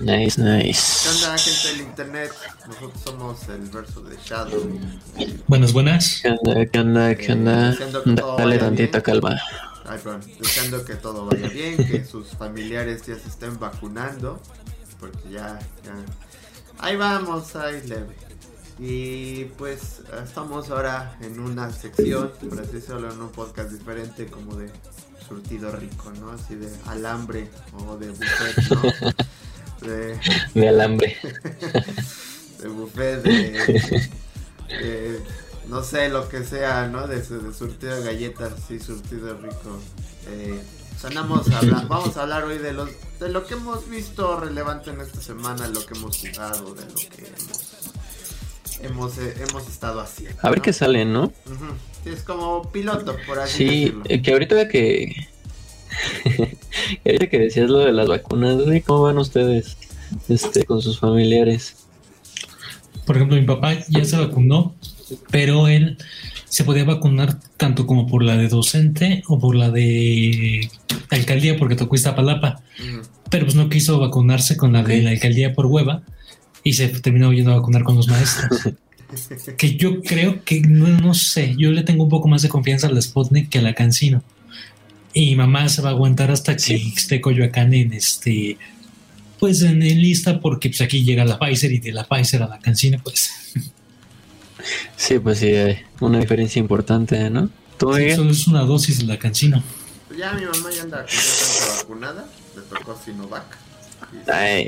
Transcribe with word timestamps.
Nice, 0.00 0.40
nice. 0.40 1.02
¿Qué 1.02 1.08
onda, 1.26 1.38
gente 1.38 1.68
del 1.68 1.80
internet? 1.80 2.30
Nosotros 2.68 2.92
somos 3.02 3.48
el 3.48 3.62
verso 3.62 4.00
de 4.02 4.16
Shadow. 4.24 4.78
Buenas, 5.48 5.72
buenas. 5.72 6.20
¿Qué 6.22 6.28
onda? 6.30 6.66
¿Qué 6.66 6.78
onda? 6.80 7.14
¿Qué 7.16 7.26
Eh, 7.26 7.32
onda? 7.32 7.76
todo 8.14 8.36
Dale 8.36 8.56
vaya 8.56 8.60
tantita 8.60 8.98
bien. 8.98 9.02
calma. 9.02 9.40
Ay, 9.86 9.98
perdón. 10.02 10.20
Deseando 10.38 10.84
que 10.84 10.94
todo 10.94 11.26
vaya 11.26 11.48
bien, 11.48 11.76
que 11.76 12.04
sus 12.10 12.28
familiares 12.28 13.04
ya 13.06 13.16
se 13.16 13.28
estén 13.28 13.58
vacunando. 13.58 14.40
Porque 15.00 15.30
ya, 15.30 15.58
ya. 15.84 15.94
Ahí 16.78 16.94
vamos, 16.96 17.56
ahí 17.56 17.82
leve. 17.86 18.14
Y 18.78 19.46
pues 19.56 20.02
estamos 20.24 20.70
ahora 20.70 21.16
en 21.20 21.40
una 21.40 21.72
sección, 21.72 22.30
por 22.48 22.60
así 22.60 22.72
decirlo, 22.74 23.12
en 23.12 23.20
un 23.20 23.30
podcast 23.30 23.70
diferente, 23.72 24.26
como 24.26 24.54
de 24.54 24.70
surtido 25.28 25.72
rico, 25.72 26.12
¿no? 26.20 26.30
Así 26.30 26.54
de 26.54 26.70
alambre 26.86 27.50
o 27.74 27.96
de 27.96 28.10
buffet, 28.10 28.70
¿no? 28.70 28.82
De, 29.82 30.18
De 30.54 30.68
alambre. 30.68 31.16
de 32.62 32.68
buffet, 32.68 33.22
de, 33.22 33.50
de- 34.68 35.20
no 35.68 35.82
sé, 35.82 36.08
lo 36.08 36.28
que 36.28 36.44
sea, 36.44 36.86
¿no? 36.88 37.06
De, 37.06 37.20
de 37.20 37.54
surtido 37.54 37.96
de 37.96 38.02
galletas, 38.04 38.52
sí, 38.66 38.78
surtido 38.80 39.36
rico. 39.38 39.78
Eh, 40.28 40.58
andamos 41.04 41.48
a 41.50 41.58
hablar- 41.58 41.86
vamos 41.88 42.16
a 42.16 42.22
hablar 42.22 42.44
hoy 42.44 42.58
de 42.58 42.72
los 42.72 42.88
de 43.20 43.28
lo 43.28 43.46
que 43.46 43.54
hemos 43.54 43.88
visto 43.88 44.38
relevante 44.40 44.90
en 44.90 45.00
esta 45.00 45.20
semana, 45.20 45.66
lo 45.68 45.84
que 45.84 45.94
hemos 45.94 46.16
jugado, 46.18 46.74
de 46.74 46.84
lo 46.86 46.94
que 46.94 47.26
hemos 47.26 47.58
hemos, 48.80 49.18
eh, 49.18 49.34
hemos 49.48 49.68
estado 49.68 50.00
haciendo. 50.00 50.38
A 50.42 50.50
ver 50.50 50.58
¿no? 50.58 50.64
qué 50.64 50.72
sale, 50.72 51.04
¿no? 51.04 51.32
Sí, 52.04 52.10
es 52.10 52.22
como 52.22 52.70
piloto, 52.70 53.16
por 53.26 53.38
así 53.40 53.56
Sí, 53.58 53.64
decirlo. 53.80 54.02
eh, 54.08 54.22
que 54.22 54.32
ahorita 54.32 54.68
que. 54.68 55.28
que 57.04 57.10
ahorita 57.10 57.28
que 57.28 57.38
decías 57.38 57.70
lo 57.70 57.78
de 57.78 57.92
las 57.92 58.08
vacunas, 58.08 58.62
güey, 58.62 58.80
¿cómo 58.80 59.02
van 59.02 59.18
ustedes 59.18 59.76
este, 60.28 60.64
con 60.64 60.82
sus 60.82 60.98
familiares? 60.98 61.76
Por 63.06 63.16
ejemplo, 63.16 63.36
mi 63.36 63.46
papá 63.46 63.74
ya 63.88 64.04
se 64.04 64.16
vacunó, 64.16 64.74
pero 65.30 65.68
él 65.68 65.96
se 66.48 66.64
podía 66.64 66.84
vacunar 66.84 67.38
tanto 67.56 67.86
como 67.86 68.06
por 68.06 68.22
la 68.22 68.36
de 68.36 68.48
docente 68.48 69.22
o 69.28 69.38
por 69.38 69.54
la 69.54 69.70
de 69.70 70.70
alcaldía 71.10 71.56
porque 71.56 71.76
tocó 71.76 71.94
Iztapalapa, 71.94 72.62
Ujú. 72.78 73.02
pero 73.30 73.44
pues 73.44 73.54
no 73.54 73.68
quiso 73.68 73.98
vacunarse 73.98 74.56
con 74.56 74.72
la 74.72 74.82
de 74.82 75.02
la 75.02 75.10
alcaldía 75.10 75.54
por 75.54 75.66
hueva 75.66 76.02
y 76.64 76.72
se 76.74 76.88
terminó 76.88 77.32
yendo 77.32 77.52
a 77.52 77.56
vacunar 77.56 77.82
con 77.82 77.96
los 77.96 78.08
maestros. 78.08 78.70
que 79.56 79.76
yo 79.76 80.02
creo 80.02 80.44
que, 80.44 80.60
no, 80.60 80.88
no 80.88 81.14
sé, 81.14 81.54
yo 81.56 81.70
le 81.70 81.82
tengo 81.82 82.04
un 82.04 82.10
poco 82.10 82.28
más 82.28 82.42
de 82.42 82.48
confianza 82.48 82.88
a 82.88 82.90
la 82.90 83.00
Sputnik 83.00 83.48
que 83.48 83.58
a 83.58 83.62
la 83.62 83.74
Cancino. 83.74 84.22
Y 85.12 85.34
mamá 85.36 85.68
se 85.68 85.82
va 85.82 85.88
a 85.90 85.92
aguantar 85.92 86.30
hasta 86.30 86.54
que 86.54 86.58
Sí. 86.60 86.92
esté 86.96 87.20
Coyoacán 87.20 87.72
en 87.74 87.92
este, 87.92 88.58
pues 89.38 89.62
en, 89.62 89.82
en 89.82 90.00
lista, 90.00 90.40
porque 90.40 90.68
pues 90.68 90.80
aquí 90.80 91.02
llega 91.04 91.24
la 91.24 91.38
Pfizer 91.38 91.72
y 91.72 91.78
de 91.78 91.92
la 91.92 92.04
Pfizer 92.04 92.42
a 92.42 92.48
la 92.48 92.58
Cancino, 92.58 92.98
pues 93.02 93.30
Sí, 94.96 95.18
pues 95.18 95.38
sí, 95.38 95.46
hay 95.54 95.78
una 96.00 96.18
diferencia 96.18 96.58
importante, 96.60 97.30
¿no? 97.30 97.48
¿Tú, 97.78 97.94
sí, 97.94 98.10
solo 98.12 98.30
es 98.30 98.46
una 98.48 98.62
dosis 98.62 98.98
de 98.98 99.04
la 99.04 99.18
Cancino. 99.18 99.62
Pues 100.08 100.18
ya 100.18 100.32
mi 100.32 100.44
mamá 100.44 100.70
ya 100.74 100.82
anda 100.82 100.98
completamente 101.06 101.76
vacunada, 101.78 102.26
le 102.56 102.62
tocó 102.62 103.00
Sinovac. 103.02 103.56
Y- 104.12 104.16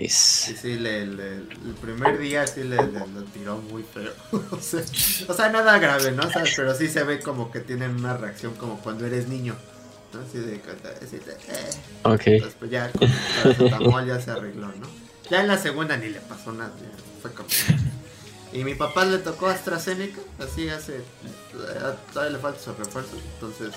Nice. 0.01 0.53
Y 0.53 0.57
sí, 0.57 0.75
le, 0.79 1.07
le- 1.07 1.35
el 1.37 1.75
primer 1.81 2.19
día 2.19 2.47
sí 2.47 2.61
le, 2.63 2.77
le- 2.77 3.07
lo 3.13 3.25
tiró 3.35 3.59
muy 3.71 3.83
feo. 3.83 4.13
o, 4.51 4.61
sea, 4.61 4.83
o 5.29 5.35
sea, 5.35 5.49
nada 5.51 5.79
grave, 5.79 6.13
¿no? 6.13 6.23
O 6.23 6.31
sea, 6.31 6.45
pero 6.57 6.75
sí 6.75 6.89
se 6.89 7.03
ve 7.05 7.21
como 7.21 7.51
que 7.51 7.61
tienen 7.61 7.91
una 7.97 8.17
reacción 8.17 8.55
como 8.55 8.79
cuando 8.79 9.07
eres 9.07 9.29
niño. 9.29 9.57
Así 10.13 10.39
de, 10.39 10.61
así 11.01 11.19
de, 11.19 11.33
eh. 11.33 11.71
Ok. 12.05 12.23
Entonces, 12.27 12.57
pues 12.59 12.71
ya 12.71 12.91
con 12.91 13.03
el 13.09 13.15
paracetamol 13.43 14.07
ya 14.07 14.21
se 14.21 14.31
arregló, 14.33 14.67
¿no? 14.69 14.87
Ya 15.31 15.41
en 15.41 15.47
la 15.49 15.57
segunda 15.59 15.97
ni 15.97 16.09
le 16.09 16.21
pasó 16.21 16.53
nada. 16.53 16.73
ya 16.81 16.89
fue 17.23 17.33
como... 17.33 17.49
Y 18.53 18.65
mi 18.65 18.75
papá 18.75 19.05
le 19.05 19.19
tocó 19.19 19.47
AstraZeneca, 19.47 20.21
así 20.41 20.69
hace... 20.69 20.97
eh, 20.97 21.03
Todavía 22.13 22.33
le 22.33 22.39
falta 22.41 22.59
su 22.61 22.73
refuerzo, 22.73 23.17
entonces... 23.35 23.73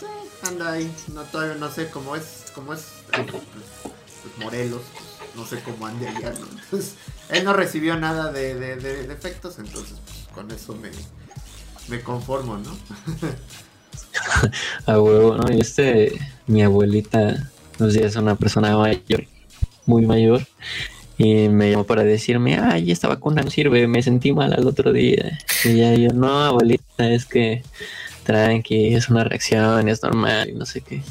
Sí, 0.00 0.06
anda 0.48 0.72
ahí. 0.72 0.92
No, 1.14 1.22
todavía 1.22 1.54
no 1.54 1.70
sé 1.70 1.88
cómo 1.90 2.16
es, 2.16 2.46
cómo 2.52 2.74
es 2.74 2.86
pues, 3.12 3.24
pues, 3.30 4.38
Morelos, 4.38 4.82
pues, 4.92 5.36
no 5.36 5.46
sé 5.46 5.62
cómo 5.62 5.86
ande 5.86 6.08
allá, 6.08 6.30
¿no? 6.32 6.46
Entonces, 6.60 6.94
él 7.28 7.44
no 7.44 7.52
recibió 7.52 7.96
nada 7.96 8.32
de, 8.32 8.56
de, 8.56 8.74
de- 8.76 9.06
de 9.06 9.14
efectos, 9.14 9.60
entonces 9.60 9.98
pues, 10.04 10.26
con 10.34 10.50
eso 10.50 10.74
me, 10.74 10.90
me 11.86 12.02
conformo, 12.02 12.58
¿no? 12.58 12.76
A 14.86 15.00
huevo, 15.00 15.36
¿no? 15.36 15.52
Y 15.52 15.60
este, 15.60 16.12
mi 16.46 16.62
abuelita, 16.62 17.50
pues 17.78 17.94
ya 17.94 18.06
es 18.06 18.16
una 18.16 18.36
persona 18.36 18.76
mayor, 18.76 19.24
muy 19.86 20.06
mayor, 20.06 20.46
y 21.18 21.48
me 21.48 21.70
llamó 21.70 21.84
para 21.84 22.04
decirme, 22.04 22.58
ay, 22.58 22.90
esta 22.90 23.08
vacuna 23.08 23.42
no 23.42 23.50
sirve, 23.50 23.86
me 23.86 24.02
sentí 24.02 24.32
mal 24.32 24.52
al 24.52 24.66
otro 24.66 24.92
día. 24.92 25.38
Y 25.64 25.76
ya 25.76 25.94
yo, 25.94 26.10
no, 26.10 26.44
abuelita, 26.44 27.10
es 27.10 27.26
que 27.26 27.62
tranqui, 28.24 28.94
es 28.94 29.08
una 29.08 29.24
reacción, 29.24 29.88
es 29.88 30.02
normal, 30.02 30.50
y 30.50 30.54
no 30.54 30.66
sé 30.66 30.80
qué. 30.80 31.02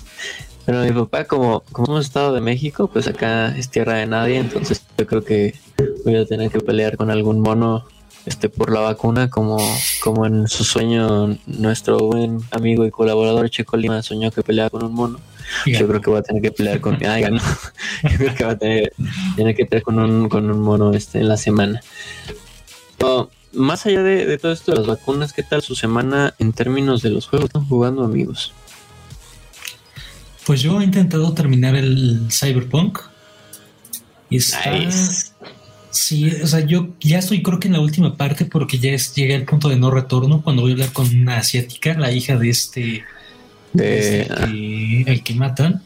Pero 0.66 0.84
mi 0.84 0.92
papá, 0.92 1.26
como, 1.26 1.62
como 1.72 1.88
hemos 1.88 2.06
estado 2.06 2.34
de 2.34 2.42
México, 2.42 2.88
pues 2.92 3.08
acá 3.08 3.56
es 3.58 3.70
tierra 3.70 3.96
de 3.96 4.06
nadie, 4.06 4.38
entonces 4.38 4.84
yo 4.98 5.08
creo 5.08 5.24
que 5.24 5.56
voy 6.06 6.16
a 6.16 6.26
tener 6.26 6.52
que 6.52 6.60
pelear 6.60 6.98
con 6.98 7.10
algún 7.10 7.42
mono 7.42 7.86
este 8.26 8.50
por 8.50 8.72
la 8.72 8.82
vacuna 8.82 9.30
como, 9.30 9.58
como 10.04 10.26
en 10.26 10.48
su 10.48 10.64
sueño 10.64 11.38
nuestro 11.48 12.00
buen 12.00 12.40
amigo 12.52 12.86
y 12.86 12.92
colaborador 12.92 13.50
Checo 13.50 13.78
Lima 13.78 14.02
soñó 14.04 14.32
que 14.32 14.44
peleaba 14.44 14.70
con 14.70 14.84
un 14.84 14.94
mono 14.94 15.20
yo 15.66 15.88
creo 15.88 16.02
que 16.02 16.12
va 16.12 16.20
a 16.20 16.22
tener 16.22 16.42
que 16.42 16.52
pelear 16.52 16.80
con 16.80 16.98
ganó. 16.98 17.42
yo 18.04 18.18
creo 18.18 18.36
que 18.36 18.44
va 18.46 18.52
a 18.52 18.58
tener, 18.58 18.94
tener 19.36 19.56
que 19.56 19.66
pelear 19.66 19.84
con 19.84 20.00
un, 20.00 20.30
con 20.30 20.50
un 20.50 20.62
mono 20.62 20.94
este 20.94 21.20
en 21.20 21.28
la 21.28 21.38
semana 21.38 21.82
más 23.54 23.86
allá 23.86 24.04
de, 24.04 24.26
de 24.26 24.38
todo 24.38 24.54
esto 24.54 24.72
de 24.72 24.78
las 24.78 24.88
vacunas 24.88 25.34
qué 25.34 25.44
tal 25.44 25.62
su 25.62 25.76
semana 25.76 26.34
en 26.40 26.54
términos 26.54 27.02
de 27.02 27.10
los 27.10 27.28
juegos 27.28 27.48
están 27.48 27.68
jugando 27.68 28.04
amigos 28.04 28.54
Pues 30.46 30.62
yo 30.62 30.80
he 30.82 30.84
intentado 30.84 31.34
terminar 31.34 31.76
el 31.76 32.28
Cyberpunk. 32.32 33.00
Y 34.30 34.38
está. 34.38 34.72
Nice. 34.72 35.31
Sí, 35.92 36.32
o 36.42 36.48
sea, 36.48 36.62
yo 36.66 36.96
ya 37.02 37.20
estoy 37.20 37.44
creo 37.44 37.60
que 37.60 37.68
en 37.68 37.74
la 37.74 37.82
última 37.82 38.16
parte 38.16 38.46
porque 38.46 38.80
ya 38.80 38.92
es, 38.92 39.14
llegué 39.14 39.36
al 39.36 39.44
punto 39.46 39.68
de 39.70 39.76
no 39.76 39.92
retorno 39.92 40.42
cuando 40.42 40.62
voy 40.62 40.72
a 40.72 40.74
hablar 40.76 40.94
con 40.94 41.14
una 41.16 41.38
asiática, 41.38 41.94
la 41.96 42.12
hija 42.12 42.38
de 42.38 42.50
este, 42.50 43.04
de 43.74 44.00
este 44.00 44.34
que- 44.36 45.04
el 45.08 45.24
que 45.24 45.34
matan. 45.36 45.84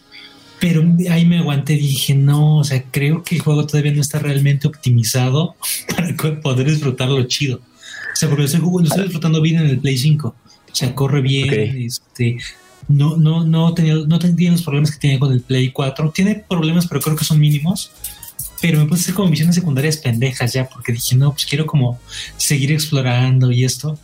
Pero 0.60 0.84
ahí 1.12 1.26
me 1.26 1.40
aguanté 1.40 1.74
y 1.74 1.80
dije, 1.80 2.14
no, 2.16 2.58
o 2.60 2.64
sea, 2.64 2.84
creo 2.90 3.24
que 3.24 3.36
el 3.36 3.42
juego 3.42 3.68
todavía 3.68 3.92
no 3.92 4.02
está 4.02 4.20
realmente 4.20 4.68
optimizado 4.68 5.56
para 5.96 6.16
poder 6.42 6.70
disfrutarlo 6.70 7.22
chido. 7.24 7.58
O 7.58 8.16
sea, 8.16 8.30
porque 8.30 8.44
lo 8.44 8.46
estoy, 8.46 8.62
lo 8.62 8.82
estoy 8.84 9.04
disfrutando 9.04 9.42
bien 9.42 9.58
en 9.58 9.68
el 9.68 9.80
Play 9.80 9.98
5. 9.98 10.30
O 10.72 10.76
sea, 10.76 10.96
corre 10.96 11.22
bien, 11.22 11.50
este, 11.86 12.38
no, 12.88 13.18
no, 13.18 13.46
no 13.46 13.74
tenía, 13.74 13.96
no 13.96 14.20
tenía 14.20 14.52
los 14.52 14.62
problemas 14.64 14.92
que 14.92 15.00
tenía 15.00 15.20
con 15.20 15.34
el 15.34 15.42
Play 15.42 15.72
4. 15.72 16.12
Tiene 16.12 16.36
problemas, 16.48 16.88
pero 16.88 17.02
creo 17.02 17.16
que 17.16 17.26
son 17.26 17.40
mínimos. 17.40 17.92
Pero 18.66 18.80
me 18.80 18.88
puse 18.88 19.14
como 19.14 19.30
misiones 19.30 19.54
secundarias 19.54 19.98
pendejas 19.98 20.54
ya, 20.54 20.68
porque 20.68 20.92
dije, 20.92 21.16
no, 21.16 21.32
pues 21.34 21.46
quiero 21.46 21.68
como 21.68 22.00
seguir 22.36 22.72
explorando 22.72 23.52
y 23.52 23.64
esto. 23.64 24.00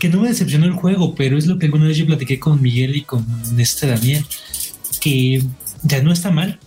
Que 0.00 0.08
no 0.08 0.20
me 0.20 0.26
decepcionó 0.26 0.66
el 0.66 0.72
juego, 0.72 1.14
pero 1.14 1.38
es 1.38 1.46
lo 1.46 1.56
que 1.56 1.66
alguna 1.66 1.86
vez 1.86 1.98
yo 1.98 2.06
platiqué 2.06 2.40
con 2.40 2.60
Miguel 2.60 2.96
y 2.96 3.02
con 3.02 3.24
este 3.56 3.86
Daniel, 3.86 4.26
que 5.00 5.44
ya 5.84 6.02
no 6.02 6.12
está 6.12 6.32
mal, 6.32 6.58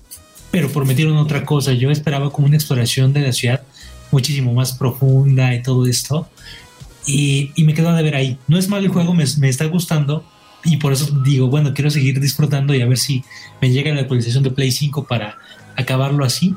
pero 0.50 0.72
prometieron 0.72 1.18
otra 1.18 1.44
cosa. 1.44 1.74
Yo 1.74 1.92
esperaba 1.92 2.32
como 2.32 2.48
una 2.48 2.56
exploración 2.56 3.12
de 3.12 3.20
la 3.20 3.34
ciudad 3.34 3.64
muchísimo 4.12 4.54
más 4.54 4.72
profunda 4.72 5.54
y 5.54 5.62
todo 5.62 5.88
esto. 5.88 6.30
Y, 7.06 7.52
y 7.56 7.66
me 7.66 7.74
quedo 7.74 7.94
de 7.94 8.02
ver 8.02 8.16
ahí. 8.16 8.38
No 8.48 8.58
es 8.58 8.70
mal 8.70 8.82
el 8.82 8.92
juego, 8.92 9.14
me, 9.14 9.26
me 9.40 9.50
está 9.50 9.66
gustando. 9.66 10.24
Y 10.64 10.78
por 10.78 10.94
eso 10.94 11.06
digo, 11.22 11.50
bueno, 11.50 11.74
quiero 11.74 11.92
seguir 11.92 12.18
disfrutando 12.22 12.74
y 12.74 12.82
a 12.82 12.86
ver 12.86 12.98
si 12.98 13.26
me 13.62 13.72
llega 13.72 13.94
la 13.94 14.00
actualización 14.00 14.42
de 14.42 14.52
Play 14.52 14.72
5 14.72 15.06
para 15.06 15.38
acabarlo 15.76 16.24
así. 16.24 16.56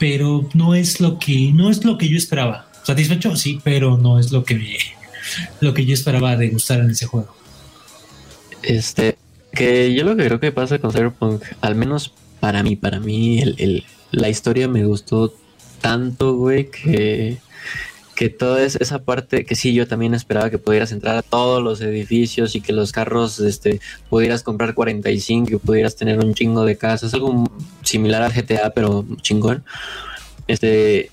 Pero 0.00 0.48
no 0.54 0.74
es 0.74 0.98
lo 1.00 1.18
que, 1.20 1.52
no 1.54 1.70
es 1.70 1.84
lo 1.84 1.96
que 1.96 2.08
yo 2.08 2.16
esperaba. 2.16 2.68
Satisfecho, 2.82 3.36
sí, 3.36 3.60
pero 3.62 3.96
no 3.98 4.18
es 4.18 4.32
lo 4.32 4.42
que 4.44 4.58
lo 5.60 5.72
que 5.74 5.86
yo 5.86 5.94
esperaba 5.94 6.36
de 6.36 6.48
gustar 6.48 6.80
en 6.80 6.90
ese 6.90 7.06
juego. 7.06 7.32
Este, 8.62 9.16
que 9.52 9.94
yo 9.94 10.04
lo 10.04 10.16
que 10.16 10.24
creo 10.26 10.40
que 10.40 10.52
pasa 10.52 10.78
con 10.78 10.90
Cyberpunk, 10.92 11.42
al 11.60 11.74
menos 11.74 12.12
para 12.40 12.62
mí, 12.62 12.76
para 12.76 12.98
mí, 13.00 13.38
el, 13.40 13.54
el- 13.58 13.84
la 14.12 14.28
historia 14.28 14.66
me 14.66 14.84
gustó 14.84 15.32
tanto, 15.80 16.34
güey, 16.34 16.68
que, 16.70 17.36
que 18.20 18.28
toda 18.28 18.62
es- 18.62 18.76
esa 18.76 18.98
parte, 18.98 19.46
que 19.46 19.54
sí, 19.54 19.72
yo 19.72 19.88
también 19.88 20.12
esperaba 20.12 20.50
que 20.50 20.58
pudieras 20.58 20.92
entrar 20.92 21.16
a 21.16 21.22
todos 21.22 21.62
los 21.62 21.80
edificios 21.80 22.54
y 22.54 22.60
que 22.60 22.74
los 22.74 22.92
carros, 22.92 23.40
este, 23.40 23.80
pudieras 24.10 24.42
comprar 24.42 24.74
45 24.74 25.54
y 25.54 25.56
pudieras 25.56 25.96
tener 25.96 26.18
un 26.22 26.34
chingo 26.34 26.66
de 26.66 26.76
casas, 26.76 27.14
algo 27.14 27.50
similar 27.82 28.20
al 28.20 28.34
GTA, 28.34 28.74
pero 28.74 29.06
chingón. 29.22 29.64
Este, 30.48 31.10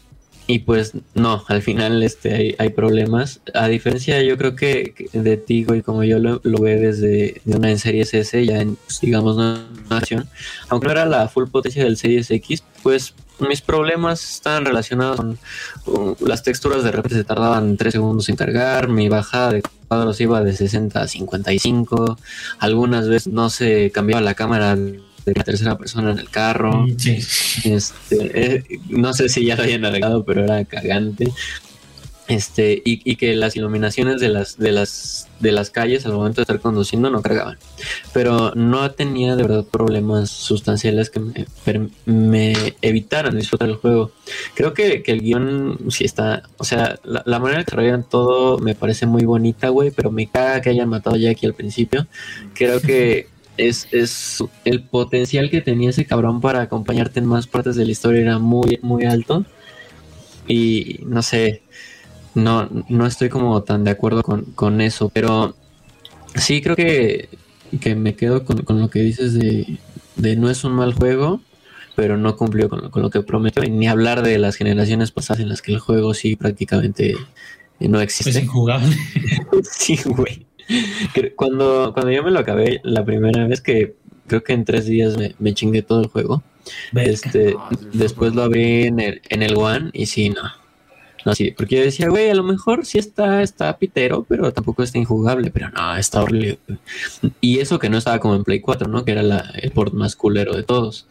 y 0.47 0.59
pues 0.59 0.95
no, 1.13 1.45
al 1.47 1.61
final 1.61 2.03
este, 2.03 2.57
hay, 2.59 2.69
problemas. 2.71 3.39
A 3.53 3.69
diferencia, 3.69 4.21
yo 4.21 4.37
creo 4.37 4.57
que 4.57 4.93
de 5.13 5.37
ti, 5.37 5.63
güey, 5.63 5.83
como 5.83 6.03
yo 6.03 6.19
lo, 6.19 6.41
lo 6.43 6.57
veo 6.59 6.77
desde 6.77 7.41
de 7.45 7.55
una 7.55 7.71
en 7.71 7.79
Series 7.79 8.13
S, 8.13 8.45
ya 8.45 8.59
en, 8.59 8.75
pues, 8.75 8.99
digamos, 8.99 9.37
una 9.37 9.65
acción, 9.91 10.27
aunque 10.67 10.87
no 10.87 10.91
era 10.91 11.05
la 11.05 11.29
full 11.29 11.47
potencia 11.47 11.85
del 11.85 11.95
Series 11.95 12.29
X, 12.31 12.63
pues 12.83 13.13
mis 13.39 13.61
problemas 13.61 14.35
estaban 14.35 14.65
relacionados 14.65 15.17
con 15.17 15.39
uh, 15.85 16.15
las 16.25 16.43
texturas 16.43 16.83
de 16.83 16.91
repente 16.91 17.15
se 17.17 17.23
tardaban 17.23 17.77
3 17.77 17.91
segundos 17.93 18.29
en 18.29 18.35
cargar, 18.35 18.87
mi 18.87 19.09
bajada 19.09 19.53
de 19.53 19.63
cuadros 19.87 20.19
iba 20.21 20.43
de 20.43 20.53
60 20.53 21.01
a 21.01 21.07
55, 21.07 22.17
algunas 22.59 23.07
veces 23.07 23.31
no 23.31 23.49
se 23.49 23.91
cambiaba 23.91 24.21
la 24.21 24.33
cámara 24.33 24.75
de 24.75 25.33
la 25.35 25.43
tercera 25.43 25.77
persona 25.77 26.11
en 26.11 26.19
el 26.19 26.29
carro. 26.29 26.83
Mm, 26.83 26.97
Sí. 26.97 27.17
Este, 27.65 28.55
eh, 28.55 28.63
no 28.89 29.13
sé 29.13 29.29
si 29.29 29.45
ya 29.45 29.55
lo 29.55 29.63
hayan 29.63 29.83
arreglado, 29.85 30.23
pero 30.23 30.43
era 30.43 30.63
cagante. 30.65 31.31
Este, 32.27 32.81
y, 32.83 33.01
y 33.09 33.15
que 33.15 33.35
las 33.35 33.55
iluminaciones 33.55 34.19
de 34.19 34.27
las, 34.27 34.57
de 34.57 34.73
las, 34.73 35.29
de 35.39 35.53
las 35.53 35.69
calles 35.69 36.05
al 36.05 36.11
momento 36.11 36.37
de 36.37 36.43
estar 36.43 36.59
conduciendo 36.59 37.09
no 37.09 37.21
cargaban. 37.21 37.57
Pero 38.13 38.53
no 38.53 38.91
tenía 38.91 39.37
de 39.37 39.43
verdad 39.43 39.65
problemas 39.65 40.29
sustanciales 40.29 41.09
que 41.09 41.21
me, 41.21 41.45
me 42.05 42.53
evitaran 42.81 43.37
disfrutar 43.37 43.69
el 43.69 43.75
juego. 43.75 44.11
Creo 44.55 44.73
que, 44.73 45.03
que 45.03 45.13
el 45.13 45.21
guion 45.21 45.77
sí 45.89 46.03
está, 46.03 46.43
o 46.57 46.65
sea, 46.65 46.99
la, 47.05 47.23
la 47.25 47.39
manera 47.39 47.59
que 47.63 47.71
desarrollan 47.71 48.03
todo 48.03 48.59
me 48.59 48.75
parece 48.75 49.05
muy 49.05 49.23
bonita, 49.23 49.69
güey, 49.69 49.91
pero 49.91 50.11
me 50.11 50.27
caga 50.27 50.59
que 50.59 50.69
hayan 50.69 50.89
matado 50.89 51.15
a 51.15 51.19
Jackie 51.19 51.45
al 51.45 51.53
principio. 51.53 52.07
Creo 52.53 52.81
que 52.81 53.27
es, 53.57 53.87
es 53.91 54.43
el 54.65 54.83
potencial 54.83 55.49
que 55.49 55.61
tenía 55.61 55.89
ese 55.89 56.05
cabrón 56.05 56.41
para 56.41 56.61
acompañarte 56.61 57.19
en 57.19 57.25
más 57.25 57.47
partes 57.47 57.75
de 57.75 57.85
la 57.85 57.91
historia 57.91 58.21
era 58.21 58.39
muy, 58.39 58.79
muy 58.81 59.05
alto. 59.05 59.45
Y 60.47 61.01
no 61.05 61.21
sé, 61.23 61.63
no, 62.35 62.69
no 62.89 63.05
estoy 63.05 63.29
como 63.29 63.61
tan 63.63 63.83
de 63.83 63.91
acuerdo 63.91 64.23
con, 64.23 64.43
con 64.53 64.81
eso, 64.81 65.09
pero 65.09 65.55
sí 66.35 66.61
creo 66.61 66.75
que, 66.75 67.29
que 67.81 67.95
me 67.95 68.15
quedo 68.15 68.45
con, 68.45 68.63
con 68.63 68.79
lo 68.79 68.89
que 68.89 68.99
dices 68.99 69.33
de, 69.33 69.77
de 70.15 70.35
no 70.35 70.49
es 70.49 70.63
un 70.63 70.73
mal 70.73 70.93
juego, 70.93 71.41
pero 71.95 72.17
no 72.17 72.35
cumplió 72.35 72.69
con, 72.69 72.81
lo- 72.81 72.91
con 72.91 73.01
lo 73.01 73.09
que 73.09 73.21
prometió. 73.23 73.63
Y 73.63 73.71
ni 73.71 73.87
hablar 73.87 74.21
de 74.21 74.37
las 74.37 74.55
generaciones 74.55 75.11
pasadas 75.11 75.41
en 75.41 75.49
las 75.49 75.61
que 75.61 75.71
el 75.73 75.79
juego 75.79 76.13
sí 76.13 76.35
prácticamente 76.35 77.15
no 77.79 77.99
Es 77.99 78.03
existe. 78.19 78.41
injugable. 78.41 78.95
Sí, 79.63 79.97
güey. 80.05 80.45
Cuando, 81.35 81.91
cuando 81.93 82.11
yo 82.11 82.23
me 82.23 82.31
lo 82.31 82.39
acabé 82.39 82.81
la 82.83 83.03
primera 83.05 83.47
vez 83.47 83.61
que 83.61 83.95
creo 84.27 84.43
que 84.43 84.51
en 84.53 84.65
tres 84.65 84.85
días 84.85 85.17
me, 85.17 85.33
me 85.39 85.53
chingué 85.53 85.81
todo 85.81 86.01
el 86.01 86.07
juego. 86.07 86.43
Este, 86.93 87.57
después 87.93 88.35
lo 88.35 88.43
abrí 88.43 88.83
en 88.83 88.99
el, 88.99 89.21
en 89.29 89.41
el 89.43 89.55
One 89.55 89.89
y 89.93 90.05
sí, 90.07 90.29
no. 90.29 90.41
No, 91.25 91.33
sí, 91.35 91.51
porque 91.51 91.75
yo 91.77 91.81
decía, 91.83 92.07
güey, 92.09 92.29
a 92.29 92.35
lo 92.35 92.43
mejor 92.43 92.85
sí 92.85 92.97
está, 92.99 93.41
está 93.41 93.77
pitero, 93.77 94.23
pero 94.27 94.53
tampoco 94.53 94.83
está 94.83 94.97
injugable, 94.97 95.51
pero 95.51 95.69
no, 95.71 95.95
está 95.97 96.21
horrible. 96.23 96.59
Y 97.41 97.59
eso 97.59 97.79
que 97.79 97.89
no 97.89 97.97
estaba 97.97 98.19
como 98.19 98.35
en 98.35 98.43
Play 98.43 98.61
4, 98.61 98.87
¿no? 98.87 99.03
Que 99.03 99.11
era 99.11 99.23
la, 99.23 99.39
el 99.55 99.71
port 99.71 99.93
más 99.93 100.15
culero 100.15 100.55
de 100.55 100.63
todos. 100.63 101.07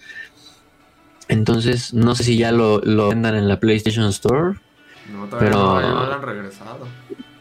Entonces, 1.28 1.92
no 1.92 2.14
sé 2.14 2.24
si 2.24 2.36
ya 2.38 2.52
lo, 2.52 2.80
lo 2.80 3.08
vendan 3.08 3.34
en 3.34 3.48
la 3.48 3.58
PlayStation 3.58 4.06
Store. 4.06 4.58
No, 5.12 5.26
todavía 5.26 5.50
Pero- 5.50 5.62
no, 5.64 5.80
ya 5.80 5.88
no 5.88 6.06
lo 6.06 6.14
han 6.14 6.22
regresado. 6.22 6.88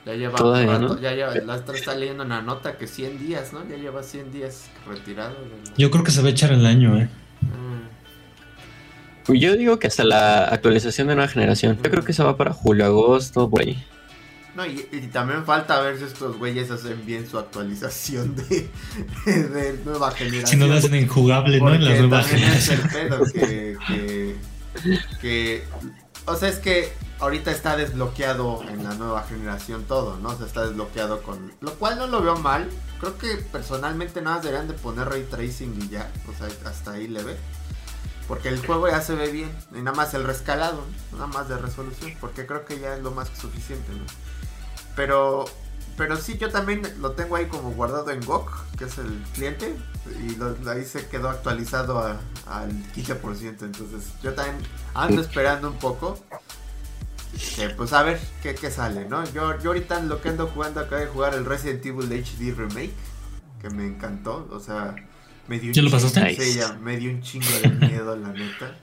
Ya 0.06 0.14
lleva 0.14 0.38
Todavía 0.38 0.74
rato, 0.74 0.96
no. 0.96 1.02
ya 1.02 1.14
lleva, 1.14 1.34
la 1.34 1.56
otra 1.56 1.76
está 1.76 1.96
leyendo 1.96 2.24
una 2.24 2.40
nota 2.42 2.78
que 2.78 2.86
100 2.86 3.18
días, 3.18 3.54
¿no? 3.54 3.68
Ya 3.68 3.76
lleva 3.76 4.04
100 4.04 4.32
días 4.32 4.70
retirado. 4.88 5.34
de 5.34 5.50
la- 5.72 5.76
Yo 5.78 5.90
creo 5.90 6.04
que 6.04 6.12
se 6.12 6.22
va 6.22 6.28
a 6.28 6.32
echar 6.32 6.52
el 6.52 6.64
año, 6.66 6.96
¿eh? 7.00 7.10
Mm. 9.28 9.34
Yo 9.34 9.56
digo 9.58 9.80
que 9.80 9.88
hasta 9.88 10.04
la 10.04 10.46
actualización 10.46 11.08
de 11.08 11.16
nueva 11.16 11.30
generación. 11.30 11.78
Yo 11.84 11.90
creo 11.90 12.04
que 12.04 12.14
se 12.14 12.24
va 12.24 12.38
para 12.38 12.54
julio, 12.54 12.86
agosto, 12.86 13.48
güey. 13.48 13.84
No, 14.56 14.66
y, 14.66 14.88
y 14.92 15.02
también 15.08 15.44
falta 15.46 15.82
ver 15.82 15.98
si 15.98 16.06
estos 16.06 16.38
güeyes 16.38 16.72
hacen 16.72 17.06
bien 17.06 17.30
su 17.30 17.38
actualización 17.38 18.36
de, 18.38 18.70
de 19.26 19.80
nueva 19.84 20.12
generación. 20.12 20.48
Si 20.48 20.56
no 20.56 20.68
lo 20.68 20.76
hacen 20.76 20.96
injugable, 20.96 21.60
¿no? 21.60 21.74
En 21.74 21.82
es 21.84 22.00
el 22.00 22.10
generaciones. 22.24 22.94
pedo 22.94 23.20
que, 23.34 23.78
que, 23.88 24.36
que- 25.20 25.64
O 26.26 26.36
sea, 26.38 26.48
es 26.48 26.60
que 26.60 26.94
ahorita 27.20 27.52
está 27.52 27.76
desbloqueado 27.76 28.64
en 28.70 28.84
la 28.86 28.94
nueva 28.94 29.24
generación 29.24 29.84
todo, 29.84 30.18
¿no? 30.20 30.30
O 30.30 30.38
sea, 30.38 30.46
está 30.48 30.66
desbloqueado 30.66 31.22
con... 31.22 31.52
Lo 31.60 31.74
cual 31.74 31.98
no 31.98 32.08
lo 32.08 32.22
veo 32.22 32.38
mal. 32.38 32.70
Creo 33.02 33.18
que 33.18 33.36
personalmente 33.52 34.22
nada 34.22 34.38
más 34.38 34.46
deberían 34.46 34.70
de 34.70 34.74
poner 34.76 35.10
ray 35.10 35.26
tracing 35.30 35.78
y 35.82 35.90
ya. 35.90 36.10
O 36.30 36.38
sea, 36.38 36.48
hasta 36.70 36.92
ahí 36.94 37.10
le 37.10 37.24
ve. 37.24 37.36
Porque 38.28 38.50
el 38.50 38.66
juego 38.66 38.88
ya 38.88 39.02
se 39.02 39.16
ve 39.16 39.32
bien. 39.32 39.52
Y 39.74 39.82
nada 39.82 39.96
más 39.96 40.14
el 40.14 40.24
rescalado, 40.24 40.84
nada 41.14 41.28
más 41.28 41.48
de 41.50 41.58
resolución. 41.58 42.14
Porque 42.20 42.46
creo 42.46 42.66
que 42.66 42.80
ya 42.80 42.96
es 42.96 43.02
lo 43.04 43.12
más 43.12 43.30
que 43.30 43.38
suficiente, 43.38 43.92
¿no? 43.94 44.06
Pero... 44.96 45.46
Pero 45.98 46.18
sí, 46.18 46.38
yo 46.38 46.52
también 46.52 46.82
lo 47.00 47.12
tengo 47.14 47.38
ahí 47.38 47.46
como 47.46 47.72
guardado 47.72 48.12
en 48.12 48.20
GOG, 48.20 48.52
que 48.78 48.84
es 48.84 48.98
el 48.98 49.24
cliente, 49.34 49.74
y 50.28 50.68
ahí 50.68 50.84
se 50.84 51.08
quedó 51.08 51.30
actualizado 51.30 52.00
a- 52.00 52.20
al 52.48 52.70
15%. 52.94 53.64
Entonces, 53.64 54.10
yo 54.22 54.34
también 54.34 54.58
ando 54.94 55.22
esperando 55.22 55.70
un 55.70 55.80
poco. 55.80 56.20
pues 57.78 57.94
a 57.94 58.04
ver 58.04 58.20
qué, 58.44 58.56
qué 58.56 58.70
sale, 58.72 59.08
¿no? 59.08 59.24
Yo, 59.32 59.58
yo 59.60 59.70
ahorita 59.70 60.02
lo 60.02 60.22
que 60.22 60.30
ando 60.30 60.48
jugando, 60.48 60.82
acabo 60.82 61.00
de 61.02 61.08
jugar 61.08 61.34
el 61.34 61.46
Resident 61.46 61.86
Evil 61.86 62.12
HD 62.12 62.54
Remake, 62.54 62.94
que 63.62 63.70
me 63.70 63.86
encantó. 63.88 64.48
O 64.52 64.60
sea, 64.60 64.96
me 65.48 65.60
dio 65.60 65.70
un 65.70 65.74
¿Ya 65.74 65.82
lo 65.82 65.90
chingo- 65.90 65.92
pasaste? 65.92 66.36
Sí, 66.44 66.54
ya, 66.58 66.74
me 66.74 66.98
dio 66.98 67.12
un 67.12 67.22
chingo 67.22 67.48
de 67.62 67.70
miedo, 67.70 68.16
la 68.16 68.30
neta. 68.34 68.76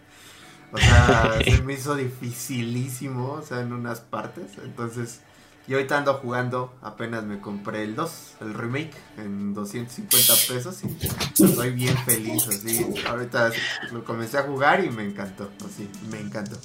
O 0.72 0.78
sea, 0.78 1.38
se 1.44 1.62
me 1.62 1.74
hizo 1.74 1.94
dificilísimo, 1.96 3.32
o 3.32 3.42
sea, 3.42 3.60
en 3.60 3.72
unas 3.72 4.00
partes. 4.00 4.52
Entonces, 4.64 5.20
yo 5.68 5.76
ahorita 5.76 5.98
ando 5.98 6.14
jugando, 6.14 6.74
apenas 6.82 7.24
me 7.24 7.38
compré 7.40 7.82
el 7.84 7.94
2, 7.94 8.12
el 8.40 8.54
remake, 8.54 8.92
en 9.18 9.54
250 9.54 10.32
pesos 10.48 10.78
y 10.82 11.42
estoy 11.44 11.70
bien 11.70 11.96
feliz, 12.04 12.48
así. 12.48 12.84
Ahorita 13.06 13.52
lo 13.92 14.04
comencé 14.04 14.38
a 14.38 14.42
jugar 14.42 14.84
y 14.84 14.90
me 14.90 15.04
encantó, 15.04 15.50
así, 15.64 15.88
me 16.10 16.18
encantó. 16.20 16.58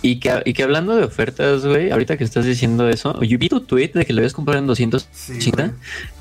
Y 0.00 0.20
que, 0.20 0.42
y 0.44 0.52
que 0.52 0.62
hablando 0.62 0.94
de 0.96 1.04
ofertas, 1.04 1.66
güey, 1.66 1.90
ahorita 1.90 2.16
que 2.16 2.24
estás 2.24 2.44
diciendo 2.44 2.88
eso, 2.88 3.20
yo 3.22 3.36
vi 3.38 3.48
tu 3.48 3.60
tweet 3.60 3.90
de 3.94 4.06
que 4.06 4.12
lo 4.12 4.20
habías 4.20 4.32
comprado 4.32 4.60
en 4.60 4.66
200 4.68 5.08
Sí, 5.10 5.50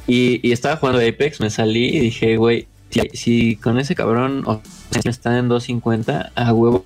y, 0.08 0.40
y 0.48 0.52
estaba 0.52 0.78
jugando 0.78 1.00
Apex, 1.00 1.40
me 1.42 1.50
salí 1.50 1.86
y 1.96 2.00
dije, 2.00 2.38
güey, 2.38 2.68
si, 2.90 3.02
si 3.14 3.56
con 3.58 3.78
ese 3.78 3.94
cabrón 3.94 4.44
o 4.46 4.62
sea, 4.92 5.02
está 5.06 5.38
en 5.38 5.48
250, 5.48 6.32
a 6.34 6.54
huevo, 6.54 6.86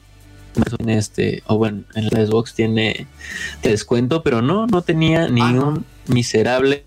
este, 0.88 1.44
o 1.48 1.58
bueno, 1.58 1.84
en 1.96 2.06
la 2.12 2.26
Xbox 2.26 2.54
tiene 2.56 3.08
te 3.62 3.70
descuento, 3.70 4.22
pero 4.22 4.42
no, 4.42 4.68
no 4.68 4.82
tenía 4.82 5.30
ni 5.30 5.40
Ah, 5.42 5.54
no. 5.54 5.68
un 5.70 5.86
miserable 6.08 6.84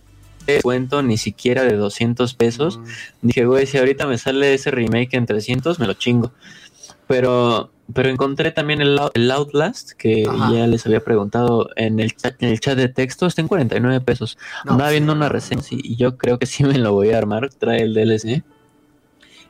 descuento, 0.47 1.03
ni 1.03 1.17
siquiera 1.17 1.63
de 1.63 1.77
200 1.77 2.35
pesos. 2.35 2.77
Mm, 2.79 2.85
Dije, 3.29 3.47
güey, 3.47 3.67
si 3.67 3.79
ahorita 3.79 4.07
me 4.07 4.19
sale 4.19 4.53
ese 4.53 4.71
remake 4.71 5.15
en 5.17 5.25
300, 5.25 5.79
me 5.79 5.87
lo 5.87 5.95
chingo. 5.95 6.33
Pero, 7.07 7.71
pero 7.93 8.09
encontré 8.09 8.51
también 8.51 8.81
el, 8.81 8.99
el 9.15 9.31
Outlast, 9.31 9.93
que 9.93 10.25
Ajá. 10.29 10.53
ya 10.53 10.67
les 10.67 10.87
había 10.87 11.01
preguntado 11.01 11.69
en 11.77 12.01
el, 12.01 12.15
chat, 12.17 12.43
en 12.43 12.49
el 12.49 12.61
chat 12.61 12.77
de 12.79 12.89
texto, 12.89 13.27
está 13.27 13.43
en 13.43 13.49
49 13.49 14.01
pesos. 14.01 14.39
no, 14.65 14.73
Andaba 14.73 14.91
sí, 14.91 14.95
viendo 14.95 15.13
una 15.13 15.29
reseña 15.29 15.63
y 15.71 15.97
yo 15.97 16.17
creo 16.17 16.39
que 16.39 16.47
sí 16.47 16.65
me 16.65 16.79
lo 16.79 16.93
voy 16.93 17.11
a 17.11 17.19
armar, 17.19 17.51
trae 17.51 17.83
el 17.83 17.93
DLC. 17.95 18.43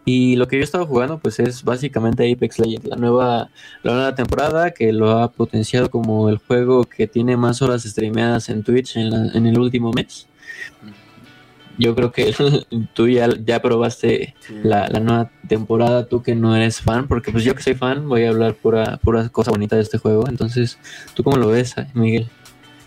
Y 0.06 0.36
lo 0.36 0.48
que 0.48 0.56
yo 0.56 0.60
he 0.60 0.64
estado 0.64 0.84
jugando, 0.86 1.18
pues 1.18 1.38
es 1.40 1.62
básicamente 1.64 2.30
Apex 2.30 2.58
Legends, 2.58 2.84
la 2.86 2.96
nueva, 2.96 3.48
la 3.82 3.92
nueva 3.94 4.14
temporada 4.14 4.72
que 4.72 4.92
lo 4.92 5.12
ha 5.12 5.30
potenciado 5.30 5.88
como 5.90 6.28
el 6.28 6.36
juego 6.36 6.84
que 6.84 7.06
tiene 7.06 7.38
más 7.38 7.62
horas 7.62 7.84
streameadas 7.84 8.50
en 8.50 8.62
Twitch 8.64 8.96
en, 8.96 9.08
la- 9.10 9.32
en 9.32 9.46
el 9.46 9.58
último 9.58 9.92
mes. 9.92 10.26
Yo 11.78 11.94
creo 11.94 12.12
que 12.12 12.34
tú 12.94 13.08
ya, 13.08 13.28
ya 13.44 13.60
probaste 13.62 14.34
Sí. 14.40 14.60
la, 14.62 14.88
la 14.88 15.00
nueva 15.00 15.30
temporada, 15.48 16.06
tú 16.06 16.22
que 16.22 16.34
no 16.34 16.54
eres 16.54 16.80
fan, 16.80 17.08
porque 17.08 17.32
pues 17.32 17.44
yo 17.44 17.54
que 17.54 17.62
soy 17.62 17.74
fan 17.74 18.08
voy 18.08 18.24
a 18.24 18.30
hablar 18.30 18.54
pura, 18.54 18.98
pura 18.98 19.28
cosa 19.28 19.50
bonita 19.50 19.76
de 19.76 19.82
este 19.82 19.98
juego. 19.98 20.28
Entonces, 20.28 20.78
¿tú 21.14 21.24
cómo 21.24 21.36
lo 21.36 21.48
ves, 21.48 21.76
eh, 21.76 21.86
Miguel? 21.94 22.28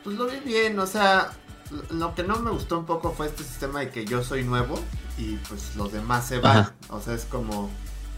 Pues 0.03 0.15
lo 0.15 0.25
vi 0.27 0.38
bien, 0.46 0.79
o 0.79 0.86
sea, 0.88 1.32
lo- 1.91 2.15
que 2.15 2.24
no 2.24 2.38
me 2.39 2.51
gustó 2.51 2.79
un 2.79 2.86
poco 2.86 3.12
fue 3.12 3.27
este 3.27 3.44
sistema 3.44 3.82
de 3.82 3.89
que 3.89 4.06
yo 4.06 4.24
soy 4.24 4.44
nuevo 4.44 4.79
y 5.17 5.36
pues 5.50 5.75
los 5.75 5.91
demás 5.91 6.25
se 6.25 6.39
van. 6.39 6.58
Ajá. 6.58 6.74
O 6.89 7.01
sea, 7.01 7.13
es 7.13 7.25
como... 7.25 7.70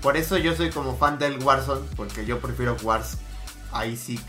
Por 0.01 0.15
eso 0.17 0.38
yo 0.38 0.55
soy 0.55 0.69
como 0.69 0.95
fan 0.95 1.17
del 1.19 1.43
Warzone, 1.43 1.81
porque 1.97 2.25
yo 2.25 2.39
prefiero 2.39 2.77
Wars 2.83 3.17
ahí 3.73 3.97
sí. 3.97 4.19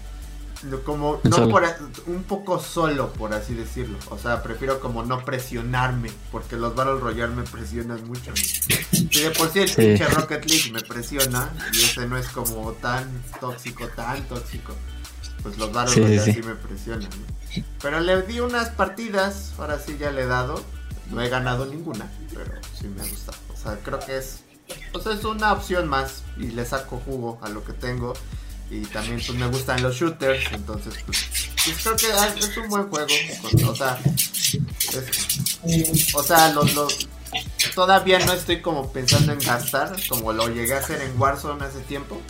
Como 0.85 1.21
no 1.25 1.49
por 1.49 1.65
un 2.07 2.23
poco 2.25 2.59
solo, 2.61 3.13
por 3.15 3.33
así 3.33 3.55
decirlo. 3.55 3.99
O 4.11 4.19
sea, 4.19 4.43
prefiero 4.43 4.79
como 4.81 5.03
no 5.03 5.25
presionarme, 5.25 6.11
porque 6.31 6.57
los 6.57 6.75
Battle 6.75 7.01
Royale 7.01 7.35
me 7.35 7.43
presionan 7.45 8.07
mucho. 8.07 8.33
Si 8.37 9.23
de 9.23 9.31
por 9.31 9.51
sí 9.51 9.61
el 9.61 9.69
Sí. 9.69 9.77
pinche 9.77 10.07
Rocket 10.09 10.45
League 10.45 10.71
me 10.73 10.83
presiona, 10.83 11.51
y 11.73 11.77
ese 11.83 12.07
no 12.07 12.19
es 12.19 12.29
como 12.29 12.73
tan 12.73 13.23
tóxico, 13.41 13.89
tan 13.89 14.23
tóxico. 14.29 14.75
Pues 15.43 15.57
los 15.57 15.73
Battle 15.73 15.95
Sí, 15.95 16.01
sí, 16.01 16.07
Royale 16.07 16.25
sí. 16.25 16.33
sí 16.35 16.43
me 16.47 16.55
presionan. 16.55 17.09
¿no? 17.09 17.63
Pero 17.81 18.01
le 18.01 18.23
di 18.23 18.41
unas 18.41 18.69
partidas, 18.71 19.53
ahora 19.59 19.79
sí 19.79 19.97
ya 19.99 20.11
le 20.11 20.23
he 20.23 20.27
dado. 20.27 20.63
No 21.11 21.21
he 21.23 21.29
ganado 21.29 21.67
ninguna, 21.67 22.09
pero 22.33 22.53
sí 22.79 22.87
me 22.87 23.01
ha 23.03 23.05
gustado. 23.07 23.39
O 23.53 23.57
sea, 23.57 23.79
creo 23.83 23.99
que 23.99 24.19
es, 24.19 24.41
sea, 25.03 25.13
es 25.15 25.25
una 25.25 25.53
opción 25.53 25.89
más 25.89 26.23
y 26.37 26.49
le 26.53 26.65
saco 26.65 27.01
jugo 27.05 27.39
a 27.43 27.49
lo 27.49 27.65
que 27.65 27.73
tengo. 27.73 28.13
Y 28.71 28.83
también 28.83 29.17
pues 29.27 29.37
me 29.37 29.47
gustan 29.49 29.83
los 29.83 29.97
shooters, 29.97 30.45
entonces 30.53 30.95
pues, 31.05 31.19
pues, 31.65 31.77
creo 31.83 31.97
que 31.97 32.07
ah, 32.13 32.33
es 32.39 32.57
un 32.57 32.69
buen 32.69 32.85
juego. 32.89 33.09
con- 33.43 33.65
o 33.65 33.75
sea, 33.75 33.99
es- 35.65 36.15
o 36.15 36.23
sea, 36.23 36.53
lo, 36.53 36.63
lo- 36.65 36.89
todavía 37.75 38.19
no 38.21 38.33
estoy 38.33 38.61
como 38.61 38.93
pensando 38.93 39.33
en 39.33 39.39
gastar, 39.41 39.97
como 40.09 40.33
lo 40.33 40.49
llegué 40.49 40.75
a 40.75 40.79
hacer 40.79 41.01
en 41.03 41.21
Warzone 41.21 41.65
hace 41.65 41.81
tiempo. 41.81 42.21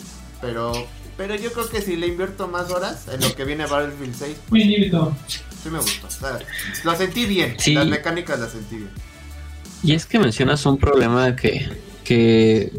Pero 0.41 0.87
Pero 1.17 1.35
yo 1.35 1.51
creo 1.53 1.69
que 1.69 1.81
si 1.83 1.95
le 1.97 2.07
invierto 2.07 2.47
más 2.47 2.71
horas 2.71 3.07
en 3.11 3.21
lo 3.21 3.35
que 3.35 3.45
viene 3.45 3.67
Battlefield 3.67 4.15
6, 4.17 4.37
pues, 4.49 4.63
sí 4.63 5.69
me 5.69 5.77
gustó. 5.79 6.07
O 6.07 6.11
sea, 6.11 6.39
lo 6.83 6.95
sentí 6.95 7.25
bien. 7.25 7.55
Sí. 7.59 7.73
Las 7.75 7.85
mecánicas 7.85 8.39
las 8.39 8.51
sentí 8.53 8.77
bien. 8.77 8.89
Y 9.83 9.93
es 9.93 10.05
que 10.07 10.17
mencionas 10.17 10.65
un 10.65 10.77
problema 10.79 11.35
que, 11.35 11.69
que 12.11 12.71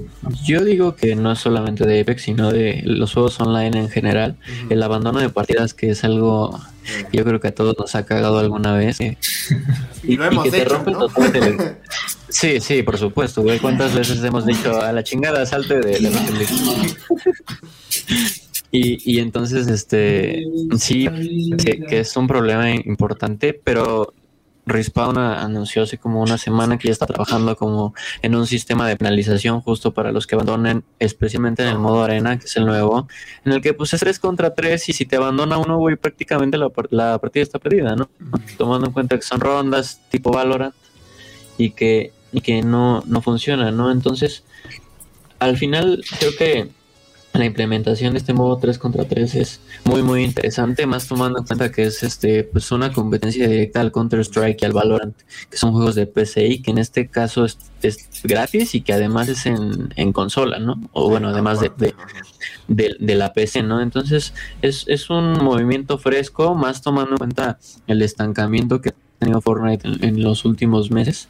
yo 0.45 0.63
digo 0.63 0.95
que 0.95 1.17
no 1.17 1.33
es 1.33 1.39
solamente 1.39 1.87
de 1.87 2.01
Apex, 2.03 2.21
sino 2.23 2.53
de 2.53 2.83
los 2.85 3.15
juegos 3.15 3.41
online 3.41 3.79
en 3.79 3.89
general. 3.89 4.37
El 4.69 4.83
abandono 4.83 5.21
de 5.21 5.31
partidas, 5.31 5.73
que 5.73 5.89
es 5.91 6.05
algo 6.05 6.61
Eh, 6.85 7.05
yo 7.13 7.25
creo 7.25 7.39
que 7.41 7.49
a 7.49 7.55
todos 7.55 7.77
nos 7.79 7.95
ha 7.95 8.05
cagado 8.05 8.39
alguna 8.41 8.77
vez. 8.77 9.01
eh. 9.01 9.17
Y 10.03 10.17
lo 10.17 10.27
hemos 10.27 10.45
que 10.45 10.51
te 10.51 10.63
hecho, 10.63 10.75
rompe 10.75 10.91
¿no? 10.91 11.07
el- 11.33 11.77
Sí, 12.29 12.61
sí, 12.61 12.83
por 12.83 12.99
supuesto, 12.99 13.41
güey. 13.43 13.59
¿Cuántas 13.59 13.95
veces 13.95 14.23
hemos 14.25 14.45
dicho 14.45 14.79
a 14.81 14.93
la 14.93 15.03
chingada 15.03 15.47
salte 15.47 15.81
de, 15.81 16.01
League"? 16.01 16.17
Y, 18.75 19.17
y 19.17 19.21
entonces, 19.21 19.69
este, 19.69 20.45
sí, 20.79 21.07
que, 21.63 21.81
que 21.81 22.01
es 22.01 22.17
un 22.17 22.27
problema 22.27 22.71
importante, 22.71 23.53
pero 23.53 24.15
Respawn 24.65 25.19
anunció 25.19 25.83
hace 25.83 25.99
como 25.99 26.23
una 26.23 26.39
semana 26.39 26.79
que 26.79 26.89
ya 26.89 26.93
está 26.93 27.07
trabajando 27.07 27.57
como 27.57 27.95
en 28.23 28.37
un 28.37 28.47
sistema 28.47 28.89
de 28.89 28.97
penalización 28.97 29.61
justo 29.61 29.93
para 29.93 30.13
los 30.13 30.27
que 30.27 30.37
abandonen, 30.37 30.85
especialmente 31.01 31.63
en 31.63 31.71
el 31.71 31.79
modo 31.79 32.05
arena, 32.05 32.39
que 32.39 32.47
es 32.47 32.57
el 32.57 32.67
nuevo, 32.67 33.09
en 33.45 33.53
el 33.53 33.61
que 33.61 33.75
pues 33.75 33.93
es 33.95 34.01
3 34.01 34.19
contra 34.21 34.55
3 34.55 34.89
y 34.89 34.93
si 34.93 35.05
te 35.05 35.17
abandona 35.17 35.59
uno, 35.59 35.79
güey, 35.79 35.97
prácticamente 35.97 36.59
la, 36.59 36.71
la 36.91 37.19
partida 37.19 37.43
está 37.43 37.59
perdida, 37.59 37.97
¿no? 37.97 38.09
Tomando 38.57 38.87
en 38.87 38.93
cuenta 38.93 39.17
que 39.17 39.23
son 39.23 39.41
rondas 39.41 40.01
tipo 40.11 40.31
Valorant 40.31 40.75
y 41.59 41.71
que, 41.71 42.13
y 42.33 42.41
que 42.41 42.63
no, 42.63 43.03
no 43.07 43.21
funciona, 43.21 43.73
¿no? 43.73 43.91
Entonces, 43.91 44.45
al 45.41 45.57
final 45.57 46.05
creo 46.21 46.37
que 46.39 46.71
la 47.35 47.47
implementación 47.47 48.13
de 48.13 48.19
este 48.19 48.35
modo 48.35 48.59
3 48.59 48.79
contra 48.79 49.05
3 49.05 49.35
es 49.37 49.61
muy 49.85 50.03
muy 50.03 50.23
interesante, 50.23 50.85
más 50.87 51.07
tomando 51.09 51.39
en 51.39 51.47
cuenta 51.47 51.71
que 51.73 51.85
es 51.85 52.03
este 52.03 52.45
pues 52.45 52.71
una 52.73 52.93
competencia 52.93 53.49
directa 53.49 53.81
al 53.81 53.91
Counter 53.91 54.21
Strike 54.21 54.61
y 54.61 54.65
al 54.67 54.73
Valorant, 54.73 55.17
que 55.51 55.57
son 55.57 55.73
juegos 55.73 55.95
de 55.95 56.07
PC 56.07 56.47
y 56.47 56.59
que 56.63 56.71
en 56.73 56.79
este 56.79 57.09
caso 57.09 57.45
es, 57.47 57.57
es 57.83 58.09
gratis 58.25 58.75
y 58.75 58.83
que 58.83 58.93
además 58.93 59.29
es 59.31 59.47
en, 59.47 59.93
en 59.97 60.13
consola, 60.13 60.59
¿no? 60.59 60.79
O 60.93 61.09
bueno, 61.09 61.29
además 61.29 61.61
de, 61.61 61.71
de, 61.77 61.95
de- 62.69 62.97
de 62.99 63.15
la 63.15 63.33
PC, 63.33 63.63
¿no? 63.63 63.81
Entonces 63.81 64.35
es, 64.61 64.85
es 64.89 65.09
un 65.09 65.33
movimiento 65.43 65.97
fresco, 65.99 66.55
más 66.55 66.83
tomando 66.83 67.13
en 67.13 67.17
cuenta 67.19 67.59
el 67.87 68.03
estancamiento 68.03 68.81
que 68.81 68.91
ha 68.91 68.95
tenido 69.19 69.41
Fortnite 69.41 69.89
en, 69.89 70.05
en 70.05 70.23
los 70.23 70.45
últimos 70.45 70.91
meses 70.91 71.29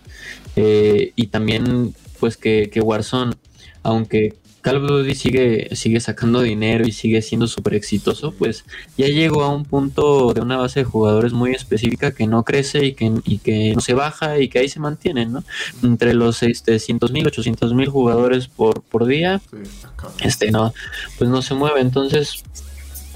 eh, 0.57 1.13
y 1.15 1.29
también 1.29 1.95
pues 2.19 2.37
que, 2.37 2.71
que 2.73 2.81
Warzone, 2.81 3.35
aunque 3.83 4.35
Call 4.63 4.77
of 4.77 4.89
Duty 4.89 5.15
sigue, 5.17 5.69
sigue 5.75 6.01
sacando 6.01 6.41
dinero 6.41 6.87
y 6.87 6.93
sigue 6.93 7.21
siendo 7.21 7.49
súper 7.49 7.75
exitoso, 7.75 8.33
pues 8.33 8.65
ya 8.97 9.09
llegó 9.09 9.43
a 9.43 9.49
un 9.49 9.65
punto 9.65 10.33
de 10.33 10.41
una 10.41 10.57
base 10.57 10.81
de 10.81 10.85
jugadores 10.85 11.33
muy 11.33 11.51
específica 11.51 12.13
que 12.13 12.29
no 12.29 12.45
crece 12.45 12.87
y 12.87 12.95
que, 12.95 13.13
y 13.25 13.39
que 13.39 13.75
no 13.75 13.81
se 13.81 13.95
baja 13.95 14.39
y 14.39 14.49
que 14.49 14.61
ahí 14.61 14.69
se 14.69 14.79
mantienen, 14.79 15.33
¿no? 15.33 15.45
Entre 15.83 16.15
los 16.15 16.45
este, 16.45 16.79
100 16.79 17.01
mil, 17.11 17.27
800 17.27 17.75
mil 17.75 17.89
jugadores 17.89 18.47
por, 18.47 18.83
por 18.83 19.07
día, 19.07 19.43
este 20.23 20.53
no, 20.53 20.73
pues 21.19 21.29
no 21.29 21.43
se 21.43 21.55
mueve. 21.55 21.81
Entonces, 21.81 22.45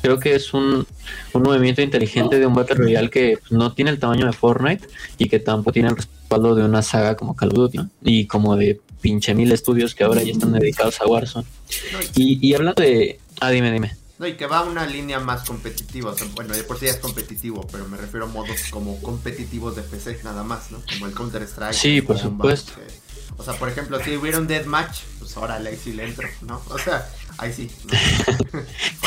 creo 0.02 0.18
que 0.18 0.34
es 0.34 0.52
un, 0.52 0.84
un 1.32 1.42
movimiento 1.42 1.80
inteligente 1.80 2.40
de 2.40 2.46
un 2.46 2.54
Battle 2.54 2.76
Royale 2.76 3.08
que 3.08 3.38
pues, 3.38 3.52
no 3.52 3.72
tiene 3.72 3.92
el 3.92 4.00
tamaño 4.00 4.26
de 4.26 4.32
Fortnite 4.32 4.86
y 5.16 5.28
que 5.28 5.38
tampoco 5.38 5.72
tiene 5.72 5.90
el 5.90 5.96
respaldo 5.96 6.56
de 6.56 6.64
una 6.64 6.82
saga 6.82 7.16
como 7.16 7.36
Call 7.36 7.50
of 7.50 7.54
Duty, 7.54 7.78
¿no? 7.78 7.90
Y 8.02 8.26
como 8.26 8.56
de 8.56 8.80
pinche 9.06 9.34
mil 9.36 9.52
estudios 9.52 9.94
que 9.94 10.02
ahora 10.02 10.20
ya 10.24 10.32
están 10.32 10.50
dedicados 10.50 11.00
a 11.00 11.06
Warzone. 11.06 11.46
No, 11.92 11.98
y, 12.16 12.52
hablando 12.54 12.82
de. 12.82 13.20
Ah, 13.40 13.50
dime, 13.50 13.70
dime. 13.70 13.94
no, 14.18 14.26
y 14.26 14.34
que 14.36 14.46
va 14.46 14.58
a 14.58 14.62
una 14.64 14.84
línea 14.84 15.20
más 15.20 15.46
competitiva. 15.46 16.10
O 16.10 16.18
sea, 16.18 16.26
bueno, 16.34 16.56
de 16.56 16.64
por 16.64 16.76
sí 16.80 16.86
ya 16.86 16.90
es 16.90 16.96
competitivo, 16.96 17.64
pero 17.70 17.86
me 17.86 17.96
refiero 17.96 18.26
a 18.26 18.28
modos 18.28 18.62
como 18.70 19.00
competitivos 19.00 19.76
de 19.76 19.82
PC 19.82 20.18
nada 20.24 20.42
más, 20.42 20.72
¿no? 20.72 20.82
Como 20.92 21.06
el 21.06 21.12
Counter 21.12 21.42
Strike. 21.42 21.72
Sí, 21.74 22.00
por 22.00 22.18
supuesto. 22.18 22.72
que- 22.74 23.06
o 23.38 23.44
sea, 23.44 23.54
por 23.54 23.68
ejemplo, 23.68 24.02
si 24.02 24.16
hubiera 24.16 24.38
un 24.38 24.48
deathmatch, 24.48 25.02
pues 25.20 25.36
órale, 25.36 25.68
ahí 25.70 25.76
sí 25.76 25.92
le 25.92 26.04
entro, 26.04 26.26
¿no? 26.40 26.60
O 26.70 26.78
sea, 26.78 27.08
ahí 27.38 27.52
sí. 27.52 27.70
¿no? 27.84 28.60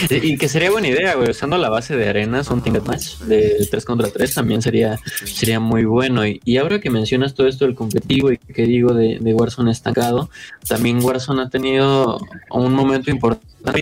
Y 0.09 0.37
que 0.37 0.47
sería 0.47 0.71
buena 0.71 0.87
idea, 0.87 1.15
güey. 1.15 1.31
Usando 1.31 1.57
la 1.57 1.69
base 1.69 1.95
de 1.95 2.07
arenas, 2.07 2.49
un 2.49 2.61
Team 2.61 2.81
Match 2.85 3.17
de 3.19 3.67
3 3.69 3.85
contra 3.85 4.09
3 4.09 4.33
también 4.33 4.61
sería, 4.61 4.97
sería 5.25 5.59
muy 5.59 5.83
bueno. 5.83 6.25
Y, 6.25 6.39
y 6.45 6.57
ahora 6.57 6.79
que 6.79 6.89
mencionas 6.89 7.33
todo 7.33 7.47
esto 7.47 7.65
del 7.65 7.75
competitivo 7.75 8.31
y 8.31 8.37
que 8.37 8.65
digo 8.65 8.93
de, 8.93 9.19
de 9.19 9.33
Warzone 9.33 9.71
estancado, 9.71 10.29
también 10.67 11.03
Warzone 11.03 11.41
ha 11.41 11.49
tenido 11.49 12.19
un 12.51 12.73
momento 12.73 13.11
importante. 13.11 13.81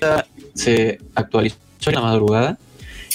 Se 0.55 0.99
actualizó 1.13 1.57
en 1.85 1.95
la 1.95 2.01
madrugada 2.01 2.57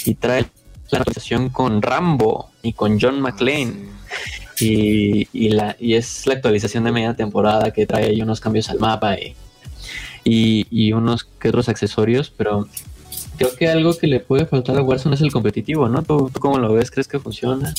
y 0.04 0.14
trae 0.14 0.42
la 0.42 0.98
actualización 0.98 1.48
con 1.48 1.82
Rambo 1.82 2.50
y 2.62 2.72
con 2.72 3.00
John 3.00 3.20
McClane. 3.20 3.90
Y, 4.60 5.26
y, 5.32 5.48
la, 5.48 5.76
y 5.80 5.94
es 5.94 6.26
la 6.26 6.34
actualización 6.34 6.84
de 6.84 6.92
media 6.92 7.14
temporada 7.14 7.72
que 7.72 7.86
trae 7.86 8.04
ahí 8.04 8.22
unos 8.22 8.38
cambios 8.40 8.70
al 8.70 8.78
mapa 8.78 9.18
y, 9.18 9.34
y, 10.24 10.66
y 10.70 10.92
unos 10.92 11.24
que 11.24 11.48
otros 11.48 11.68
accesorios, 11.68 12.32
pero 12.36 12.68
creo 13.36 13.56
que 13.56 13.68
algo 13.68 13.96
que 13.96 14.06
le 14.06 14.20
puede 14.20 14.46
faltar 14.46 14.76
a 14.78 14.82
Warzone 14.82 15.14
es 15.14 15.20
el 15.20 15.32
competitivo, 15.32 15.88
¿no? 15.88 16.02
¿Tú, 16.02 16.30
tú 16.32 16.40
cómo 16.40 16.58
lo 16.58 16.72
ves? 16.72 16.90
¿Crees 16.90 17.08
que 17.08 17.18
funciona? 17.18 17.74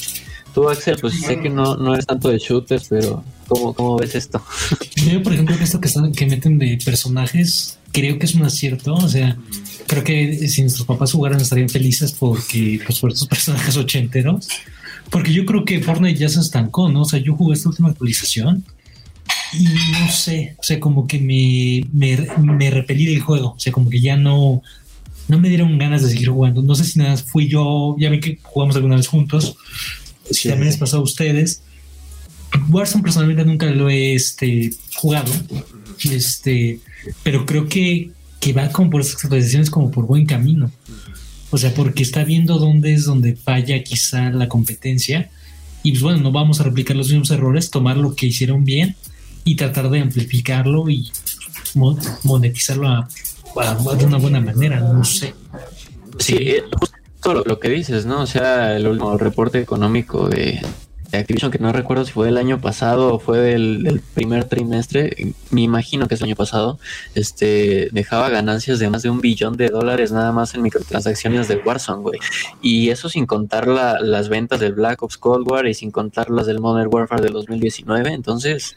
Tú, 0.53 0.69
Axel, 0.69 0.97
pues 1.01 1.19
sé 1.19 1.39
que 1.39 1.49
no, 1.49 1.75
no 1.77 1.93
eres 1.93 2.05
tanto 2.05 2.29
de 2.29 2.37
shooters, 2.37 2.87
pero 2.89 3.23
¿cómo, 3.47 3.73
cómo 3.73 3.97
ves 3.97 4.13
esto? 4.13 4.41
Yo, 5.11 5.23
por 5.23 5.33
ejemplo, 5.33 5.57
que 5.57 5.63
esto 5.63 5.81
que, 5.81 5.87
están, 5.87 6.11
que 6.11 6.27
meten 6.27 6.59
de 6.59 6.77
personajes, 6.83 7.79
creo 7.91 8.19
que 8.19 8.27
es 8.27 8.35
un 8.35 8.43
acierto. 8.43 8.93
O 8.93 9.09
sea, 9.09 9.35
creo 9.87 10.03
que 10.03 10.47
si 10.47 10.61
nuestros 10.61 10.85
papás 10.85 11.11
jugaran 11.11 11.41
estarían 11.41 11.69
felices 11.69 12.11
porque, 12.11 12.79
pues, 12.85 12.99
por 12.99 13.11
estos 13.11 13.27
personajes 13.27 13.75
ochenteros. 13.77 14.47
Porque 15.09 15.33
yo 15.33 15.45
creo 15.45 15.65
que 15.65 15.81
Fortnite 15.81 16.19
ya 16.19 16.29
se 16.29 16.39
estancó, 16.39 16.87
¿no? 16.87 17.01
O 17.01 17.05
sea, 17.05 17.19
yo 17.19 17.35
jugué 17.35 17.55
esta 17.55 17.69
última 17.69 17.89
actualización 17.89 18.63
y 19.57 19.65
no 19.65 20.11
sé, 20.11 20.55
o 20.59 20.63
sea, 20.63 20.79
como 20.79 21.07
que 21.07 21.19
me, 21.19 21.85
me, 21.93 22.27
me 22.39 22.71
repelí 22.71 23.05
del 23.05 23.21
juego. 23.21 23.53
O 23.55 23.59
sea, 23.59 23.71
como 23.71 23.89
que 23.89 23.99
ya 23.99 24.17
no, 24.17 24.61
no 25.27 25.39
me 25.39 25.49
dieron 25.49 25.77
ganas 25.77 26.01
de 26.01 26.09
seguir 26.09 26.29
jugando. 26.29 26.61
No 26.61 26.75
sé 26.75 26.83
si 26.83 26.99
nada 26.99 27.17
fui 27.17 27.47
yo, 27.47 27.95
ya 27.99 28.09
ven 28.09 28.19
que 28.19 28.39
jugamos 28.41 28.75
alguna 28.75 28.95
vez 28.95 29.07
juntos. 29.07 29.55
Si 30.25 30.33
Sí, 30.33 30.49
también 30.49 30.67
les 30.67 30.77
pasó 30.77 30.97
a 30.97 31.01
ustedes. 31.01 31.61
Warzone 32.69 33.03
personalmente 33.03 33.45
nunca 33.45 33.67
lo 33.67 33.89
he 33.89 34.15
este, 34.15 34.71
jugado. 34.95 35.31
Este, 36.03 36.79
pero 37.23 37.45
creo 37.45 37.67
que, 37.67 38.11
que 38.39 38.53
va 38.53 38.69
como 38.69 38.89
por 38.89 39.01
esas 39.01 39.23
actualizaciones 39.23 39.69
como 39.69 39.91
por 39.91 40.07
buen 40.07 40.25
camino. 40.25 40.71
O 41.51 41.57
sea, 41.57 41.73
porque 41.73 42.01
está 42.01 42.23
viendo 42.23 42.57
dónde 42.57 42.93
es 42.93 43.05
donde 43.05 43.35
falla 43.35 43.83
quizá 43.83 44.31
la 44.31 44.47
competencia. 44.47 45.29
Y 45.83 45.91
pues 45.91 46.01
bueno, 46.01 46.19
no 46.19 46.31
vamos 46.31 46.59
a 46.59 46.63
replicar 46.63 46.95
los 46.95 47.09
mismos 47.09 47.29
errores, 47.31 47.69
tomar 47.69 47.97
lo 47.97 48.15
que 48.15 48.27
hicieron 48.27 48.63
bien 48.63 48.95
y 49.43 49.55
tratar 49.55 49.89
de 49.89 49.99
amplificarlo 50.01 50.89
y 50.89 51.11
mo- 51.75 51.97
monetizarlo 52.23 52.87
a- 52.87 53.07
a- 53.57 53.95
de 53.95 54.05
una 54.05 54.17
buena 54.17 54.39
manera, 54.41 54.79
no 54.79 55.03
sé. 55.03 55.33
Sí, 56.19 56.35
eh, 56.39 56.63
justo 56.71 57.43
lo, 57.45 57.59
que 57.59 57.69
dices, 57.69 58.05
¿no? 58.05 58.21
O 58.21 58.27
sea, 58.27 58.75
el 58.75 58.87
último 58.87 59.17
reporte 59.17 59.59
económico 59.59 60.27
de, 60.29 60.61
de 61.11 61.17
Activision, 61.17 61.51
que 61.51 61.59
no 61.59 61.71
recuerdo 61.71 62.05
si 62.05 62.11
fue 62.11 62.25
del 62.27 62.37
año 62.37 62.59
pasado 62.59 63.13
o 63.15 63.19
fue 63.19 63.37
del, 63.39 63.83
del 63.83 63.99
primer 63.99 64.45
trimestre, 64.45 65.33
me 65.51 65.61
imagino 65.61 66.07
que 66.07 66.15
es 66.15 66.21
el 66.21 66.25
año 66.27 66.35
pasado, 66.35 66.79
este, 67.15 67.89
dejaba 67.91 68.29
ganancias 68.29 68.79
de 68.79 68.89
más 68.89 69.03
de 69.03 69.09
un 69.11 69.21
billón 69.21 69.55
de 69.57 69.69
dólares 69.69 70.11
nada 70.11 70.31
más 70.31 70.53
en 70.55 70.61
microtransacciones 70.63 71.47
del 71.47 71.61
Warzone, 71.65 72.01
güey. 72.01 72.19
Y 72.61 72.89
eso 72.89 73.09
sin 73.09 73.25
contar 73.27 73.67
la- 73.67 73.99
las 73.99 74.29
ventas 74.29 74.59
del 74.59 74.73
Black 74.73 75.01
Ops 75.03 75.17
Cold 75.17 75.47
War 75.49 75.67
y 75.67 75.73
sin 75.75 75.91
contar 75.91 76.29
las 76.31 76.47
del 76.47 76.59
Modern 76.59 76.89
Warfare 76.91 77.21
del 77.21 77.33
2019. 77.33 78.11
Entonces, 78.13 78.75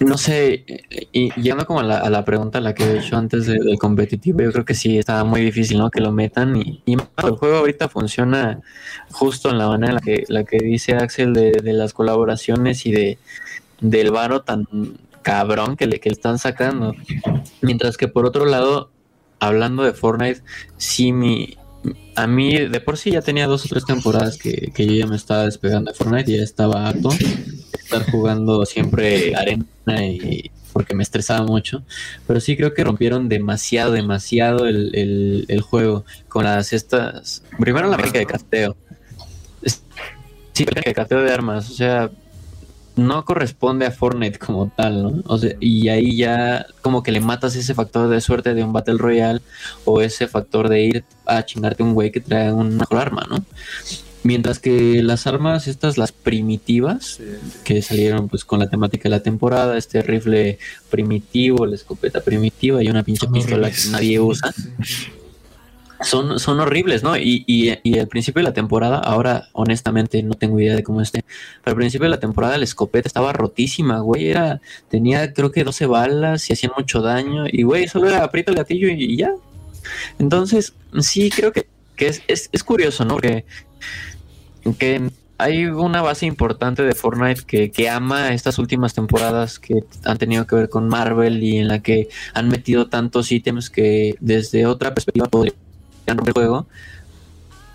no 0.00 0.16
sé, 0.16 0.64
y 1.12 1.32
llegando 1.40 1.66
como 1.66 1.80
a 1.80 1.82
la, 1.82 2.24
pregunta 2.24 2.58
a 2.58 2.60
la 2.60 2.74
que 2.74 2.84
he 2.84 2.98
hecho 2.98 3.16
antes 3.16 3.46
de- 3.46 3.58
del 3.58 3.78
competitivo, 3.78 4.40
yo 4.42 4.52
creo 4.52 4.64
que 4.64 4.74
sí 4.74 4.96
está 4.98 5.24
muy 5.24 5.40
difícil, 5.40 5.78
¿no? 5.78 5.90
Que 5.90 6.00
lo 6.00 6.12
metan 6.12 6.56
y, 6.56 6.82
y 6.86 6.92
el 6.94 7.30
juego 7.36 7.56
ahorita 7.56 7.88
funciona 7.88 8.60
justo 9.10 9.50
en 9.50 9.58
la 9.58 9.68
manera 9.68 9.90
en 9.90 9.94
la 9.96 10.00
que, 10.00 10.24
la 10.28 10.44
que 10.44 10.58
dice 10.58 10.94
Axel 10.94 11.32
de, 11.34 11.50
de 11.52 11.72
las 11.72 11.92
colaboraciones 11.94 12.86
y 12.86 12.92
de 12.92 13.18
del 13.80 14.10
varo 14.10 14.42
tan 14.42 14.66
cabrón 15.22 15.76
que 15.76 15.86
le, 15.86 16.00
que 16.00 16.08
están 16.08 16.38
sacando. 16.38 16.94
Mientras 17.60 17.96
que 17.96 18.08
por 18.08 18.24
otro 18.26 18.44
lado, 18.44 18.90
hablando 19.40 19.82
de 19.82 19.92
Fortnite, 19.92 20.42
sí 20.76 21.12
mi... 21.12 21.56
A 22.16 22.26
mí 22.26 22.56
de 22.58 22.80
por 22.80 22.96
sí 22.98 23.12
ya 23.12 23.20
tenía 23.22 23.46
dos 23.46 23.64
o 23.64 23.68
tres 23.68 23.84
temporadas 23.84 24.36
que, 24.36 24.72
que 24.74 24.84
yo 24.86 24.92
ya 24.94 25.06
me 25.06 25.16
estaba 25.16 25.44
despegando 25.44 25.90
de 25.92 25.96
Fortnite 25.96 26.32
y 26.32 26.36
ya 26.38 26.42
estaba 26.42 26.88
harto 26.88 27.10
estar 27.72 28.10
jugando 28.10 28.66
siempre 28.66 29.34
arena 29.36 29.64
y 30.04 30.50
porque 30.72 30.94
me 30.94 31.02
estresaba 31.02 31.46
mucho. 31.46 31.82
Pero 32.26 32.40
sí 32.40 32.56
creo 32.56 32.74
que 32.74 32.84
rompieron 32.84 33.28
demasiado, 33.28 33.92
demasiado 33.92 34.66
el, 34.66 35.44
el, 35.48 35.60
juego 35.60 36.04
con 36.28 36.44
las 36.44 36.72
estas. 36.72 37.42
Primero 37.58 37.88
la 37.88 37.96
mecánica 37.96 38.18
de 38.18 38.26
crafteo. 38.26 38.76
Es- 39.62 39.82
Sí, 40.52 40.66
la 40.74 40.82
de 40.84 40.92
crafteo 40.92 41.22
de 41.22 41.32
armas. 41.32 41.70
O 41.70 41.74
sea, 41.74 42.10
no 42.98 43.24
corresponde 43.24 43.86
a 43.86 43.90
Fortnite 43.90 44.38
como 44.38 44.68
tal, 44.68 45.02
¿no? 45.02 45.22
O 45.26 45.38
sea, 45.38 45.54
y 45.60 45.88
ahí 45.88 46.16
ya 46.16 46.66
como 46.82 47.02
que 47.02 47.12
le 47.12 47.20
matas 47.20 47.56
ese 47.56 47.74
factor 47.74 48.08
de 48.08 48.20
suerte 48.20 48.54
de 48.54 48.64
un 48.64 48.72
Battle 48.72 48.98
Royale 48.98 49.40
o 49.84 50.00
ese 50.00 50.26
factor 50.26 50.68
de 50.68 50.82
ir 50.82 51.04
a 51.24 51.44
chingarte 51.44 51.82
un 51.82 51.94
güey 51.94 52.10
que 52.10 52.20
trae 52.20 52.52
una 52.52 52.70
mejor 52.70 52.98
arma, 52.98 53.26
¿no? 53.30 53.44
Mientras 54.24 54.58
que 54.58 55.02
las 55.02 55.26
armas, 55.26 55.68
estas, 55.68 55.96
las 55.96 56.10
primitivas, 56.10 57.20
que 57.64 57.80
salieron 57.82 58.28
pues 58.28 58.44
con 58.44 58.58
la 58.58 58.68
temática 58.68 59.04
de 59.04 59.10
la 59.10 59.22
temporada, 59.22 59.78
este 59.78 60.02
rifle 60.02 60.58
primitivo, 60.90 61.64
la 61.66 61.76
escopeta 61.76 62.20
primitiva 62.20 62.82
y 62.82 62.90
una 62.90 63.04
pinche 63.04 63.28
pistola 63.28 63.70
que 63.70 63.78
nadie 63.90 64.18
usa 64.18 64.52
son, 66.00 66.38
son 66.38 66.60
horribles, 66.60 67.02
¿no? 67.02 67.16
Y, 67.16 67.44
y, 67.46 67.98
al 67.98 68.08
principio 68.08 68.40
de 68.40 68.44
la 68.44 68.52
temporada, 68.52 68.98
ahora 68.98 69.48
honestamente 69.52 70.22
no 70.22 70.34
tengo 70.34 70.60
idea 70.60 70.76
de 70.76 70.82
cómo 70.82 71.00
esté, 71.00 71.24
pero 71.64 71.72
al 71.72 71.76
principio 71.76 72.04
de 72.04 72.10
la 72.10 72.20
temporada 72.20 72.58
la 72.58 72.64
escopeta 72.64 73.08
estaba 73.08 73.32
rotísima, 73.32 74.00
güey, 74.00 74.28
era, 74.28 74.60
tenía 74.88 75.32
creo 75.32 75.50
que 75.50 75.64
12 75.64 75.86
balas 75.86 76.48
y 76.48 76.52
hacían 76.52 76.72
mucho 76.76 77.02
daño, 77.02 77.44
y 77.50 77.62
güey, 77.62 77.88
solo 77.88 78.08
era 78.08 78.22
aprieta 78.24 78.50
el 78.50 78.58
gatillo 78.58 78.88
y, 78.88 79.16
ya. 79.16 79.32
Entonces, 80.18 80.74
sí, 81.00 81.30
creo 81.30 81.52
que, 81.52 81.66
es, 81.98 82.22
es, 82.26 82.64
curioso, 82.64 83.04
¿no? 83.04 83.16
Que, 83.16 83.44
que 84.78 85.10
hay 85.38 85.66
una 85.66 86.02
base 86.02 86.26
importante 86.26 86.82
de 86.82 86.94
Fortnite 86.94 87.42
que, 87.44 87.70
que, 87.70 87.88
ama 87.88 88.32
estas 88.34 88.58
últimas 88.58 88.94
temporadas 88.94 89.58
que 89.58 89.84
han 90.04 90.18
tenido 90.18 90.46
que 90.46 90.56
ver 90.56 90.68
con 90.68 90.88
Marvel 90.88 91.42
y 91.42 91.58
en 91.58 91.68
la 91.68 91.80
que 91.80 92.08
han 92.34 92.48
metido 92.48 92.88
tantos 92.88 93.32
ítems 93.32 93.70
que 93.70 94.16
desde 94.20 94.66
otra 94.66 94.94
perspectiva 94.94 95.28
podría 95.28 95.54
el 96.10 96.32
juego, 96.32 96.66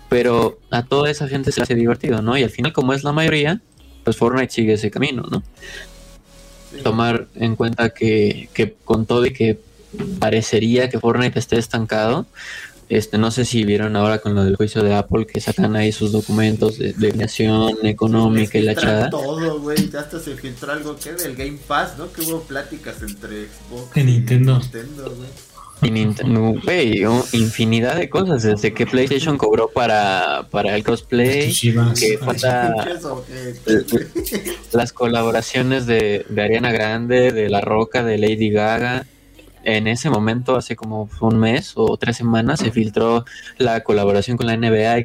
pero 0.08 0.58
a 0.70 0.82
toda 0.84 1.10
esa 1.10 1.28
gente 1.28 1.52
se 1.52 1.60
le 1.60 1.64
hace 1.64 1.74
divertido, 1.74 2.22
¿no? 2.22 2.36
Y 2.36 2.42
al 2.42 2.50
final, 2.50 2.72
como 2.72 2.92
es 2.92 3.04
la 3.04 3.12
mayoría, 3.12 3.60
pues 4.04 4.16
Fortnite 4.16 4.52
sigue 4.52 4.74
ese 4.74 4.90
camino, 4.90 5.24
¿no? 5.30 5.42
Tomar 6.82 7.28
en 7.34 7.56
cuenta 7.56 7.90
que, 7.90 8.48
que 8.52 8.74
con 8.84 9.06
todo 9.06 9.24
y 9.26 9.32
que 9.32 9.58
parecería 10.18 10.88
que 10.88 10.98
Fortnite 10.98 11.38
esté 11.38 11.58
estancado, 11.58 12.26
este, 12.88 13.16
no 13.16 13.30
sé 13.30 13.44
si 13.44 13.64
vieron 13.64 13.96
ahora 13.96 14.18
con 14.18 14.34
lo 14.34 14.44
del 14.44 14.56
juicio 14.56 14.82
de 14.82 14.94
Apple 14.94 15.26
que 15.26 15.40
sacan 15.40 15.74
ahí 15.74 15.90
sus 15.90 16.12
documentos 16.12 16.78
de 16.78 16.92
definición 16.92 17.74
económica 17.82 18.58
y 18.58 18.62
la 18.62 18.74
chada. 18.74 19.10
todo, 19.10 19.60
güey, 19.60 19.90
hasta 19.96 20.20
se 20.20 20.36
filtró 20.36 20.72
algo 20.72 20.96
que 20.96 21.12
del 21.12 21.34
Game 21.34 21.58
Pass, 21.66 21.96
¿no? 21.96 22.12
Que 22.12 22.22
hubo 22.22 22.40
pláticas 22.42 23.00
entre 23.02 23.46
Xbox 23.46 23.96
y 23.96 24.04
Nintendo. 24.04 24.58
Nintendo 24.58 25.14
y 25.84 25.90
Nintendo, 25.90 26.54
infinidad 27.32 27.96
de 27.96 28.08
cosas, 28.08 28.42
desde 28.42 28.72
que 28.72 28.86
PlayStation 28.86 29.36
cobró 29.36 29.68
para, 29.68 30.46
para 30.50 30.74
el 30.74 30.82
cosplay, 30.82 31.52
que 31.98 32.18
falta 32.18 32.74
las 34.72 34.92
colaboraciones 34.92 35.86
de, 35.86 36.24
de 36.28 36.42
Ariana 36.42 36.72
Grande, 36.72 37.32
de 37.32 37.50
La 37.50 37.60
Roca, 37.60 38.02
de 38.02 38.18
Lady 38.18 38.50
Gaga. 38.50 39.06
En 39.62 39.86
ese 39.86 40.10
momento, 40.10 40.56
hace 40.56 40.76
como 40.76 41.08
un 41.20 41.38
mes 41.38 41.72
o 41.76 41.96
tres 41.96 42.16
semanas, 42.16 42.60
se 42.60 42.70
filtró 42.70 43.24
la 43.58 43.82
colaboración 43.82 44.36
con 44.36 44.46
la 44.46 44.56
NBA 44.56 44.98
y, 45.00 45.04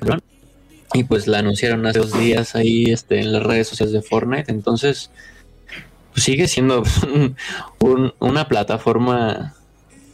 y 0.94 1.04
pues 1.04 1.28
la 1.28 1.40
anunciaron 1.40 1.86
hace 1.86 2.00
dos 2.00 2.18
días 2.18 2.56
ahí 2.56 2.86
este, 2.86 3.20
en 3.20 3.32
las 3.34 3.44
redes 3.44 3.68
sociales 3.68 3.94
de 3.94 4.02
Fortnite. 4.02 4.52
Entonces, 4.52 5.12
pues 6.12 6.24
sigue 6.24 6.48
siendo 6.48 6.84
una 8.20 8.48
plataforma 8.48 9.56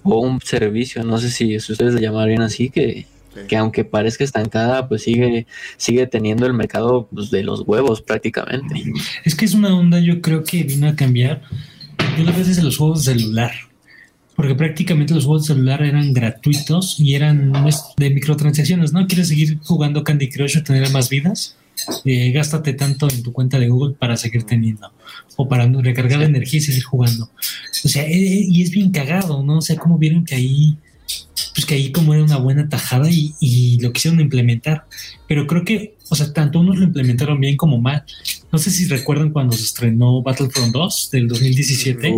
o 0.05 0.19
un 0.19 0.39
servicio, 0.41 1.03
no 1.03 1.17
sé 1.17 1.29
si 1.31 1.57
ustedes 1.57 1.93
le 1.93 2.01
llamarían 2.01 2.41
así, 2.41 2.69
que, 2.69 3.05
que 3.47 3.57
aunque 3.57 3.83
parezca 3.83 4.23
estancada, 4.23 4.87
pues 4.87 5.03
sigue, 5.03 5.47
sigue 5.77 6.07
teniendo 6.07 6.45
el 6.45 6.53
mercado 6.53 7.07
pues, 7.11 7.31
de 7.31 7.43
los 7.43 7.61
huevos 7.61 8.01
prácticamente. 8.01 8.83
Es 9.23 9.35
que 9.35 9.45
es 9.45 9.53
una 9.53 9.75
onda, 9.75 9.99
yo 9.99 10.21
creo 10.21 10.43
que 10.43 10.63
vino 10.63 10.87
a 10.87 10.95
cambiar. 10.95 11.41
Yo 12.17 12.23
lo 12.23 12.31
veo 12.31 12.45
desde 12.45 12.63
los 12.63 12.77
juegos 12.77 13.03
de 13.03 13.13
celular. 13.13 13.51
Porque 14.35 14.53
prácticamente 14.53 15.13
los 15.13 15.25
juegos 15.25 15.47
de 15.47 15.53
celular 15.53 15.81
eran 15.81 16.13
gratuitos 16.13 16.99
y 16.99 17.15
eran 17.15 17.53
de 17.97 18.09
microtransacciones, 18.09 18.91
¿no? 18.91 19.07
¿Quieres 19.07 19.29
seguir 19.29 19.59
jugando 19.63 20.03
Candy 20.03 20.29
Crush 20.29 20.57
o 20.57 20.63
tener 20.63 20.89
más 20.91 21.09
vidas? 21.09 21.57
Eh, 22.05 22.31
gástate 22.31 22.73
tanto 22.73 23.07
en 23.09 23.21
tu 23.21 23.33
cuenta 23.33 23.59
de 23.59 23.67
Google 23.67 23.95
para 23.99 24.17
seguir 24.17 24.43
teniendo 24.43 24.91
o 25.35 25.47
para 25.47 25.67
recargar 25.67 26.19
la 26.19 26.25
energía 26.25 26.59
y 26.59 26.61
seguir 26.61 26.83
jugando. 26.83 27.29
O 27.83 27.87
sea, 27.89 28.03
eh, 28.03 28.13
eh, 28.13 28.47
y 28.49 28.63
es 28.63 28.71
bien 28.71 28.91
cagado, 28.91 29.43
¿no? 29.43 29.57
O 29.57 29.61
sea, 29.61 29.75
como 29.75 29.97
vieron 29.97 30.23
que 30.23 30.35
ahí, 30.35 30.77
pues 31.53 31.65
que 31.65 31.75
ahí 31.75 31.91
como 31.91 32.13
era 32.13 32.23
una 32.23 32.37
buena 32.37 32.69
tajada 32.69 33.09
y, 33.09 33.77
lo 33.81 33.91
quisieron 33.91 34.21
implementar. 34.21 34.85
Pero 35.27 35.47
creo 35.47 35.65
que, 35.65 35.95
o 36.09 36.15
sea, 36.15 36.31
tanto 36.31 36.59
unos 36.59 36.77
lo 36.77 36.85
implementaron 36.85 37.39
bien 37.39 37.57
como 37.57 37.79
mal. 37.79 38.03
No 38.51 38.59
sé 38.59 38.71
si 38.71 38.87
recuerdan 38.87 39.31
cuando 39.31 39.55
se 39.55 39.63
estrenó 39.63 40.21
Battlefront 40.21 40.73
2 40.73 41.09
del 41.11 41.27
2017, 41.27 42.13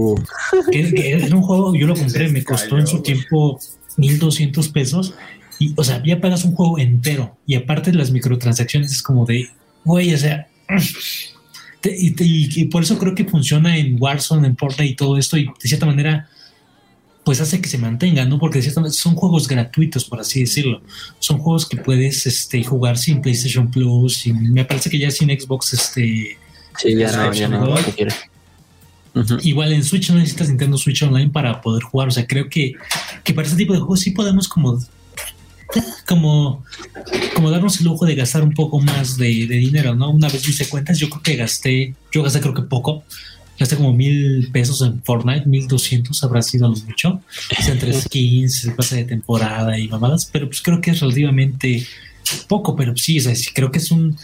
que, 0.71 1.11
era 1.11 1.35
un 1.35 1.41
juego, 1.41 1.75
yo 1.75 1.87
lo 1.87 1.95
compré, 1.95 2.29
me 2.29 2.43
costó 2.43 2.77
en 2.77 2.85
su 2.85 3.01
tiempo 3.01 3.59
1200 3.97 4.69
pesos. 4.69 5.13
Y, 5.59 5.73
o 5.75 5.83
sea, 5.83 6.01
ya 6.05 6.21
pagas 6.21 6.43
un 6.45 6.53
juego 6.53 6.77
entero. 6.79 7.37
Y 7.45 7.55
aparte 7.55 7.93
las 7.93 8.11
microtransacciones 8.11 8.91
es 8.91 9.01
como 9.01 9.25
de, 9.25 9.49
güey, 9.83 10.13
o 10.13 10.17
sea, 10.17 10.47
y, 11.83 12.65
por 12.65 12.83
eso 12.83 12.97
creo 12.97 13.15
que 13.15 13.25
funciona 13.25 13.77
en 13.77 13.97
Warzone, 13.99 14.47
en 14.47 14.57
Fortnite 14.57 14.91
y 14.91 14.95
todo 14.95 15.17
esto, 15.17 15.37
y 15.37 15.45
de 15.45 15.67
cierta 15.67 15.85
manera, 15.85 16.29
pues 17.23 17.41
hace 17.41 17.59
que 17.61 17.69
se 17.69 17.77
mantenga, 17.77 18.25
¿no? 18.25 18.39
Porque 18.39 18.59
de 18.59 18.63
cierta 18.63 18.81
manera 18.81 18.93
son 18.93 19.15
juegos 19.15 19.47
gratuitos, 19.47 20.05
por 20.05 20.19
así 20.19 20.41
decirlo. 20.41 20.81
Son 21.19 21.39
juegos 21.39 21.67
que 21.67 21.77
puedes 21.77 22.25
este, 22.25 22.63
jugar 22.63 22.97
sin 22.97 23.21
PlayStation 23.21 23.69
Plus, 23.69 24.27
y 24.27 24.33
me 24.33 24.65
parece 24.65 24.89
que 24.89 24.99
ya 24.99 25.11
sin 25.11 25.29
Xbox, 25.29 25.73
este. 25.73 26.37
Sí, 26.77 26.95
ya 26.95 27.11
no, 27.11 27.33
ya 27.33 27.47
no, 27.47 27.75
Igual 29.41 29.73
en 29.73 29.83
Switch 29.83 30.11
no 30.11 30.17
necesitas 30.17 30.49
Nintendo 30.49 30.77
Switch 30.77 31.01
Online 31.01 31.29
para 31.29 31.59
poder 31.59 31.83
jugar. 31.83 32.09
O 32.09 32.11
sea, 32.11 32.27
creo 32.27 32.49
que, 32.49 32.73
que 33.23 33.33
para 33.33 33.47
este 33.47 33.57
tipo 33.57 33.73
de 33.73 33.79
juegos 33.79 34.01
sí 34.01 34.11
podemos 34.11 34.47
como 34.47 34.79
como, 36.05 36.63
como 37.35 37.51
darnos 37.51 37.79
el 37.79 37.85
lujo 37.85 38.05
de 38.05 38.15
gastar 38.15 38.43
un 38.43 38.53
poco 38.53 38.79
más 38.79 39.17
de, 39.17 39.47
dinero, 39.47 39.95
¿no? 39.95 40.09
Una 40.11 40.29
vez 40.29 40.47
hice 40.47 40.67
cuentas, 40.69 40.99
yo 40.99 41.09
creo 41.09 41.21
que 41.21 41.35
gasté, 41.35 41.95
yo 42.11 42.23
gasté 42.23 42.39
creo 42.39 42.53
que 42.53 42.61
poco, 42.61 43.03
gasté 43.59 43.75
como 43.75 43.93
mil 43.93 44.49
pesos 44.51 44.81
en 44.81 45.03
Fortnite, 45.03 45.45
mil 45.45 45.67
doscientos 45.67 46.23
habrá 46.23 46.41
sido 46.41 46.69
lo 46.69 46.75
mucho, 46.75 47.21
entre 47.67 47.93
skins, 48.01 48.65
el 48.65 48.75
pase 48.75 48.97
de 48.97 49.03
temporada 49.05 49.77
y 49.77 49.87
mamadas, 49.87 50.29
pero 50.31 50.47
pues 50.47 50.61
creo 50.61 50.81
que 50.81 50.91
es 50.91 50.99
relativamente 50.99 51.85
poco, 52.47 52.75
pero 52.75 52.95
sí, 52.95 53.19
o 53.19 53.21
sea, 53.21 53.35
sí 53.35 53.51
creo 53.53 53.71
que 53.71 53.79
es 53.79 53.91
un, 53.91 54.17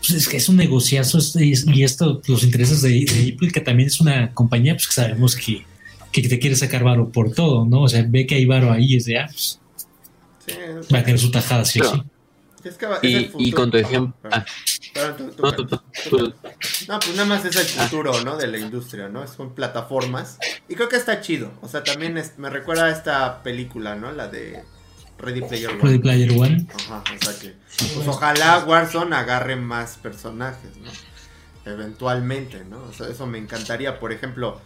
pues 0.00 0.10
es 0.12 0.28
que 0.28 0.38
es 0.38 0.48
un 0.48 0.56
negociazo 0.56 1.18
y 1.38 1.82
esto, 1.82 2.22
los 2.26 2.42
intereses 2.42 2.82
de, 2.82 3.32
Apple, 3.34 3.50
que 3.52 3.60
también 3.60 3.88
es 3.88 4.00
una 4.00 4.32
compañía, 4.32 4.74
pues 4.74 4.88
que 4.88 4.94
sabemos 4.94 5.36
que, 5.36 5.62
que 6.10 6.22
te 6.22 6.38
quiere 6.38 6.56
sacar 6.56 6.82
varo 6.84 7.10
por 7.10 7.32
todo, 7.32 7.64
¿no? 7.64 7.82
O 7.82 7.88
sea, 7.88 8.04
ve 8.08 8.26
que 8.26 8.34
hay 8.34 8.44
varo 8.46 8.72
ahí, 8.72 8.96
es 8.96 9.04
de, 9.04 9.18
ah, 9.18 9.28
pues, 9.30 9.59
Va 10.92 10.98
a 10.98 11.04
tener 11.04 11.18
su 11.18 11.30
tajada, 11.30 11.64
sí, 11.64 11.80
sí. 11.80 13.32
y, 13.38 13.52
con 13.52 13.70
tu 13.70 13.78
ejemplo. 13.78 14.14
Ah. 14.30 14.44
no, 16.88 16.98
pues 16.98 17.16
nada 17.16 17.24
más 17.24 17.44
es 17.44 17.56
el 17.56 17.80
ah. 17.80 17.84
futuro, 17.84 18.22
¿no? 18.22 18.36
De 18.36 18.46
la 18.46 18.58
industria, 18.58 19.08
¿no? 19.08 19.26
Son 19.26 19.54
plataformas. 19.54 20.38
Y 20.68 20.74
creo 20.74 20.88
que 20.88 20.96
está 20.96 21.20
chido. 21.20 21.52
O 21.62 21.68
sea, 21.68 21.82
también 21.82 22.22
me 22.36 22.50
recuerda 22.50 22.86
a 22.86 22.90
esta 22.90 23.42
película, 23.42 23.94
¿no? 23.94 24.12
La 24.12 24.28
de 24.28 24.62
Ready 25.20 25.42
Player 25.42 25.70
One. 25.70 25.82
Ready 25.82 25.98
Player 25.98 26.32
One. 26.32 26.66
Ajá, 26.74 27.02
o 27.02 27.24
sea 27.24 27.38
que. 27.38 27.54
Pues 27.94 28.08
ojalá 28.08 28.64
Warzone 28.66 29.14
agarre 29.14 29.56
más 29.56 29.96
personajes, 29.98 30.76
¿no? 30.78 30.90
Eventualmente, 31.70 32.64
¿no? 32.64 32.82
O 32.82 32.92
sea, 32.92 33.08
eso 33.08 33.26
me 33.26 33.38
encantaría. 33.38 34.00
Por 34.00 34.12
ejemplo, 34.12 34.60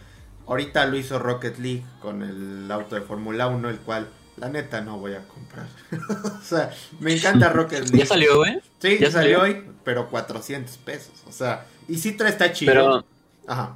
ahorita 0.47 0.85
lo 0.85 0.97
hizo 0.97 1.19
Rocket 1.19 1.57
League 1.59 1.83
con 2.01 2.23
el 2.23 2.71
auto 2.71 2.95
de 2.95 3.01
Fórmula 3.01 3.47
1, 3.47 3.69
el 3.69 3.77
cual 3.79 4.07
la 4.37 4.49
neta 4.49 4.81
no 4.81 4.97
voy 4.99 5.13
a 5.13 5.23
comprar. 5.27 5.67
o 6.39 6.43
sea, 6.43 6.71
me 6.99 7.13
encanta 7.13 7.49
Rocket 7.49 7.83
League. 7.83 7.99
¿Ya 7.99 8.05
salió, 8.05 8.37
güey? 8.37 8.59
Sí, 8.79 8.97
ya 8.99 9.11
salió 9.11 9.41
hoy, 9.41 9.63
pero 9.83 10.09
400 10.09 10.77
pesos. 10.77 11.23
O 11.27 11.31
sea, 11.31 11.65
y 11.87 11.97
sí 11.97 12.13
trae 12.13 12.31
está 12.31 12.51
chido. 12.51 12.71
Pero, 12.71 13.05
Ajá. 13.47 13.75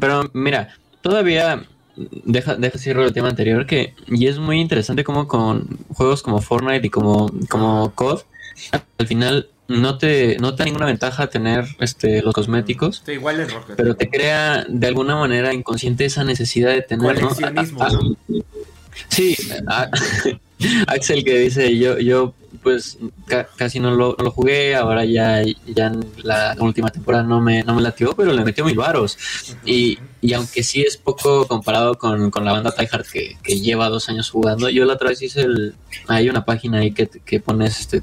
Pero 0.00 0.30
mira, 0.32 0.74
todavía 1.02 1.64
deja, 1.96 2.54
deja 2.54 2.78
cierro 2.78 3.04
el 3.04 3.12
tema 3.12 3.28
anterior 3.28 3.66
que 3.66 3.94
y 4.06 4.26
es 4.26 4.38
muy 4.38 4.60
interesante 4.60 5.04
como 5.04 5.26
con 5.26 5.78
juegos 5.94 6.22
como 6.22 6.40
Fortnite 6.40 6.86
y 6.86 6.90
como, 6.90 7.30
como 7.48 7.92
COD, 7.94 8.20
al 8.98 9.06
final 9.06 9.48
no 9.68 9.98
te, 9.98 10.36
no 10.38 10.54
te 10.54 10.58
da 10.58 10.64
ninguna 10.64 10.86
ventaja 10.86 11.28
tener 11.28 11.64
este 11.78 12.22
los 12.22 12.34
cosméticos. 12.34 13.02
Sí, 13.04 13.12
igual 13.12 13.40
es 13.40 13.52
Rocket. 13.52 13.76
Pero 13.76 13.94
te 13.94 14.08
crea 14.10 14.64
de 14.68 14.86
alguna 14.86 15.16
manera 15.16 15.54
inconsciente 15.54 16.04
esa 16.04 16.24
necesidad 16.24 16.70
de 16.70 16.82
tener. 16.82 17.22
¿no? 17.22 17.30
Sí, 19.08 19.36
Axel 20.86 21.24
que 21.24 21.38
dice, 21.38 21.76
yo, 21.78 21.98
yo 21.98 22.34
pues 22.62 22.98
casi 23.56 23.80
no 23.80 23.92
lo, 23.92 24.16
lo, 24.18 24.30
jugué, 24.30 24.74
ahora 24.74 25.04
ya, 25.04 25.42
ya 25.66 25.86
en 25.86 26.04
la 26.22 26.54
última 26.58 26.90
temporada 26.90 27.22
no 27.22 27.40
me, 27.40 27.62
no 27.62 27.74
me 27.74 27.82
latió, 27.82 28.12
pero 28.14 28.32
le 28.32 28.44
metió 28.44 28.64
mil 28.64 28.76
varos. 28.76 29.16
Y, 29.64 29.98
y 30.22 30.34
aunque 30.34 30.62
sí 30.62 30.82
es 30.82 30.98
poco 30.98 31.46
comparado 31.46 31.96
con, 31.96 32.30
con 32.30 32.44
la 32.44 32.52
banda 32.52 32.72
Tryhard 32.72 33.06
que, 33.06 33.38
que 33.42 33.58
lleva 33.58 33.88
dos 33.88 34.08
años 34.10 34.28
jugando, 34.28 34.68
yo 34.68 34.84
la 34.84 34.94
otra 34.94 35.08
vez 35.08 35.22
hice 35.22 35.42
el. 35.42 35.74
Hay 36.08 36.28
una 36.28 36.44
página 36.44 36.78
ahí 36.78 36.92
que, 36.92 37.08
que 37.08 37.40
pones 37.40 37.80
este, 37.80 38.02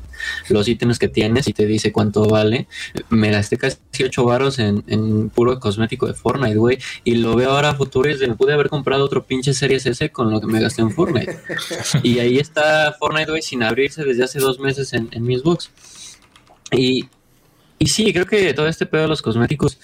los 0.49 0.67
ítems 0.67 0.97
que 0.97 1.07
tienes 1.09 1.47
y 1.47 1.53
te 1.53 1.67
dice 1.67 1.91
cuánto 1.91 2.27
vale. 2.27 2.67
Me 3.09 3.29
gasté 3.29 3.57
casi 3.57 3.77
8 4.03 4.23
varos 4.25 4.57
en, 4.57 4.83
en 4.87 5.29
puro 5.29 5.59
cosmético 5.59 6.07
de 6.07 6.15
Fortnite, 6.15 6.55
güey. 6.55 6.79
Y 7.03 7.15
lo 7.15 7.35
veo 7.35 7.51
ahora 7.51 7.69
a 7.69 7.75
futuro 7.75 8.09
y 8.09 8.17
me 8.17 8.35
pude 8.35 8.53
haber 8.53 8.69
comprado 8.69 9.05
otro 9.05 9.23
pinche 9.23 9.53
Series 9.53 9.85
S 9.85 10.09
con 10.09 10.31
lo 10.31 10.41
que 10.41 10.47
me 10.47 10.59
gasté 10.59 10.81
en 10.81 10.91
Fortnite. 10.91 11.37
y 12.01 12.17
ahí 12.17 12.39
está 12.39 12.95
Fortnite, 12.97 13.29
güey, 13.29 13.43
sin 13.43 13.61
abrirse 13.61 14.03
desde 14.03 14.23
hace 14.23 14.39
dos 14.39 14.59
meses 14.59 14.91
en, 14.93 15.09
en 15.11 15.23
mi 15.23 15.37
Xbox. 15.37 15.69
Y, 16.71 17.07
y 17.77 17.87
sí, 17.87 18.11
creo 18.11 18.25
que 18.25 18.55
todo 18.55 18.67
este 18.67 18.87
pedo 18.87 19.03
de 19.03 19.07
los 19.07 19.21
cosméticos 19.21 19.79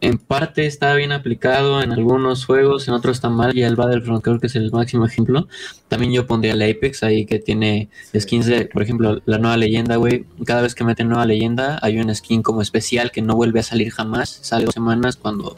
en 0.00 0.18
parte 0.18 0.66
está 0.66 0.94
bien 0.94 1.12
aplicado 1.12 1.82
en 1.82 1.92
algunos 1.92 2.44
juegos, 2.44 2.86
en 2.88 2.94
otros 2.94 3.16
está 3.16 3.28
mal, 3.28 3.56
y 3.56 3.62
el 3.62 3.76
Battlefront 3.76 4.22
creo 4.22 4.38
que 4.38 4.46
es 4.46 4.56
el 4.56 4.70
máximo 4.70 5.06
ejemplo. 5.06 5.48
También 5.88 6.12
yo 6.12 6.26
pondría 6.26 6.52
el 6.52 6.62
Apex 6.62 7.02
ahí 7.02 7.24
que 7.24 7.38
tiene 7.38 7.88
skins 8.18 8.46
de, 8.46 8.66
por 8.66 8.82
ejemplo, 8.82 9.22
la 9.24 9.38
nueva 9.38 9.56
leyenda, 9.56 9.96
güey. 9.96 10.26
Cada 10.44 10.62
vez 10.62 10.74
que 10.74 10.84
meten 10.84 11.08
nueva 11.08 11.26
leyenda 11.26 11.78
hay 11.82 11.98
un 11.98 12.14
skin 12.14 12.42
como 12.42 12.60
especial 12.62 13.10
que 13.10 13.22
no 13.22 13.36
vuelve 13.36 13.60
a 13.60 13.62
salir 13.62 13.90
jamás, 13.90 14.38
sale 14.42 14.66
dos 14.66 14.74
semanas 14.74 15.16
cuando 15.16 15.56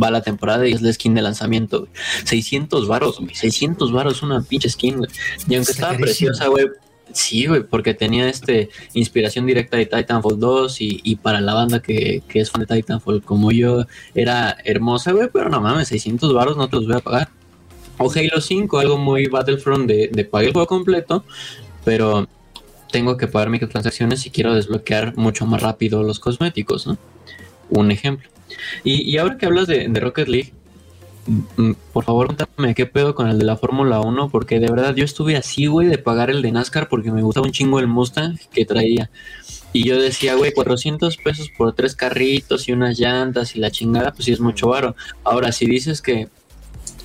va 0.00 0.10
la 0.10 0.22
temporada 0.22 0.68
y 0.68 0.72
es 0.72 0.82
la 0.82 0.92
skin 0.92 1.14
de 1.14 1.22
lanzamiento. 1.22 1.80
Güey. 1.80 1.90
600 2.24 2.86
varos, 2.86 3.18
güey. 3.18 3.34
600 3.34 3.92
varos 3.92 4.22
una 4.22 4.42
pinche 4.42 4.68
skin, 4.68 4.98
güey. 4.98 5.10
Y 5.48 5.54
aunque 5.54 5.72
estaba 5.72 5.96
preciosa, 5.96 6.48
güey, 6.48 6.66
Sí, 7.12 7.46
güey, 7.46 7.62
porque 7.62 7.94
tenía 7.94 8.28
este 8.28 8.70
inspiración 8.94 9.46
directa 9.46 9.76
de 9.76 9.86
Titanfall 9.86 10.38
2 10.38 10.80
y, 10.80 11.00
y 11.02 11.16
para 11.16 11.40
la 11.40 11.54
banda 11.54 11.80
que, 11.80 12.22
que, 12.28 12.40
es 12.40 12.50
fan 12.50 12.64
de 12.64 12.74
Titanfall 12.74 13.22
como 13.22 13.50
yo, 13.50 13.84
era 14.14 14.56
hermosa, 14.64 15.12
güey, 15.12 15.28
pero 15.32 15.48
no 15.48 15.60
mames, 15.60 15.88
600 15.88 16.32
baros 16.32 16.56
no 16.56 16.68
te 16.68 16.76
los 16.76 16.86
voy 16.86 16.96
a 16.96 17.00
pagar. 17.00 17.28
O 17.98 18.10
Halo 18.10 18.40
5, 18.40 18.78
algo 18.78 18.96
muy 18.96 19.26
Battlefront 19.26 19.86
de, 19.86 20.08
de 20.12 20.24
pagar 20.24 20.46
el 20.46 20.52
juego 20.52 20.66
completo, 20.66 21.24
pero 21.84 22.28
tengo 22.90 23.16
que 23.16 23.26
pagar 23.26 23.50
microtransacciones 23.50 24.20
si 24.20 24.30
quiero 24.30 24.54
desbloquear 24.54 25.16
mucho 25.16 25.46
más 25.46 25.62
rápido 25.62 26.02
los 26.02 26.20
cosméticos, 26.20 26.86
¿no? 26.86 26.96
Un 27.68 27.90
ejemplo. 27.90 28.28
Y, 28.84 29.02
y 29.02 29.18
ahora 29.18 29.36
que 29.36 29.46
hablas 29.46 29.66
de, 29.66 29.88
de 29.88 30.00
Rocket 30.00 30.28
League, 30.28 30.52
por 31.92 32.04
favor, 32.04 32.26
cuéntame 32.26 32.74
qué 32.74 32.86
pedo 32.86 33.14
con 33.14 33.28
el 33.28 33.38
de 33.38 33.44
la 33.44 33.56
Fórmula 33.56 34.00
1, 34.00 34.30
porque 34.30 34.58
de 34.58 34.70
verdad 34.70 34.94
yo 34.94 35.04
estuve 35.04 35.36
así, 35.36 35.66
güey, 35.66 35.88
de 35.88 35.98
pagar 35.98 36.30
el 36.30 36.42
de 36.42 36.52
NASCAR 36.52 36.88
porque 36.88 37.12
me 37.12 37.22
gustaba 37.22 37.46
un 37.46 37.52
chingo 37.52 37.78
el 37.78 37.86
Mustang 37.86 38.38
que 38.52 38.64
traía. 38.64 39.10
Y 39.72 39.86
yo 39.86 40.00
decía, 40.00 40.34
güey, 40.34 40.52
400 40.52 41.16
pesos 41.18 41.50
por 41.56 41.74
tres 41.74 41.94
carritos 41.94 42.68
y 42.68 42.72
unas 42.72 42.98
llantas 42.98 43.54
y 43.54 43.60
la 43.60 43.70
chingada, 43.70 44.12
pues 44.12 44.24
sí 44.24 44.32
es 44.32 44.40
mucho 44.40 44.68
varo. 44.68 44.96
Ahora, 45.22 45.52
si 45.52 45.66
dices 45.66 46.02
que, 46.02 46.28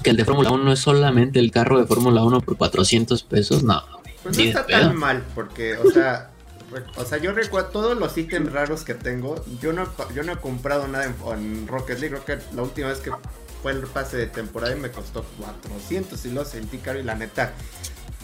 que 0.01 0.09
el 0.09 0.17
de 0.17 0.25
Fórmula 0.25 0.51
1 0.51 0.63
no 0.63 0.71
es 0.71 0.79
solamente 0.79 1.39
el 1.39 1.51
carro 1.51 1.79
de 1.79 1.85
Fórmula 1.85 2.23
1 2.23 2.41
por 2.41 2.57
400 2.57 3.23
pesos, 3.23 3.63
no. 3.63 3.83
Pues 4.23 4.37
no 4.37 4.43
está 4.43 4.65
tan 4.65 4.95
mal, 4.95 5.23
porque, 5.35 5.77
o 5.77 5.91
sea, 5.91 6.31
o 6.95 7.05
sea, 7.05 7.19
yo 7.19 7.31
recuerdo 7.31 7.69
todos 7.69 7.97
los 7.97 8.17
ítems 8.17 8.51
raros 8.51 8.83
que 8.83 8.95
tengo. 8.95 9.43
Yo 9.61 9.71
no, 9.71 9.87
yo 10.15 10.23
no 10.23 10.33
he 10.33 10.37
comprado 10.37 10.87
nada 10.87 11.05
en, 11.05 11.15
en 11.37 11.67
Rocket 11.67 11.99
League. 11.99 12.17
Creo 12.19 12.39
que 12.39 12.55
la 12.55 12.63
última 12.63 12.87
vez 12.87 12.99
que 12.99 13.11
fue 13.61 13.71
el 13.71 13.79
pase 13.81 14.17
de 14.17 14.27
temporada 14.27 14.75
y 14.75 14.79
me 14.79 14.89
costó 14.91 15.23
400 15.39 16.23
y 16.25 16.31
lo 16.31 16.45
sentí 16.45 16.77
caro 16.77 16.99
y 16.99 17.03
la 17.03 17.15
neta 17.15 17.53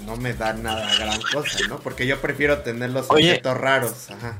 no 0.05 0.15
me 0.17 0.33
da 0.33 0.53
nada 0.53 0.93
gran 0.97 1.19
cosa, 1.33 1.57
¿no? 1.67 1.79
Porque 1.79 2.07
yo 2.07 2.19
prefiero 2.21 2.59
tener 2.59 2.89
los 2.91 3.09
objetos 3.09 3.57
raros, 3.57 4.09
ajá. 4.11 4.37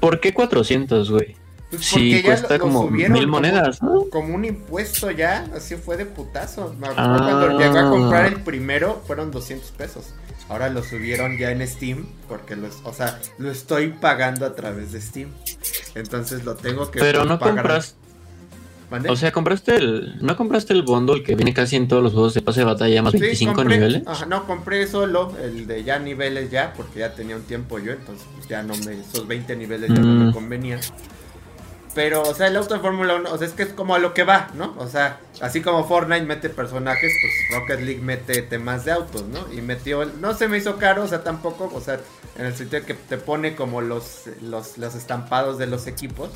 ¿Por 0.00 0.20
qué 0.20 0.32
400, 0.32 1.10
güey? 1.10 1.36
Pues 1.70 1.84
Sí, 1.84 2.22
cuesta 2.22 2.48
lo- 2.56 2.58
lo 2.58 2.60
como 2.64 2.88
mil 2.88 3.26
monedas, 3.26 3.82
¿no? 3.82 4.04
Como 4.10 4.34
un 4.34 4.44
impuesto 4.44 5.10
ya, 5.10 5.46
así 5.54 5.76
fue 5.76 5.96
de 5.98 6.06
putazo. 6.06 6.74
Me 6.78 6.86
acuerdo 6.88 7.10
Ah. 7.12 7.28
Cuando 7.28 7.58
llegué 7.58 7.78
a 7.78 7.90
comprar 7.90 8.24
el 8.26 8.40
primero 8.42 9.02
fueron 9.06 9.30
200 9.30 9.70
pesos. 9.72 10.06
Ahora 10.48 10.70
lo 10.70 10.82
subieron 10.82 11.36
ya 11.36 11.50
en 11.50 11.66
Steam 11.68 12.06
porque 12.26 12.56
los, 12.56 12.76
o 12.84 12.94
sea, 12.94 13.20
lo 13.36 13.50
estoy 13.50 13.88
pagando 13.88 14.46
a 14.46 14.54
través 14.54 14.92
de 14.92 15.00
Steam. 15.02 15.28
Entonces 15.94 16.44
lo 16.44 16.54
tengo 16.56 16.90
que 16.90 17.00
Pero 17.00 17.26
no 17.26 17.38
pagar. 17.38 17.56
compras, 17.56 17.96
O 19.08 19.16
sea, 19.16 19.32
compraste 19.32 19.76
el, 19.76 20.16
no 20.24 20.36
compraste 20.36 20.72
el 20.72 20.82
bundle 20.82 21.22
que 21.22 21.34
viene 21.34 21.52
casi 21.52 21.76
en 21.76 21.88
todos 21.88 22.02
los 22.02 22.12
juegos 22.12 22.32
de 22.34 22.40
pase 22.42 22.60
de 22.60 22.64
batalla 22.66 23.02
más 23.02 23.12
Sí, 23.12 23.18
25 23.18 23.52
compré- 23.54 23.74
niveles. 23.76 24.02
Ajá, 24.06 24.24
no, 24.26 24.46
compré 24.46 24.86
solo 24.86 25.32
el 25.42 25.66
de 25.66 25.84
ya 25.84 25.98
niveles 25.98 26.50
ya, 26.50 26.72
porque 26.74 27.00
ya 27.00 27.14
tenía 27.14 27.36
un 27.36 27.42
tiempo 27.42 27.78
yo, 27.78 27.92
entonces 27.92 28.26
pues, 28.34 28.48
ya 28.48 28.62
no 28.62 28.74
me, 28.76 29.00
esos 29.00 29.26
20 29.26 29.56
niveles 29.56 29.90
ya 29.90 29.96
no 30.00 30.06
Mm. 30.06 30.26
me 30.28 30.32
convenían. 30.32 30.80
Pero, 31.94 32.22
o 32.22 32.34
sea, 32.34 32.46
el 32.46 32.56
auto 32.56 32.74
de 32.74 32.80
Fórmula 32.80 33.16
1, 33.16 33.32
o 33.32 33.38
sea, 33.38 33.46
es 33.46 33.54
que 33.54 33.64
es 33.64 33.70
como 33.70 33.94
a 33.94 33.98
lo 33.98 34.14
que 34.14 34.22
va, 34.22 34.48
¿no? 34.54 34.74
O 34.78 34.86
sea, 34.88 35.18
así 35.40 35.62
como 35.62 35.84
Fortnite 35.84 36.24
mete 36.24 36.48
personajes, 36.48 37.12
pues 37.20 37.60
Rocket 37.60 37.80
League 37.84 38.00
mete 38.02 38.42
temas 38.42 38.84
de 38.84 38.92
autos, 38.92 39.24
¿no? 39.24 39.52
Y 39.52 39.62
metió, 39.62 40.02
el- 40.02 40.20
no 40.20 40.32
se 40.34 40.46
me 40.48 40.58
hizo 40.58 40.76
caro, 40.76 41.02
o 41.02 41.08
sea, 41.08 41.24
tampoco, 41.24 41.70
o 41.74 41.80
sea, 41.80 41.98
en 42.38 42.46
el 42.46 42.54
sentido 42.54 42.84
que 42.86 42.94
te 42.94 43.16
pone 43.18 43.56
como 43.56 43.80
los, 43.80 44.24
los, 44.42 44.78
los 44.78 44.94
estampados 44.94 45.58
de 45.58 45.66
los 45.66 45.86
equipos 45.88 46.30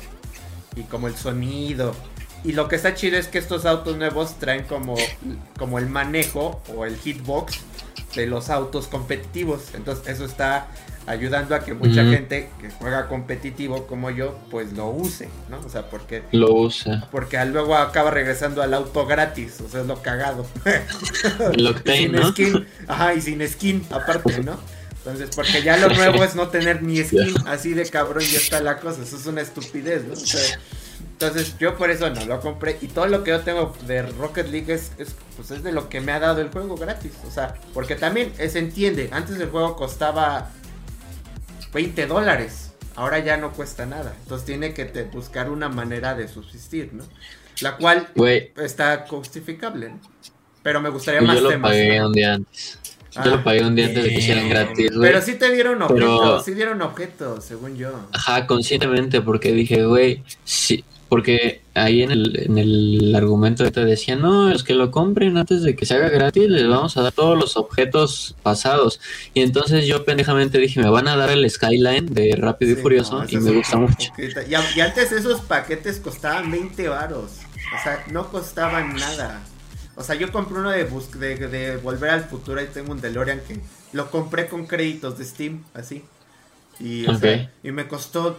y 0.75 0.81
como 0.83 1.07
el 1.07 1.15
sonido. 1.15 1.95
Y 2.43 2.51
lo 2.53 2.67
que 2.67 2.75
está 2.75 2.93
chido 2.93 3.17
es 3.17 3.27
que 3.27 3.37
estos 3.37 3.65
autos 3.65 3.95
nuevos 3.97 4.37
traen 4.39 4.63
como, 4.63 4.95
como 5.57 5.79
el 5.79 5.87
manejo 5.87 6.61
o 6.75 6.85
el 6.85 6.97
hitbox 6.97 7.59
de 8.15 8.27
los 8.27 8.49
autos 8.49 8.87
competitivos. 8.87 9.73
Entonces 9.73 10.07
eso 10.07 10.25
está 10.25 10.67
ayudando 11.05 11.53
a 11.55 11.59
que 11.61 11.73
mucha 11.73 12.03
Mm. 12.03 12.11
gente 12.11 12.49
que 12.61 12.69
juega 12.69 13.07
competitivo 13.07 13.87
como 13.87 14.09
yo, 14.09 14.37
pues 14.51 14.71
lo 14.73 14.89
use, 14.89 15.27
¿no? 15.49 15.59
O 15.65 15.69
sea, 15.69 15.89
porque, 15.89 16.23
Lo 16.31 16.53
usa. 16.53 17.07
porque 17.11 17.43
luego 17.45 17.75
acaba 17.75 18.09
regresando 18.11 18.61
al 18.61 18.73
auto 18.73 19.05
gratis, 19.05 19.59
o 19.65 19.69
sea, 19.69 19.81
es 19.81 19.87
lo 19.87 20.01
cagado. 20.01 20.45
Octane, 21.69 21.97
sin 21.97 22.11
¿no? 22.13 22.29
skin, 22.31 22.67
ajá, 22.87 23.13
y 23.13 23.21
sin 23.21 23.47
skin 23.47 23.85
aparte, 23.89 24.43
¿no? 24.43 24.57
Entonces, 24.99 25.29
porque 25.35 25.61
ya 25.61 25.75
lo 25.77 25.89
nuevo 25.95 26.23
es 26.23 26.35
no 26.35 26.47
tener 26.47 26.81
ni 26.83 27.03
skin, 27.03 27.33
así 27.47 27.73
de 27.73 27.85
cabrón 27.89 28.23
ya 28.23 28.37
está 28.37 28.61
la 28.61 28.79
cosa, 28.79 29.01
eso 29.03 29.17
es 29.17 29.25
una 29.25 29.41
estupidez, 29.41 30.05
¿no? 30.05 30.13
O 30.13 30.15
sea, 30.15 30.59
entonces 31.13 31.55
yo 31.59 31.77
por 31.77 31.89
eso 31.89 32.09
no 32.09 32.25
lo 32.25 32.39
compré 32.41 32.77
y 32.81 32.87
todo 32.87 33.07
lo 33.07 33.23
que 33.23 33.31
yo 33.31 33.39
tengo 33.41 33.73
de 33.87 34.01
Rocket 34.03 34.49
League 34.49 34.73
es, 34.73 34.91
es, 34.97 35.15
pues 35.37 35.51
es 35.51 35.63
de 35.63 35.71
lo 35.71 35.87
que 35.89 36.01
me 36.01 36.11
ha 36.11 36.19
dado 36.19 36.41
el 36.41 36.49
juego 36.49 36.75
gratis, 36.75 37.13
o 37.27 37.31
sea, 37.31 37.55
porque 37.73 37.95
también 37.95 38.33
eh, 38.37 38.49
se 38.49 38.59
entiende, 38.59 39.09
antes 39.11 39.39
el 39.39 39.49
juego 39.49 39.75
costaba 39.75 40.49
20 41.73 42.05
dólares, 42.07 42.73
ahora 42.95 43.19
ya 43.19 43.37
no 43.37 43.51
cuesta 43.53 43.85
nada, 43.85 44.13
entonces 44.23 44.45
tiene 44.45 44.73
que 44.73 44.85
te- 44.85 45.03
buscar 45.03 45.49
una 45.49 45.69
manera 45.69 46.13
de 46.15 46.27
subsistir, 46.27 46.89
¿no? 46.93 47.03
La 47.61 47.77
cual 47.77 48.07
Güey, 48.15 48.51
está 48.57 49.05
justificable, 49.07 49.89
¿no? 49.89 49.99
Pero 50.61 50.81
me 50.81 50.89
gustaría 50.89 51.21
yo 51.21 51.27
más 51.27 51.41
lo 51.41 51.49
temas. 51.49 51.71
pagué 51.71 51.99
¿no? 51.99 52.07
un 52.07 52.13
día 52.13 52.33
antes. 52.35 52.79
Yo 53.11 53.21
Ah. 53.21 53.25
lo 53.27 53.43
pagué 53.43 53.61
un 53.63 53.75
día 53.75 53.85
antes 53.87 54.03
de 54.03 54.09
que 54.09 54.15
hicieran 54.15 54.49
gratis, 54.49 54.91
güey. 54.95 55.11
Pero 55.11 55.21
sí 55.21 55.35
te 55.35 55.51
dieron 55.53 55.81
objetos, 55.81 56.19
Pero- 56.21 56.43
sí 56.43 56.53
dieron 56.55 56.81
objetos, 56.81 57.43
según 57.45 57.75
yo. 57.75 58.07
Ajá, 58.11 58.47
conscientemente, 58.47 59.21
porque 59.21 59.51
dije, 59.51 59.85
güey, 59.85 60.23
sí, 60.43 60.83
porque 61.13 61.61
ahí 61.75 62.01
en 62.01 62.09
el, 62.09 62.39
en 62.39 62.57
el 62.57 63.13
argumento 63.15 63.71
te 63.71 63.85
decía, 63.85 64.15
no, 64.15 64.51
es 64.51 64.63
que 64.63 64.73
lo 64.73 64.89
compren 64.89 65.37
antes 65.37 65.61
de 65.61 65.75
que 65.75 65.85
se 65.85 65.93
haga 65.93 66.09
gratis, 66.09 66.49
les 66.49 66.67
vamos 66.67 66.97
a 66.97 67.03
dar 67.03 67.11
todos 67.11 67.37
los 67.37 67.55
objetos 67.55 68.35
pasados. 68.41 68.99
Y 69.35 69.41
entonces 69.41 69.85
yo 69.85 70.05
pendejamente 70.05 70.57
dije, 70.57 70.79
me 70.81 70.89
van 70.89 71.07
a 71.07 71.15
dar 71.15 71.29
el 71.29 71.47
Skyline 71.47 72.07
de 72.07 72.35
Rápido 72.35 72.71
y 72.71 72.75
Furioso 72.77 73.19
no, 73.19 73.29
y 73.29 73.37
me 73.37 73.51
gusta 73.51 73.77
mucho. 73.77 74.11
Y, 74.17 74.55
antes 74.81 75.11
esos 75.11 75.41
paquetes 75.41 75.99
costaban 75.99 76.49
20 76.49 76.87
varos. 76.89 77.29
O 77.79 77.83
sea, 77.83 78.03
no 78.11 78.31
costaban 78.31 78.95
nada. 78.95 79.43
O 79.95 80.01
sea, 80.01 80.15
yo 80.15 80.31
compré 80.31 80.57
uno 80.57 80.71
de, 80.71 80.85
bus- 80.85 81.11
de, 81.11 81.35
de 81.35 81.77
Volver 81.77 82.09
al 82.09 82.23
Futuro 82.23 82.59
y 82.59 82.65
tengo 82.65 82.91
un 82.91 83.01
DeLorean 83.01 83.39
que 83.47 83.59
lo 83.91 84.09
compré 84.09 84.47
con 84.47 84.65
créditos 84.65 85.19
de 85.19 85.25
Steam, 85.25 85.63
así. 85.75 86.01
Y, 86.79 87.05
o 87.05 87.15
sea, 87.19 87.51
y 87.63 87.71
me 87.71 87.87
costó 87.87 88.35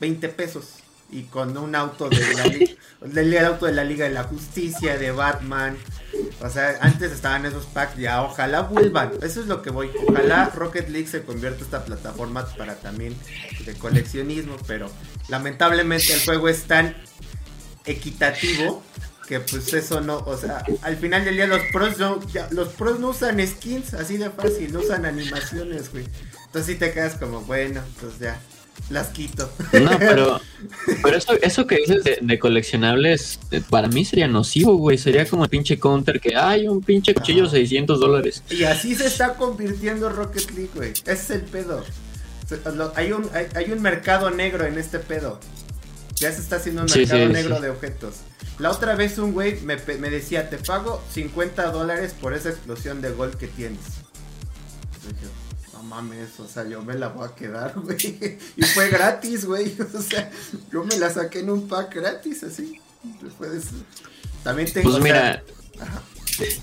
20 0.00 0.30
pesos. 0.30 0.76
Y 1.12 1.24
con 1.24 1.56
un 1.58 1.74
auto 1.74 2.08
de 2.08 2.34
la, 2.34 2.44
li- 2.46 2.76
del 3.02 3.44
auto 3.44 3.66
de 3.66 3.72
la 3.72 3.82
Liga 3.84 4.04
de 4.04 4.12
la 4.14 4.24
Justicia, 4.24 4.96
de 4.96 5.10
Batman. 5.10 5.76
O 6.40 6.48
sea, 6.48 6.78
antes 6.80 7.10
estaban 7.12 7.44
esos 7.46 7.66
packs, 7.66 7.96
ya 7.98 8.22
ojalá 8.22 8.62
vuelvan. 8.62 9.12
Eso 9.22 9.40
es 9.40 9.46
lo 9.46 9.60
que 9.62 9.70
voy. 9.70 9.90
Ojalá 10.06 10.50
Rocket 10.54 10.88
League 10.88 11.08
se 11.08 11.22
convierta 11.22 11.64
esta 11.64 11.84
plataforma 11.84 12.46
para 12.56 12.76
también 12.76 13.16
de 13.66 13.74
coleccionismo. 13.74 14.56
Pero 14.66 14.90
lamentablemente 15.28 16.12
el 16.14 16.20
juego 16.20 16.48
es 16.48 16.62
tan 16.64 16.94
equitativo 17.84 18.82
que 19.26 19.40
pues 19.40 19.72
eso 19.74 20.00
no, 20.00 20.18
o 20.18 20.36
sea, 20.36 20.64
al 20.82 20.96
final 20.96 21.24
del 21.24 21.36
día 21.36 21.46
los 21.46 21.62
pros 21.72 21.98
no, 21.98 22.20
los 22.50 22.68
pros 22.70 22.98
no 22.98 23.10
usan 23.10 23.44
skins 23.46 23.94
así 23.94 24.16
de 24.16 24.28
fácil, 24.30 24.72
no 24.72 24.80
usan 24.80 25.06
animaciones, 25.06 25.92
güey. 25.92 26.04
Entonces 26.46 26.74
sí 26.74 26.78
te 26.78 26.92
quedas 26.92 27.14
como, 27.14 27.40
bueno, 27.42 27.80
pues 28.00 28.18
ya, 28.18 28.40
las 28.88 29.08
quito. 29.08 29.50
No, 29.72 29.98
pero, 29.98 30.40
pero 31.02 31.16
eso, 31.16 31.32
eso 31.42 31.66
que 31.66 31.76
dices 31.76 32.02
de, 32.04 32.18
de 32.20 32.38
coleccionables, 32.38 33.38
eh, 33.50 33.60
para 33.68 33.88
mí 33.88 34.04
sería 34.04 34.26
nocivo, 34.28 34.76
güey. 34.76 34.98
Sería 34.98 35.26
como 35.26 35.44
el 35.44 35.50
pinche 35.50 35.78
counter 35.78 36.20
que 36.20 36.34
hay 36.36 36.66
un 36.66 36.80
pinche 36.82 37.14
cuchillo 37.14 37.44
Ah. 37.46 37.50
600 37.50 38.00
dólares. 38.00 38.42
Y 38.50 38.64
así 38.64 38.94
se 38.94 39.06
está 39.06 39.34
convirtiendo 39.34 40.08
Rocket 40.08 40.50
League, 40.52 40.70
güey. 40.74 40.90
Ese 40.90 41.12
es 41.12 41.30
el 41.30 41.42
pedo. 41.42 41.84
Hay 42.96 43.12
un, 43.12 43.28
hay, 43.32 43.46
hay 43.54 43.70
un 43.72 43.80
mercado 43.80 44.30
negro 44.30 44.64
en 44.64 44.76
este 44.78 44.98
pedo. 44.98 45.38
Ya 46.16 46.32
se 46.32 46.40
está 46.40 46.56
haciendo 46.56 46.82
un 46.82 46.88
Sí, 46.88 47.00
mercado 47.00 47.26
sí, 47.26 47.32
negro 47.32 47.56
sí. 47.56 47.62
de 47.62 47.70
objetos. 47.70 48.14
La 48.58 48.70
otra 48.70 48.94
vez 48.94 49.16
un 49.18 49.32
güey 49.32 49.60
me, 49.62 49.76
me 49.98 50.10
decía, 50.10 50.50
te 50.50 50.58
pago 50.58 51.02
50 51.14 51.70
dólares 51.70 52.14
por 52.20 52.34
esa 52.34 52.50
explosión 52.50 53.00
de 53.00 53.10
gol 53.10 53.36
que 53.38 53.46
tienes. 53.46 53.78
No 55.80 55.86
mames, 55.86 56.38
o 56.38 56.46
sea, 56.46 56.68
yo 56.68 56.82
me 56.82 56.92
la 56.92 57.08
voy 57.08 57.26
a 57.26 57.34
quedar, 57.34 57.72
güey. 57.80 58.38
Y 58.54 58.62
fue 58.62 58.90
gratis, 58.90 59.46
güey. 59.46 59.74
O 59.94 60.02
sea, 60.02 60.30
yo 60.70 60.84
me 60.84 60.98
la 60.98 61.08
saqué 61.08 61.40
en 61.40 61.48
un 61.48 61.68
pack 61.68 61.94
gratis, 61.94 62.42
así. 62.44 62.78
Después, 63.22 63.64
también 64.44 64.70
tengo... 64.70 64.90
Pues 64.90 65.02
sea, 65.02 65.02
mira, 65.02 65.42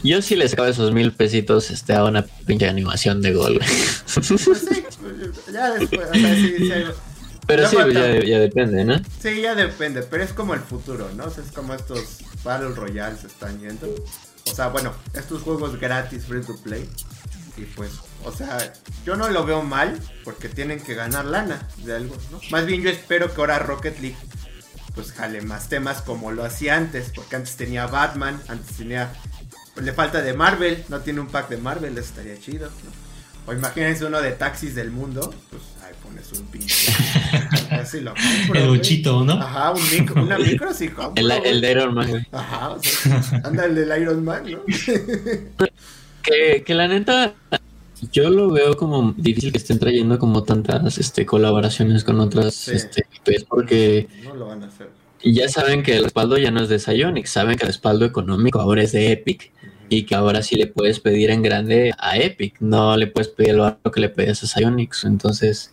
yo 0.03 0.21
sí 0.21 0.35
les 0.35 0.51
sacaba 0.51 0.69
esos 0.69 0.91
mil 0.91 1.13
pesitos 1.13 1.71
este, 1.71 1.93
a 1.93 2.03
una 2.03 2.23
pinche 2.45 2.69
animación 2.69 3.23
de 3.23 3.33
gol. 3.33 3.59
pues 4.13 4.27
sí, 4.27 4.35
pues, 4.45 5.51
ya 5.51 5.71
después, 5.71 6.09
o 6.09 6.13
sea, 6.13 6.35
sí, 6.35 6.55
sí, 6.59 6.71
Pero 7.47 7.67
sí, 7.67 7.77
ya, 8.27 8.39
depende, 8.39 8.85
¿no? 8.85 9.01
Sí, 9.19 9.41
ya 9.41 9.55
depende, 9.55 10.03
pero 10.03 10.23
es 10.23 10.33
como 10.33 10.53
el 10.53 10.59
futuro, 10.59 11.09
¿no? 11.15 11.25
O 11.25 11.29
sea, 11.31 11.43
es 11.43 11.51
como 11.51 11.73
estos 11.73 12.19
Battle 12.43 12.69
Royale 12.75 13.17
se 13.17 13.27
están 13.27 13.59
yendo. 13.59 13.87
O 14.45 14.55
sea, 14.55 14.67
bueno, 14.67 14.93
estos 15.15 15.41
juegos 15.41 15.79
gratis, 15.79 16.25
free 16.25 16.41
to 16.41 16.55
play. 16.63 16.87
Y 17.57 17.63
pues, 17.63 17.91
o 18.23 18.31
sea, 18.31 18.73
yo 19.05 19.15
no 19.15 19.29
lo 19.29 19.45
veo 19.45 19.63
mal 19.63 19.99
porque 20.23 20.49
tienen 20.49 20.79
que 20.79 20.93
ganar 20.95 21.25
lana 21.25 21.67
de 21.77 21.95
algo, 21.95 22.15
¿no? 22.31 22.39
Más 22.51 22.65
bien 22.65 22.81
yo 22.81 22.89
espero 22.89 23.33
que 23.33 23.39
ahora 23.41 23.59
Rocket 23.59 23.99
League 23.99 24.17
pues 24.95 25.11
jale 25.11 25.41
más 25.41 25.69
temas 25.69 26.01
como 26.01 26.31
lo 26.31 26.43
hacía 26.43 26.75
antes, 26.75 27.11
porque 27.13 27.35
antes 27.35 27.55
tenía 27.55 27.85
Batman, 27.85 28.41
antes 28.47 28.75
tenía... 28.77 29.13
pues, 29.75 29.85
le 29.85 29.93
falta 29.93 30.21
de 30.23 30.33
Marvel, 30.33 30.83
no 30.89 31.01
tiene 31.01 31.19
un 31.19 31.27
pack 31.27 31.49
de 31.49 31.57
Marvel, 31.57 31.95
eso 31.95 32.07
estaría 32.07 32.39
chido, 32.39 32.67
¿no? 32.83 33.51
O 33.51 33.53
imagínense 33.53 34.03
uno 34.05 34.19
de 34.21 34.31
taxis 34.31 34.73
del 34.73 34.89
mundo, 34.89 35.33
pues 35.51 35.61
ahí 35.83 35.93
pones 36.03 36.31
un 36.33 36.47
pinche... 36.47 36.91
Así 37.69 38.01
lo 38.01 38.15
compro, 38.15 38.59
El 38.59 38.67
güey. 38.67 38.77
bochito, 38.79 39.23
¿no? 39.23 39.33
Ajá, 39.33 39.71
un 39.71 39.89
micro, 39.91 40.23
una 40.23 40.37
micro 40.39 40.73
sí 40.73 40.89
compro, 40.89 41.23
El, 41.43 41.61
de 41.61 41.71
Iron 41.71 41.93
Man. 41.93 42.27
Ajá, 42.31 42.69
o 42.71 42.81
sea, 42.81 43.21
anda 43.43 43.65
el 43.65 43.75
del 43.75 44.01
Iron 44.01 44.25
Man, 44.25 44.43
¿no? 44.51 44.61
Que, 46.23 46.61
que 46.65 46.73
la 46.73 46.89
neta, 46.89 47.35
yo 48.11 48.29
lo 48.29 48.49
veo 48.51 48.75
como 48.77 49.13
difícil 49.17 49.51
que 49.51 49.57
estén 49.57 49.79
trayendo 49.79 50.19
como 50.19 50.43
tantas 50.43 50.97
este, 50.97 51.25
colaboraciones 51.25 52.03
con 52.03 52.19
otras 52.19 52.53
Sí. 52.55 52.71
este, 52.73 53.05
IPs, 53.25 53.43
porque 53.45 54.07
No 54.23 54.35
lo 54.35 54.47
van 54.47 54.63
a 54.63 54.67
hacer. 54.67 54.89
ya 55.23 55.49
saben 55.49 55.83
que 55.83 55.97
el 55.97 56.03
respaldo 56.03 56.37
ya 56.37 56.51
no 56.51 56.61
es 56.61 56.69
de 56.69 56.79
Psyonix, 56.79 57.29
saben 57.29 57.57
que 57.57 57.63
el 57.63 57.67
respaldo 57.69 58.05
económico 58.05 58.59
ahora 58.59 58.83
es 58.83 58.91
de 58.91 59.11
Epic 59.11 59.51
y 59.89 60.03
que 60.03 60.15
ahora 60.15 60.41
sí 60.43 60.55
le 60.55 60.67
puedes 60.67 60.99
pedir 60.99 61.29
en 61.31 61.41
grande 61.41 61.93
a 61.97 62.17
Epic, 62.17 62.55
no 62.59 62.97
le 62.97 63.07
puedes 63.07 63.29
pedir 63.29 63.55
lo 63.55 63.77
que 63.93 64.01
le 64.01 64.09
pedías 64.09 64.43
a 64.43 64.47
Psyonix, 64.47 65.03
entonces 65.05 65.71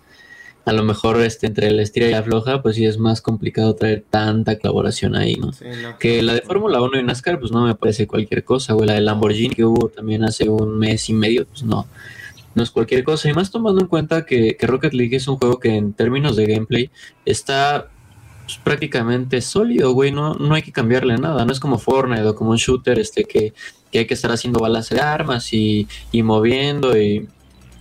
a 0.67 0.73
lo 0.73 0.83
mejor 0.83 1.21
este, 1.21 1.47
entre 1.47 1.71
la 1.73 1.83
estira 1.83 2.07
y 2.07 2.13
la 2.13 2.23
floja, 2.23 2.63
pues 2.63 2.77
sí 2.77 2.87
es 2.87 2.97
más 2.97 3.21
complicado 3.21 3.75
traer 3.75 4.03
tanta 4.09 4.59
colaboración 4.59 5.15
ahí, 5.15 5.35
¿no? 5.35 5.53
Sí, 5.53 5.67
no. 5.83 5.99
Que 5.99 6.23
la 6.23 6.33
de 6.33 6.41
Fórmula 6.41 6.81
1 6.81 7.01
y 7.01 7.03
NASCAR, 7.03 7.39
pues 7.39 7.53
no 7.53 7.67
me 7.67 7.75
parece 7.75 8.07
cualquier 8.07 8.45
cosa, 8.45 8.73
güey. 8.73 8.87
La 8.89 8.95
de 8.95 9.03
Lamborghini 9.03 9.55
que 9.55 9.67
hubo 9.67 9.91
también 9.91 10.25
hace 10.25 10.49
un 10.49 10.79
mes 10.79 11.07
y 11.11 11.13
medio, 11.13 11.45
pues 11.45 11.65
no. 11.65 11.87
No 12.55 12.63
es 12.63 12.71
cualquier 12.71 13.05
cosa. 13.05 13.29
Y 13.29 13.33
más 13.33 13.51
tomando 13.51 13.81
en 13.81 13.87
cuenta 13.87 14.25
que, 14.25 14.57
que 14.57 14.67
Rocket 14.67 14.93
League 14.93 15.17
es 15.17 15.29
un 15.29 15.37
juego 15.37 15.59
que 15.59 15.77
en 15.77 15.93
términos 15.93 16.37
de 16.37 16.47
gameplay 16.47 16.91
está 17.25 17.89
pues, 18.45 18.59
prácticamente 18.59 19.41
sólido, 19.41 19.93
güey. 19.93 20.13
No, 20.13 20.35
no 20.35 20.55
hay 20.55 20.63
que 20.63 20.73
cambiarle 20.73 21.17
nada. 21.19 21.45
No 21.45 21.53
es 21.53 21.61
como 21.61 21.79
Fortnite 21.79 22.27
o 22.27 22.35
como 22.35 22.51
un 22.51 22.57
shooter 22.57 22.99
este 22.99 23.25
que, 23.25 23.53
que 23.91 24.01
hay 24.01 24.07
que 24.07 24.15
estar 24.15 24.31
haciendo 24.31 24.61
balas 24.61 24.89
de 24.91 25.01
armas 25.01 25.53
y, 25.53 25.89
y 26.13 26.23
moviendo 26.23 26.97
y. 26.97 27.29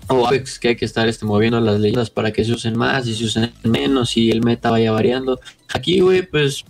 O 0.09 0.27
Apex, 0.27 0.59
que 0.59 0.69
hay 0.69 0.75
que 0.75 0.83
estar 0.83 1.07
este, 1.07 1.25
moviendo 1.25 1.61
las 1.61 1.79
leyendas 1.79 2.09
para 2.09 2.33
que 2.33 2.43
se 2.43 2.51
usen 2.51 2.77
más 2.77 3.07
y 3.07 3.15
se 3.15 3.23
usen 3.23 3.53
menos 3.63 4.17
y 4.17 4.31
el 4.31 4.43
meta 4.43 4.69
vaya 4.69 4.91
variando. 4.91 5.39
Aquí, 5.73 6.01
güey, 6.01 6.23
pues 6.23 6.65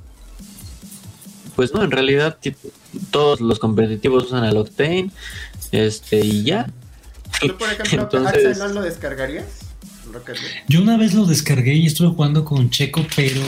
pues 1.55 1.73
no, 1.73 1.83
en 1.83 1.91
realidad 1.91 2.37
todos 3.11 3.41
los 3.41 3.59
competitivos 3.59 4.25
usan 4.25 4.43
el 4.45 4.57
Octane, 4.57 5.11
este 5.71 6.25
y 6.25 6.43
ya. 6.43 6.71
¿Tú, 7.41 7.57
por 7.57 7.69
ejemplo, 7.71 8.03
Entonces- 8.03 8.45
Axel, 8.45 8.59
no 8.59 8.67
lo 8.73 8.81
descargarías? 8.81 9.45
Yo 10.67 10.81
una 10.81 10.97
vez 10.97 11.13
lo 11.13 11.25
descargué 11.25 11.73
y 11.75 11.87
estuve 11.87 12.09
jugando 12.09 12.45
con 12.45 12.69
Checo, 12.69 13.05
pero 13.15 13.41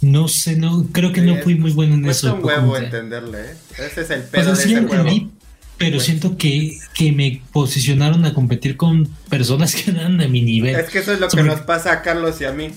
no 0.00 0.26
sé, 0.28 0.56
no 0.56 0.84
creo 0.92 1.12
que 1.12 1.20
Sí, 1.20 1.26
no 1.26 1.36
es- 1.36 1.44
fui 1.44 1.54
muy 1.54 1.70
bueno 1.72 1.94
en 1.94 2.06
eso. 2.06 2.34
un 2.34 2.40
como 2.40 2.46
huevo 2.54 2.76
entenderle, 2.76 3.38
¿eh? 3.40 3.54
Ese 3.86 4.00
es 4.02 4.10
el 4.10 4.20
O 4.22 4.24
pedo 4.30 4.42
sea, 4.44 4.52
de 4.54 4.62
sí 4.62 4.72
ese 4.72 4.78
entendí, 4.82 5.30
pero 5.78 5.90
Bueno. 5.92 6.04
siento 6.04 6.36
que, 6.36 6.78
que 6.94 7.12
me 7.12 7.40
posicionaron 7.52 8.24
a 8.24 8.34
competir 8.34 8.76
con 8.76 9.06
personas 9.28 9.74
que 9.76 9.90
eran 9.92 10.18
de 10.18 10.28
mi 10.28 10.42
nivel. 10.42 10.74
Es 10.76 10.88
que 10.90 10.98
eso 10.98 11.12
es 11.12 11.20
lo 11.20 11.28
que 11.28 11.42
nos 11.42 11.60
pasa 11.60 11.92
a 11.92 12.02
Carlos 12.02 12.40
y 12.40 12.44
a 12.46 12.52
mí. 12.52 12.70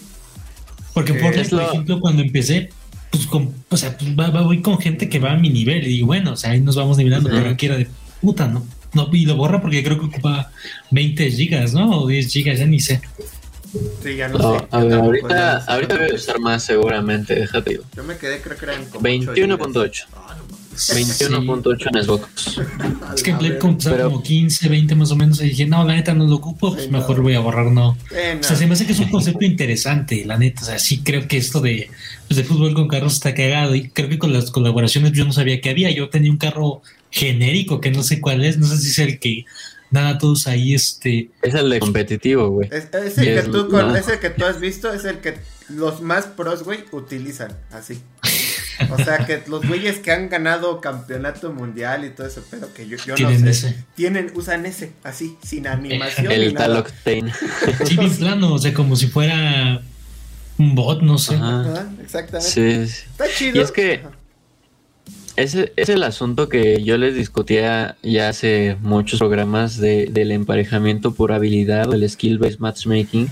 Porque 0.93 1.13
Eh, 1.13 1.31
es 1.41 1.49
por 1.49 1.59
lo- 1.59 1.67
ejemplo, 1.69 1.99
cuando 1.99 2.21
empecé, 2.21 2.69
pues, 3.11 3.25
con, 3.25 3.53
o 3.69 3.77
sea, 3.77 3.97
pues, 3.97 4.11
va- 4.17 4.29
va- 4.29 4.41
voy 4.41 4.61
con 4.61 4.77
gente 4.79 5.09
que 5.09 5.17
va 5.19 5.31
a 5.31 5.37
mi 5.37 5.49
nivel 5.49 5.83
y 5.85 5.87
digo, 5.93 6.07
bueno, 6.07 6.33
o 6.33 6.37
sea, 6.37 6.51
ahí 6.51 6.61
nos 6.61 6.75
vamos 6.75 6.97
nivelando, 6.97 7.29
Sí. 7.29 7.35
pero 7.37 7.49
aquí 7.49 7.65
era 7.65 7.77
de 7.77 7.87
puta, 8.21 8.47
¿no? 8.47 8.65
No, 8.93 9.07
y 9.11 9.25
lo 9.25 9.35
borra 9.35 9.61
porque 9.61 9.83
creo 9.83 9.99
que 9.99 10.05
ocupa 10.07 10.51
20 10.91 11.31
gigas, 11.31 11.73
¿no? 11.73 12.01
O 12.01 12.07
10 12.07 12.31
gigas, 12.31 12.59
ya 12.59 12.65
ni 12.65 12.79
sé. 12.79 13.01
Sí, 14.03 14.15
ya 14.15 14.27
no, 14.29 14.37
No, 14.39 14.59
sé. 14.59 14.65
a 14.71 14.83
ver, 14.83 14.93
ahorita, 14.93 15.57
ahorita 15.67 15.97
voy 15.97 16.09
a 16.11 16.15
usar 16.15 16.39
más 16.39 16.63
seguramente, 16.63 17.35
déjate. 17.35 17.79
Yo 17.95 18.03
me 18.03 18.17
quedé, 18.17 18.41
creo 18.41 18.57
que 18.57 18.65
eran 18.65 18.85
como 18.85 19.01
21.8. 19.03 19.77
8 19.79 20.05
Ah. 20.15 20.35
21.8 20.95 21.89
en 21.93 22.03
Xbox. 22.03 22.59
Es 23.13 23.21
que 23.21 23.31
A 23.31 23.37
Blade 23.37 23.49
ver. 23.55 23.59
costaba 23.59 23.97
Pero- 23.97 24.09
como 24.11 24.23
15, 24.23 24.69
20 24.69 24.95
más 24.95 25.11
o 25.11 25.15
menos. 25.15 25.41
Y 25.41 25.49
dije, 25.49 25.65
no, 25.65 25.83
la 25.83 25.93
neta 25.93 26.13
no 26.13 26.25
lo 26.25 26.35
ocupo, 26.37 26.71
pues 26.71 26.85
Sí, 26.85 26.89
mejor 26.89 27.17
no. 27.17 27.23
voy 27.23 27.33
a 27.35 27.41
borrar, 27.41 27.65
no. 27.71 27.97
Eh, 28.15 28.35
no. 28.35 28.39
O 28.39 28.43
sea, 28.43 28.55
se 28.55 28.65
me 28.65 28.73
hace 28.73 28.85
que 28.85 28.93
es 28.93 28.99
un 28.99 29.09
concepto 29.09 29.43
interesante, 29.45 30.23
la 30.25 30.37
neta. 30.37 30.61
O 30.61 30.65
sea, 30.65 30.79
sí 30.79 31.01
creo 31.03 31.27
que 31.27 31.37
esto 31.37 31.59
de, 31.59 31.89
pues, 32.27 32.37
de 32.37 32.43
fútbol 32.45 32.73
con 32.73 32.87
carros 32.87 33.13
está 33.13 33.33
cagado. 33.33 33.75
Y 33.75 33.89
creo 33.89 34.07
que 34.09 34.17
con 34.17 34.31
las 34.33 34.51
colaboraciones 34.51 35.11
yo 35.11 35.25
no 35.25 35.33
sabía 35.33 35.59
que 35.59 35.69
había. 35.69 35.91
Yo 35.91 36.09
tenía 36.09 36.31
un 36.31 36.37
carro 36.37 36.81
genérico 37.11 37.81
que 37.81 37.91
no 37.91 38.03
sé 38.03 38.19
cuál 38.21 38.43
es. 38.43 38.57
No 38.57 38.67
sé 38.67 38.77
si 38.77 38.89
es 38.89 38.99
el 38.99 39.19
que 39.19 39.45
nada 39.91 40.17
todos 40.17 40.47
ahí, 40.47 40.73
este. 40.73 41.29
Es 41.41 41.53
el 41.53 41.69
de 41.69 41.79
competitivo, 41.79 42.49
güey. 42.49 42.69
Es, 42.71 42.85
es 42.93 43.17
el 43.17 43.23
que 43.25 43.39
es- 43.39 43.45
tú 43.51 43.69
con- 43.69 43.87
no. 43.89 43.95
ese 43.95 44.19
que 44.19 44.29
tú 44.29 44.45
has 44.45 44.59
visto 44.59 44.93
es 44.93 45.05
el 45.05 45.19
que 45.19 45.37
los 45.69 46.01
más 46.01 46.25
pros, 46.25 46.63
güey, 46.63 46.83
utilizan, 46.91 47.55
así. 47.71 48.01
O 48.91 48.97
sea, 49.03 49.25
que 49.25 49.43
los 49.47 49.67
güeyes 49.67 49.97
que 49.99 50.11
han 50.11 50.29
ganado 50.29 50.79
campeonato 50.79 51.51
mundial 51.51 52.05
y 52.05 52.11
todo 52.11 52.25
ese 52.27 52.39
pedo 52.41 52.73
que 52.73 52.87
yo, 52.87 52.95
yo 52.97 53.09
no 53.09 53.15
Tienen 53.15 53.41
sé, 53.41 53.49
ese. 53.49 53.75
tienen, 53.93 54.31
usan 54.35 54.65
ese, 54.65 54.93
así, 55.03 55.35
sin 55.43 55.67
animación 55.67 56.27
ni 56.29 56.33
El 56.35 56.53
tal 56.53 56.69
nada. 56.69 56.79
Octane. 56.81 57.33
Sí, 57.85 57.97
bien 57.97 58.15
plano. 58.15 58.53
O 58.53 58.57
sea, 58.57 58.73
como 58.73 58.95
si 58.95 59.07
fuera 59.07 59.81
un 60.57 60.75
bot, 60.75 61.01
no 61.01 61.17
sé. 61.17 61.35
Ajá. 61.35 61.61
Ajá, 61.61 61.89
exactamente. 62.01 62.49
Sí, 62.49 62.87
sí. 62.87 63.03
Está 63.11 63.25
chido. 63.37 63.57
Y 63.57 63.59
es 63.63 63.71
que- 63.71 63.95
Ajá. 63.95 64.11
Ese 65.39 65.71
es 65.77 65.87
el 65.87 66.03
asunto 66.03 66.49
que 66.49 66.83
yo 66.83 66.97
les 66.97 67.15
discutía 67.15 67.95
ya 68.03 68.27
hace 68.27 68.75
muchos 68.81 69.19
programas 69.19 69.77
de, 69.77 70.07
del 70.07 70.33
emparejamiento 70.33 71.13
por 71.13 71.31
habilidad 71.31 71.93
el 71.93 72.09
skill-based 72.09 72.59
matchmaking. 72.59 73.29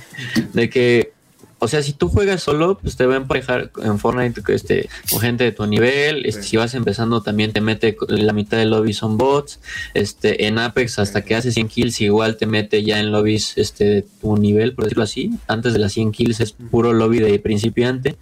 De 0.54 0.70
que, 0.70 1.12
o 1.60 1.68
sea, 1.68 1.84
si 1.84 1.92
tú 1.92 2.08
juegas 2.08 2.42
solo, 2.42 2.78
pues 2.78 2.96
te 2.96 3.06
va 3.06 3.16
a 3.16 3.18
emparejar 3.18 3.72
en 3.84 4.00
Fortnite 4.00 4.42
este, 4.54 4.88
con 5.10 5.20
gente 5.20 5.44
de 5.44 5.52
tu 5.52 5.66
nivel. 5.66 6.26
este. 6.26 6.44
Si 6.44 6.56
vas 6.56 6.76
empezando, 6.76 7.22
también 7.22 7.52
te 7.52 7.60
mete 7.60 7.98
la 8.08 8.32
mitad 8.32 8.58
del 8.58 8.70
lobby 8.70 8.94
son 8.94 9.18
bots. 9.18 9.60
Este, 9.94 10.48
en 10.48 10.60
Apex, 10.60 11.00
hasta 11.00 11.26
que 11.26 11.36
haces 11.36 11.56
100 11.56 11.68
kills, 11.68 12.00
igual 12.00 12.38
te 12.38 12.46
mete 12.46 12.84
ya 12.84 13.02
en 13.02 13.12
lobbies 13.12 13.58
este, 13.58 13.84
de 13.84 14.02
tu 14.22 14.38
nivel, 14.38 14.74
por 14.74 14.86
decirlo 14.86 15.04
así. 15.04 15.32
Antes 15.48 15.74
de 15.74 15.80
las 15.80 15.92
100 15.92 16.14
kills 16.14 16.40
es 16.40 16.54
puro 16.54 16.94
lobby 16.94 17.20
de 17.20 17.38
principiante. 17.40 18.16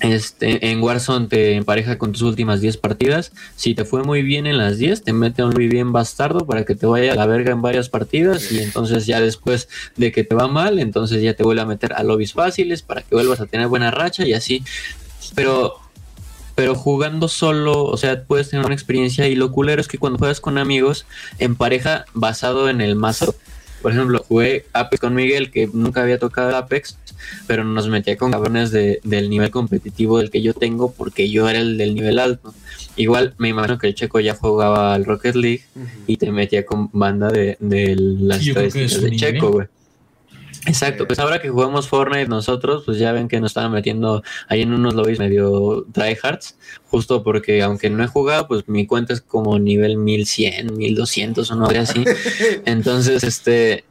Este, 0.00 0.70
en 0.70 0.80
Warzone 0.80 1.26
te 1.26 1.54
empareja 1.54 1.98
con 1.98 2.12
tus 2.12 2.22
últimas 2.22 2.60
10 2.60 2.76
partidas. 2.76 3.32
Si 3.56 3.74
te 3.74 3.84
fue 3.84 4.04
muy 4.04 4.22
bien 4.22 4.46
en 4.46 4.56
las 4.56 4.78
10, 4.78 5.02
te 5.02 5.12
mete 5.12 5.42
un 5.42 5.50
muy 5.50 5.66
bien 5.66 5.92
bastardo 5.92 6.46
para 6.46 6.64
que 6.64 6.76
te 6.76 6.86
vaya 6.86 7.12
a 7.12 7.14
la 7.16 7.26
verga 7.26 7.52
en 7.52 7.62
varias 7.62 7.88
partidas. 7.88 8.52
Y 8.52 8.60
entonces, 8.60 9.06
ya 9.06 9.20
después 9.20 9.68
de 9.96 10.12
que 10.12 10.22
te 10.22 10.34
va 10.34 10.46
mal, 10.46 10.78
entonces 10.78 11.22
ya 11.22 11.34
te 11.34 11.42
vuelve 11.42 11.62
a 11.62 11.66
meter 11.66 11.94
a 11.94 12.02
lobbies 12.04 12.32
fáciles 12.32 12.82
para 12.82 13.02
que 13.02 13.14
vuelvas 13.14 13.40
a 13.40 13.46
tener 13.46 13.66
buena 13.66 13.90
racha 13.90 14.24
y 14.24 14.34
así. 14.34 14.62
Pero, 15.34 15.74
pero 16.54 16.76
jugando 16.76 17.26
solo, 17.26 17.84
o 17.84 17.96
sea, 17.96 18.22
puedes 18.22 18.50
tener 18.50 18.64
una 18.64 18.74
experiencia. 18.74 19.26
Y 19.26 19.34
lo 19.34 19.50
culero 19.50 19.80
es 19.80 19.88
que 19.88 19.98
cuando 19.98 20.18
juegas 20.18 20.40
con 20.40 20.58
amigos, 20.58 21.06
en 21.38 21.56
pareja 21.56 22.04
basado 22.14 22.68
en 22.68 22.80
el 22.80 22.94
mazo. 22.94 23.34
Por 23.82 23.92
ejemplo, 23.92 24.24
jugué 24.26 24.64
Apex 24.72 25.00
con 25.00 25.14
Miguel, 25.14 25.50
que 25.50 25.68
nunca 25.72 26.02
había 26.02 26.18
tocado 26.18 26.56
Apex, 26.56 26.98
pero 27.46 27.64
nos 27.64 27.88
metía 27.88 28.16
con 28.16 28.32
cabrones 28.32 28.70
de, 28.70 29.00
del 29.04 29.30
nivel 29.30 29.50
competitivo 29.50 30.18
del 30.18 30.30
que 30.30 30.42
yo 30.42 30.54
tengo, 30.54 30.92
porque 30.92 31.30
yo 31.30 31.48
era 31.48 31.60
el 31.60 31.78
del 31.78 31.94
nivel 31.94 32.18
alto. 32.18 32.54
Igual 32.96 33.34
me 33.38 33.48
imagino 33.48 33.78
que 33.78 33.86
el 33.86 33.94
checo 33.94 34.18
ya 34.20 34.34
jugaba 34.34 34.94
al 34.94 35.04
Rocket 35.04 35.36
League 35.36 35.62
y 36.06 36.16
te 36.16 36.32
metía 36.32 36.66
con 36.66 36.90
banda 36.92 37.30
de, 37.30 37.56
de 37.60 37.94
las 37.96 38.42
Sí, 38.42 38.50
estadísticas 38.50 38.92
es 38.92 39.02
de 39.02 39.16
checo, 39.16 39.52
güey. 39.52 39.66
Exacto, 40.68 41.06
pues 41.06 41.18
ahora 41.18 41.40
que 41.40 41.48
jugamos 41.48 41.88
Fortnite 41.88 42.28
nosotros, 42.28 42.82
pues 42.84 42.98
ya 42.98 43.12
ven 43.12 43.26
que 43.26 43.40
nos 43.40 43.52
estaban 43.52 43.72
metiendo 43.72 44.22
ahí 44.48 44.60
en 44.60 44.74
unos 44.74 44.94
lobbies 44.94 45.18
medio 45.18 45.86
tryhards, 45.92 46.58
justo 46.90 47.22
porque 47.22 47.62
aunque 47.62 47.88
no 47.88 48.04
he 48.04 48.06
jugado, 48.06 48.46
pues 48.48 48.68
mi 48.68 48.86
cuenta 48.86 49.14
es 49.14 49.22
como 49.22 49.58
nivel 49.58 49.96
1100, 49.96 50.76
1200 50.76 51.50
o 51.50 51.54
no 51.54 51.66
así. 51.68 52.04
Entonces, 52.66 53.24
este, 53.24 53.84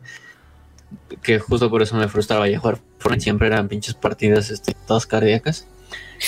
que 1.23 1.39
justo 1.39 1.71
por 1.71 1.81
eso 1.81 1.95
me 1.95 2.07
frustraba 2.07 2.47
ya 2.47 2.59
jugar 2.59 2.77
Fortnite, 2.99 3.23
siempre 3.23 3.47
eran 3.47 3.67
pinches 3.67 3.95
partidas 3.95 4.51
este, 4.51 4.75
todas 4.85 5.07
cardíacas. 5.07 5.67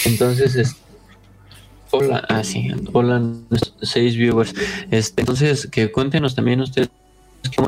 Entonces, 0.05 0.55
es, 0.55 0.77
hola, 1.91 2.25
ah, 2.27 2.43
sí, 2.43 2.71
hola, 2.91 3.21
seis 3.83 4.15
viewers. 4.15 4.55
Este, 4.89 5.21
entonces, 5.21 5.67
que 5.67 5.91
cuéntenos 5.91 6.33
también 6.33 6.61
ustedes 6.61 6.89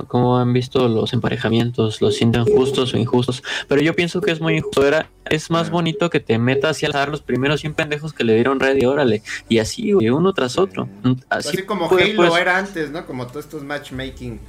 cómo, 0.08 0.38
han 0.38 0.54
visto 0.54 0.88
los 0.88 1.14
emparejamientos, 1.14 2.02
los 2.02 2.16
sienten 2.16 2.46
justos 2.46 2.94
o 2.94 2.98
injustos. 2.98 3.44
Pero 3.68 3.82
yo 3.82 3.96
pienso 3.96 4.22
que 4.22 4.32
es 4.32 4.42
muy 4.42 4.58
injusto. 4.58 4.86
Era, 4.86 5.10
es 5.30 5.50
más 5.50 5.70
bonito 5.70 6.10
que 6.10 6.20
te 6.20 6.38
metas 6.38 6.82
y 6.84 6.86
al 6.86 6.92
dar 6.92 7.10
los 7.10 7.22
primeros 7.22 7.62
100 7.62 7.74
pendejos 7.74 8.14
que 8.14 8.24
le 8.24 8.36
dieron 8.36 8.60
red 8.60 8.78
y 8.78 8.86
órale. 8.86 9.24
Y 9.50 9.60
así, 9.60 9.92
güey, 9.92 10.10
uno 10.10 10.34
tras 10.34 10.58
otro. 10.58 10.88
Así, 11.30 11.64
como 11.64 11.90
Halo 11.90 12.16
pues 12.16 12.36
era 12.36 12.58
antes, 12.58 12.92
¿no? 12.92 13.06
Como 13.06 13.28
todos 13.28 13.46
estos 13.46 13.64
matchmaking. 13.64 14.40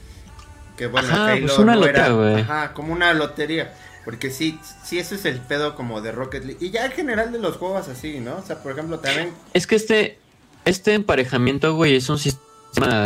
Que 0.77 0.87
bueno, 0.87 1.09
Halo 1.13 1.47
pues 1.47 1.59
una 1.59 1.75
no 1.75 1.87
era, 1.87 2.39
Ajá, 2.39 2.75
como 2.75 2.93
una 2.93 3.13
lotería. 3.15 3.75
Porque 4.05 4.31
sí, 4.31 4.59
sí, 4.83 4.99
ese 4.99 5.15
es 5.15 5.25
el 5.27 5.39
pedo 5.39 5.77
como 5.77 6.01
de 6.01 6.11
Rocket 6.11 6.45
League. 6.45 6.59
Y 6.61 6.71
ya 6.71 6.87
en 6.87 6.93
general 6.93 7.31
de 7.31 7.39
los 7.39 7.57
juegos 7.57 7.87
así, 7.89 8.19
¿no? 8.19 8.37
O 8.37 8.43
sea, 8.43 8.61
por 8.61 8.73
ejemplo, 8.73 8.99
también... 8.99 9.31
Es 9.55 9.69
que 9.69 9.77
este, 9.77 10.19
este 10.65 10.95
emparejamiento, 10.95 11.77
güey, 11.77 11.95
es 11.95 12.09
un 12.09 12.19
sistema 12.19 12.52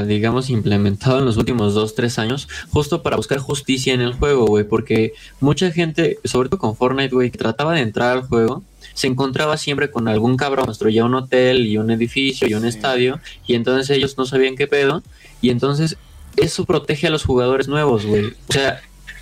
digamos, 0.07 0.51
implementado 0.51 1.19
en 1.19 1.25
los 1.25 1.37
últimos 1.37 1.75
dos, 1.75 1.95
tres 1.95 2.19
años, 2.19 2.49
justo 2.71 3.03
para 3.03 3.17
buscar 3.17 3.39
justicia 3.39 3.95
en 3.95 4.01
el 4.01 4.15
juego, 4.15 4.47
güey, 4.47 4.65
porque 4.65 5.13
mucha 5.41 5.71
gente, 5.73 6.19
sobre 6.25 6.49
todo 6.49 6.59
con 6.59 6.77
Fortnite, 6.77 7.15
güey, 7.15 7.31
que 7.31 7.39
trataba 7.39 7.75
de 7.75 7.81
entrar 7.81 8.17
al 8.17 8.23
juego, 8.23 8.63
se 8.95 9.09
encontraba 9.09 9.57
siempre 9.57 9.91
con 9.91 10.09
algún 10.09 10.37
cabrón, 10.37 10.67
construía 10.67 11.05
un 11.05 11.15
hotel 11.15 11.67
y 11.67 11.79
un 11.79 11.91
edificio 11.91 12.49
y 12.49 12.55
un 12.55 12.65
estadio, 12.65 13.21
y 13.47 13.55
entonces 13.55 13.91
ellos 13.91 14.17
no 14.17 14.25
sabían 14.25 14.57
qué 14.57 14.67
pedo, 14.67 15.03
y 15.43 15.51
entonces 15.51 15.97
eso 16.37 16.65
protege 16.65 17.09
a 17.09 17.11
los 17.11 17.25
jugadores 17.25 17.69
nuevos, 17.69 18.07
güey. 18.07 18.27
O 18.49 18.53
sea, 18.53 18.81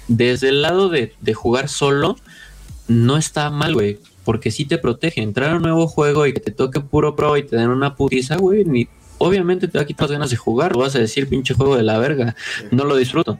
desde 0.08 0.50
el 0.50 0.62
lado 0.62 0.88
de, 0.88 1.14
de 1.20 1.34
jugar 1.34 1.68
solo, 1.68 2.16
no 2.88 3.16
está 3.16 3.50
mal, 3.50 3.74
güey. 3.74 3.98
Porque 4.24 4.50
sí 4.50 4.64
te 4.64 4.78
protege. 4.78 5.22
Entrar 5.22 5.52
a 5.52 5.56
un 5.56 5.62
nuevo 5.62 5.86
juego 5.86 6.26
y 6.26 6.32
que 6.32 6.40
te 6.40 6.50
toque 6.50 6.80
puro 6.80 7.14
pro 7.14 7.36
y 7.36 7.42
te 7.42 7.56
den 7.56 7.68
una 7.68 7.94
putiza, 7.94 8.36
güey, 8.36 8.64
ni 8.64 8.88
obviamente 9.18 9.68
te 9.68 9.78
va 9.78 9.82
a 9.82 9.86
quitar 9.86 10.08
las 10.08 10.12
ganas 10.12 10.30
de 10.30 10.36
jugar, 10.36 10.76
vas 10.76 10.94
a 10.96 10.98
decir 10.98 11.28
pinche 11.28 11.54
juego 11.54 11.76
de 11.76 11.82
la 11.82 11.98
verga, 11.98 12.34
no 12.70 12.84
lo 12.84 12.96
disfruto. 12.96 13.38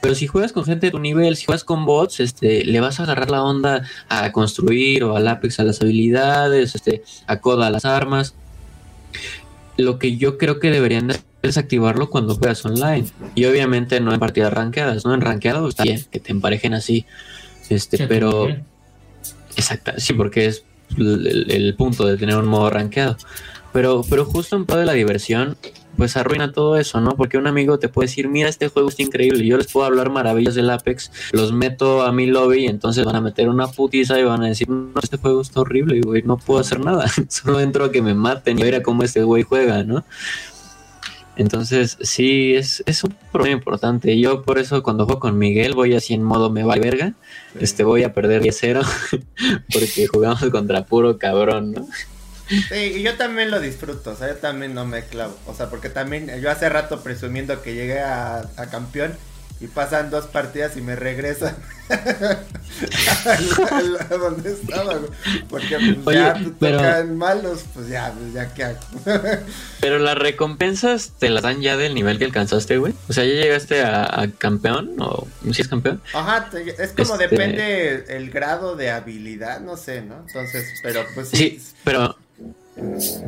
Pero 0.00 0.14
si 0.14 0.26
juegas 0.26 0.52
con 0.52 0.64
gente 0.64 0.86
de 0.86 0.92
tu 0.92 0.98
nivel, 0.98 1.36
si 1.36 1.46
juegas 1.46 1.64
con 1.64 1.84
bots, 1.84 2.20
este, 2.20 2.64
le 2.64 2.80
vas 2.80 3.00
a 3.00 3.04
agarrar 3.04 3.30
la 3.30 3.42
onda 3.42 3.82
a 4.08 4.32
construir 4.32 5.04
o 5.04 5.16
al 5.16 5.28
Apex 5.28 5.60
a 5.60 5.64
las 5.64 5.80
habilidades, 5.80 6.74
este, 6.74 7.02
a 7.26 7.40
Coda 7.40 7.66
a 7.66 7.70
las 7.70 7.84
armas. 7.84 8.34
Lo 9.76 9.98
que 9.98 10.16
yo 10.16 10.38
creo 10.38 10.60
que 10.60 10.70
deberían 10.70 11.10
es 11.42 11.58
activarlo 11.58 12.10
cuando 12.10 12.36
juegas 12.36 12.64
online. 12.64 13.06
Y 13.34 13.44
obviamente 13.44 14.00
no 14.00 14.12
en 14.12 14.20
partidas 14.20 14.52
rankeadas, 14.52 15.04
¿no? 15.04 15.14
En 15.14 15.20
rankeado 15.20 15.68
está 15.68 15.82
bien 15.82 16.04
que 16.10 16.20
te 16.20 16.32
emparejen 16.32 16.74
así. 16.74 17.06
Este, 17.68 18.06
pero. 18.06 18.48
Exacto, 19.56 19.92
sí, 19.98 20.12
porque 20.14 20.46
es 20.46 20.64
el, 20.96 21.46
el, 21.50 21.74
punto 21.76 22.06
de 22.06 22.16
tener 22.16 22.36
un 22.36 22.46
modo 22.46 22.70
rankeado. 22.70 23.16
Pero, 23.74 24.04
pero 24.08 24.24
justo 24.24 24.54
en 24.54 24.66
pro 24.66 24.76
de 24.76 24.86
la 24.86 24.92
diversión, 24.92 25.56
pues 25.96 26.16
arruina 26.16 26.52
todo 26.52 26.76
eso, 26.76 27.00
¿no? 27.00 27.16
Porque 27.16 27.38
un 27.38 27.48
amigo 27.48 27.80
te 27.80 27.88
puede 27.88 28.06
decir, 28.06 28.28
mira, 28.28 28.48
este 28.48 28.68
juego 28.68 28.88
está 28.88 29.02
increíble, 29.02 29.44
yo 29.44 29.56
les 29.56 29.66
puedo 29.66 29.84
hablar 29.84 30.10
maravillas 30.10 30.54
del 30.54 30.70
Apex, 30.70 31.10
los 31.32 31.52
meto 31.52 32.02
a 32.02 32.12
mi 32.12 32.26
lobby 32.26 32.60
y 32.60 32.66
entonces 32.68 33.04
van 33.04 33.16
a 33.16 33.20
meter 33.20 33.48
una 33.48 33.66
putiza 33.66 34.16
y 34.20 34.22
van 34.22 34.44
a 34.44 34.46
decir, 34.46 34.68
no, 34.68 34.92
este 35.02 35.16
juego 35.16 35.40
está 35.40 35.60
horrible, 35.60 36.00
güey, 36.02 36.22
no 36.22 36.36
puedo 36.36 36.60
hacer 36.60 36.78
nada, 36.78 37.06
solo 37.28 37.58
entro 37.58 37.86
a 37.86 37.90
que 37.90 38.00
me 38.00 38.14
maten 38.14 38.60
y 38.60 38.62
a 38.62 38.64
ver 38.64 38.76
a 38.76 38.82
cómo 38.84 39.02
este 39.02 39.24
güey 39.24 39.42
juega, 39.42 39.82
¿no? 39.82 40.04
Entonces, 41.36 41.98
sí, 42.00 42.54
es, 42.54 42.84
es 42.86 43.02
un 43.02 43.12
problema 43.32 43.56
importante. 43.56 44.16
Yo 44.20 44.42
por 44.42 44.56
eso 44.56 44.84
cuando 44.84 45.04
juego 45.04 45.18
con 45.18 45.36
Miguel 45.36 45.74
voy 45.74 45.96
así 45.96 46.14
en 46.14 46.22
modo 46.22 46.48
me 46.48 46.62
va 46.62 46.76
verga. 46.76 47.14
Este 47.58 47.82
voy 47.82 48.04
a 48.04 48.14
perder 48.14 48.40
10-0 48.40 48.86
porque 49.72 50.06
jugamos 50.06 50.44
contra 50.50 50.86
puro 50.86 51.18
cabrón, 51.18 51.72
¿no? 51.72 51.88
Sí, 52.48 52.74
y 52.74 53.02
yo 53.02 53.16
también 53.16 53.50
lo 53.50 53.60
disfruto, 53.60 54.10
o 54.10 54.16
sea, 54.16 54.28
yo 54.28 54.36
también 54.36 54.74
no 54.74 54.84
me 54.84 55.04
clavo. 55.04 55.36
O 55.46 55.54
sea, 55.54 55.70
porque 55.70 55.88
también 55.88 56.30
yo 56.40 56.50
hace 56.50 56.68
rato 56.68 57.02
presumiendo 57.02 57.62
que 57.62 57.74
llegué 57.74 58.00
a, 58.00 58.46
campeón 58.70 59.16
y 59.60 59.68
pasan 59.68 60.10
dos 60.10 60.26
partidas 60.26 60.76
y 60.76 60.80
me 60.80 60.96
regresan 60.96 61.56
a, 61.88 62.38
donde 64.16 64.52
estaba, 64.52 64.98
Porque 65.48 65.96
pues, 66.02 66.16
ya 66.16 66.34
te 66.34 66.50
pero... 66.58 66.78
tocan 66.78 67.16
malos, 67.16 67.64
pues 67.72 67.88
ya, 67.88 68.12
pues 68.12 68.34
ya 68.34 68.52
qué 68.52 68.64
hago. 68.64 68.80
pero 69.80 69.98
las 69.98 70.18
recompensas 70.18 71.12
te 71.18 71.30
las 71.30 71.44
dan 71.44 71.62
ya 71.62 71.76
del 71.76 71.94
nivel 71.94 72.18
que 72.18 72.24
alcanzaste, 72.24 72.78
güey. 72.78 72.94
O 73.08 73.12
sea, 73.12 73.24
ya 73.24 73.32
llegaste 73.32 73.82
a, 73.82 74.28
campeón 74.36 74.96
o 74.98 75.26
si 75.50 75.62
es 75.62 75.68
campeón. 75.68 76.02
Ajá, 76.12 76.50
es 76.52 76.92
como 76.92 77.14
este 77.14 77.28
depende 77.28 78.04
el 78.08 78.30
grado 78.30 78.76
de 78.76 78.90
habilidad, 78.90 79.60
no 79.60 79.78
sé, 79.78 80.02
¿no? 80.02 80.16
Entonces, 80.26 80.80
pero 80.82 81.06
pues 81.14 81.28
sí. 81.28 81.36
Sí, 81.36 81.62
pero 81.84 82.16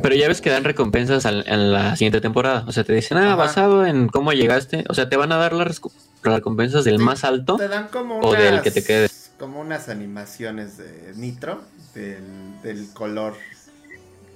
pero 0.03 0.15
ya 0.15 0.29
ves 0.29 0.41
que 0.41 0.51
dan 0.51 0.65
recompensas 0.65 1.25
en 1.25 1.73
la 1.73 1.97
siguiente 1.97 2.21
temporada. 2.21 2.65
O 2.67 2.73
sea, 2.73 2.85
te 2.85 2.93
dicen, 2.93 3.19
ah, 3.19 3.37
basado 3.37 3.87
en 3.87 4.09
cómo 4.09 4.33
llegaste. 4.33 4.85
O 4.89 4.95
sea, 4.95 5.09
te 5.09 5.17
van 5.17 5.33
a 5.33 5.37
dar 5.37 5.53
las 5.53 5.81
recompensas 6.23 6.85
del 6.85 6.99
más 6.99 7.23
alto 7.23 7.57
te 7.57 7.69
dan 7.69 7.87
como 7.89 8.19
o 8.19 8.33
del 8.33 8.61
que 8.63 8.71
te 8.71 8.83
quede. 8.83 9.09
Como 9.39 9.61
unas 9.61 9.89
animaciones 9.89 10.79
de 10.79 11.13
Nitro 11.15 11.61
del, 11.95 12.89
color 12.93 13.35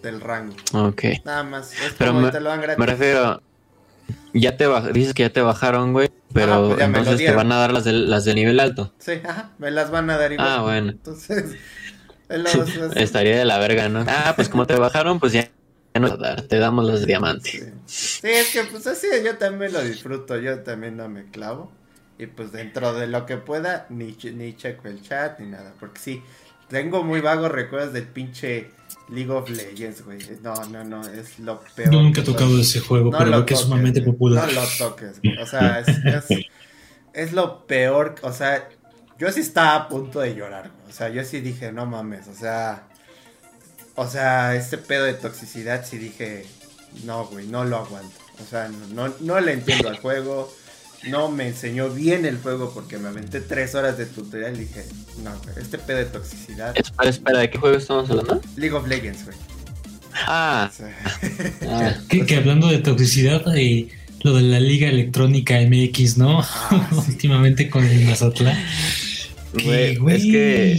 del 0.03 0.20
rango. 0.20 0.55
Ok. 0.73 1.05
Nada 1.25 1.42
más. 1.42 1.73
pero 1.99 2.14
me, 2.14 2.31
me, 2.31 2.87
refiero. 2.87 3.42
Ya 4.33 4.57
te 4.57 4.66
dices 4.92 5.14
que 5.14 5.25
ya 5.25 5.31
te 5.31 5.40
bajaron, 5.40 5.92
güey. 5.92 6.11
Pero 6.33 6.68
pues 6.68 6.81
entonces 6.81 7.18
te 7.18 7.33
van 7.33 7.51
a 7.51 7.57
dar 7.57 7.73
las 7.73 7.85
de, 7.85 7.92
las 7.92 8.25
de 8.25 8.35
nivel 8.35 8.61
alto. 8.61 8.92
Sí, 8.99 9.12
ajá, 9.25 9.51
me 9.59 9.70
las 9.73 9.90
van 9.90 10.09
a 10.11 10.16
dar 10.16 10.31
igual. 10.31 10.49
Ah, 10.49 10.62
bueno. 10.62 10.90
Entonces. 10.92 11.57
Estaría 12.94 13.38
de 13.38 13.44
la 13.44 13.58
verga, 13.58 13.88
¿no? 13.88 14.04
Ah, 14.06 14.32
pues 14.36 14.48
como 14.48 14.66
te 14.66 14.76
bajaron, 14.76 15.18
pues 15.18 15.32
ya 15.32 15.50
no 15.98 16.16
te 16.16 16.58
damos 16.58 16.86
los 16.86 17.06
diamantes. 17.06 17.72
Sí. 17.86 18.20
es 18.22 18.52
que 18.52 18.64
pues 18.64 18.86
así 18.86 19.08
yo 19.24 19.36
también 19.36 19.72
lo 19.72 19.82
disfruto, 19.82 20.38
yo 20.38 20.60
también 20.60 20.96
no 20.96 21.08
me 21.08 21.30
clavo. 21.30 21.72
Y 22.18 22.26
pues 22.26 22.52
dentro 22.52 22.92
de 22.92 23.06
lo 23.06 23.24
que 23.24 23.38
pueda, 23.38 23.86
ni, 23.88 24.16
ni 24.34 24.54
checo 24.54 24.88
el 24.88 25.00
chat 25.02 25.40
ni 25.40 25.48
nada. 25.48 25.72
Porque 25.80 25.98
sí, 25.98 26.22
tengo 26.68 27.02
muy 27.02 27.20
vagos 27.20 27.50
recuerdos 27.50 27.94
del 27.94 28.06
pinche 28.06 28.70
League 29.08 29.30
of 29.30 29.48
Legends, 29.48 30.04
güey. 30.04 30.18
No, 30.42 30.54
no, 30.66 30.84
no, 30.84 31.00
es 31.00 31.38
lo 31.38 31.60
peor. 31.74 31.90
Yo 31.90 32.02
nunca 32.02 32.20
he 32.20 32.24
tocado 32.24 32.60
ese 32.60 32.80
juego, 32.80 33.10
pero 33.10 33.24
creo 33.24 33.46
que 33.46 33.54
es 33.54 33.60
sumamente 33.60 34.02
popular. 34.02 34.52
No 34.52 34.60
lo 34.60 34.68
toques, 34.78 35.20
güey. 35.22 35.38
O 35.38 35.46
sea, 35.46 35.80
es, 35.80 35.88
es, 35.88 36.46
es 37.14 37.32
lo 37.32 37.66
peor. 37.66 38.16
O 38.22 38.32
sea, 38.32 38.68
yo 39.18 39.32
sí 39.32 39.40
estaba 39.40 39.74
a 39.76 39.88
punto 39.88 40.20
de 40.20 40.34
llorar, 40.34 40.70
o 40.90 40.92
sea, 40.92 41.09
yo 41.09 41.24
sí 41.24 41.40
dije, 41.40 41.70
no 41.70 41.87
mames, 41.87 42.26
o 42.26 42.35
sea, 42.35 42.83
o 43.94 44.09
sea, 44.09 44.57
este 44.57 44.76
pedo 44.76 45.05
de 45.05 45.14
toxicidad 45.14 45.87
sí 45.87 45.98
dije, 45.98 46.44
no, 47.05 47.26
güey, 47.26 47.46
no 47.46 47.64
lo 47.64 47.76
aguanto. 47.76 48.16
O 48.42 48.50
sea, 48.50 48.68
no, 48.68 49.14
no 49.20 49.40
le 49.40 49.53
entiendo 49.53 49.88
al 49.88 49.98
juego, 49.98 50.53
no 51.09 51.31
me 51.31 51.46
enseñó 51.46 51.90
bien 51.90 52.26
el 52.26 52.38
juego 52.38 52.72
porque 52.74 52.98
me 52.98 53.09
aventé 53.09 53.40
tres 53.40 53.74
horas 53.76 53.96
de 53.98 54.07
tutorial 54.07 54.57
y 54.57 54.61
dije, 54.61 54.85
no, 55.22 55.31
güey, 55.44 55.55
este 55.59 55.79
pedo 55.79 55.98
de 55.98 56.07
toxicidad. 56.07 56.76
Espera, 56.76 57.11
espera, 57.11 57.38
¿de 57.38 57.50
qué 57.50 57.59
juego 57.59 57.76
estamos 57.76 58.11
hablando? 58.11 58.40
League 58.57 58.74
of 58.74 58.88
Legends, 58.88 59.24
güey. 59.24 59.37
Ah. 60.26 60.70
ah. 61.68 61.94
que, 62.09 62.37
hablando 62.37 62.66
de 62.66 62.79
toxicidad, 62.79 63.42
eh, 63.57 63.88
lo 64.22 64.35
de 64.35 64.42
la 64.42 64.59
Liga 64.59 64.88
Electrónica 64.88 65.55
MX, 65.61 66.18
¿no? 66.18 66.40
Ah, 66.42 66.90
Últimamente 67.09 67.70
con 67.70 67.85
el 67.85 68.07
Mazatlán. 68.07 68.59
Es 69.52 70.22
que 70.22 70.76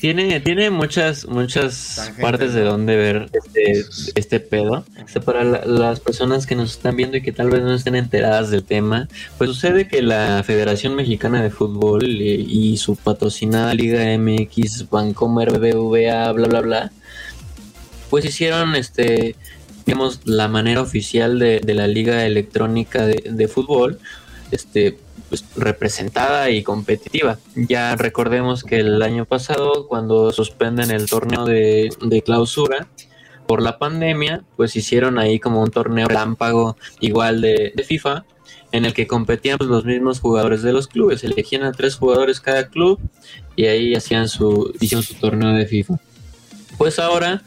tiene, 0.00 0.38
tiene 0.40 0.70
muchas, 0.70 1.26
muchas 1.26 2.12
partes 2.20 2.54
de 2.54 2.62
donde 2.62 2.96
ver 2.96 3.30
este, 3.32 3.84
este 4.14 4.40
pedo. 4.40 4.84
para 5.24 5.42
las 5.44 6.00
personas 6.00 6.46
que 6.46 6.54
nos 6.54 6.72
están 6.72 6.96
viendo 6.96 7.16
y 7.16 7.22
que 7.22 7.32
tal 7.32 7.50
vez 7.50 7.62
no 7.62 7.74
estén 7.74 7.96
enteradas 7.96 8.50
del 8.50 8.64
tema, 8.64 9.08
pues 9.38 9.50
sucede 9.50 9.88
que 9.88 10.02
la 10.02 10.42
Federación 10.44 10.94
Mexicana 10.94 11.42
de 11.42 11.50
Fútbol 11.50 12.04
y, 12.06 12.76
su 12.76 12.94
patrocinada 12.94 13.74
Liga 13.74 14.16
MX, 14.16 14.88
Vancomer, 14.88 15.58
BBVA, 15.58 16.30
bla, 16.32 16.46
bla, 16.46 16.60
bla, 16.60 16.92
pues 18.08 18.24
hicieron 18.24 18.76
este 18.76 19.34
digamos 19.84 20.20
la 20.26 20.48
manera 20.48 20.82
oficial 20.82 21.38
de, 21.38 21.60
la 21.64 21.86
liga 21.86 22.26
electrónica 22.26 23.06
de, 23.06 23.24
de 23.30 23.48
fútbol 23.48 23.98
este 24.50 24.98
pues, 25.28 25.44
representada 25.56 26.50
y 26.50 26.62
competitiva. 26.62 27.38
Ya 27.54 27.96
recordemos 27.96 28.64
que 28.64 28.80
el 28.80 29.02
año 29.02 29.24
pasado, 29.24 29.86
cuando 29.88 30.32
suspenden 30.32 30.90
el 30.90 31.08
torneo 31.08 31.44
de, 31.44 31.90
clausura 32.24 32.88
por 33.46 33.62
la 33.62 33.78
pandemia, 33.78 34.44
pues 34.56 34.76
hicieron 34.76 35.18
ahí 35.18 35.38
como 35.38 35.62
un 35.62 35.70
torneo 35.70 36.08
lámpago 36.08 36.76
igual 37.00 37.40
de, 37.40 37.72
FIFA, 37.86 38.24
en 38.72 38.84
el 38.84 38.92
que 38.92 39.06
competían 39.06 39.58
pues, 39.58 39.70
los 39.70 39.84
mismos 39.84 40.20
jugadores 40.20 40.62
de 40.62 40.72
los 40.72 40.88
clubes, 40.88 41.24
elegían 41.24 41.62
a 41.62 41.72
tres 41.72 41.96
jugadores 41.96 42.40
cada 42.40 42.68
club 42.68 43.00
y 43.56 43.66
ahí 43.66 43.94
hacían 43.94 44.28
su, 44.28 44.74
hicieron 44.80 45.02
su 45.02 45.14
torneo 45.14 45.54
de 45.54 45.66
FIFA. 45.66 45.98
Pues 46.76 46.98
ahora 46.98 47.42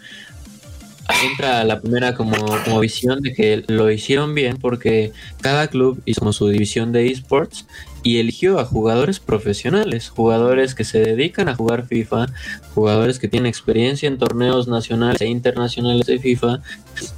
entra 1.23 1.63
la 1.63 1.79
primera 1.81 2.15
como, 2.15 2.35
visión 2.79 3.21
de 3.21 3.33
que 3.33 3.63
lo 3.67 3.91
hicieron 3.91 4.33
bien 4.33 4.57
porque 4.57 5.11
cada 5.41 5.67
club 5.67 6.01
hizo 6.05 6.19
como 6.19 6.33
su 6.33 6.47
división 6.47 6.91
de 6.91 7.07
esports 7.07 7.65
y 8.03 8.19
eligió 8.19 8.59
a 8.59 8.65
jugadores 8.65 9.19
profesionales, 9.19 10.09
jugadores 10.09 10.73
que 10.73 10.83
se 10.83 10.99
dedican 10.99 11.49
a 11.49 11.55
jugar 11.55 11.85
FIFA, 11.85 12.27
jugadores 12.73 13.19
que 13.19 13.27
tienen 13.27 13.47
experiencia 13.47 14.07
en 14.07 14.17
torneos 14.17 14.67
nacionales 14.67 15.21
e 15.21 15.27
internacionales 15.27 16.07
de 16.07 16.19
FIFA 16.19 16.61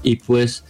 y 0.02 0.18
pues 0.18 0.64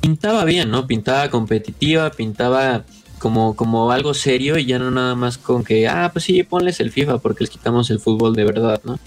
pintaba 0.00 0.44
bien, 0.44 0.70
¿no? 0.70 0.86
Pintaba 0.86 1.30
competitiva, 1.30 2.10
pintaba 2.10 2.84
como, 3.18 3.56
como 3.56 3.90
algo 3.90 4.14
serio 4.14 4.58
y 4.58 4.66
ya 4.66 4.78
no 4.78 4.90
nada 4.90 5.14
más 5.14 5.38
con 5.38 5.64
que, 5.64 5.88
ah, 5.88 6.10
pues 6.12 6.26
sí, 6.26 6.42
ponles 6.42 6.80
el 6.80 6.92
FIFA 6.92 7.18
porque 7.18 7.44
les 7.44 7.50
quitamos 7.50 7.90
el 7.90 7.98
fútbol 7.98 8.34
de 8.34 8.44
verdad, 8.44 8.80
¿no? 8.84 8.98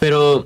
Pero 0.00 0.44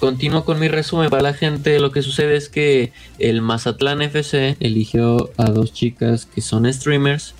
continúo 0.00 0.44
con 0.44 0.58
mi 0.58 0.66
resumen 0.66 1.10
para 1.10 1.22
la 1.22 1.34
gente. 1.34 1.78
Lo 1.78 1.92
que 1.92 2.02
sucede 2.02 2.36
es 2.36 2.48
que 2.48 2.92
el 3.18 3.42
Mazatlán 3.42 4.02
FC 4.02 4.56
eligió 4.58 5.30
a 5.36 5.50
dos 5.50 5.72
chicas 5.72 6.26
que 6.26 6.40
son 6.40 6.70
streamers, 6.72 7.34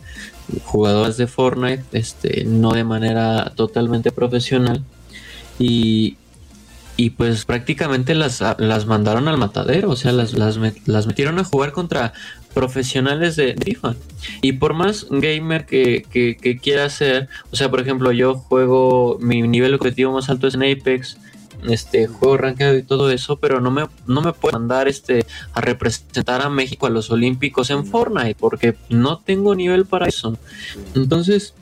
jugadoras 0.65 1.17
de 1.17 1.27
Fortnite, 1.27 1.85
este, 1.93 2.45
no 2.45 2.73
de 2.73 2.85
manera 2.85 3.53
totalmente 3.57 4.13
profesional. 4.13 4.85
Y, 5.59 6.17
y 6.97 7.11
pues 7.11 7.45
prácticamente 7.47 8.15
las, 8.15 8.43
las 8.59 8.87
mandaron 8.87 9.27
al 9.27 9.39
matadero, 9.39 9.91
o 9.91 9.97
sea, 9.97 10.13
las, 10.13 10.35
las, 10.35 10.59
las 10.87 11.07
metieron 11.07 11.39
a 11.39 11.45
jugar 11.45 11.73
contra 11.73 12.13
profesionales 12.53 13.37
de, 13.37 13.55
FIFA. 13.55 13.95
Y 14.43 14.53
por 14.53 14.75
más 14.75 15.07
gamer 15.09 15.67
que, 15.67 16.05
que, 16.11 16.59
quiera 16.59 16.91
ser, 16.91 17.29
o 17.51 17.57
sea, 17.57 17.71
por 17.71 17.81
ejemplo, 17.81 18.13
yo 18.13 18.35
juego, 18.35 19.19
mi 19.21 19.43
nivel 19.43 19.75
objetivo 19.75 20.13
más 20.13 20.29
alto 20.29 20.47
es 20.47 20.55
en 20.55 20.65
Apex, 20.65 21.17
este 21.69 22.07
juego 22.07 22.37
rankeado 22.37 22.77
y 22.77 22.83
todo 22.83 23.11
eso, 23.11 23.37
pero 23.37 23.61
no 23.61 23.71
me, 23.71 23.87
no 24.07 24.23
me 24.23 24.33
puedo 24.33 24.59
mandar 24.59 24.89
este 24.89 25.27
a 25.53 25.61
representar 25.61 26.43
a 26.43 26.49
México 26.49 26.87
a 26.87 26.91
los 26.91 27.11
Olímpicos 27.11 27.71
en 27.71 27.85
Fortnite, 27.85 28.37
porque 28.39 28.77
no 28.89 29.19
tengo 29.19 29.55
nivel 29.55 29.87
para 29.87 30.07
eso. 30.07 30.39
Entonces, 30.95 31.55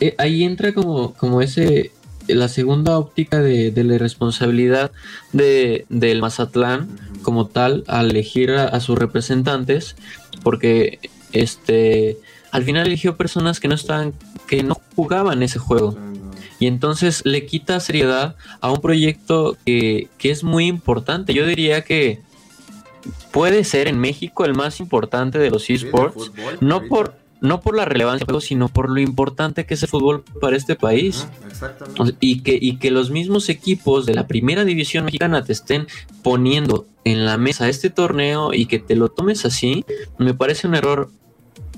eh, 0.00 0.14
ahí 0.18 0.44
entra 0.44 0.74
como, 0.74 1.14
como 1.14 1.40
ese 1.40 1.92
la 2.28 2.48
segunda 2.48 2.98
óptica 2.98 3.40
de, 3.40 3.72
la 3.84 3.98
responsabilidad 3.98 4.90
de, 5.32 5.86
del 5.88 6.20
Mazatlán 6.20 6.88
como 7.22 7.46
tal 7.46 7.84
al 7.86 8.10
elegir 8.10 8.50
a, 8.52 8.78
sus 8.80 8.98
representantes 8.98 9.96
porque 10.42 10.98
este 11.32 12.18
al 12.50 12.64
final 12.64 12.86
eligió 12.86 13.16
personas 13.16 13.60
que 13.60 13.68
no 13.68 13.74
estaban 13.74 14.12
que 14.48 14.62
no 14.62 14.80
jugaban 14.94 15.42
ese 15.42 15.58
juego 15.58 15.96
y 16.58 16.66
entonces 16.66 17.22
le 17.24 17.46
quita 17.46 17.80
seriedad 17.80 18.36
a 18.60 18.70
un 18.70 18.80
proyecto 18.80 19.56
que, 19.64 20.08
que 20.18 20.30
es 20.30 20.44
muy 20.44 20.66
importante 20.66 21.34
yo 21.34 21.46
diría 21.46 21.82
que 21.82 22.20
puede 23.32 23.64
ser 23.64 23.88
en 23.88 23.98
México 23.98 24.44
el 24.44 24.54
más 24.54 24.80
importante 24.80 25.38
de 25.38 25.50
los 25.50 25.68
esports 25.70 26.32
no 26.60 26.82
por 26.86 27.26
no 27.40 27.60
por 27.60 27.76
la 27.76 27.84
relevancia 27.84 28.26
sino 28.40 28.68
por 28.68 28.90
lo 28.90 29.00
importante 29.00 29.66
que 29.66 29.74
es 29.74 29.82
el 29.82 29.88
fútbol 29.88 30.24
para 30.40 30.56
este 30.56 30.74
país. 30.74 31.26
Y 32.20 32.40
que, 32.40 32.58
y 32.60 32.76
que 32.76 32.90
los 32.90 33.10
mismos 33.10 33.48
equipos 33.48 34.06
de 34.06 34.14
la 34.14 34.26
primera 34.26 34.64
división 34.64 35.04
mexicana 35.04 35.44
te 35.44 35.52
estén 35.52 35.86
poniendo 36.22 36.86
en 37.04 37.24
la 37.24 37.38
mesa 37.38 37.68
este 37.68 37.90
torneo 37.90 38.52
y 38.52 38.66
que 38.66 38.78
te 38.78 38.96
lo 38.96 39.08
tomes 39.08 39.44
así, 39.44 39.84
me 40.18 40.34
parece 40.34 40.66
un 40.66 40.74
error 40.74 41.10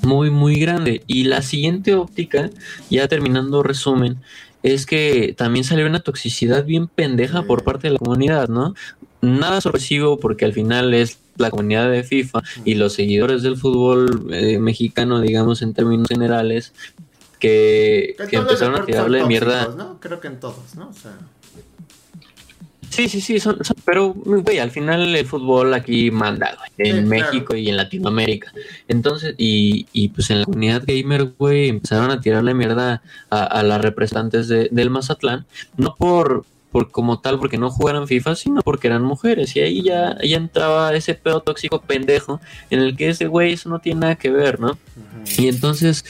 muy, 0.03 0.31
muy 0.31 0.57
grande. 0.57 1.03
Y 1.07 1.25
la 1.25 1.43
siguiente 1.43 1.95
óptica, 1.95 2.51
ya 2.91 3.09
terminando 3.09 3.63
resumen, 3.63 4.19
es 4.63 4.87
que 4.87 5.35
también 5.37 5.65
salió 5.65 5.87
una 5.87 6.01
toxicidad 6.01 6.65
bien 6.65 6.89
pendeja 6.89 7.43
por 7.43 7.65
parte 7.65 7.89
de 7.89 7.95
la 7.95 7.99
comunidad, 7.99 8.49
¿no? 8.49 8.75
Nada 9.21 9.61
sorpresivo 9.61 10.19
porque 10.19 10.45
al 10.45 10.53
final 10.53 10.95
es 10.95 11.19
la 11.37 11.51
comunidad 11.51 11.91
de 11.91 12.03
FIFA 12.03 12.43
y 12.65 12.75
los 12.75 12.95
seguidores 12.95 13.43
del 13.43 13.57
fútbol 13.57 14.29
eh, 14.33 14.59
mexicano, 14.59 15.21
digamos 15.21 15.63
en 15.63 15.75
términos 15.75 16.09
generales, 16.09 16.73
que, 17.39 18.17
empezaron 18.33 18.83
a 18.83 18.85
tirarle 18.85 19.25
mierda. 19.27 19.69
¿no? 19.77 19.99
Creo 20.01 20.21
que 20.21 20.29
en 20.29 20.41
todos, 20.41 20.75
¿no? 20.75 20.89
O 20.89 20.93
sea... 20.93 21.13
Sí, 22.91 23.09
sí, 23.09 23.21
sí, 23.21 23.39
son, 23.39 23.59
pero 23.85 24.13
güey, 24.15 24.59
al 24.59 24.71
final 24.71 25.15
el 25.15 25.27
fútbol 25.27 25.75
aquí 25.75 26.11
manda, 26.11 26.57
güey, 26.57 26.91
en 26.91 27.09
México 27.09 27.55
y 27.55 27.69
en 27.69 27.77
Latinoamérica. 27.77 28.53
Entonces, 28.89 29.35
y, 29.39 29.87
y 29.93 30.09
pues 30.09 30.31
en 30.31 30.41
la 30.41 30.45
comunidad 30.47 30.85
gamer, 30.87 31.33
güey, 31.39 31.69
empezaron 31.69 32.11
a 32.11 32.21
tirarle 32.21 32.55
mierda 32.55 33.03
a, 33.31 33.45
a 33.45 33.63
las 33.63 33.81
representantes 33.81 34.49
de, 34.49 34.69
del 34.71 34.91
Mazatlán, 34.91 35.47
no 35.77 35.95
por 35.97 36.45
por 36.71 36.91
como 36.91 37.21
tal 37.21 37.39
porque 37.39 37.59
no 37.59 37.71
jugaran 37.71 38.07
FIFA, 38.07 38.35
sino 38.35 38.63
porque 38.63 38.89
eran 38.89 39.03
mujeres. 39.03 39.55
Y 39.57 39.61
ahí 39.61 39.83
ya, 39.83 40.17
ya 40.23 40.37
entraba 40.37 40.95
ese 40.95 41.15
pedo 41.15 41.41
tóxico 41.41 41.81
pendejo 41.81 42.41
en 42.71 42.81
el 42.81 42.97
que 42.97 43.09
ese 43.09 43.27
güey 43.27 43.55
eso 43.55 43.69
no 43.69 43.79
tiene 43.79 44.01
nada 44.01 44.17
que 44.17 44.31
ver, 44.31 44.61
¿no? 44.61 44.79
Y 45.39 45.49
entonces, 45.49 46.05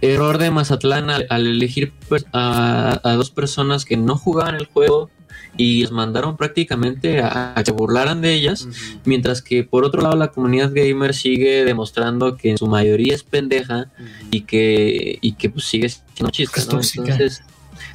error 0.00 0.38
de 0.38 0.50
Mazatlán 0.50 1.10
al, 1.10 1.26
elegir 1.30 1.92
pues, 2.08 2.26
a, 2.32 3.00
dos 3.04 3.30
personas 3.30 3.84
que 3.84 3.96
no 3.96 4.16
jugaban 4.16 4.54
el 4.54 4.66
juego 4.66 5.10
y 5.58 5.82
les 5.82 5.90
mandaron 5.90 6.38
prácticamente 6.38 7.20
a, 7.20 7.60
que 7.62 7.72
burlaran 7.72 8.22
de 8.22 8.32
ellas, 8.32 8.66
mientras 9.04 9.42
que 9.42 9.64
por 9.64 9.84
otro 9.84 10.00
lado 10.00 10.16
la 10.16 10.28
comunidad 10.28 10.72
gamer 10.72 11.12
sigue 11.12 11.66
demostrando 11.66 12.36
que 12.36 12.50
en 12.50 12.56
su 12.56 12.66
mayoría 12.66 13.14
es 13.14 13.24
pendeja 13.24 13.90
y 14.30 14.42
que 14.42 15.18
y 15.20 15.32
que 15.32 15.50
pues 15.50 15.66
sigue 15.66 15.88
siendo 15.90 16.30
chiste, 16.30 16.60
¿no? 16.72 16.80
Entonces, 16.80 17.42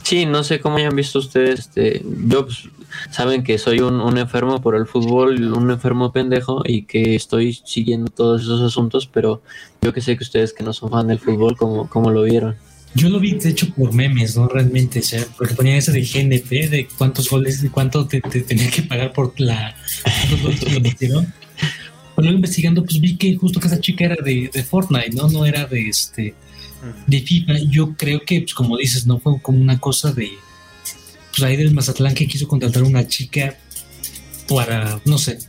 Sí, 0.04 0.26
no 0.26 0.44
sé 0.44 0.60
cómo 0.60 0.78
hayan 0.78 0.96
visto 0.96 1.20
ustedes. 1.20 1.60
Este, 1.60 2.04
yo 2.28 2.46
pues, 2.46 2.70
saben 3.10 3.44
que 3.44 3.58
soy 3.58 3.80
un, 3.80 4.18
enfermo 4.18 4.62
por 4.62 4.76
el 4.76 4.86
fútbol, 4.86 5.54
un 5.54 5.72
enfermo 5.72 6.12
pendejo 6.12 6.62
y 6.66 6.84
que 6.84 7.16
estoy 7.16 7.54
siguiendo 7.54 8.12
todos 8.12 8.44
esos 8.44 8.62
asuntos, 8.62 9.08
pero 9.08 9.42
yo 9.82 9.94
que 9.94 10.02
sé 10.02 10.18
que 10.18 10.24
ustedes 10.24 10.54
que 10.54 10.64
no 10.64 10.74
son 10.74 10.92
fan 10.92 11.08
del 11.08 11.20
fútbol, 11.20 11.56
¿cómo, 11.58 11.90
cómo 11.90 12.12
lo 12.12 12.24
vieron? 12.24 12.56
Yo 12.96 13.10
lo 13.10 13.20
vi, 13.20 13.34
de 13.34 13.50
hecho, 13.50 13.70
por 13.74 13.94
memes, 13.94 14.36
¿no? 14.36 14.48
Realmente, 14.48 15.00
o 15.00 15.04
sea, 15.04 15.26
porque 15.38 15.56
ponían 15.56 15.78
ese 15.78 15.92
de 15.92 16.02
GNP, 16.02 16.70
de 16.70 16.88
cuántos 16.98 17.30
goles, 17.30 17.62
de 17.62 17.70
cuánto 17.70 18.08
te, 18.08 18.22
tenía 18.22 18.70
que 18.70 18.84
pagar 18.84 19.14
por 19.14 19.34
la 19.40 19.76
metieron. 20.82 21.34
Pues 22.16 22.26
luego 22.26 22.36
investigando, 22.36 22.84
pues 22.84 23.00
vi 23.00 23.16
que 23.18 23.36
justo 23.36 23.60
que 23.60 23.68
esa 23.68 23.80
chica 23.80 24.06
era 24.06 24.16
de, 24.24 24.50
de 24.54 24.64
Fortnite, 24.64 25.16
¿no? 25.16 25.28
No 25.30 25.46
era 25.46 25.66
de 25.66 25.90
este 25.90 26.36
de 27.08 27.22
FIFA, 27.22 27.54
yo 27.70 27.94
creo 27.96 28.22
que, 28.26 28.42
pues, 28.42 28.54
como 28.54 28.78
dices, 28.78 29.06
no 29.06 29.20
fue 29.20 29.42
como 29.42 29.60
una 29.60 29.80
cosa 29.80 30.12
de, 30.12 30.32
pues 31.32 31.44
ahí 31.44 31.56
del 31.56 31.74
Mazatlán 31.74 32.14
que 32.14 32.28
quiso 32.28 32.48
contratar 32.48 32.84
a 32.84 32.88
una 32.88 33.08
chica 33.08 33.58
para, 34.48 35.00
no 35.06 35.18
sé, 35.18 35.40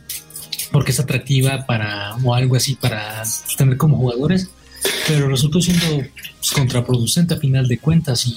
porque 0.71 0.91
es 0.91 0.99
atractiva 0.99 1.65
para, 1.65 2.15
o 2.15 2.33
algo 2.33 2.55
así, 2.55 2.75
para 2.75 3.23
tener 3.57 3.77
como 3.77 3.97
jugadores, 3.97 4.49
pero 5.07 5.27
resultó 5.27 5.61
siendo 5.61 6.03
pues, 6.37 6.51
contraproducente 6.51 7.33
a 7.33 7.37
final 7.37 7.67
de 7.67 7.77
cuentas 7.77 8.27
y 8.27 8.35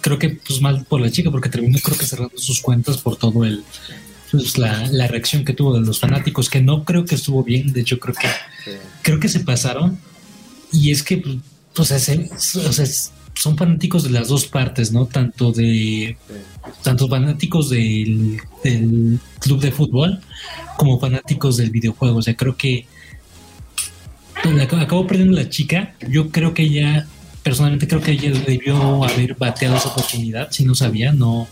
creo 0.00 0.18
que 0.18 0.30
pues 0.30 0.60
mal 0.60 0.84
por 0.84 1.00
la 1.00 1.10
chica 1.10 1.30
porque 1.30 1.48
terminó 1.48 1.78
creo 1.82 1.96
que 1.96 2.06
cerrando 2.06 2.36
sus 2.36 2.60
cuentas 2.60 2.98
por 2.98 3.16
todo 3.16 3.44
el 3.44 3.64
pues, 4.30 4.58
la, 4.58 4.86
la, 4.90 5.06
reacción 5.06 5.44
que 5.44 5.52
tuvo 5.52 5.74
de 5.74 5.80
los 5.80 6.00
fanáticos 6.00 6.50
que 6.50 6.60
no 6.60 6.84
creo 6.84 7.04
que 7.04 7.14
estuvo 7.14 7.42
bien 7.42 7.72
de 7.72 7.80
hecho 7.80 7.98
creo 7.98 8.14
que 8.14 8.28
creo 9.02 9.20
que 9.20 9.28
se 9.28 9.40
pasaron 9.40 9.98
y 10.72 10.90
es 10.90 11.02
que 11.02 11.18
pues, 11.18 11.38
o 11.76 11.84
sea, 11.84 12.86
son 13.34 13.56
fanáticos 13.56 14.04
de 14.04 14.10
las 14.10 14.28
dos 14.28 14.46
partes, 14.46 14.92
¿no? 14.92 15.06
Tanto 15.06 15.52
de 15.52 16.16
tanto 16.82 17.08
fanáticos 17.08 17.70
del, 17.70 18.40
club 19.40 19.60
de 19.60 19.72
fútbol 19.72 20.20
como 20.76 20.98
fanáticos 21.00 21.56
del 21.56 21.70
videojuego. 21.70 22.18
O 22.18 22.22
sea, 22.22 22.36
creo 22.36 22.56
que 22.56 22.86
acabó 24.80 25.06
perdiendo 25.06 25.36
la 25.36 25.48
chica. 25.48 25.94
Yo 26.08 26.30
creo 26.30 26.54
que 26.54 26.62
ella, 26.62 27.06
personalmente 27.42 27.88
creo 27.88 28.00
que 28.00 28.12
ella 28.12 28.32
debió 28.46 29.04
haber 29.04 29.34
bateado 29.34 29.76
esa 29.76 29.88
oportunidad, 29.88 30.50
si 30.50 30.64
no 30.64 30.74
sabía, 30.74 31.12
no, 31.12 31.48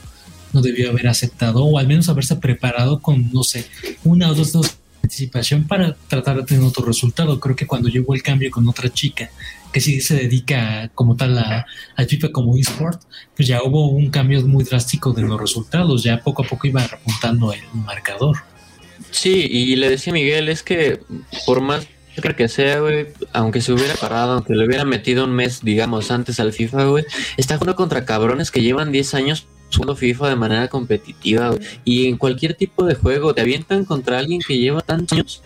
no 0.52 0.60
debió 0.60 0.90
haber 0.90 1.08
aceptado 1.08 1.64
o 1.64 1.78
al 1.78 1.86
menos 1.86 2.08
haberse 2.08 2.36
preparado 2.36 3.00
con, 3.00 3.32
no 3.32 3.42
sé, 3.42 3.66
una 4.04 4.30
o 4.30 4.34
dos, 4.34 4.52
dos 4.52 4.78
participación 5.02 5.64
para 5.64 5.94
tratar 6.08 6.36
de 6.36 6.44
tener 6.44 6.62
otro 6.62 6.84
resultado. 6.86 7.38
Creo 7.40 7.56
que 7.56 7.66
cuando 7.66 7.88
llegó 7.88 8.14
el 8.14 8.22
cambio 8.22 8.50
con 8.50 8.66
otra 8.68 8.88
chica 8.88 9.30
que 9.72 9.80
sí 9.80 10.00
se 10.00 10.14
dedica 10.14 10.90
como 10.94 11.16
tal 11.16 11.36
a, 11.38 11.66
a 11.96 12.04
FIFA 12.04 12.30
como 12.30 12.56
eSport, 12.56 13.02
pues 13.34 13.48
ya 13.48 13.62
hubo 13.62 13.88
un 13.88 14.10
cambio 14.10 14.46
muy 14.46 14.64
drástico 14.64 15.12
de 15.12 15.22
los 15.22 15.40
resultados, 15.40 16.02
ya 16.02 16.20
poco 16.20 16.44
a 16.44 16.46
poco 16.46 16.66
iba 16.66 16.86
repuntando 16.86 17.52
el 17.52 17.62
marcador. 17.74 18.38
Sí, 19.10 19.46
y 19.50 19.74
le 19.76 19.90
decía 19.90 20.12
Miguel, 20.12 20.48
es 20.48 20.62
que 20.62 21.00
por 21.46 21.60
más 21.60 21.86
que 22.36 22.48
sea, 22.48 22.80
güey, 22.80 23.08
aunque 23.32 23.60
se 23.60 23.72
hubiera 23.72 23.94
parado, 23.94 24.32
aunque 24.32 24.54
le 24.54 24.66
hubiera 24.66 24.84
metido 24.84 25.24
un 25.24 25.32
mes, 25.32 25.60
digamos, 25.62 26.10
antes 26.10 26.40
al 26.40 26.52
FIFA, 26.52 26.84
güey, 26.84 27.04
está 27.36 27.56
jugando 27.56 27.76
contra 27.76 28.04
cabrones 28.04 28.50
que 28.50 28.62
llevan 28.62 28.92
10 28.92 29.14
años 29.14 29.46
jugando 29.72 29.96
FIFA 29.96 30.28
de 30.28 30.36
manera 30.36 30.68
competitiva, 30.68 31.54
y 31.84 32.08
en 32.08 32.18
cualquier 32.18 32.54
tipo 32.54 32.84
de 32.84 32.94
juego 32.94 33.34
te 33.34 33.40
avientan 33.40 33.84
contra 33.84 34.18
alguien 34.18 34.40
que 34.46 34.58
lleva 34.58 34.82
tantos 34.82 35.12
años 35.16 35.42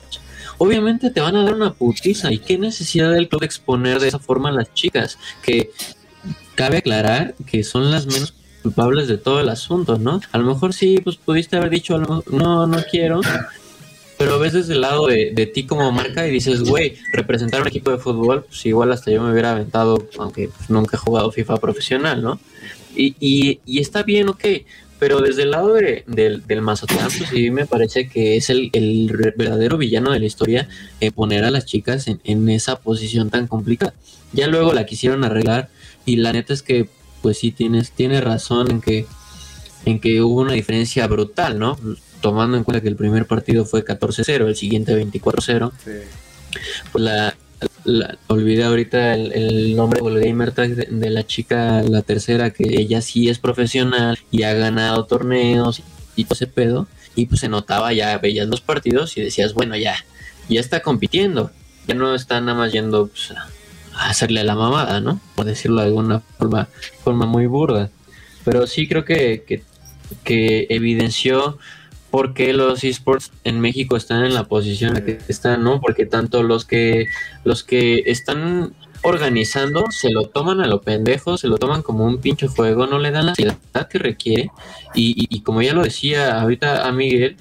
obviamente 0.58 1.10
te 1.10 1.20
van 1.20 1.36
a 1.36 1.44
dar 1.44 1.54
una 1.54 1.74
putiza. 1.74 2.32
¿Y 2.32 2.38
qué 2.38 2.58
necesidad 2.58 3.12
del 3.12 3.28
club 3.28 3.40
de 3.40 3.46
exponer 3.46 4.00
de 4.00 4.08
esa 4.08 4.18
forma 4.18 4.48
a 4.48 4.52
las 4.52 4.72
chicas? 4.74 5.18
Que 5.42 5.70
cabe 6.54 6.78
aclarar 6.78 7.34
que 7.46 7.62
son 7.64 7.90
las 7.90 8.06
menos 8.06 8.34
culpables 8.62 9.08
de 9.08 9.18
todo 9.18 9.40
el 9.40 9.48
asunto, 9.48 9.98
¿no? 9.98 10.20
A 10.32 10.38
lo 10.38 10.44
mejor 10.44 10.72
sí, 10.72 10.98
pues 11.02 11.16
pudiste 11.16 11.56
haber 11.56 11.70
dicho, 11.70 11.98
no, 11.98 12.66
no 12.66 12.78
quiero, 12.90 13.20
pero 14.18 14.38
ves 14.38 14.54
desde 14.54 14.74
el 14.74 14.80
lado 14.80 15.06
de, 15.06 15.32
de 15.34 15.46
ti 15.46 15.64
como 15.64 15.90
marca 15.92 16.26
y 16.26 16.30
dices, 16.30 16.62
güey, 16.62 16.96
representar 17.12 17.60
un 17.60 17.68
equipo 17.68 17.90
de 17.90 17.98
fútbol, 17.98 18.44
pues 18.44 18.64
igual 18.66 18.92
hasta 18.92 19.10
yo 19.10 19.22
me 19.22 19.32
hubiera 19.32 19.52
aventado, 19.52 20.06
aunque 20.18 20.48
pues, 20.48 20.70
nunca 20.70 20.96
he 20.96 21.00
jugado 21.00 21.30
FIFA 21.30 21.58
profesional, 21.58 22.22
¿no? 22.22 22.40
Y, 22.94 23.14
y, 23.20 23.60
y 23.66 23.80
está 23.80 24.02
bien, 24.02 24.28
ok, 24.28 24.44
pero 24.98 25.20
desde 25.20 25.42
el 25.42 25.50
lado 25.50 25.74
de, 25.74 26.04
del 26.06 26.62
Mazatlán, 26.62 27.10
pues 27.16 27.28
sí 27.28 27.50
me 27.50 27.66
parece 27.66 28.08
que 28.08 28.36
es 28.36 28.48
el, 28.48 28.70
el 28.72 29.12
verdadero 29.36 29.76
villano 29.76 30.10
de 30.10 30.20
la 30.20 30.26
historia 30.26 30.68
eh, 31.00 31.10
poner 31.10 31.44
a 31.44 31.50
las 31.50 31.66
chicas 31.66 32.08
en, 32.08 32.20
en, 32.24 32.48
esa 32.48 32.80
posición 32.80 33.28
tan 33.28 33.46
complicada. 33.46 33.92
Ya 34.32 34.46
luego 34.46 34.72
la 34.72 34.86
quisieron 34.86 35.24
arreglar 35.24 35.68
y 36.06 36.16
la 36.16 36.32
neta 36.32 36.54
es 36.54 36.62
que, 36.62 36.88
pues 37.20 37.38
sí, 37.38 37.50
tienes, 37.52 37.90
tiene 37.92 38.22
razón 38.22 38.70
en 38.70 38.80
que, 38.80 39.06
en 39.84 40.00
que 40.00 40.22
hubo 40.22 40.40
una 40.40 40.54
diferencia 40.54 41.06
brutal, 41.06 41.58
¿no? 41.58 41.78
Tomando 42.20 42.56
en 42.56 42.64
cuenta 42.64 42.80
que 42.80 42.88
el 42.88 42.96
primer 42.96 43.26
partido 43.26 43.64
fue 43.64 43.84
14-0, 43.84 44.46
el 44.46 44.56
siguiente 44.56 44.96
24-0. 44.96 45.72
Sí. 45.84 45.90
Pues 46.92 47.04
la, 47.04 47.36
la, 47.84 48.18
olvidé 48.26 48.64
ahorita 48.64 49.14
el, 49.14 49.32
el 49.32 49.76
nombre 49.76 50.00
o 50.02 50.08
el 50.08 50.20
gamer 50.20 50.52
tag 50.52 50.74
de, 50.74 50.86
de, 50.86 51.10
la 51.10 51.26
chica, 51.26 51.82
la 51.82 52.02
tercera, 52.02 52.50
que 52.50 52.64
ella 52.80 53.00
sí 53.00 53.28
es 53.28 53.38
profesional 53.38 54.18
y 54.30 54.42
ha 54.42 54.54
ganado 54.54 55.04
torneos 55.06 55.82
y 56.16 56.24
todo 56.24 56.34
ese 56.34 56.46
pedo. 56.46 56.86
Y 57.14 57.26
pues 57.26 57.40
se 57.40 57.48
notaba, 57.48 57.92
ya 57.92 58.18
veías 58.18 58.48
los 58.48 58.60
partidos 58.60 59.16
y 59.16 59.22
decías, 59.22 59.54
bueno, 59.54 59.76
ya, 59.76 59.96
ya 60.48 60.60
está 60.60 60.80
compitiendo. 60.80 61.50
Ya 61.86 61.94
no 61.94 62.14
está 62.14 62.40
nada 62.40 62.58
más 62.58 62.72
yendo 62.72 63.06
pues, 63.06 63.32
a 63.32 64.10
hacerle 64.10 64.44
la 64.44 64.54
mamada, 64.54 65.00
¿no? 65.00 65.20
Por 65.34 65.46
decirlo 65.46 65.80
de 65.80 65.86
alguna 65.86 66.20
forma, 66.20 66.68
forma 67.02 67.26
muy 67.26 67.46
burda. 67.46 67.90
Pero 68.44 68.66
sí 68.66 68.86
creo 68.86 69.04
que, 69.04 69.44
que, 69.46 69.62
que 70.24 70.66
evidenció 70.70 71.58
por 72.16 72.32
qué 72.32 72.54
los 72.54 72.82
esports 72.82 73.30
en 73.44 73.60
México 73.60 73.94
están 73.94 74.24
en 74.24 74.32
la 74.32 74.44
posición 74.44 74.88
en 74.88 74.94
la 74.94 75.04
que 75.04 75.18
están, 75.28 75.62
¿no? 75.62 75.82
Porque 75.82 76.06
tanto 76.06 76.42
los 76.42 76.64
que 76.64 77.08
los 77.44 77.62
que 77.62 78.04
están 78.06 78.72
organizando 79.02 79.84
se 79.90 80.10
lo 80.10 80.24
toman 80.24 80.62
a 80.62 80.66
lo 80.66 80.80
pendejo, 80.80 81.36
se 81.36 81.46
lo 81.46 81.58
toman 81.58 81.82
como 81.82 82.06
un 82.06 82.16
pinche 82.16 82.48
juego, 82.48 82.86
no 82.86 82.98
le 82.98 83.10
dan 83.10 83.26
la 83.26 83.34
seriedad 83.34 83.86
que 83.90 83.98
requiere 83.98 84.50
y, 84.94 85.42
como 85.42 85.60
ya 85.60 85.74
lo 85.74 85.82
decía 85.82 86.40
ahorita 86.40 86.88
a 86.88 86.92
Miguel, 86.92 87.36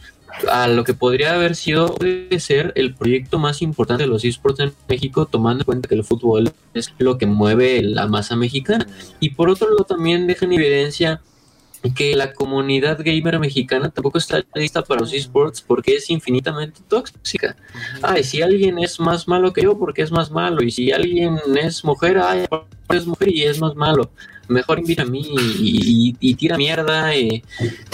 a 0.51 0.67
lo 0.67 0.83
que 0.83 0.93
podría 0.93 1.35
haber 1.35 1.55
sido 1.55 1.95
puede 1.95 2.37
ser 2.41 2.73
el 2.75 2.93
proyecto 2.95 3.39
más 3.39 3.61
importante 3.61 4.03
de 4.03 4.09
los 4.09 4.25
esports 4.25 4.59
en 4.59 4.73
México, 4.89 5.25
tomando 5.25 5.61
en 5.61 5.65
cuenta 5.67 5.87
que 5.87 5.95
el 5.95 6.03
fútbol 6.03 6.51
es 6.73 6.93
lo 6.97 7.17
que 7.17 7.27
mueve 7.27 7.81
la 7.81 8.07
masa 8.07 8.35
mexicana. 8.35 8.85
Y 9.21 9.29
por 9.29 9.49
otro 9.49 9.69
lado 9.69 9.85
también 9.85 10.27
deja 10.27 10.43
en 10.43 10.51
evidencia 10.51 11.21
que 11.93 12.15
la 12.15 12.33
comunidad 12.33 12.99
gamer 13.03 13.39
mexicana 13.39 13.89
tampoco 13.89 14.17
está 14.17 14.43
lista 14.53 14.83
para 14.83 15.01
los 15.01 15.13
esports 15.13 15.61
porque 15.61 15.95
es 15.95 16.09
infinitamente 16.09 16.81
tóxica. 16.87 17.55
Ay, 18.01 18.23
si 18.23 18.41
alguien 18.41 18.79
es 18.79 18.99
más 18.99 19.27
malo 19.27 19.53
que 19.53 19.63
yo, 19.63 19.77
porque 19.77 20.01
es 20.01 20.11
más 20.11 20.31
malo. 20.31 20.63
Y 20.63 20.71
si 20.71 20.91
alguien 20.91 21.39
es 21.55 21.83
mujer, 21.83 22.17
ay, 22.17 22.45
es 22.89 23.05
mujer 23.05 23.29
y 23.29 23.43
es 23.43 23.59
más 23.59 23.75
malo. 23.75 24.11
Mejor 24.47 24.79
invita 24.79 25.03
a 25.03 25.05
mí 25.05 25.33
y, 25.59 26.11
y, 26.11 26.17
y 26.19 26.35
tira 26.35 26.57
mierda 26.57 27.15
y, 27.15 27.43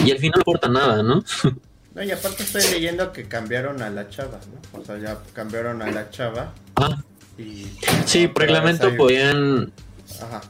y, 0.06 0.12
al 0.12 0.18
final 0.18 0.34
no 0.38 0.42
aporta 0.42 0.68
nada, 0.68 1.04
¿no? 1.04 1.24
No, 1.94 2.02
y 2.02 2.10
aparte 2.10 2.44
estoy 2.44 2.62
leyendo 2.72 3.12
que 3.12 3.28
cambiaron 3.28 3.82
a 3.82 3.90
la 3.90 4.10
chava, 4.10 4.40
¿no? 4.50 4.80
O 4.80 4.86
sea, 4.86 4.98
ya 4.98 5.18
cambiaron 5.34 5.82
a 5.82 5.92
la 5.92 6.10
chava. 6.10 6.54
Ah. 6.78 7.04
Y, 7.38 7.68
sí, 8.06 8.30
por 8.30 8.44
reglamento 8.44 8.96
podían... 8.96 9.74
Ajá. 10.22 10.42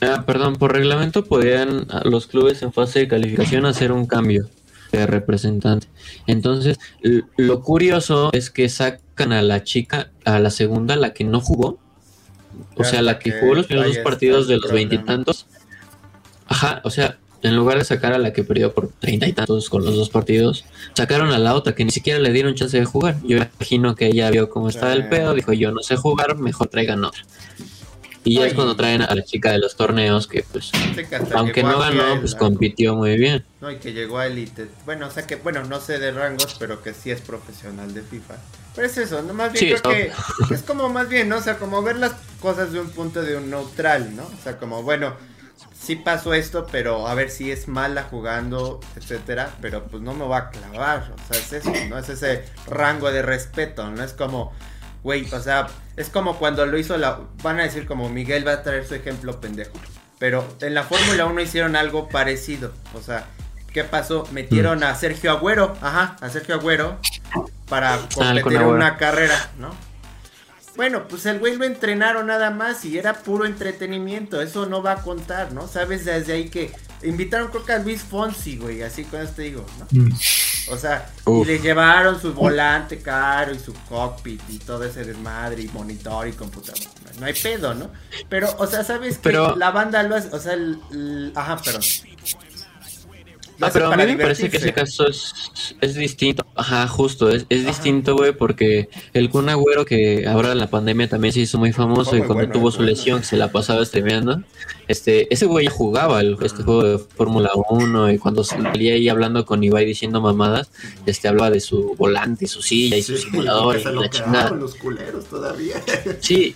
Ah, 0.00 0.24
perdón, 0.26 0.56
por 0.56 0.72
reglamento 0.72 1.24
podían 1.24 1.86
los 2.04 2.26
clubes 2.26 2.62
en 2.62 2.72
fase 2.72 3.00
de 3.00 3.08
calificación 3.08 3.66
hacer 3.66 3.90
un 3.90 4.06
cambio 4.06 4.48
de 4.92 5.06
representante. 5.06 5.88
Entonces, 6.26 6.78
lo 7.36 7.62
curioso 7.62 8.30
es 8.32 8.50
que 8.50 8.68
sacan 8.68 9.32
a 9.32 9.42
la 9.42 9.64
chica, 9.64 10.10
a 10.24 10.38
la 10.38 10.50
segunda, 10.50 10.96
la 10.96 11.12
que 11.12 11.24
no 11.24 11.40
jugó, 11.40 11.78
o 12.76 12.84
sea, 12.84 13.02
la 13.02 13.18
que 13.18 13.32
jugó 13.32 13.54
los 13.54 13.66
primeros 13.66 13.94
dos 13.94 14.04
partidos 14.04 14.48
de 14.48 14.58
los 14.58 14.70
veintitantos. 14.70 15.46
Ajá, 16.46 16.80
o 16.84 16.90
sea, 16.90 17.18
en 17.42 17.56
lugar 17.56 17.78
de 17.78 17.84
sacar 17.84 18.12
a 18.12 18.18
la 18.18 18.32
que 18.32 18.42
perdió 18.42 18.72
por 18.72 18.88
treinta 18.88 19.26
y 19.26 19.32
tantos 19.32 19.68
con 19.68 19.84
los 19.84 19.94
dos 19.94 20.10
partidos, 20.10 20.64
sacaron 20.94 21.30
a 21.30 21.38
la 21.38 21.54
otra 21.54 21.74
que 21.74 21.84
ni 21.84 21.90
siquiera 21.90 22.18
le 22.18 22.32
dieron 22.32 22.54
chance 22.54 22.78
de 22.78 22.84
jugar. 22.84 23.16
Yo 23.24 23.36
imagino 23.36 23.94
que 23.94 24.06
ella 24.06 24.30
vio 24.30 24.48
cómo 24.48 24.68
estaba 24.68 24.92
el 24.92 25.08
pedo, 25.08 25.34
dijo 25.34 25.52
yo 25.52 25.72
no 25.72 25.82
sé 25.82 25.96
jugar, 25.96 26.36
mejor 26.38 26.68
traigan 26.68 27.04
otra. 27.04 27.22
Y 28.28 28.34
ya 28.34 28.46
es 28.46 28.54
cuando 28.54 28.76
traen 28.76 29.02
a 29.02 29.14
la 29.14 29.24
chica 29.24 29.52
de 29.52 29.58
los 29.58 29.76
torneos 29.76 30.26
que 30.26 30.44
pues 30.52 30.70
aunque 31.34 31.62
no 31.62 31.78
ganó, 31.78 32.20
pues 32.20 32.34
compitió 32.34 32.94
muy 32.94 33.16
bien. 33.16 33.44
No, 33.60 33.70
y 33.70 33.78
que 33.78 33.92
llegó 33.92 34.18
a 34.18 34.26
Elite. 34.26 34.68
Bueno, 34.84 35.06
o 35.06 35.10
sea 35.10 35.26
que, 35.26 35.36
bueno, 35.36 35.64
no 35.64 35.80
sé 35.80 35.98
de 35.98 36.12
rangos, 36.12 36.56
pero 36.58 36.82
que 36.82 36.92
sí 36.94 37.10
es 37.10 37.20
profesional 37.20 37.94
de 37.94 38.02
FIFA. 38.02 38.34
Pero 38.74 38.86
es 38.86 38.98
eso, 38.98 39.22
no 39.22 39.34
más 39.34 39.52
bien 39.52 39.76
sí, 39.76 39.82
creo 39.82 39.94
que 39.94 40.54
es 40.54 40.62
como 40.62 40.88
más 40.88 41.08
bien, 41.08 41.28
¿no? 41.28 41.38
O 41.38 41.40
sea, 41.40 41.58
como 41.58 41.82
ver 41.82 41.96
las 41.96 42.12
cosas 42.38 42.70
de 42.72 42.80
un 42.80 42.90
punto 42.90 43.22
de 43.22 43.36
un 43.36 43.50
neutral, 43.50 44.14
¿no? 44.14 44.24
O 44.24 44.42
sea, 44.42 44.58
como, 44.58 44.82
bueno, 44.82 45.14
sí 45.80 45.96
pasó 45.96 46.34
esto, 46.34 46.66
pero 46.70 47.08
a 47.08 47.14
ver 47.14 47.30
si 47.30 47.50
es 47.50 47.66
mala 47.66 48.04
jugando, 48.04 48.78
etcétera, 48.94 49.50
pero 49.60 49.84
pues 49.84 50.02
no 50.02 50.12
me 50.12 50.26
va 50.26 50.38
a 50.38 50.50
clavar, 50.50 51.12
o 51.14 51.32
sea, 51.32 51.42
es 51.42 51.52
eso, 51.52 51.72
¿no? 51.88 51.98
Es 51.98 52.08
ese 52.08 52.44
rango 52.66 53.10
de 53.10 53.22
respeto, 53.22 53.90
no 53.90 54.04
es 54.04 54.12
como 54.12 54.52
güey, 55.08 55.26
o 55.32 55.40
sea, 55.40 55.68
es 55.96 56.10
como 56.10 56.38
cuando 56.38 56.66
lo 56.66 56.76
hizo 56.76 56.98
la. 56.98 57.20
Van 57.42 57.58
a 57.58 57.62
decir 57.62 57.86
como 57.86 58.10
Miguel 58.10 58.46
va 58.46 58.52
a 58.52 58.62
traer 58.62 58.86
su 58.86 58.94
ejemplo 58.94 59.40
pendejo. 59.40 59.72
Pero 60.18 60.46
en 60.60 60.74
la 60.74 60.82
Fórmula 60.82 61.24
1 61.24 61.40
hicieron 61.40 61.76
algo 61.76 62.10
parecido. 62.10 62.74
O 62.92 63.00
sea, 63.00 63.24
¿qué 63.72 63.84
pasó? 63.84 64.28
Metieron 64.32 64.84
a 64.84 64.94
Sergio 64.94 65.30
Agüero, 65.32 65.74
ajá, 65.80 66.18
a 66.20 66.28
Sergio 66.28 66.56
Agüero 66.56 66.98
para 67.70 67.98
competir 68.14 68.60
en 68.60 68.64
una 68.64 68.98
carrera, 68.98 69.50
¿no? 69.58 69.74
Bueno, 70.76 71.08
pues 71.08 71.24
el 71.24 71.38
güey 71.38 71.56
lo 71.56 71.64
entrenaron 71.64 72.26
nada 72.26 72.50
más 72.50 72.84
y 72.84 72.98
era 72.98 73.14
puro 73.14 73.46
entretenimiento. 73.46 74.42
Eso 74.42 74.66
no 74.66 74.82
va 74.82 74.92
a 74.92 75.02
contar, 75.02 75.52
¿no? 75.52 75.68
Sabes 75.68 76.04
desde 76.04 76.34
ahí 76.34 76.50
que 76.50 76.70
invitaron 77.02 77.48
creo 77.48 77.64
que 77.64 77.72
a 77.72 77.78
Luis 77.78 78.02
Fonsi, 78.02 78.58
güey, 78.58 78.82
así 78.82 79.04
con 79.04 79.22
esto 79.22 79.40
digo, 79.40 79.64
¿no? 79.78 79.86
Mm. 79.90 80.12
O 80.70 80.76
sea, 80.76 81.10
Uf. 81.24 81.46
y 81.46 81.50
le 81.52 81.58
llevaron 81.58 82.20
su 82.20 82.32
volante 82.34 83.00
caro 83.00 83.52
y 83.54 83.58
su 83.58 83.72
cockpit 83.88 84.40
y 84.48 84.58
todo 84.58 84.84
ese 84.84 85.04
desmadre 85.04 85.62
y 85.62 85.68
monitor 85.68 86.28
y 86.28 86.32
computadora. 86.32 86.84
No 87.18 87.26
hay 87.26 87.34
pedo, 87.34 87.74
¿no? 87.74 87.90
Pero, 88.28 88.54
o 88.58 88.66
sea, 88.66 88.84
¿sabes 88.84 89.18
pero... 89.22 89.54
que 89.54 89.58
la 89.58 89.70
banda 89.70 90.02
lo 90.02 90.16
hace? 90.16 90.28
O 90.34 90.38
sea, 90.38 90.52
el, 90.52 90.78
el... 90.90 91.32
ajá, 91.34 91.56
perdón. 91.56 91.82
Ah, 93.60 93.70
pero 93.72 93.92
a 93.92 93.96
mí 93.96 94.06
me 94.06 94.16
parece 94.16 94.48
que 94.48 94.56
ese 94.58 94.72
caso 94.72 95.08
es, 95.08 95.34
es 95.80 95.94
distinto. 95.94 96.46
Ajá, 96.54 96.86
justo, 96.86 97.28
es, 97.28 97.46
es 97.48 97.66
distinto, 97.66 98.14
güey, 98.14 98.32
porque 98.32 98.88
el 99.14 99.30
Kun 99.30 99.48
Agüero, 99.48 99.84
que 99.84 100.26
ahora 100.26 100.52
en 100.52 100.58
la 100.58 100.68
pandemia 100.68 101.08
también 101.08 101.32
se 101.32 101.40
hizo 101.40 101.58
muy 101.58 101.72
famoso 101.72 102.12
oh, 102.12 102.16
y 102.16 102.18
cuando 102.20 102.34
bueno, 102.34 102.52
tuvo 102.52 102.70
su 102.70 102.82
lesión, 102.82 103.24
se 103.24 103.36
la 103.36 103.50
pasaba 103.50 103.84
streameando, 103.84 104.42
este, 104.86 105.32
ese 105.32 105.46
güey 105.46 105.66
ya 105.66 105.70
jugaba 105.70 106.20
el, 106.20 106.36
este 106.40 106.62
juego 106.62 106.84
de 106.84 106.98
Fórmula 106.98 107.50
1 107.68 108.12
y 108.12 108.18
cuando 108.18 108.44
salía 108.44 108.94
ahí 108.94 109.08
hablando 109.08 109.44
con 109.44 109.62
Ibai 109.62 109.84
diciendo 109.84 110.20
mamadas, 110.20 110.70
este, 111.04 111.28
hablaba 111.28 111.50
de 111.50 111.60
su 111.60 111.94
volante 111.96 112.44
y 112.44 112.48
su 112.48 112.62
silla 112.62 112.96
y 112.96 113.02
su 113.02 113.16
sí, 113.16 113.24
simulador 113.30 113.78
y 113.78 113.84
la 113.84 114.08
chingada. 114.08 114.50
los 114.50 114.74
culeros 114.76 115.24
todavía. 115.26 115.82
Sí, 116.20 116.54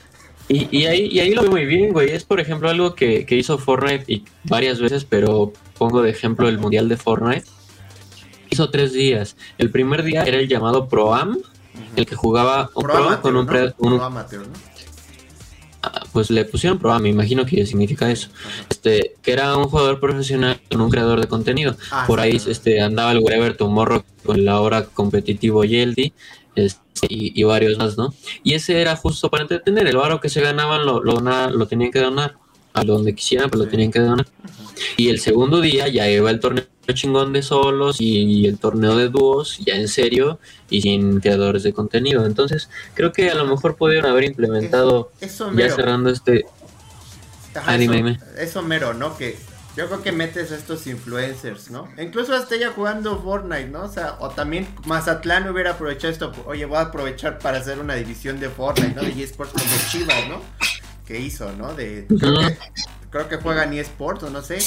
y, 0.52 0.68
y, 0.70 0.86
ahí, 0.86 1.08
y 1.10 1.20
ahí 1.20 1.34
lo 1.34 1.42
veo 1.42 1.50
muy 1.50 1.64
bien, 1.64 1.92
güey. 1.92 2.10
Es, 2.10 2.24
por 2.24 2.38
ejemplo, 2.38 2.68
algo 2.68 2.94
que, 2.94 3.24
que 3.24 3.36
hizo 3.36 3.56
Fortnite 3.56 4.04
y 4.06 4.24
varias 4.44 4.80
veces, 4.80 5.04
pero 5.04 5.52
pongo 5.78 6.02
de 6.02 6.10
ejemplo 6.10 6.46
el 6.48 6.58
Mundial 6.58 6.88
de 6.90 6.98
Fortnite. 6.98 7.44
Hizo 8.50 8.68
tres 8.70 8.92
días. 8.92 9.36
El 9.56 9.70
primer 9.70 10.02
día 10.02 10.24
era 10.24 10.36
el 10.36 10.48
llamado 10.48 10.88
Pro 10.88 11.14
Am, 11.14 11.30
uh 11.30 11.32
-huh. 11.34 11.42
el 11.96 12.04
que 12.04 12.16
jugaba 12.16 12.68
un 12.74 12.82
Pro, 12.82 12.92
Pro 12.92 13.22
con 13.22 13.36
un, 13.36 13.46
¿no? 13.46 13.52
un, 13.78 13.96
Pro 13.96 14.04
amateur, 14.04 14.46
¿no? 14.46 14.52
Ah, 15.84 16.04
pues 16.12 16.30
le 16.30 16.44
pusieron 16.44 16.78
Pro 16.78 16.92
Am, 16.92 17.02
me 17.02 17.08
imagino 17.08 17.46
que 17.46 17.64
significa 17.64 18.10
eso. 18.10 18.28
Este, 18.68 19.14
que 19.22 19.32
era 19.32 19.56
un 19.56 19.64
jugador 19.64 20.00
profesional 20.00 20.60
con 20.70 20.82
un 20.82 20.90
creador 20.90 21.18
de 21.20 21.28
contenido. 21.28 21.76
Ah, 21.90 22.04
Por 22.06 22.20
sí, 22.20 22.24
ahí 22.26 22.36
este, 22.46 22.80
andaba 22.82 23.12
el 23.12 23.20
Wherever 23.20 23.56
Tomorrow 23.56 24.04
con 24.22 24.44
la 24.44 24.60
hora 24.60 24.84
competitivo 24.84 25.64
Yeldi. 25.64 26.12
Este, 26.54 27.06
y, 27.08 27.40
y, 27.40 27.44
varios 27.44 27.78
más, 27.78 27.96
¿no? 27.96 28.14
Y 28.42 28.54
ese 28.54 28.80
era 28.80 28.94
justo 28.96 29.30
para 29.30 29.42
entretener, 29.42 29.86
el 29.86 29.96
varo 29.96 30.20
que 30.20 30.28
se 30.28 30.40
ganaban 30.40 30.84
lo, 30.84 31.02
lo, 31.02 31.20
lo 31.20 31.66
tenían 31.66 31.90
que 31.90 32.00
donar 32.00 32.36
a 32.74 32.84
donde 32.84 33.14
quisieran, 33.14 33.50
pero 33.50 33.62
sí. 33.62 33.66
lo 33.66 33.70
tenían 33.70 33.90
que 33.90 34.00
donar. 34.00 34.26
Y 34.96 35.08
el 35.08 35.20
segundo 35.20 35.60
día 35.60 35.88
ya 35.88 36.08
iba 36.08 36.30
el 36.30 36.40
torneo 36.40 36.64
chingón 36.92 37.32
de 37.32 37.42
solos 37.42 38.00
y 38.00 38.46
el 38.46 38.58
torneo 38.58 38.96
de 38.96 39.08
dúos, 39.08 39.58
ya 39.64 39.76
en 39.76 39.88
serio 39.88 40.38
y 40.68 40.82
sin 40.82 41.20
creadores 41.20 41.62
de 41.62 41.72
contenido. 41.72 42.26
Entonces, 42.26 42.68
creo 42.94 43.12
que 43.12 43.30
a 43.30 43.34
lo 43.34 43.46
mejor 43.46 43.76
pudieron 43.76 44.10
haber 44.10 44.24
implementado, 44.24 45.12
eso, 45.20 45.48
eso 45.50 45.58
ya 45.58 45.70
cerrando 45.70 46.10
este. 46.10 46.44
Ajá, 47.54 47.72
anime, 47.72 47.98
eso, 47.98 48.06
anime. 48.06 48.20
eso 48.38 48.62
mero, 48.62 48.94
¿no? 48.94 49.16
Que 49.16 49.36
yo 49.76 49.86
creo 49.86 50.02
que 50.02 50.12
metes 50.12 50.52
a 50.52 50.56
estos 50.56 50.86
influencers, 50.86 51.70
¿no? 51.70 51.88
Incluso 51.98 52.34
hasta 52.34 52.54
ella 52.54 52.72
jugando 52.74 53.20
Fortnite, 53.22 53.68
¿no? 53.68 53.84
O 53.84 53.88
sea, 53.88 54.16
o 54.20 54.28
también 54.30 54.68
Mazatlán 54.86 55.48
hubiera 55.48 55.72
aprovechado 55.72 56.12
esto. 56.12 56.32
Oye, 56.46 56.66
voy 56.66 56.76
a 56.76 56.82
aprovechar 56.82 57.38
para 57.38 57.58
hacer 57.58 57.78
una 57.78 57.94
división 57.94 58.38
de 58.38 58.50
Fortnite, 58.50 58.94
¿no? 58.94 59.02
De 59.02 59.22
eSports 59.22 59.52
como 59.52 59.90
Chivas, 59.90 60.28
¿no? 60.28 60.42
Que 61.06 61.20
hizo, 61.20 61.52
¿no? 61.52 61.74
De, 61.74 62.06
creo, 62.06 62.34
que, 62.40 62.58
creo 63.10 63.28
que 63.28 63.36
juegan 63.36 63.72
eSports 63.72 64.24
o 64.24 64.30
no 64.30 64.42
sé. 64.42 64.58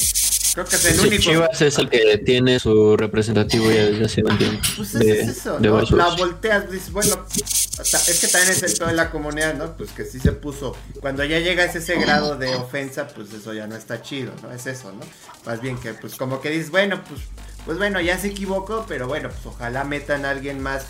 Creo 0.55 0.65
que 0.65 0.75
es 0.77 0.85
el 0.85 0.93
Sí, 0.95 1.07
único. 1.07 1.21
Chivas 1.21 1.61
es 1.61 1.77
el 1.77 1.89
que 1.89 2.17
tiene 2.19 2.59
su 2.59 2.95
representativo 2.97 3.69
ya 3.69 3.85
desde 3.85 4.05
hace 4.05 4.23
un 4.23 4.37
tiempo. 4.37 4.61
Pues 4.77 4.93
de- 4.93 5.21
es 5.21 5.27
eso, 5.37 5.59
de 5.59 5.67
¿no? 5.67 5.73
varios 5.75 5.91
La 5.91 6.07
volteas, 6.15 6.71
dices, 6.71 6.91
bueno, 6.91 7.25
es 7.29 8.19
que 8.21 8.27
también 8.29 8.53
es 8.53 8.63
el 8.63 8.77
todo 8.77 8.87
de 8.87 8.95
la 8.95 9.11
comunidad, 9.11 9.53
¿no? 9.55 9.75
Pues 9.75 9.91
que 9.91 10.05
sí 10.05 10.19
se 10.19 10.31
puso. 10.31 10.75
Cuando 11.01 11.23
ya 11.25 11.39
llegas 11.39 11.75
a 11.75 11.79
ese 11.79 11.99
grado 11.99 12.37
de 12.37 12.55
ofensa, 12.55 13.07
pues 13.09 13.33
eso 13.33 13.53
ya 13.53 13.67
no 13.67 13.75
está 13.75 14.01
chido, 14.01 14.31
¿no? 14.41 14.51
Es 14.51 14.65
eso, 14.65 14.91
¿no? 14.93 15.01
Más 15.45 15.59
bien 15.61 15.77
que, 15.77 15.93
pues 15.93 16.15
como 16.15 16.39
que 16.39 16.49
dices, 16.49 16.71
bueno, 16.71 17.03
pues, 17.07 17.19
pues 17.65 17.77
bueno, 17.77 17.99
ya 17.99 18.17
se 18.17 18.27
equivocó, 18.27 18.85
pero 18.87 19.07
bueno, 19.07 19.29
pues 19.29 19.45
ojalá 19.45 19.83
metan 19.83 20.23
a 20.23 20.29
alguien 20.29 20.61
más, 20.63 20.85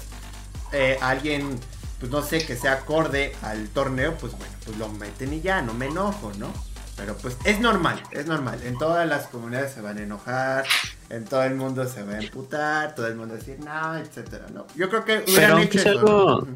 eh, 0.74 0.98
alguien, 1.02 1.60
pues 2.00 2.12
no 2.12 2.22
sé, 2.22 2.46
que 2.46 2.56
sea 2.56 2.74
acorde 2.74 3.34
al 3.42 3.68
torneo, 3.70 4.16
pues 4.16 4.34
bueno, 4.34 4.54
pues 4.64 4.78
lo 4.78 4.90
meten 4.90 5.34
y 5.34 5.42
ya, 5.42 5.64
no 5.64 5.74
me 5.74 5.88
enojo, 5.88 6.32
¿no? 6.38 6.54
Pero 6.98 7.16
pues 7.18 7.38
es 7.44 7.60
normal, 7.60 8.02
es 8.12 8.26
normal. 8.26 8.60
En 8.64 8.78
todas 8.78 9.08
las 9.08 9.28
comunidades 9.28 9.74
se 9.74 9.82
van 9.82 9.98
a 9.98 10.02
enojar, 10.02 10.66
en 11.10 11.26
todo 11.26 11.44
el 11.44 11.56
mundo 11.56 11.86
se 11.88 12.04
va 12.04 12.14
a 12.14 12.22
emputar, 12.22 12.96
todo 12.96 13.08
el 13.08 13.16
mundo 13.16 13.34
va 13.34 13.40
a 13.42 13.44
decir 13.44 13.60
no, 13.60 13.98
etcétera, 13.98 14.46
¿no? 14.54 14.66
Yo 14.76 14.90
creo 14.90 15.04
que 15.04 15.24
hubieran 15.28 15.52
aunque 15.58 15.78
eso. 15.78 15.90
algo-. 15.90 16.48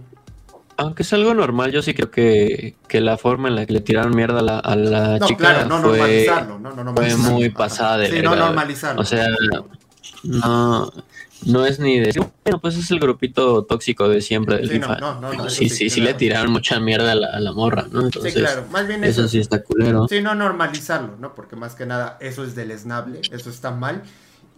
Aunque 0.77 1.03
es 1.03 1.11
algo 1.11 1.33
normal, 1.33 1.73
yo 1.73 1.81
sí 1.81 1.93
creo 1.93 2.09
que, 2.09 2.75
que 2.87 3.01
la 3.01 3.17
forma 3.17 3.49
en 3.49 3.55
la 3.55 3.65
que 3.65 3.73
le 3.73 3.81
tiraron 3.81 4.15
mierda 4.15 4.39
a 4.39 4.43
la, 4.43 4.59
a 4.59 4.75
la 4.77 5.19
No, 5.19 5.27
chica 5.27 5.39
claro, 5.39 5.67
no 5.67 5.79
fue, 5.81 5.89
normalizarlo, 5.97 6.59
no, 6.59 6.69
no 6.69 6.75
fue 6.75 6.83
normalizarlo. 6.85 7.23
muy 7.33 7.45
Ajá. 7.47 7.57
pasada 7.57 7.97
de 7.97 8.05
Sí, 8.07 8.11
verga, 8.13 8.29
no 8.29 8.35
normalizarlo. 8.37 9.01
O 9.01 9.03
sea, 9.05 9.27
no, 10.23 10.91
no 11.45 11.65
es 11.65 11.79
ni 11.79 11.99
decir, 11.99 12.21
bueno, 12.43 12.59
pues 12.61 12.75
es 12.77 12.91
el 12.91 12.99
grupito 12.99 13.63
tóxico 13.65 14.07
de 14.09 14.21
siempre 14.21 14.57
del 14.57 14.67
Sí, 14.69 14.73
FIFA. 14.75 14.97
no, 14.99 15.21
no, 15.21 15.33
no, 15.33 15.49
sí, 15.49 15.69
sí, 15.69 15.75
sí, 15.75 15.89
sí 15.89 15.95
claro. 16.01 16.11
le 16.13 16.17
tiraron 16.19 16.51
mucha 16.51 16.79
mierda 16.79 17.11
a 17.11 17.15
la, 17.15 17.27
a 17.27 17.39
la 17.39 17.51
morra, 17.53 17.87
¿no? 17.91 18.01
Sí, 18.01 18.05
Entonces, 18.07 18.33
claro, 18.35 18.65
más 18.71 18.87
bien 18.87 19.03
eso 19.03 19.21
eso. 19.21 19.29
sí 19.29 19.39
está 19.39 19.63
culero. 19.63 20.07
Sí, 20.07 20.21
no 20.21 20.35
normalizarlo, 20.35 21.15
¿no? 21.17 21.33
Porque 21.35 21.55
más 21.55 21.75
que 21.75 21.85
nada 21.85 22.17
eso 22.19 22.43
es 22.43 22.55
deleznable, 22.55 23.21
eso 23.31 23.49
está 23.49 23.71
mal. 23.71 24.03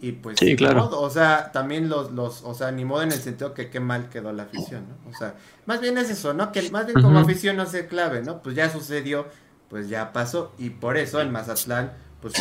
Y 0.00 0.12
pues, 0.12 0.36
Sí, 0.40 0.56
claro. 0.56 0.80
modo, 0.86 1.00
o 1.00 1.10
sea, 1.10 1.52
también 1.52 1.88
los, 1.88 2.10
los, 2.10 2.42
o 2.42 2.54
sea, 2.54 2.72
ni 2.72 2.84
modo 2.84 3.02
en 3.02 3.12
el 3.12 3.20
sentido 3.20 3.54
que 3.54 3.70
qué 3.70 3.78
mal 3.78 4.08
quedó 4.08 4.32
la 4.32 4.42
afición, 4.42 4.84
¿no? 4.88 5.10
O 5.10 5.14
sea, 5.16 5.36
más 5.66 5.80
bien 5.80 5.96
es 5.96 6.10
eso, 6.10 6.34
¿no? 6.34 6.50
Que 6.50 6.68
más 6.70 6.86
bien 6.86 7.00
como 7.00 7.20
afición 7.20 7.56
no 7.56 7.66
se 7.66 7.86
clave, 7.86 8.20
¿no? 8.22 8.42
Pues 8.42 8.56
ya 8.56 8.68
sucedió, 8.68 9.26
pues 9.68 9.88
ya 9.88 10.12
pasó. 10.12 10.52
Y 10.58 10.70
por 10.70 10.96
eso 10.96 11.20
en 11.20 11.30
Mazatlán, 11.30 11.92
pues, 12.20 12.34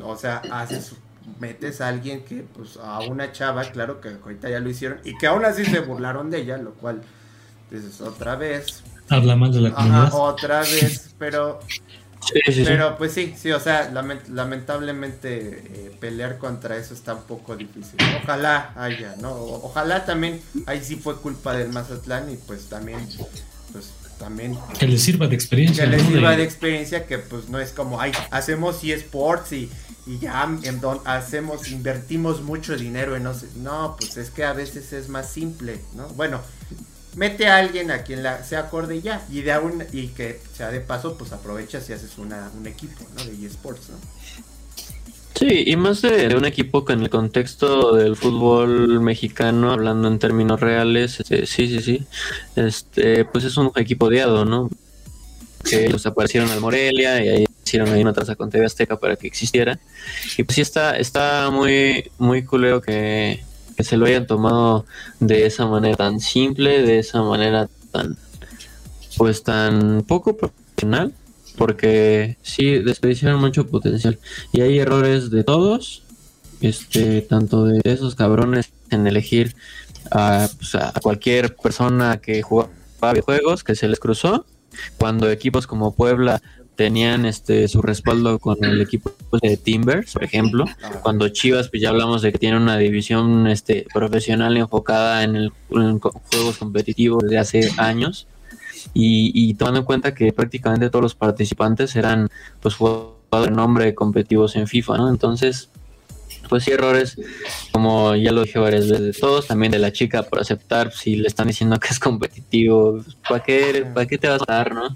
o 0.00 0.16
sea, 0.16 0.42
haces, 0.52 0.92
metes 1.40 1.80
a 1.80 1.88
alguien 1.88 2.24
que, 2.24 2.44
pues, 2.54 2.76
a 2.82 3.00
una 3.00 3.32
chava, 3.32 3.64
claro 3.70 4.00
que 4.00 4.10
ahorita 4.22 4.48
ya 4.50 4.60
lo 4.60 4.68
hicieron, 4.70 4.98
y 5.04 5.16
que 5.18 5.26
aún 5.26 5.44
así 5.44 5.64
se 5.64 5.80
burlaron 5.80 6.30
de 6.30 6.40
ella, 6.40 6.56
lo 6.58 6.72
cual, 6.74 7.02
dices, 7.70 8.00
otra 8.00 8.36
vez, 8.36 8.82
Habla 9.08 9.36
mal 9.36 9.52
de 9.52 9.60
la 9.60 9.68
ajá, 9.70 9.76
comunidad. 9.76 10.10
otra 10.14 10.60
vez, 10.60 11.14
pero 11.18 11.60
Sí, 12.24 12.38
sí, 12.46 12.52
sí. 12.52 12.62
pero 12.64 12.96
pues 12.96 13.12
sí, 13.12 13.34
sí, 13.36 13.50
o 13.50 13.58
sea, 13.58 13.90
lament- 13.92 14.28
lamentablemente 14.28 15.86
eh, 15.88 15.96
pelear 16.00 16.38
contra 16.38 16.76
eso 16.76 16.94
está 16.94 17.14
un 17.14 17.22
poco 17.24 17.56
difícil. 17.56 17.96
Ojalá 18.22 18.72
haya, 18.76 19.16
¿no? 19.20 19.32
O- 19.32 19.66
ojalá 19.66 20.04
también, 20.04 20.40
ahí 20.66 20.80
sí 20.82 20.96
fue 20.96 21.16
culpa 21.16 21.52
del 21.54 21.70
Mazatlán 21.70 22.30
y 22.30 22.36
pues 22.36 22.66
también, 22.68 23.00
pues 23.72 23.90
también 24.18 24.56
Que 24.78 24.86
les 24.86 25.02
sirva 25.02 25.26
de 25.26 25.34
experiencia. 25.34 25.90
que 25.90 25.96
¿no? 25.96 26.04
sirva 26.08 26.30
De- 26.30 26.36
de 26.38 26.42
experiencia 26.44 27.06
que 27.06 27.18
pues 27.18 27.48
no 27.48 27.58
es 27.58 27.72
como, 27.72 28.00
ay, 28.00 28.12
hacemos 28.30 28.82
eSports 28.84 29.52
y, 29.52 29.68
y 30.06 30.18
ya 30.18 30.48
hacemos, 31.04 31.70
invertimos 31.70 32.42
mucho 32.42 32.76
dinero 32.76 33.16
en 33.16 33.22
no 33.22 33.32
no, 33.56 33.96
pues 33.98 34.16
es 34.16 34.30
que 34.30 34.44
a 34.44 34.52
veces 34.52 34.92
es 34.92 35.08
más 35.08 35.30
simple, 35.30 35.80
¿no? 35.94 36.08
Bueno, 36.08 36.40
mete 37.16 37.46
a 37.46 37.58
alguien 37.58 37.90
a 37.90 38.02
quien 38.02 38.22
la, 38.22 38.42
sea 38.42 38.60
acorde 38.60 39.00
ya, 39.00 39.24
y 39.30 39.42
de 39.42 39.56
un, 39.58 39.84
y 39.92 40.08
que 40.08 40.40
sea 40.54 40.70
de 40.70 40.80
paso, 40.80 41.16
pues 41.16 41.32
aprovechas 41.32 41.88
y 41.88 41.92
haces 41.92 42.18
una, 42.18 42.50
un 42.58 42.66
equipo, 42.66 43.04
¿no? 43.16 43.24
De 43.24 43.46
eSports, 43.46 43.90
¿no? 43.90 43.96
Sí, 45.34 45.64
y 45.66 45.76
más 45.76 46.02
de, 46.02 46.28
de 46.28 46.36
un 46.36 46.44
equipo 46.44 46.84
que 46.84 46.92
en 46.92 47.02
el 47.02 47.10
contexto 47.10 47.94
del 47.94 48.16
fútbol 48.16 49.00
mexicano, 49.00 49.72
hablando 49.72 50.08
en 50.08 50.18
términos 50.18 50.60
reales, 50.60 51.20
este, 51.20 51.46
sí, 51.46 51.68
sí, 51.68 51.80
sí, 51.80 52.06
este, 52.54 53.24
pues 53.24 53.44
es 53.44 53.56
un 53.56 53.72
equipo 53.76 54.06
odiado, 54.06 54.44
¿no? 54.44 54.68
Que 55.68 55.88
los 55.88 56.06
aparecieron 56.06 56.50
al 56.50 56.60
Morelia 56.60 57.24
y 57.24 57.28
ahí 57.28 57.46
hicieron 57.64 57.88
ahí 57.90 58.02
una 58.02 58.12
traza 58.12 58.34
con 58.36 58.50
TV 58.50 58.66
Azteca 58.66 58.98
para 58.98 59.16
que 59.16 59.26
existiera. 59.26 59.78
Y 60.36 60.42
pues 60.42 60.56
sí 60.56 60.60
está, 60.60 60.96
está 60.96 61.50
muy, 61.50 62.10
muy 62.18 62.44
culero 62.44 62.80
que, 62.80 63.42
que 63.76 63.84
se 63.84 63.96
lo 63.96 64.06
hayan 64.06 64.26
tomado 64.26 64.84
de 65.20 65.46
esa 65.46 65.66
manera 65.66 65.96
tan 65.96 66.20
simple, 66.20 66.82
de 66.82 66.98
esa 66.98 67.22
manera 67.22 67.68
tan, 67.90 68.16
pues 69.16 69.42
tan 69.42 70.02
poco 70.02 70.36
profesional, 70.36 71.12
porque 71.56 72.36
sí 72.42 72.78
desperdiciaron 72.78 73.40
mucho 73.40 73.66
potencial. 73.66 74.18
Y 74.52 74.60
hay 74.62 74.78
errores 74.78 75.30
de 75.30 75.44
todos, 75.44 76.02
este, 76.60 77.22
tanto 77.22 77.64
de 77.64 77.80
esos 77.84 78.14
cabrones 78.14 78.70
en 78.90 79.06
elegir 79.06 79.54
a, 80.10 80.48
pues, 80.58 80.74
a 80.74 80.92
cualquier 81.02 81.54
persona 81.56 82.18
que 82.20 82.42
jugaba 82.42 82.70
videojuegos 83.00 83.64
que 83.64 83.74
se 83.74 83.88
les 83.88 83.98
cruzó, 83.98 84.46
cuando 84.98 85.30
equipos 85.30 85.66
como 85.66 85.94
Puebla 85.94 86.40
tenían 86.76 87.26
este 87.26 87.68
su 87.68 87.82
respaldo 87.82 88.38
con 88.38 88.64
el 88.64 88.80
equipo 88.80 89.12
de 89.42 89.56
Timbers, 89.56 90.14
por 90.14 90.24
ejemplo, 90.24 90.64
cuando 91.02 91.28
Chivas, 91.28 91.68
pues 91.68 91.82
ya 91.82 91.90
hablamos 91.90 92.22
de 92.22 92.32
que 92.32 92.38
tiene 92.38 92.56
una 92.56 92.78
división 92.78 93.46
este, 93.46 93.86
profesional 93.92 94.56
enfocada 94.56 95.22
en, 95.22 95.36
el, 95.36 95.52
en 95.70 95.98
juegos 96.00 96.58
competitivos 96.58 97.24
de 97.24 97.38
hace 97.38 97.70
años 97.76 98.26
y, 98.94 99.32
y 99.34 99.54
tomando 99.54 99.80
en 99.80 99.86
cuenta 99.86 100.14
que 100.14 100.32
prácticamente 100.32 100.90
todos 100.90 101.02
los 101.02 101.14
participantes 101.14 101.94
eran 101.94 102.28
pues 102.60 102.74
jugadores 102.74 103.22
de 103.40 103.50
nombre 103.50 103.94
competitivos 103.94 104.56
en 104.56 104.66
FIFA, 104.66 104.98
¿no? 104.98 105.08
Entonces, 105.08 105.70
pues 106.52 106.64
sí, 106.64 106.70
errores, 106.70 107.16
como 107.72 108.14
ya 108.14 108.30
lo 108.30 108.42
dije 108.42 108.58
varias 108.58 108.86
veces, 108.86 109.06
de 109.06 109.12
todos, 109.14 109.46
también 109.46 109.72
de 109.72 109.78
la 109.78 109.90
chica 109.90 110.22
por 110.22 110.38
aceptar 110.38 110.92
si 110.92 111.16
le 111.16 111.26
están 111.26 111.48
diciendo 111.48 111.80
que 111.80 111.88
es 111.88 111.98
competitivo, 111.98 113.02
¿para 113.26 113.42
qué, 113.42 113.86
¿para 113.94 114.04
qué 114.04 114.18
te 114.18 114.28
vas 114.28 114.42
a 114.46 114.52
dar, 114.52 114.74
no? 114.74 114.94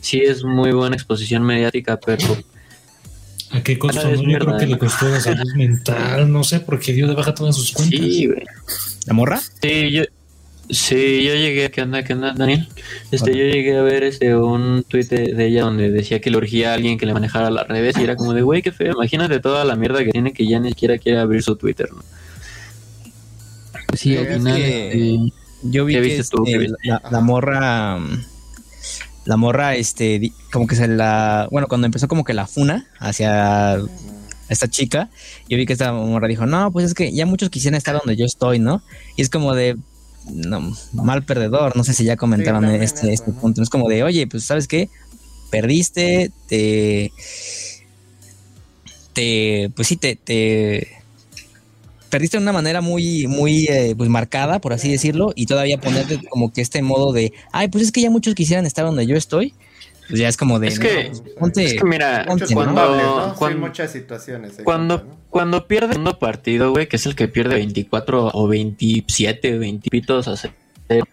Sí 0.00 0.18
es 0.18 0.42
muy 0.42 0.72
buena 0.72 0.96
exposición 0.96 1.44
mediática, 1.44 2.00
pero 2.04 2.26
¿A 3.52 3.62
qué 3.62 3.78
costo? 3.78 4.02
No? 4.02 4.16
Yo 4.16 4.22
mierda, 4.24 4.46
creo 4.46 4.58
que 4.58 4.66
¿no? 4.66 4.72
le 4.72 4.78
costó 4.78 5.08
la 5.08 5.20
salud 5.20 5.54
mental, 5.54 6.32
no 6.32 6.42
sé, 6.42 6.58
porque 6.58 6.92
dio 6.92 7.06
de 7.06 7.14
baja 7.14 7.32
todas 7.32 7.54
sus 7.54 7.70
cuentas. 7.70 8.00
sí, 8.00 8.26
güey. 8.26 8.42
¿La 9.06 9.14
morra? 9.14 9.40
Sí, 9.62 9.92
yo, 9.92 10.02
sí, 10.70 11.24
yo 11.24 11.34
llegué, 11.34 11.70
¿qué 11.70 11.82
onda, 11.82 12.02
qué 12.04 12.12
onda, 12.14 12.32
Daniel? 12.32 12.68
Este, 13.10 13.30
Hola. 13.30 13.38
yo 13.38 13.44
llegué 13.46 13.76
a 13.76 13.82
ver 13.82 14.02
este 14.02 14.34
un 14.36 14.84
tuit 14.86 15.08
de, 15.08 15.34
de 15.34 15.46
ella 15.46 15.62
donde 15.62 15.90
decía 15.90 16.20
que 16.20 16.30
le 16.30 16.36
urgía 16.38 16.70
a 16.72 16.74
alguien 16.74 16.98
que 16.98 17.06
le 17.06 17.12
manejara 17.14 17.50
las 17.50 17.66
redes 17.68 17.96
y 17.98 18.02
era 18.02 18.16
como 18.16 18.32
de, 18.34 18.42
güey, 18.42 18.62
qué 18.62 18.72
feo, 18.72 18.92
imagínate 18.94 19.40
toda 19.40 19.64
la 19.64 19.76
mierda 19.76 20.04
que 20.04 20.10
tiene 20.10 20.32
que 20.32 20.46
ya 20.46 20.58
ni 20.60 20.70
siquiera 20.70 20.98
quiere 20.98 21.18
abrir 21.18 21.42
su 21.42 21.56
Twitter, 21.56 21.88
¿no? 21.94 22.02
Sí, 23.94 24.10
Sí, 24.10 24.16
al 24.16 24.26
final, 24.26 24.56
que- 24.56 24.86
este, 24.88 25.32
Yo 25.62 25.84
vi 25.84 25.94
¿Qué 25.94 26.00
que 26.02 26.06
viste 26.08 26.24
tú? 26.36 26.44
este, 26.44 26.52
¿Qué 26.52 26.58
viste? 26.58 26.76
la, 26.84 27.02
la 27.10 27.20
morra, 27.20 27.98
mm, 27.98 28.24
la 29.24 29.36
morra, 29.36 29.74
este, 29.74 30.32
como 30.52 30.66
que 30.66 30.76
se 30.76 30.86
la, 30.86 31.48
bueno, 31.50 31.66
cuando 31.66 31.86
empezó 31.86 32.06
como 32.08 32.22
que 32.24 32.34
la 32.34 32.46
funa 32.46 32.86
hacia 32.98 33.78
esta 34.48 34.68
chica, 34.68 35.08
yo 35.48 35.56
vi 35.56 35.66
que 35.66 35.72
esta 35.72 35.92
morra 35.92 36.28
dijo, 36.28 36.46
no, 36.46 36.70
pues 36.70 36.84
es 36.86 36.94
que 36.94 37.12
ya 37.12 37.26
muchos 37.26 37.50
quisieran 37.50 37.76
estar 37.78 37.96
donde 37.96 38.16
yo 38.16 38.24
estoy, 38.26 38.58
¿no? 38.58 38.82
Y 39.16 39.22
es 39.22 39.30
como 39.30 39.54
de, 39.54 39.76
no, 40.32 40.72
mal 40.92 41.24
perdedor, 41.24 41.76
no 41.76 41.84
sé 41.84 41.94
si 41.94 42.04
ya 42.04 42.16
comentaron 42.16 42.64
este, 42.66 43.12
este 43.12 43.32
punto, 43.32 43.62
es 43.62 43.70
como 43.70 43.88
de, 43.88 44.02
oye, 44.02 44.26
pues 44.26 44.44
sabes 44.44 44.66
qué, 44.68 44.88
perdiste, 45.50 46.30
te, 46.48 47.12
te, 49.12 49.70
pues 49.74 49.88
sí, 49.88 49.96
te, 49.96 50.16
te 50.16 50.88
perdiste 52.10 52.36
de 52.36 52.42
una 52.42 52.52
manera 52.52 52.80
muy, 52.80 53.26
muy 53.26 53.66
eh, 53.66 53.94
pues 53.96 54.08
marcada, 54.08 54.60
por 54.60 54.72
así 54.72 54.90
decirlo, 54.90 55.32
y 55.34 55.46
todavía 55.46 55.78
ponerte 55.78 56.20
como 56.28 56.52
que 56.52 56.60
este 56.60 56.82
modo 56.82 57.12
de, 57.12 57.32
ay, 57.52 57.68
pues 57.68 57.84
es 57.84 57.92
que 57.92 58.00
ya 58.00 58.10
muchos 58.10 58.34
quisieran 58.34 58.66
estar 58.66 58.84
donde 58.84 59.06
yo 59.06 59.16
estoy, 59.16 59.54
pues 60.08 60.20
ya 60.20 60.28
es 60.28 60.36
como 60.36 60.58
de, 60.58 60.68
Es 60.68 60.78
que- 60.78 61.10
no, 61.12 61.40
ponte- 61.40 61.64
es 61.64 61.74
que 61.74 61.84
mira, 61.84 62.24
Ponte, 62.26 62.46
culpables, 62.46 62.76
¿no? 62.76 62.84
cuando, 63.06 63.28
Sí, 63.30 63.34
cuando, 63.38 63.58
muchas 63.66 63.90
situaciones. 63.92 64.52
cuando, 64.64 64.96
¿no? 64.98 65.16
cuando 65.30 65.66
pierde 65.66 65.86
el 65.88 65.92
segundo 65.94 66.18
partido, 66.18 66.70
güey, 66.70 66.88
que 66.88 66.96
es 66.96 67.06
el 67.06 67.14
que 67.14 67.28
pierde 67.28 67.56
24 67.56 68.30
o 68.32 68.48
27, 68.48 69.58
20 69.58 69.90
pitos 69.90 70.28
a 70.28 70.36
cero, 70.36 71.04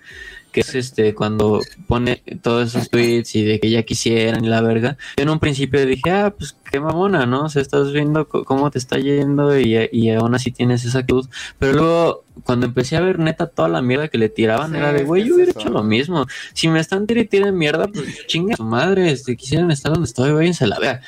que 0.53 0.61
es 0.61 0.73
este 0.75 1.13
cuando 1.13 1.59
pone 1.87 2.21
todos 2.41 2.69
esos 2.69 2.89
tweets 2.89 3.35
y 3.35 3.43
de 3.43 3.59
que 3.59 3.69
ya 3.69 3.83
quisieran 3.83 4.45
y 4.45 4.47
la 4.47 4.61
verga. 4.61 4.97
Yo 5.17 5.23
en 5.23 5.29
un 5.29 5.39
principio 5.39 5.85
dije, 5.85 6.09
ah, 6.11 6.33
pues 6.37 6.55
qué 6.71 6.79
mamona, 6.79 7.25
¿no? 7.25 7.45
O 7.45 7.49
sea, 7.49 7.61
estás 7.61 7.91
viendo 7.91 8.27
cómo 8.29 8.71
te 8.71 8.77
está 8.77 8.97
yendo 8.99 9.59
y, 9.59 9.89
y 9.91 10.09
aún 10.11 10.33
así 10.35 10.51
tienes 10.51 10.85
esa 10.85 10.99
actitud. 10.99 11.27
Pero 11.59 11.73
luego, 11.73 12.23
cuando 12.43 12.67
empecé 12.67 12.95
a 12.95 13.01
ver 13.01 13.19
neta 13.19 13.47
toda 13.47 13.67
la 13.67 13.81
mierda 13.81 14.07
que 14.07 14.17
le 14.17 14.29
tiraban, 14.29 14.71
Sí, 14.71 14.77
era 14.77 14.93
de, 14.93 15.03
güey, 15.03 15.25
yo 15.27 15.35
hubiera 15.35 15.51
eso. 15.51 15.59
hecho 15.59 15.69
lo 15.69 15.83
mismo. 15.83 16.25
Si 16.53 16.67
me 16.67 16.79
están 16.79 17.07
tirando 17.07 17.49
y 17.49 17.51
mierda, 17.51 17.87
pues 17.87 18.25
chinga 18.27 18.55
su 18.55 18.63
madre, 18.63 19.11
este, 19.11 19.35
quisieran 19.35 19.71
estar 19.71 19.91
donde 19.91 20.05
estoy, 20.07 20.31
váyanse 20.31 20.63
a 20.63 20.67
la 20.67 20.79
vea. 20.79 21.01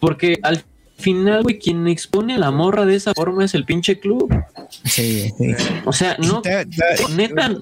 Porque 0.00 0.38
al 0.42 0.64
final, 0.98 1.42
güey, 1.42 1.58
quien 1.58 1.86
expone 1.88 2.34
a 2.34 2.38
la 2.38 2.50
morra 2.50 2.86
de 2.86 2.94
esa 2.96 3.12
forma 3.14 3.44
es 3.44 3.54
el 3.54 3.64
pinche 3.64 3.98
club. 4.00 4.32
sí, 4.84 5.32
sí. 5.36 5.54
O 5.84 5.92
sea, 5.92 6.16
no, 6.18 6.42
neta, 7.14 7.54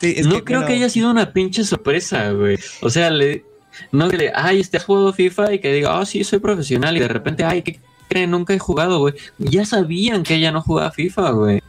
sí, 0.00 0.14
es 0.16 0.26
no 0.26 0.36
que, 0.36 0.44
creo 0.44 0.60
bueno, 0.60 0.68
que 0.68 0.74
haya 0.74 0.88
sido 0.88 1.10
una 1.10 1.32
pinche 1.32 1.64
sorpresa, 1.64 2.30
güey. 2.32 2.58
O 2.82 2.90
sea, 2.90 3.10
le, 3.10 3.44
no 3.92 4.08
que 4.08 4.16
le, 4.16 4.32
ay, 4.34 4.60
este 4.60 4.76
has 4.76 4.84
jugado 4.84 5.12
FIFA 5.12 5.54
y 5.54 5.58
que 5.58 5.72
diga, 5.72 5.98
oh, 5.98 6.04
sí, 6.04 6.24
soy 6.24 6.38
profesional 6.38 6.96
y 6.96 7.00
de 7.00 7.08
repente, 7.08 7.44
ay, 7.44 7.62
qué 7.62 7.80
que 8.10 8.26
nunca 8.26 8.52
he 8.52 8.58
jugado, 8.58 8.98
güey. 8.98 9.14
Ya 9.38 9.64
sabían 9.64 10.24
que 10.24 10.34
ella 10.34 10.50
no 10.50 10.60
jugaba 10.60 10.90
FIFA, 10.90 11.30
güey. 11.30 11.62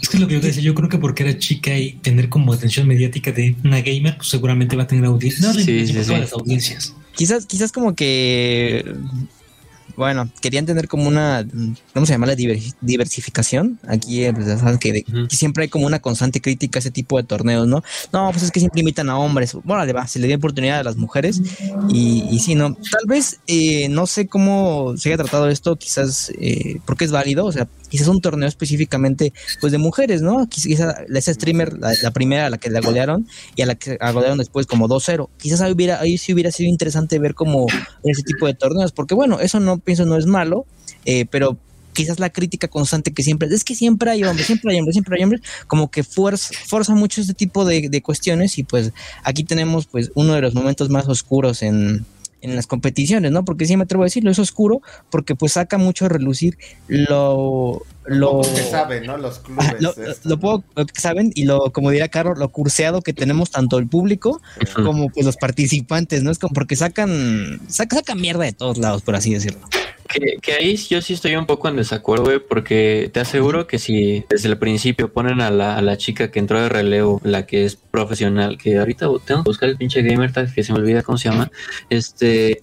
Es 0.00 0.08
que 0.08 0.16
es 0.16 0.20
lo 0.20 0.28
que 0.28 0.34
yo 0.34 0.40
te 0.40 0.48
decía, 0.48 0.62
yo 0.62 0.74
creo 0.74 0.88
que 0.88 0.98
porque 0.98 1.24
era 1.24 1.38
chica 1.38 1.76
y 1.76 1.92
tener 1.94 2.28
como 2.28 2.52
atención 2.52 2.86
mediática 2.86 3.32
de 3.32 3.56
una 3.64 3.80
gamer, 3.80 4.16
pues 4.16 4.28
seguramente 4.28 4.76
va 4.76 4.84
a 4.84 4.86
tener 4.86 5.04
audiencia. 5.06 5.46
No, 5.46 5.54
Sí, 5.54 5.64
sí, 5.64 5.86
sí, 5.86 6.04
sí. 6.04 6.12
las 6.12 6.32
audiencias. 6.32 6.94
Quizás, 7.14 7.46
quizás 7.46 7.72
como 7.72 7.94
que 7.94 8.94
bueno, 9.96 10.28
querían 10.40 10.66
tener 10.66 10.88
como 10.88 11.08
una, 11.08 11.46
¿cómo 11.94 12.06
se 12.06 12.12
llama? 12.12 12.26
La 12.26 12.34
diver- 12.34 12.74
diversificación. 12.80 13.78
Aquí, 13.88 14.24
eh, 14.24 14.32
pues, 14.32 14.46
sabes 14.60 14.78
que, 14.78 14.92
de- 14.92 15.02
que 15.28 15.36
siempre 15.36 15.64
hay 15.64 15.68
como 15.68 15.86
una 15.86 16.00
constante 16.00 16.40
crítica 16.40 16.78
a 16.78 16.80
ese 16.80 16.90
tipo 16.90 17.16
de 17.16 17.22
torneos, 17.24 17.66
¿no? 17.66 17.82
No, 18.12 18.30
pues 18.30 18.42
es 18.42 18.50
que 18.50 18.60
siempre 18.60 18.80
invitan 18.80 19.08
a 19.10 19.18
hombres. 19.18 19.54
Bueno, 19.64 19.84
le 19.84 19.92
va, 19.92 20.06
se 20.06 20.18
le 20.18 20.26
dio 20.26 20.36
oportunidad 20.36 20.80
a 20.80 20.84
las 20.84 20.96
mujeres 20.96 21.40
y, 21.88 22.24
y 22.30 22.38
sí, 22.40 22.54
¿no? 22.54 22.74
Tal 22.74 23.06
vez, 23.06 23.38
eh, 23.46 23.88
no 23.88 24.06
sé 24.06 24.26
cómo 24.26 24.94
se 24.96 25.08
haya 25.08 25.16
tratado 25.18 25.48
esto, 25.48 25.76
quizás, 25.76 26.30
eh, 26.38 26.80
porque 26.84 27.04
es 27.04 27.10
válido, 27.12 27.46
o 27.46 27.52
sea, 27.52 27.68
quizás 27.88 28.08
un 28.08 28.20
torneo 28.20 28.48
específicamente, 28.48 29.32
pues 29.60 29.72
de 29.72 29.78
mujeres, 29.78 30.22
¿no? 30.22 30.46
Quizás 30.48 30.96
esa, 31.08 31.34
streamer, 31.34 31.78
la, 31.78 31.92
la 32.02 32.10
primera 32.10 32.46
a 32.46 32.50
la 32.50 32.58
que 32.58 32.70
la 32.70 32.80
golearon 32.80 33.26
y 33.54 33.62
a 33.62 33.66
la 33.66 33.74
que 33.74 33.98
la 34.00 34.12
golearon 34.12 34.38
después 34.38 34.66
como 34.66 34.88
2-0. 34.88 35.28
Quizás 35.38 35.60
ahí, 35.60 35.72
hubiera, 35.72 36.00
ahí 36.00 36.18
sí 36.18 36.32
hubiera 36.32 36.50
sido 36.50 36.68
interesante 36.68 37.18
ver 37.18 37.34
como 37.34 37.66
ese 38.04 38.22
tipo 38.22 38.46
de 38.46 38.54
torneos, 38.54 38.92
porque 38.92 39.14
bueno, 39.14 39.40
eso 39.40 39.60
no 39.60 39.78
pienso 39.78 40.04
no 40.04 40.16
es 40.16 40.26
malo, 40.26 40.66
eh, 41.04 41.26
pero 41.30 41.56
quizás 41.92 42.20
la 42.20 42.28
crítica 42.30 42.68
constante 42.68 43.12
que 43.12 43.22
siempre 43.22 43.48
es 43.48 43.64
que 43.64 43.74
siempre 43.74 44.10
hay 44.10 44.22
hombres, 44.22 44.46
siempre 44.46 44.72
hay 44.72 44.78
hombres, 44.78 44.94
siempre 44.94 45.16
hay 45.16 45.24
hombres, 45.24 45.40
como 45.66 45.90
que 45.90 46.04
fuerza, 46.04 46.52
fuerza 46.66 46.94
mucho 46.94 47.22
este 47.22 47.32
tipo 47.32 47.64
de, 47.64 47.88
de 47.88 48.02
cuestiones 48.02 48.58
y 48.58 48.64
pues 48.64 48.92
aquí 49.22 49.44
tenemos 49.44 49.86
pues 49.86 50.10
uno 50.14 50.34
de 50.34 50.42
los 50.42 50.54
momentos 50.54 50.90
más 50.90 51.08
oscuros 51.08 51.62
en, 51.62 52.04
en 52.40 52.54
las 52.54 52.66
competiciones, 52.66 53.32
¿no? 53.32 53.44
Porque 53.44 53.66
sí 53.66 53.76
me 53.76 53.84
atrevo 53.84 54.04
a 54.04 54.06
decirlo, 54.06 54.30
es 54.30 54.38
oscuro 54.38 54.82
porque 55.10 55.34
pues 55.34 55.52
saca 55.52 55.78
mucho 55.78 56.06
a 56.06 56.08
relucir 56.08 56.58
lo... 56.88 57.82
lo 58.04 58.42
que 58.42 58.62
saben, 58.62 59.06
¿no? 59.06 59.16
Los 59.16 59.40
clubes. 59.40 59.80
Lo, 59.80 59.90
esto. 59.90 60.28
lo 60.28 60.38
poco 60.38 60.64
que 60.86 61.00
saben 61.00 61.32
y 61.34 61.44
lo, 61.44 61.72
como 61.72 61.90
diría 61.90 62.08
Carlos, 62.08 62.38
lo 62.38 62.48
curseado 62.50 63.02
que 63.02 63.12
tenemos 63.12 63.50
tanto 63.50 63.78
el 63.78 63.88
público 63.88 64.40
como 64.74 65.08
pues 65.10 65.26
los 65.26 65.36
participantes, 65.36 66.22
¿no? 66.22 66.30
Es 66.30 66.38
como 66.38 66.54
porque 66.54 66.76
sacan, 66.76 67.60
saca, 67.68 67.96
sacan 67.96 68.20
mierda 68.20 68.44
de 68.44 68.52
todos 68.52 68.78
lados, 68.78 69.02
por 69.02 69.16
así 69.16 69.32
decirlo. 69.32 69.60
Que, 70.08 70.38
que 70.40 70.52
ahí 70.52 70.76
yo 70.76 71.00
sí 71.02 71.14
estoy 71.14 71.36
un 71.36 71.46
poco 71.46 71.68
en 71.68 71.76
desacuerdo, 71.76 72.24
güey, 72.24 72.38
porque 72.38 73.10
te 73.12 73.20
aseguro 73.20 73.66
que 73.66 73.78
si 73.78 74.24
desde 74.28 74.48
el 74.48 74.58
principio 74.58 75.12
ponen 75.12 75.40
a 75.40 75.50
la, 75.50 75.76
a 75.76 75.82
la 75.82 75.96
chica 75.96 76.30
que 76.30 76.38
entró 76.38 76.60
de 76.60 76.68
relevo, 76.68 77.20
la 77.24 77.46
que 77.46 77.64
es 77.64 77.76
profesional, 77.76 78.58
que 78.58 78.78
ahorita 78.78 79.06
tengo 79.24 79.42
que 79.42 79.48
buscar 79.48 79.68
el 79.68 79.76
pinche 79.76 80.02
gamer 80.02 80.32
tag 80.32 80.52
que 80.52 80.62
se 80.62 80.72
me 80.72 80.78
olvida 80.78 81.02
cómo 81.02 81.18
se 81.18 81.28
llama, 81.30 81.50
este, 81.90 82.62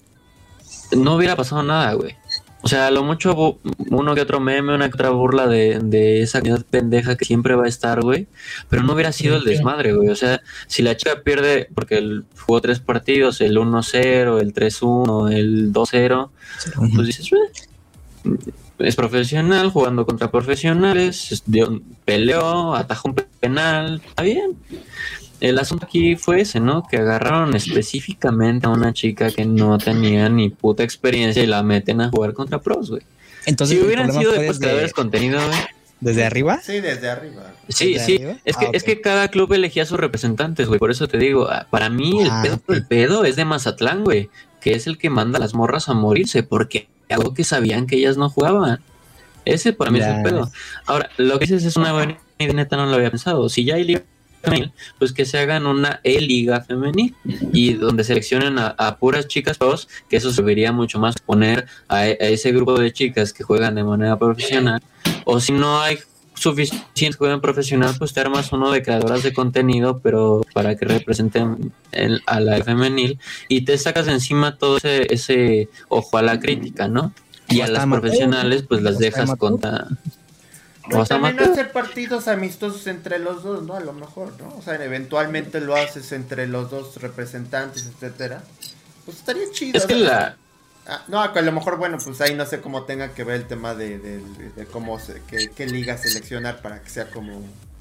no 0.96 1.16
hubiera 1.16 1.36
pasado 1.36 1.62
nada, 1.62 1.92
güey. 1.94 2.16
O 2.64 2.68
sea, 2.68 2.86
a 2.86 2.90
lo 2.90 3.04
mucho 3.04 3.58
uno 3.90 4.14
que 4.14 4.22
otro 4.22 4.40
meme, 4.40 4.74
una 4.74 4.88
que 4.88 4.94
otra 4.94 5.10
burla 5.10 5.46
de, 5.46 5.80
de 5.80 6.22
esa 6.22 6.40
comunidad 6.40 6.64
pendeja 6.64 7.14
que 7.14 7.26
siempre 7.26 7.54
va 7.56 7.66
a 7.66 7.68
estar, 7.68 8.00
güey. 8.00 8.26
Pero 8.70 8.82
no 8.82 8.94
hubiera 8.94 9.12
sido 9.12 9.36
el 9.36 9.44
desmadre, 9.44 9.92
güey. 9.92 10.08
O 10.08 10.16
sea, 10.16 10.40
si 10.66 10.82
la 10.82 10.96
chica 10.96 11.20
pierde, 11.22 11.68
porque 11.74 11.98
él 11.98 12.24
jugó 12.40 12.62
tres 12.62 12.80
partidos, 12.80 13.42
el 13.42 13.58
1-0, 13.58 14.40
el 14.40 14.54
3-1, 14.54 15.30
el 15.30 15.74
2-0, 15.74 16.30
pues 16.94 17.06
dices, 17.06 17.30
"Eh, 17.32 18.32
es 18.78 18.96
profesional, 18.96 19.70
jugando 19.70 20.06
contra 20.06 20.30
profesionales, 20.30 21.44
peleó, 22.06 22.74
atajó 22.74 23.10
un 23.10 23.16
penal, 23.40 24.00
está 24.06 24.22
bien. 24.22 24.56
El 25.46 25.58
asunto 25.58 25.84
aquí 25.86 26.16
fue 26.16 26.40
ese, 26.40 26.58
¿no? 26.60 26.84
Que 26.88 26.96
agarraron 26.96 27.54
específicamente 27.54 28.66
a 28.66 28.70
una 28.70 28.92
chica 28.94 29.30
que 29.30 29.44
no 29.44 29.76
tenía 29.78 30.28
ni 30.28 30.48
puta 30.48 30.82
experiencia 30.82 31.42
y 31.42 31.46
la 31.46 31.62
meten 31.62 32.00
a 32.00 32.08
jugar 32.08 32.32
contra 32.32 32.60
pros, 32.60 32.90
güey. 32.90 33.02
Entonces, 33.46 33.78
Si 33.78 33.84
hubieran 33.84 34.10
sido 34.10 34.32
después 34.32 34.58
desde, 34.58 34.80
de 34.80 34.90
contenido, 34.92 35.38
güey. 35.46 35.58
desde 36.00 36.24
arriba. 36.24 36.60
Sí, 36.62 36.80
desde 36.80 37.10
arriba. 37.10 37.42
Sí, 37.68 37.92
¿Desde 37.92 38.06
sí. 38.06 38.14
arriba? 38.16 38.36
Es 38.46 38.56
que, 38.56 38.66
Ah, 38.66 38.70
es 38.72 38.82
ok. 38.82 38.86
que 38.86 39.00
cada 39.02 39.28
club 39.28 39.52
elegía 39.52 39.82
a 39.82 39.86
sus 39.86 40.00
representantes, 40.00 40.66
güey. 40.66 40.78
Por 40.80 40.90
eso 40.90 41.08
te 41.08 41.18
digo, 41.18 41.46
ah, 41.50 41.66
para 41.70 41.90
mí 41.90 42.22
el 42.22 42.30
Ah, 42.30 42.40
pedo, 42.42 42.60
el 42.68 42.86
pedo 42.86 43.24
es 43.26 43.36
de 43.36 43.44
Mazatlán, 43.44 44.02
güey. 44.02 44.30
Que 44.62 44.72
es 44.74 44.86
el 44.86 44.96
que 44.96 45.10
manda 45.10 45.36
a 45.36 45.40
las 45.40 45.52
morras 45.52 45.90
a 45.90 45.92
morirse. 45.94 46.42
Porque 46.42 46.88
algo 47.10 47.34
que 47.34 47.44
sabían 47.44 47.86
que 47.86 47.96
ellas 47.96 48.16
no 48.16 48.30
jugaban. 48.30 48.80
Ese 49.44 49.74
para 49.74 49.90
mí 49.90 49.98
es 49.98 50.06
el 50.06 50.22
pedo. 50.22 50.50
Ahora, 50.86 51.10
lo 51.18 51.38
que 51.38 51.44
dices 51.44 51.64
es 51.66 51.76
una 51.76 51.92
buena 51.92 52.16
idea, 52.38 52.54
neta 52.54 52.78
no 52.78 52.86
lo 52.86 52.94
había 52.94 53.10
pensado. 53.10 53.50
Si 53.50 53.62
ya 53.66 53.74
hay 53.74 53.84
liga 53.84 54.02
femenil, 54.44 54.72
pues 54.98 55.12
que 55.12 55.24
se 55.24 55.38
hagan 55.38 55.66
una 55.66 56.00
E-Liga 56.04 56.60
femenil 56.62 57.14
y 57.52 57.72
donde 57.74 58.04
seleccionen 58.04 58.58
a, 58.58 58.68
a 58.78 58.96
puras 58.98 59.26
chicas 59.28 59.58
pros, 59.58 59.88
que 60.08 60.16
eso 60.16 60.32
serviría 60.32 60.72
mucho 60.72 60.98
más 60.98 61.14
poner 61.24 61.66
a, 61.88 62.06
e- 62.08 62.18
a 62.20 62.26
ese 62.28 62.52
grupo 62.52 62.78
de 62.78 62.92
chicas 62.92 63.32
que 63.32 63.42
juegan 63.44 63.74
de 63.74 63.84
manera 63.84 64.18
profesional. 64.18 64.82
O 65.24 65.40
si 65.40 65.52
no 65.52 65.80
hay 65.80 65.98
suficiente 66.36 66.84
que 66.98 67.12
jueguen 67.12 67.40
profesional, 67.40 67.94
pues 67.98 68.12
te 68.12 68.20
armas 68.20 68.52
uno 68.52 68.70
de 68.72 68.82
creadoras 68.82 69.22
de 69.22 69.32
contenido, 69.32 70.00
pero 70.00 70.42
para 70.52 70.74
que 70.76 70.84
representen 70.84 71.72
el- 71.92 72.22
a 72.26 72.40
la 72.40 72.62
femenil 72.64 73.18
y 73.48 73.62
te 73.62 73.78
sacas 73.78 74.08
encima 74.08 74.56
todo 74.58 74.76
ese, 74.78 75.12
ese 75.14 75.68
ojo 75.88 76.18
a 76.18 76.22
la 76.22 76.40
crítica, 76.40 76.88
¿no? 76.88 77.12
Y 77.48 77.60
a 77.60 77.66
las 77.68 77.82
profesionales, 78.00 78.64
pues 78.68 78.82
las 78.82 78.98
dejas 78.98 79.28
contra. 79.38 79.86
O 80.92 81.00
hasta 81.02 81.14
también 81.14 81.34
amateur. 81.38 81.52
hacer 81.52 81.72
partidos 81.72 82.28
amistosos 82.28 82.86
entre 82.86 83.18
los 83.18 83.42
dos, 83.42 83.62
¿no? 83.62 83.74
A 83.74 83.80
lo 83.80 83.92
mejor, 83.92 84.32
¿no? 84.38 84.54
O 84.56 84.62
sea, 84.62 84.74
eventualmente 84.84 85.60
lo 85.60 85.74
haces 85.76 86.12
entre 86.12 86.46
los 86.46 86.70
dos 86.70 87.00
representantes, 87.00 87.86
etcétera. 87.86 88.42
Pues 89.04 89.18
estaría 89.18 89.50
chido. 89.50 89.78
Es 89.78 89.86
que 89.86 89.94
¿no? 89.94 90.00
la. 90.04 90.36
Ah, 90.86 91.02
no, 91.08 91.22
a 91.22 91.40
lo 91.40 91.52
mejor, 91.52 91.78
bueno, 91.78 91.96
pues 92.04 92.20
ahí 92.20 92.34
no 92.34 92.44
sé 92.44 92.60
cómo 92.60 92.82
tenga 92.84 93.14
que 93.14 93.24
ver 93.24 93.36
el 93.36 93.46
tema 93.46 93.74
de, 93.74 93.98
de- 93.98 94.20
de 94.54 94.66
cómo 94.66 94.98
se, 94.98 95.22
qué, 95.26 95.48
qué 95.56 95.66
liga 95.66 95.96
seleccionar 95.96 96.60
para 96.60 96.82
que 96.82 96.90
sea 96.90 97.08
como 97.10 97.40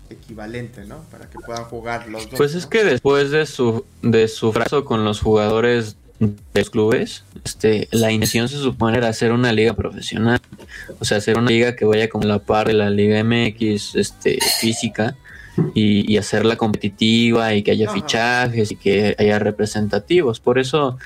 equivalente, 0.10 0.86
¿no? 0.86 1.00
Para 1.12 1.30
que 1.30 1.40
puedan 1.40 1.66
jugar 1.66 2.08
los 2.08 2.30
dos. 2.30 2.38
Pues 2.38 2.54
¿no? 2.54 2.60
es 2.60 2.66
que 2.66 2.84
después 2.86 3.32
de 3.32 3.46
su, 3.46 3.86
de 4.02 4.28
su 4.30 4.54
fracaso 4.54 4.86
con 4.86 5.04
los 5.04 5.20
jugadores 5.20 5.98
de 6.28 6.62
los 6.62 6.70
clubes, 6.70 7.24
este, 7.44 7.88
la 7.92 8.12
intención 8.12 8.50
se 8.50 8.58
supone 8.58 8.98
era 8.98 9.08
hacer 9.08 9.32
una 9.32 9.52
liga 9.52 9.74
profesional. 9.74 10.40
O 11.00 11.06
sea, 11.06 11.18
hacer 11.18 11.38
una 11.38 11.50
liga 11.50 11.76
que 11.76 11.86
vaya 11.86 12.10
como 12.10 12.26
la 12.26 12.40
par 12.40 12.68
de 12.68 12.74
la 12.74 12.90
Liga 12.90 13.24
MX, 13.24 13.96
este, 13.96 14.40
física, 14.60 15.16
y, 15.74 16.12
y 16.12 16.18
hacerla 16.18 16.56
competitiva 16.56 17.54
y 17.54 17.64
que 17.64 17.72
haya 17.72 17.86
Ajá. 17.86 17.94
fichajes 17.94 18.72
y 18.72 18.76
que 18.76 19.16
haya 19.20 19.38
representativos. 19.40 20.40
Por 20.40 20.58
eso 20.58 20.98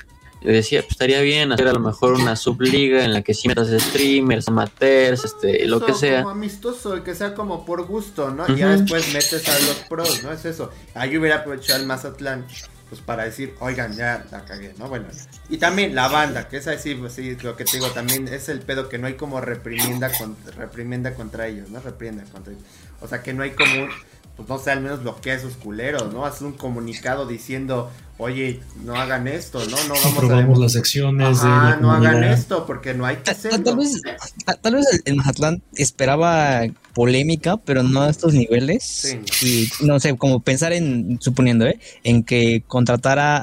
decía, 0.42 0.80
pues 0.82 0.92
estaría 0.92 1.20
bien 1.20 1.52
hacer 1.52 1.68
a 1.68 1.72
lo 1.72 1.80
mejor 1.80 2.14
una 2.14 2.36
subliga 2.36 3.04
en 3.04 3.12
la 3.12 3.22
que 3.22 3.34
sí 3.34 3.48
metas 3.48 3.68
streamers, 3.68 4.48
amateurs, 4.48 5.24
este, 5.24 5.66
lo 5.66 5.84
que 5.84 5.94
sea. 5.94 6.22
Como 6.22 6.34
amistoso, 6.34 6.96
y 6.96 7.00
que 7.02 7.14
sea 7.14 7.34
como 7.34 7.64
por 7.64 7.86
gusto, 7.86 8.30
¿no? 8.30 8.44
Y 8.48 8.58
ya 8.58 8.76
después 8.76 9.12
metes 9.12 9.48
a 9.48 9.58
los 9.58 9.76
pros, 9.88 10.22
¿no? 10.22 10.32
Es 10.32 10.44
eso. 10.44 10.70
Ahí 10.94 11.16
hubiera 11.16 11.36
aprovechado 11.36 11.80
el 11.80 11.86
Mazatlán, 11.86 12.46
pues 12.88 13.00
para 13.00 13.24
decir, 13.24 13.54
oigan, 13.60 13.94
ya 13.94 14.24
la 14.30 14.44
cagué, 14.44 14.74
¿no? 14.78 14.88
Bueno, 14.88 15.06
y 15.48 15.58
también 15.58 15.94
la 15.94 16.08
banda, 16.08 16.48
que 16.48 16.56
es 16.56 16.66
así, 16.66 16.94
pues 16.94 17.12
sí, 17.12 17.36
lo 17.42 17.56
que 17.56 17.64
te 17.64 17.76
digo, 17.76 17.90
también 17.90 18.28
es 18.28 18.48
el 18.48 18.60
pedo 18.60 18.88
que 18.88 18.98
no 18.98 19.06
hay 19.06 19.14
como 19.14 19.40
reprimienda, 19.40 20.10
con, 20.16 20.36
reprimienda 20.56 21.14
contra 21.14 21.46
ellos, 21.46 21.68
¿no? 21.70 21.80
Reprienda 21.80 22.24
contra 22.24 22.52
ellos. 22.52 22.64
O 23.00 23.08
sea, 23.08 23.22
que 23.22 23.34
no 23.34 23.42
hay 23.42 23.50
como, 23.50 23.88
pues 24.36 24.48
no 24.48 24.58
sé, 24.58 24.70
al 24.70 24.80
menos 24.80 25.02
bloquea 25.02 25.34
a 25.34 25.36
esos 25.36 25.56
culeros, 25.56 26.12
¿no? 26.12 26.24
Haces 26.24 26.42
un 26.42 26.52
comunicado 26.52 27.26
diciendo, 27.26 27.90
oye, 28.18 28.60
no 28.84 28.94
hagan 28.96 29.26
esto, 29.28 29.60
¿no? 29.60 29.76
No 29.84 29.94
vamos 29.94 30.04
a... 30.04 30.08
Aprobamos 30.08 30.58
las 30.58 30.72
secciones 30.72 31.42
la 31.42 31.78
no 31.80 31.90
hagan 31.92 32.24
esto, 32.24 32.66
porque 32.66 32.92
no 32.94 33.06
hay 33.06 33.16
que 33.16 33.22
ta- 33.22 33.30
hacerlo. 33.32 33.62
Tal 33.62 33.76
vez, 33.76 34.00
ta- 34.44 34.54
tal 34.56 34.74
vez 34.74 34.86
el- 34.92 35.02
el 35.06 35.16
Mazatlán 35.16 35.62
esperaba 35.76 36.62
polémica, 36.94 37.56
pero 37.58 37.82
no 37.82 38.02
a 38.02 38.10
estos 38.10 38.34
niveles. 38.34 38.82
Sí. 38.84 39.68
Y 39.80 39.84
no 39.86 39.98
sé, 40.00 40.16
como 40.16 40.40
pensar 40.40 40.72
en, 40.72 41.18
suponiendo, 41.20 41.66
¿eh? 41.66 41.78
En 42.04 42.24
que 42.24 42.62
contratara 42.66 43.38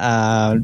a. 0.50 0.54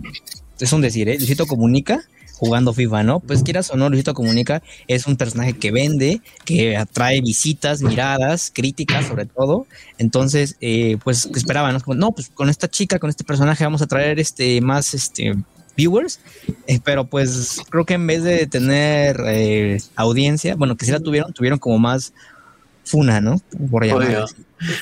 Es 0.60 0.72
un 0.72 0.80
decir, 0.82 1.08
¿eh? 1.08 1.16
Luisito 1.16 1.46
Comunica 1.46 2.04
jugando 2.42 2.72
FIFA, 2.72 3.04
¿no? 3.04 3.20
Pues 3.20 3.44
quieras 3.44 3.70
o 3.70 3.76
no, 3.76 3.88
Luisito 3.88 4.14
Comunica 4.14 4.64
es 4.88 5.06
un 5.06 5.16
personaje 5.16 5.52
que 5.52 5.70
vende, 5.70 6.20
que 6.44 6.76
atrae 6.76 7.20
visitas, 7.20 7.82
miradas, 7.82 8.50
críticas 8.52 9.06
sobre 9.06 9.26
todo. 9.26 9.68
Entonces, 9.96 10.56
eh, 10.60 10.96
pues 11.04 11.30
esperaban, 11.36 11.72
¿no? 11.72 11.80
Como, 11.80 11.94
no, 11.94 12.10
pues 12.10 12.30
con 12.30 12.48
esta 12.50 12.68
chica, 12.68 12.98
con 12.98 13.10
este 13.10 13.22
personaje 13.22 13.62
vamos 13.62 13.80
a 13.80 13.86
traer 13.86 14.18
este 14.18 14.60
más 14.60 14.92
este 14.92 15.36
viewers, 15.76 16.18
eh, 16.66 16.80
pero 16.82 17.04
pues 17.04 17.60
creo 17.70 17.84
que 17.84 17.94
en 17.94 18.08
vez 18.08 18.24
de 18.24 18.48
tener 18.48 19.22
eh, 19.28 19.78
audiencia, 19.94 20.56
bueno, 20.56 20.76
que 20.76 20.84
sí 20.84 20.90
la 20.90 20.98
tuvieron, 20.98 21.32
tuvieron 21.32 21.60
como 21.60 21.78
más 21.78 22.12
funa, 22.84 23.20
¿no? 23.20 23.40
Por 23.70 23.86
llamar. 23.86 24.26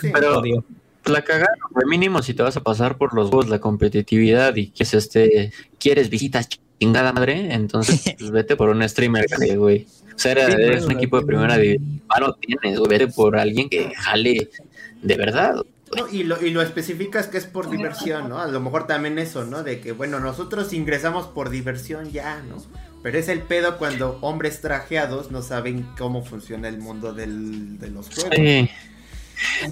Pero- 0.00 0.38
Odio. 0.38 0.64
La 1.04 1.22
cagaron, 1.24 1.56
de 1.74 1.86
mínimo 1.86 2.22
si 2.22 2.32
te 2.32 2.42
vas 2.42 2.56
a 2.56 2.62
pasar 2.62 2.96
por 2.98 3.14
los 3.14 3.26
huevos 3.30 3.48
la 3.48 3.58
competitividad 3.58 4.54
y 4.56 4.68
que 4.68 4.82
es 4.82 4.94
este, 4.94 5.52
quieres 5.78 6.10
visitas 6.10 6.46
chingada 6.80 7.12
madre, 7.12 7.52
entonces 7.52 8.02
pues, 8.18 8.30
vete 8.30 8.56
por 8.56 8.70
un 8.70 8.86
streamer, 8.88 9.26
güey. 9.56 9.86
O 10.14 10.18
sea, 10.18 10.32
eres, 10.32 10.48
eres 10.48 10.84
un 10.84 10.92
equipo 10.92 11.20
de 11.20 11.26
primera 11.26 11.56
división, 11.56 12.00
no 12.18 12.34
tienes, 12.34 12.78
güey, 12.78 12.90
vete 12.90 13.08
por 13.08 13.36
alguien 13.36 13.68
que 13.68 13.92
jale 13.94 14.50
de 15.02 15.16
verdad. 15.16 15.56
No, 15.96 16.08
y, 16.08 16.22
lo, 16.22 16.44
y 16.44 16.50
lo 16.50 16.62
especificas 16.62 17.26
que 17.26 17.38
es 17.38 17.46
por 17.46 17.68
diversión, 17.68 18.28
¿no? 18.28 18.38
A 18.38 18.46
lo 18.46 18.60
mejor 18.60 18.86
también 18.86 19.18
eso, 19.18 19.44
¿no? 19.44 19.64
De 19.64 19.80
que, 19.80 19.92
bueno, 19.92 20.20
nosotros 20.20 20.72
ingresamos 20.72 21.26
por 21.26 21.50
diversión 21.50 22.12
ya, 22.12 22.42
¿no? 22.42 22.62
Pero 23.02 23.18
es 23.18 23.28
el 23.28 23.40
pedo 23.40 23.76
cuando 23.76 24.18
hombres 24.20 24.60
trajeados 24.60 25.30
no 25.30 25.42
saben 25.42 25.86
cómo 25.98 26.22
funciona 26.24 26.68
el 26.68 26.78
mundo 26.78 27.12
del, 27.12 27.78
de 27.78 27.90
los 27.90 28.08
juegos. 28.08 28.36
Sí. 28.36 28.70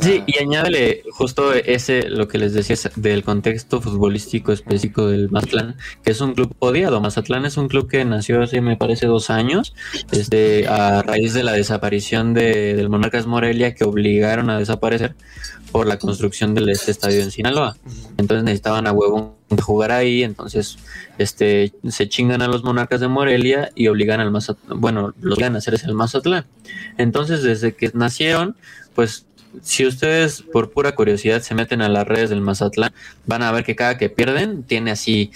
Sí, 0.00 0.22
y 0.26 0.38
añádele 0.38 1.02
justo 1.12 1.52
ese, 1.52 2.08
lo 2.08 2.28
que 2.28 2.38
les 2.38 2.52
decía 2.52 2.76
del 2.96 3.22
contexto 3.24 3.80
futbolístico 3.80 4.52
específico 4.52 5.06
del 5.08 5.30
Mazatlán, 5.30 5.76
que 6.02 6.10
es 6.10 6.20
un 6.20 6.34
club 6.34 6.54
odiado. 6.58 7.00
Mazatlán 7.00 7.44
es 7.44 7.56
un 7.56 7.68
club 7.68 7.88
que 7.88 8.04
nació 8.04 8.42
hace, 8.42 8.60
me 8.60 8.76
parece, 8.76 9.06
dos 9.06 9.30
años, 9.30 9.74
este, 10.12 10.68
a 10.68 11.02
raíz 11.02 11.34
de 11.34 11.44
la 11.44 11.52
desaparición 11.52 12.34
de, 12.34 12.74
del 12.74 12.88
Monarcas 12.88 13.26
Morelia, 13.26 13.74
que 13.74 13.84
obligaron 13.84 14.50
a 14.50 14.58
desaparecer 14.58 15.14
por 15.72 15.86
la 15.86 15.98
construcción 15.98 16.54
del 16.54 16.68
este 16.70 16.90
estadio 16.90 17.22
en 17.22 17.30
Sinaloa. 17.30 17.76
Entonces 18.16 18.44
necesitaban 18.44 18.86
a 18.86 18.92
huevo 18.92 19.36
jugar 19.62 19.92
ahí, 19.92 20.22
entonces 20.22 20.78
este 21.18 21.72
se 21.88 22.08
chingan 22.08 22.42
a 22.42 22.48
los 22.48 22.64
monarcas 22.64 23.00
de 23.00 23.08
Morelia 23.08 23.70
y 23.74 23.88
obligan 23.88 24.20
al 24.20 24.30
Mazatlán, 24.30 24.80
bueno, 24.80 25.14
los 25.20 25.34
obligan 25.34 25.54
a 25.54 25.58
hacer 25.58 25.78
el 25.82 25.94
Mazatlán. 25.94 26.46
Entonces, 26.96 27.42
desde 27.42 27.74
que 27.74 27.90
nacieron, 27.94 28.56
pues 28.94 29.26
si 29.62 29.86
ustedes 29.86 30.42
por 30.42 30.70
pura 30.70 30.94
curiosidad 30.94 31.42
se 31.42 31.54
meten 31.54 31.82
a 31.82 31.88
las 31.88 32.06
redes 32.06 32.30
del 32.30 32.40
Mazatlán, 32.40 32.92
van 33.26 33.42
a 33.42 33.52
ver 33.52 33.64
que 33.64 33.76
cada 33.76 33.98
que 33.98 34.08
pierden 34.08 34.62
tiene 34.62 34.90
así 34.90 35.30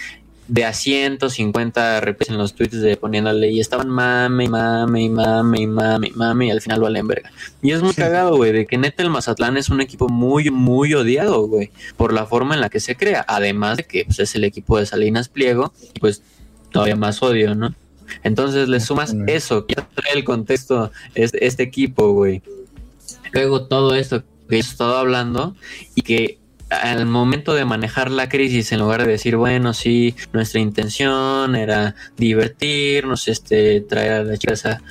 de 0.49 0.65
a 0.65 0.73
150 0.73 2.01
reps 2.01 2.29
en 2.29 2.37
los 2.37 2.55
tweets 2.55 2.81
de 2.81 2.97
poniéndole 2.97 3.51
y 3.51 3.61
estaban 3.61 3.89
mame, 3.89 4.49
mame, 4.49 5.09
mame, 5.09 5.67
mame, 5.67 6.13
mame 6.15 6.47
y 6.47 6.51
al 6.51 6.61
final 6.61 6.81
valen 6.81 7.07
verga. 7.07 7.31
Y 7.63 7.71
es 7.71 7.83
muy 7.83 7.95
cagado, 7.95 8.37
güey, 8.37 8.53
de 8.53 8.67
que 8.67 8.77
neta 8.77 9.03
el 9.03 9.11
Mazatlán 9.11 9.57
es 9.57 9.71
un 9.71 9.81
equipo 9.81 10.09
muy, 10.09 10.51
muy 10.51 10.93
odiado, 10.95 11.47
güey, 11.47 11.71
por 11.97 12.13
la 12.13 12.27
forma 12.27 12.55
en 12.55 12.61
la 12.61 12.69
que 12.69 12.81
se 12.81 12.97
crea. 12.97 13.25
Además 13.29 13.79
de 13.79 13.85
que 13.85 14.05
pues, 14.05 14.19
es 14.19 14.35
el 14.35 14.45
equipo 14.45 14.79
de 14.79 14.87
Salinas 14.87 15.29
Pliego, 15.29 15.73
pues 16.01 16.23
todavía 16.71 16.97
más 16.97 17.23
odio, 17.23 17.55
¿no? 17.55 17.75
Entonces 18.23 18.69
le 18.69 18.81
sumas 18.81 19.15
eso, 19.27 19.67
que 19.67 19.75
trae 19.75 20.13
el 20.15 20.25
contexto 20.25 20.91
este, 21.15 21.47
este 21.47 21.63
equipo, 21.63 22.13
güey. 22.13 22.43
Luego 23.33 23.66
todo 23.66 23.95
esto 23.95 24.24
que 24.49 24.57
he 24.57 24.59
estado 24.59 24.97
hablando 24.97 25.57
y 25.95 26.03
que 26.03 26.39
al 26.72 27.07
momento 27.07 27.55
de 27.55 27.64
manejar 27.64 28.11
la 28.11 28.28
crisis, 28.28 28.72
en 28.72 28.80
lugar 28.80 29.05
de 29.05 29.12
decir, 29.12 29.37
bueno, 29.37 29.74
sí, 29.74 30.14
nuestra 30.33 30.61
intención 30.61 31.55
era 31.55 31.95
divertirnos, 32.16 33.28
este, 33.28 33.80
traer 33.83 34.12
a 34.12 34.24
las 34.24 34.39
chicas 34.39 34.66
a, 34.66 34.83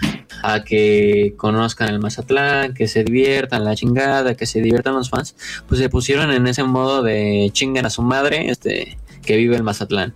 a, 0.43 0.63
que 0.63 1.33
conozcan 1.37 1.89
el 1.89 1.99
Mazatlán, 1.99 2.73
que 2.73 2.87
se 2.87 3.03
diviertan 3.03 3.63
la 3.63 3.75
chingada, 3.75 4.35
que 4.35 4.45
se 4.45 4.61
diviertan 4.61 4.93
los 4.93 5.09
fans, 5.09 5.35
pues 5.67 5.79
se 5.81 5.89
pusieron 5.89 6.31
en 6.31 6.47
ese 6.47 6.63
modo 6.63 7.01
de 7.01 7.49
chingan 7.51 7.85
a 7.85 7.89
su 7.89 8.03
madre, 8.03 8.49
este, 8.51 8.97
que 9.21 9.37
vive 9.37 9.55
el 9.55 9.63
Mazatlán. 9.63 10.13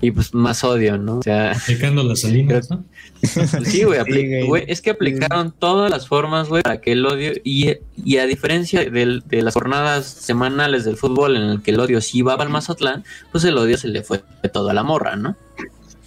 Y 0.00 0.10
pues 0.10 0.34
más 0.34 0.64
odio, 0.64 0.98
¿no? 0.98 1.18
O 1.18 1.22
sea, 1.22 1.52
aplicando 1.52 2.02
las 2.02 2.22
salinas, 2.22 2.70
¿no? 2.70 2.84
Sí, 3.64 3.84
güey, 3.84 4.00
sí, 4.06 4.64
es 4.66 4.80
que 4.80 4.90
aplicaron 4.90 5.52
todas 5.52 5.90
las 5.90 6.08
formas, 6.08 6.48
güey, 6.48 6.62
para 6.62 6.80
que 6.80 6.92
el 6.92 7.06
odio, 7.06 7.32
y, 7.44 7.76
y 8.04 8.16
a 8.18 8.26
diferencia 8.26 8.80
de, 8.80 9.20
de, 9.24 9.42
las 9.42 9.54
jornadas 9.54 10.06
semanales 10.06 10.84
del 10.84 10.96
fútbol 10.96 11.36
en 11.36 11.42
el 11.42 11.62
que 11.62 11.70
el 11.70 11.80
odio 11.80 12.00
sí 12.00 12.18
iba 12.18 12.34
al 12.34 12.48
Mazatlán, 12.48 13.04
pues 13.30 13.44
el 13.44 13.56
odio 13.56 13.78
se 13.78 13.88
le 13.88 14.02
fue 14.02 14.22
de 14.42 14.48
toda 14.48 14.74
la 14.74 14.82
morra, 14.82 15.14
¿no? 15.16 15.36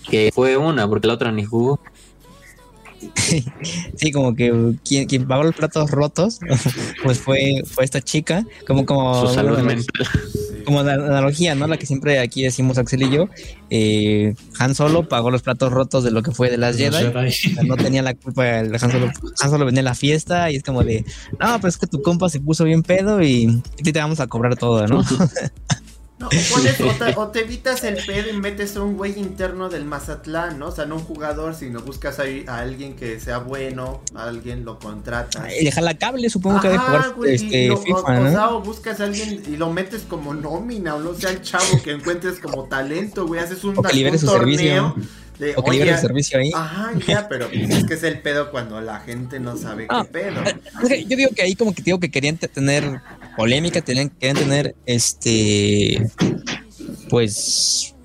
Que 0.09 0.31
fue 0.33 0.57
una, 0.57 0.87
porque 0.87 1.07
la 1.07 1.13
otra 1.13 1.31
ni 1.31 1.45
jugó. 1.45 1.79
Sí, 3.95 4.11
como 4.11 4.35
que 4.35 4.75
quien, 4.87 5.07
quien 5.07 5.27
pagó 5.27 5.43
los 5.43 5.55
platos 5.55 5.91
rotos, 5.91 6.39
pues 7.03 7.19
fue, 7.19 7.63
fue 7.65 7.83
esta 7.83 8.01
chica, 8.01 8.45
como 8.67 8.85
como, 8.85 9.27
Su 9.27 9.33
salud 9.33 9.59
mental. 9.59 10.07
Como 10.65 10.83
la 10.83 10.93
analogía, 10.93 11.55
¿no? 11.55 11.67
La 11.67 11.77
que 11.77 11.85
siempre 11.85 12.19
aquí 12.19 12.43
decimos 12.43 12.77
Axel 12.77 13.03
y 13.03 13.11
yo, 13.11 13.29
eh, 13.69 14.35
Han 14.59 14.75
Solo 14.75 15.07
pagó 15.07 15.31
los 15.31 15.41
platos 15.41 15.71
rotos 15.71 16.03
de 16.03 16.11
lo 16.11 16.23
que 16.23 16.31
fue 16.31 16.49
de 16.49 16.57
las 16.57 16.77
Jedi, 16.77 17.05
o 17.05 17.31
sea, 17.31 17.63
no 17.63 17.77
tenía 17.77 18.01
la 18.01 18.13
culpa, 18.13 18.59
el 18.59 18.73
Han 18.73 18.91
Solo, 18.91 19.11
Han 19.41 19.49
Solo 19.49 19.65
venía 19.65 19.81
a 19.81 19.83
la 19.83 19.95
fiesta 19.95 20.51
y 20.51 20.57
es 20.57 20.63
como 20.63 20.83
de, 20.83 21.05
no, 21.39 21.55
pero 21.57 21.67
es 21.67 21.77
que 21.77 21.87
tu 21.87 22.01
compa 22.01 22.29
se 22.29 22.39
puso 22.39 22.63
bien 22.63 22.83
pedo 22.83 23.21
y 23.21 23.61
aquí 23.79 23.93
te 23.93 23.99
vamos 23.99 24.19
a 24.19 24.27
cobrar 24.27 24.55
todo, 24.55 24.85
¿no? 24.87 25.03
No, 26.17 26.27
o, 26.27 26.29
pones, 26.29 26.79
o, 26.79 26.91
te, 26.91 27.13
o, 27.17 27.27
te, 27.27 27.41
evitas 27.41 27.83
el 27.83 27.97
pedo 28.05 28.29
y 28.29 28.37
metes 28.37 28.77
a 28.77 28.81
un 28.81 28.95
güey 28.95 29.19
interno 29.19 29.67
del 29.67 29.83
Mazatlán, 29.83 30.57
¿no? 30.57 30.67
O 30.67 30.71
sea, 30.71 30.85
no 30.85 30.95
un 30.95 31.03
jugador, 31.03 31.55
sino 31.55 31.81
buscas 31.81 32.19
a 32.19 32.57
alguien 32.57 32.95
que 32.95 33.19
sea 33.19 33.39
bueno, 33.39 34.01
a 34.15 34.23
alguien 34.23 34.63
lo 34.63 34.79
contratas. 34.79 35.51
Y 35.59 35.65
deja 35.65 35.81
la 35.81 35.97
cable, 35.97 36.29
supongo 36.29 36.57
Ajá, 36.57 36.61
que 36.61 36.69
de 36.69 36.77
jugar 36.77 37.13
güey, 37.15 37.35
este, 37.35 37.67
lo, 37.67 37.77
FIFA, 37.77 37.97
o, 37.97 38.13
¿no? 38.13 38.29
o, 38.29 38.31
sea, 38.31 38.49
o 38.51 38.61
buscas 38.61 39.01
a 39.01 39.05
alguien 39.05 39.43
y 39.45 39.57
lo 39.57 39.69
metes 39.73 40.03
como 40.03 40.33
nómina, 40.33 40.95
o 40.95 41.01
no 41.01 41.13
sea 41.15 41.31
el 41.31 41.41
chavo 41.41 41.81
que 41.83 41.91
encuentres 41.91 42.39
como 42.39 42.63
talento, 42.63 43.27
güey, 43.27 43.41
haces 43.41 43.61
un, 43.65 43.77
o 43.77 43.81
que 43.81 43.93
libere 43.93 44.15
un 44.15 44.19
su 44.19 44.27
torneo. 44.27 44.93
Servicio. 44.93 45.25
De, 45.37 45.53
o 45.57 45.63
que 45.65 45.71
libere 45.71 45.91
el 45.91 45.97
servicio 45.97 46.39
ahí. 46.39 46.49
Ajá, 46.55 46.93
ya, 47.05 47.27
pero 47.27 47.49
es 47.51 47.83
que 47.83 47.95
es 47.95 48.03
el 48.03 48.21
pedo 48.21 48.51
cuando 48.51 48.79
la 48.79 49.01
gente 49.01 49.41
no 49.41 49.57
sabe 49.57 49.85
ah, 49.89 50.05
qué 50.05 50.11
pedo. 50.13 50.41
Yo 51.09 51.17
digo 51.17 51.31
que 51.35 51.41
ahí 51.41 51.55
como 51.55 51.75
que 51.75 51.81
digo 51.81 51.99
que 51.99 52.09
querían 52.09 52.37
tener 52.37 53.01
polémica, 53.35 53.81
tenían, 53.81 54.09
querían 54.09 54.37
tener 54.37 54.75
este 54.85 56.09
pues 57.09 57.95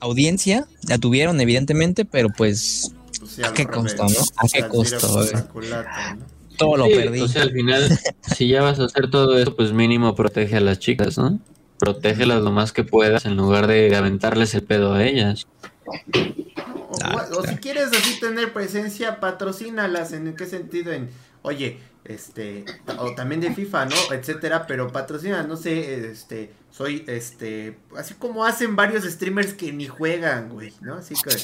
audiencia, 0.00 0.66
la 0.88 0.98
tuvieron 0.98 1.40
evidentemente, 1.40 2.04
pero 2.04 2.28
pues, 2.30 2.92
pues 3.18 3.32
sí, 3.32 3.42
¿a 3.44 3.52
qué 3.52 3.66
costo, 3.66 4.04
no? 4.04 4.20
¿A 4.36 4.48
qué 4.52 4.66
costo? 4.66 5.24
¿no? 5.32 6.18
Todo 6.56 6.76
lo 6.76 6.86
sí, 6.86 6.94
perdí. 6.94 7.20
O 7.20 7.28
sea, 7.28 7.42
al 7.42 7.52
final, 7.52 7.98
si 8.34 8.48
ya 8.48 8.62
vas 8.62 8.80
a 8.80 8.84
hacer 8.84 9.10
todo 9.10 9.38
eso, 9.38 9.54
pues 9.54 9.72
mínimo 9.72 10.14
protege 10.14 10.56
a 10.56 10.60
las 10.60 10.78
chicas, 10.78 11.16
¿no? 11.18 11.38
Protégelas 11.78 12.42
lo 12.42 12.50
más 12.50 12.72
que 12.72 12.84
puedas 12.84 13.24
en 13.24 13.36
lugar 13.36 13.66
de 13.66 13.94
aventarles 13.94 14.54
el 14.54 14.62
pedo 14.62 14.94
a 14.94 15.04
ellas. 15.04 15.46
O, 15.86 16.98
claro, 16.98 17.36
o, 17.36 17.40
o 17.40 17.46
si 17.46 17.56
quieres 17.56 17.86
así 17.86 18.20
tener 18.20 18.52
presencia, 18.52 19.20
patrocínalas. 19.20 20.12
¿En 20.12 20.34
qué 20.34 20.46
sentido? 20.46 20.92
En, 20.92 21.08
oye, 21.42 21.78
este, 22.04 22.64
o 22.98 23.14
también 23.14 23.40
de 23.40 23.54
FIFA, 23.54 23.86
¿no? 23.86 23.96
Etcétera, 24.12 24.66
pero 24.66 24.90
patrocina, 24.90 25.42
no 25.42 25.56
sé, 25.56 26.10
este, 26.10 26.52
soy, 26.70 27.04
este, 27.06 27.78
así 27.96 28.14
como 28.14 28.44
hacen 28.44 28.76
varios 28.76 29.04
streamers 29.04 29.54
que 29.54 29.72
ni 29.72 29.86
juegan, 29.86 30.48
güey, 30.48 30.72
¿no? 30.80 30.94
Así 30.94 31.14
que 31.14 31.36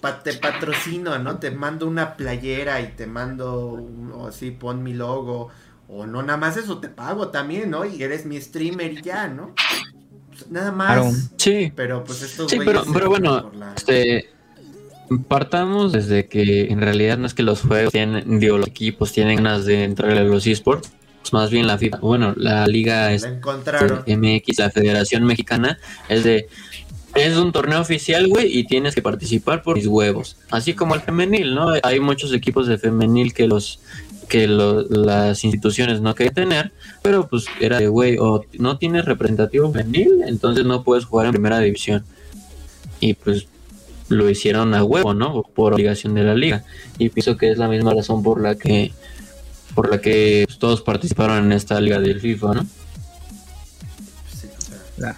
pa 0.00 0.22
te 0.22 0.34
patrocino, 0.34 1.18
¿no? 1.18 1.38
Te 1.38 1.50
mando 1.50 1.86
una 1.86 2.16
playera 2.16 2.80
y 2.80 2.88
te 2.88 3.06
mando, 3.06 3.66
un, 3.66 4.12
o 4.12 4.28
así, 4.28 4.50
pon 4.50 4.82
mi 4.82 4.94
logo, 4.94 5.50
o 5.88 6.06
no, 6.06 6.22
nada 6.22 6.38
más 6.38 6.56
eso 6.56 6.78
te 6.78 6.88
pago 6.88 7.28
también, 7.28 7.70
¿no? 7.70 7.84
Y 7.84 8.02
eres 8.02 8.24
mi 8.26 8.40
streamer 8.40 8.92
y 8.92 9.02
ya, 9.02 9.26
¿no? 9.28 9.54
Pues 10.28 10.48
nada 10.50 10.70
más. 10.70 11.00
Claro. 11.00 11.16
Sí. 11.36 11.72
Pero 11.74 12.04
pues 12.04 12.22
estos 12.22 12.50
Sí, 12.50 12.58
pero, 12.64 12.84
pero 12.92 13.08
bueno, 13.08 13.50
la... 13.54 13.74
este 13.74 14.30
partamos 15.28 15.92
desde 15.92 16.26
que 16.26 16.66
en 16.70 16.80
realidad 16.80 17.18
no 17.18 17.26
es 17.26 17.34
que 17.34 17.42
los 17.42 17.62
juegos 17.62 17.92
tienen, 17.92 18.38
digo, 18.38 18.58
los 18.58 18.68
equipos 18.68 19.12
tienen 19.12 19.36
ganas 19.36 19.64
de 19.64 19.84
entrar 19.84 20.10
a 20.16 20.22
los 20.22 20.46
esports, 20.46 20.92
más 21.32 21.50
bien 21.50 21.66
la 21.66 21.78
FIFA, 21.78 21.98
bueno, 21.98 22.34
la 22.36 22.66
liga 22.66 23.12
es 23.12 23.26
MX, 23.26 24.58
la 24.58 24.70
Federación 24.70 25.24
Mexicana, 25.24 25.78
es 26.08 26.24
de 26.24 26.48
es 27.14 27.36
un 27.36 27.50
torneo 27.50 27.80
oficial, 27.80 28.28
güey, 28.28 28.56
y 28.56 28.64
tienes 28.64 28.94
que 28.94 29.02
participar 29.02 29.62
por 29.62 29.76
mis 29.76 29.86
huevos. 29.88 30.36
Así 30.50 30.74
como 30.74 30.94
el 30.94 31.00
femenil, 31.00 31.56
¿no? 31.56 31.72
Hay 31.82 31.98
muchos 31.98 32.32
equipos 32.32 32.68
de 32.68 32.78
femenil 32.78 33.34
que 33.34 33.48
los 33.48 33.80
que 34.28 34.46
lo, 34.46 34.82
las 34.82 35.42
instituciones 35.42 36.00
no 36.00 36.14
quieren 36.14 36.34
tener, 36.34 36.72
pero 37.02 37.26
pues 37.26 37.46
era 37.58 37.78
de, 37.80 37.88
güey, 37.88 38.16
o 38.16 38.44
no 38.60 38.78
tienes 38.78 39.04
representativo 39.04 39.72
femenil, 39.72 40.22
entonces 40.24 40.64
no 40.64 40.84
puedes 40.84 41.04
jugar 41.04 41.26
en 41.26 41.32
primera 41.32 41.58
división. 41.58 42.04
Y 43.00 43.14
pues 43.14 43.48
lo 44.10 44.28
hicieron 44.28 44.74
a 44.74 44.84
huevo, 44.84 45.14
¿no? 45.14 45.42
Por 45.42 45.72
obligación 45.72 46.14
de 46.14 46.24
la 46.24 46.34
liga. 46.34 46.64
Y 46.98 47.08
pienso 47.08 47.36
que 47.36 47.50
es 47.50 47.58
la 47.58 47.68
misma 47.68 47.94
razón 47.94 48.22
por 48.22 48.40
la 48.40 48.56
que 48.56 48.92
por 49.74 49.88
la 49.88 50.00
que 50.00 50.46
todos 50.58 50.82
participaron 50.82 51.44
en 51.46 51.52
esta 51.52 51.80
liga 51.80 52.00
del 52.00 52.20
FIFA, 52.20 52.54
¿no? 52.54 52.66
Sí, 54.28 54.48
claro. 54.96 55.16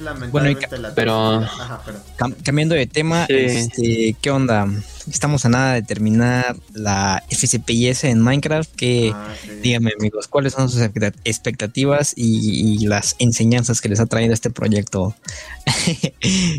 Es 0.00 0.04
lamentablemente 0.04 0.66
bueno, 0.68 0.82
la 0.88 0.94
pero 0.94 1.34
Ajá, 1.42 1.82
pero... 1.84 1.98
Cam 2.16 2.32
cambiando 2.42 2.74
de 2.74 2.86
tema, 2.86 3.26
Sí. 3.26 3.34
este, 3.36 4.16
¿qué 4.20 4.30
onda? 4.30 4.66
Estamos 5.10 5.44
a 5.44 5.48
nada 5.48 5.74
de 5.74 5.82
terminar 5.82 6.56
la 6.72 7.22
FCPS 7.30 8.04
en 8.04 8.20
Minecraft. 8.20 8.74
Que, 8.74 9.12
Ah, 9.14 9.34
sí. 9.42 9.50
díganme, 9.62 9.92
amigos, 9.98 10.28
¿cuáles 10.28 10.52
son 10.52 10.68
sus 10.68 10.80
expectat- 10.80 11.14
expectativas 11.24 12.12
y, 12.16 12.82
y 12.82 12.86
las 12.86 13.16
enseñanzas 13.18 13.80
que 13.80 13.88
les 13.88 14.00
ha 14.00 14.06
traído 14.06 14.32
este 14.34 14.50
proyecto? 14.50 15.14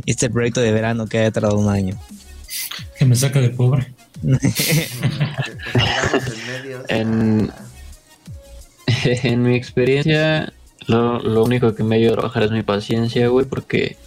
este 0.06 0.30
proyecto 0.30 0.62
de 0.62 0.72
verano 0.72 1.08
que 1.08 1.20
ha 1.26 1.32
tardado 1.32 1.58
un 1.58 1.70
año. 1.70 1.98
Que 2.98 3.06
me 3.06 3.16
saca 3.16 3.40
de 3.40 3.50
pobre. 3.50 3.94
En 9.24 9.44
mi 9.44 9.56
experiencia, 9.56 10.52
lo, 10.88 11.20
lo 11.20 11.44
único 11.44 11.74
que 11.76 11.84
me 11.84 11.96
ayuda 11.98 12.12
a 12.12 12.16
trabajar 12.16 12.44
es 12.44 12.52
mi 12.52 12.64
paciencia, 12.64 13.28
güey, 13.28 13.46
porque 13.46 13.98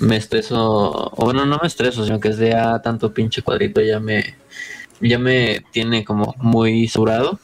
me 0.00 0.16
estreso, 0.16 0.90
o 1.14 1.24
bueno, 1.24 1.44
no 1.46 1.58
me 1.60 1.66
estreso, 1.68 2.04
sino 2.04 2.20
que 2.20 2.28
es 2.28 2.38
de 2.38 2.54
ah, 2.54 2.80
tanto 2.82 3.12
pinche 3.12 3.42
cuadrito 3.42 3.80
ya 3.80 4.00
me, 4.00 4.34
ya 5.00 5.18
me 5.18 5.62
tiene 5.72 6.04
como 6.04 6.34
muy 6.38 6.88
saturado, 6.88 7.38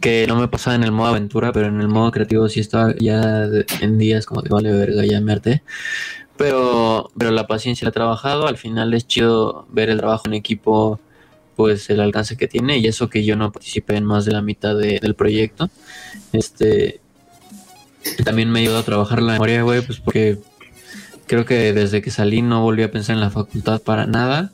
que 0.00 0.26
no 0.28 0.36
me 0.36 0.48
pasaba 0.48 0.76
en 0.76 0.84
el 0.84 0.92
modo 0.92 1.08
aventura, 1.08 1.52
pero 1.52 1.66
en 1.68 1.80
el 1.80 1.88
modo 1.88 2.10
creativo 2.10 2.48
sí 2.48 2.60
estaba 2.60 2.94
ya 2.98 3.46
en 3.80 3.98
días 3.98 4.26
como 4.26 4.42
de 4.42 4.50
vale 4.50 4.72
verga, 4.72 5.04
ya 5.04 5.20
me 5.20 5.32
harté. 5.32 5.62
pero, 6.36 7.10
pero 7.16 7.30
la 7.30 7.46
paciencia 7.46 7.86
la 7.86 7.90
he 7.90 7.92
trabajado. 7.92 8.46
Al 8.46 8.58
final 8.58 8.92
es 8.94 9.06
chido 9.06 9.66
ver 9.70 9.88
el 9.88 9.98
trabajo 9.98 10.24
en 10.26 10.34
equipo, 10.34 11.00
pues 11.56 11.88
el 11.90 12.00
alcance 12.00 12.36
que 12.36 12.46
tiene 12.46 12.76
y 12.78 12.86
eso 12.86 13.08
que 13.08 13.24
yo 13.24 13.36
no 13.36 13.50
participé 13.52 13.96
en 13.96 14.04
más 14.04 14.26
de 14.26 14.32
la 14.32 14.42
mitad 14.42 14.76
de- 14.76 14.98
del 15.00 15.14
proyecto. 15.14 15.70
Este 16.32 17.00
también 18.24 18.50
me 18.50 18.60
ayudó 18.60 18.78
a 18.78 18.82
trabajar 18.82 19.22
la 19.22 19.34
memoria, 19.34 19.62
güey, 19.62 19.80
pues 19.82 20.00
porque 20.00 20.38
creo 21.26 21.44
que 21.44 21.72
desde 21.72 22.02
que 22.02 22.10
salí 22.10 22.42
no 22.42 22.62
volví 22.62 22.82
a 22.82 22.90
pensar 22.90 23.14
en 23.14 23.20
la 23.20 23.30
facultad 23.30 23.80
para 23.82 24.06
nada, 24.06 24.52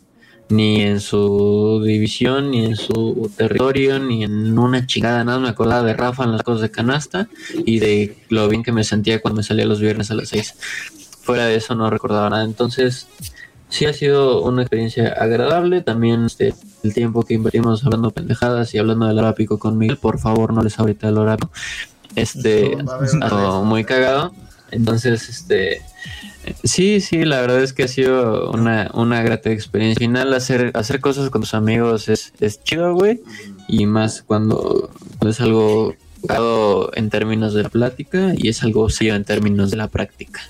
ni 0.48 0.82
en 0.82 1.00
su 1.00 1.82
división, 1.84 2.50
ni 2.50 2.66
en 2.66 2.76
su 2.76 3.30
territorio, 3.36 3.98
ni 3.98 4.24
en 4.24 4.58
una 4.58 4.86
chingada, 4.86 5.24
nada. 5.24 5.38
Me 5.38 5.48
acordaba 5.48 5.82
de 5.82 5.94
Rafa 5.94 6.24
en 6.24 6.32
las 6.32 6.42
cosas 6.42 6.62
de 6.62 6.70
canasta 6.70 7.28
y 7.64 7.78
de 7.78 8.16
lo 8.28 8.48
bien 8.48 8.62
que 8.62 8.72
me 8.72 8.84
sentía 8.84 9.20
cuando 9.20 9.38
me 9.38 9.42
salía 9.42 9.64
los 9.64 9.80
viernes 9.80 10.10
a 10.10 10.14
las 10.14 10.28
6. 10.28 10.54
Fuera 11.22 11.46
de 11.46 11.56
eso 11.56 11.74
no 11.74 11.88
recordaba 11.88 12.28
nada. 12.28 12.44
Entonces, 12.44 13.08
sí 13.70 13.86
ha 13.86 13.94
sido 13.94 14.42
una 14.42 14.62
experiencia 14.62 15.08
agradable. 15.08 15.80
También 15.80 16.26
este, 16.26 16.54
el 16.82 16.92
tiempo 16.92 17.22
que 17.22 17.34
invertimos 17.34 17.84
hablando 17.84 18.10
pendejadas 18.10 18.74
y 18.74 18.78
hablando 18.78 19.06
del 19.06 19.18
hora 19.18 19.34
pico 19.34 19.58
con 19.58 19.78
Miguel, 19.78 19.96
por 19.96 20.18
favor, 20.18 20.52
no 20.52 20.62
les 20.62 20.78
ahorita 20.78 21.08
el 21.08 21.16
hora 21.16 21.38
pico. 21.38 21.50
Este, 22.16 22.76
muy 23.64 23.84
cagado. 23.84 24.34
Entonces, 24.70 25.28
este, 25.28 25.82
sí, 26.64 27.00
sí, 27.00 27.24
la 27.24 27.40
verdad 27.40 27.62
es 27.62 27.72
que 27.72 27.82
ha 27.84 27.88
sido 27.88 28.50
una, 28.50 28.90
una 28.94 29.22
grata 29.22 29.50
experiencia. 29.50 30.04
Al 30.04 30.10
final, 30.10 30.34
hacer, 30.34 30.70
hacer 30.74 31.00
cosas 31.00 31.30
con 31.30 31.42
tus 31.42 31.54
amigos 31.54 32.08
es, 32.08 32.32
es 32.40 32.62
chido, 32.64 32.94
güey. 32.94 33.20
Y 33.68 33.86
más 33.86 34.22
cuando, 34.22 34.90
cuando 35.18 35.30
es 35.30 35.40
algo 35.40 35.94
cagado 36.26 36.90
en 36.94 37.10
términos 37.10 37.52
de 37.54 37.64
la 37.64 37.68
plática 37.68 38.32
y 38.36 38.48
es 38.48 38.62
algo 38.62 38.88
serio 38.88 39.14
en 39.14 39.24
términos 39.24 39.70
de 39.70 39.76
la 39.76 39.88
práctica. 39.88 40.40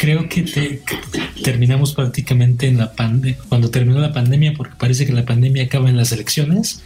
Creo 0.00 0.28
que, 0.28 0.42
te- 0.42 0.80
que 0.80 1.42
terminamos 1.42 1.94
prácticamente 1.94 2.66
en 2.66 2.76
la 2.76 2.92
pandemia, 2.92 3.38
cuando 3.48 3.70
terminó 3.70 4.00
la 4.00 4.12
pandemia, 4.12 4.52
porque 4.56 4.74
parece 4.78 5.06
que 5.06 5.12
la 5.12 5.24
pandemia 5.24 5.64
acaba 5.64 5.88
en 5.88 5.96
las 5.96 6.12
elecciones, 6.12 6.82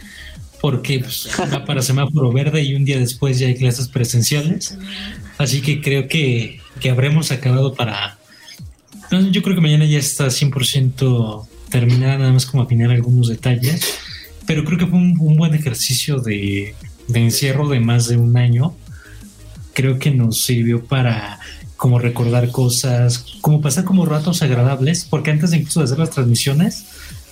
porque 0.63 0.99
pues, 0.99 1.27
va 1.53 1.65
para 1.65 1.81
semáforo 1.81 2.31
verde 2.31 2.63
y 2.63 2.73
un 2.73 2.85
día 2.85 2.97
después 2.97 3.37
ya 3.37 3.47
hay 3.47 3.55
clases 3.55 3.89
presenciales. 3.89 4.77
Así 5.37 5.61
que 5.61 5.81
creo 5.81 6.07
que, 6.07 6.61
que 6.79 6.89
habremos 6.89 7.33
acabado 7.33 7.73
para... 7.73 8.17
Yo 9.31 9.43
creo 9.43 9.55
que 9.55 9.61
mañana 9.61 9.83
ya 9.83 9.99
está 9.99 10.27
100% 10.27 11.47
terminada, 11.69 12.17
nada 12.19 12.31
más 12.31 12.45
como 12.45 12.63
afinar 12.63 12.91
algunos 12.91 13.27
detalles, 13.27 13.93
pero 14.45 14.63
creo 14.63 14.77
que 14.77 14.87
fue 14.87 14.97
un, 14.99 15.35
buen 15.35 15.53
ejercicio 15.53 16.19
de, 16.19 16.73
encierro 17.13 17.67
de 17.67 17.81
más 17.81 18.07
de 18.07 18.15
un 18.15 18.37
año. 18.37 18.73
Creo 19.73 19.99
que 19.99 20.11
nos 20.11 20.45
sirvió 20.45 20.85
para 20.85 21.41
como 21.75 21.99
recordar 21.99 22.51
cosas, 22.51 23.25
como 23.41 23.59
pasar 23.59 23.83
como 23.83 24.05
ratos 24.05 24.41
agradables, 24.41 25.05
porque 25.09 25.31
antes 25.31 25.51
incluso 25.51 25.81
de 25.81 25.87
hacer 25.87 25.99
las 25.99 26.11
transmisiones, 26.11 26.85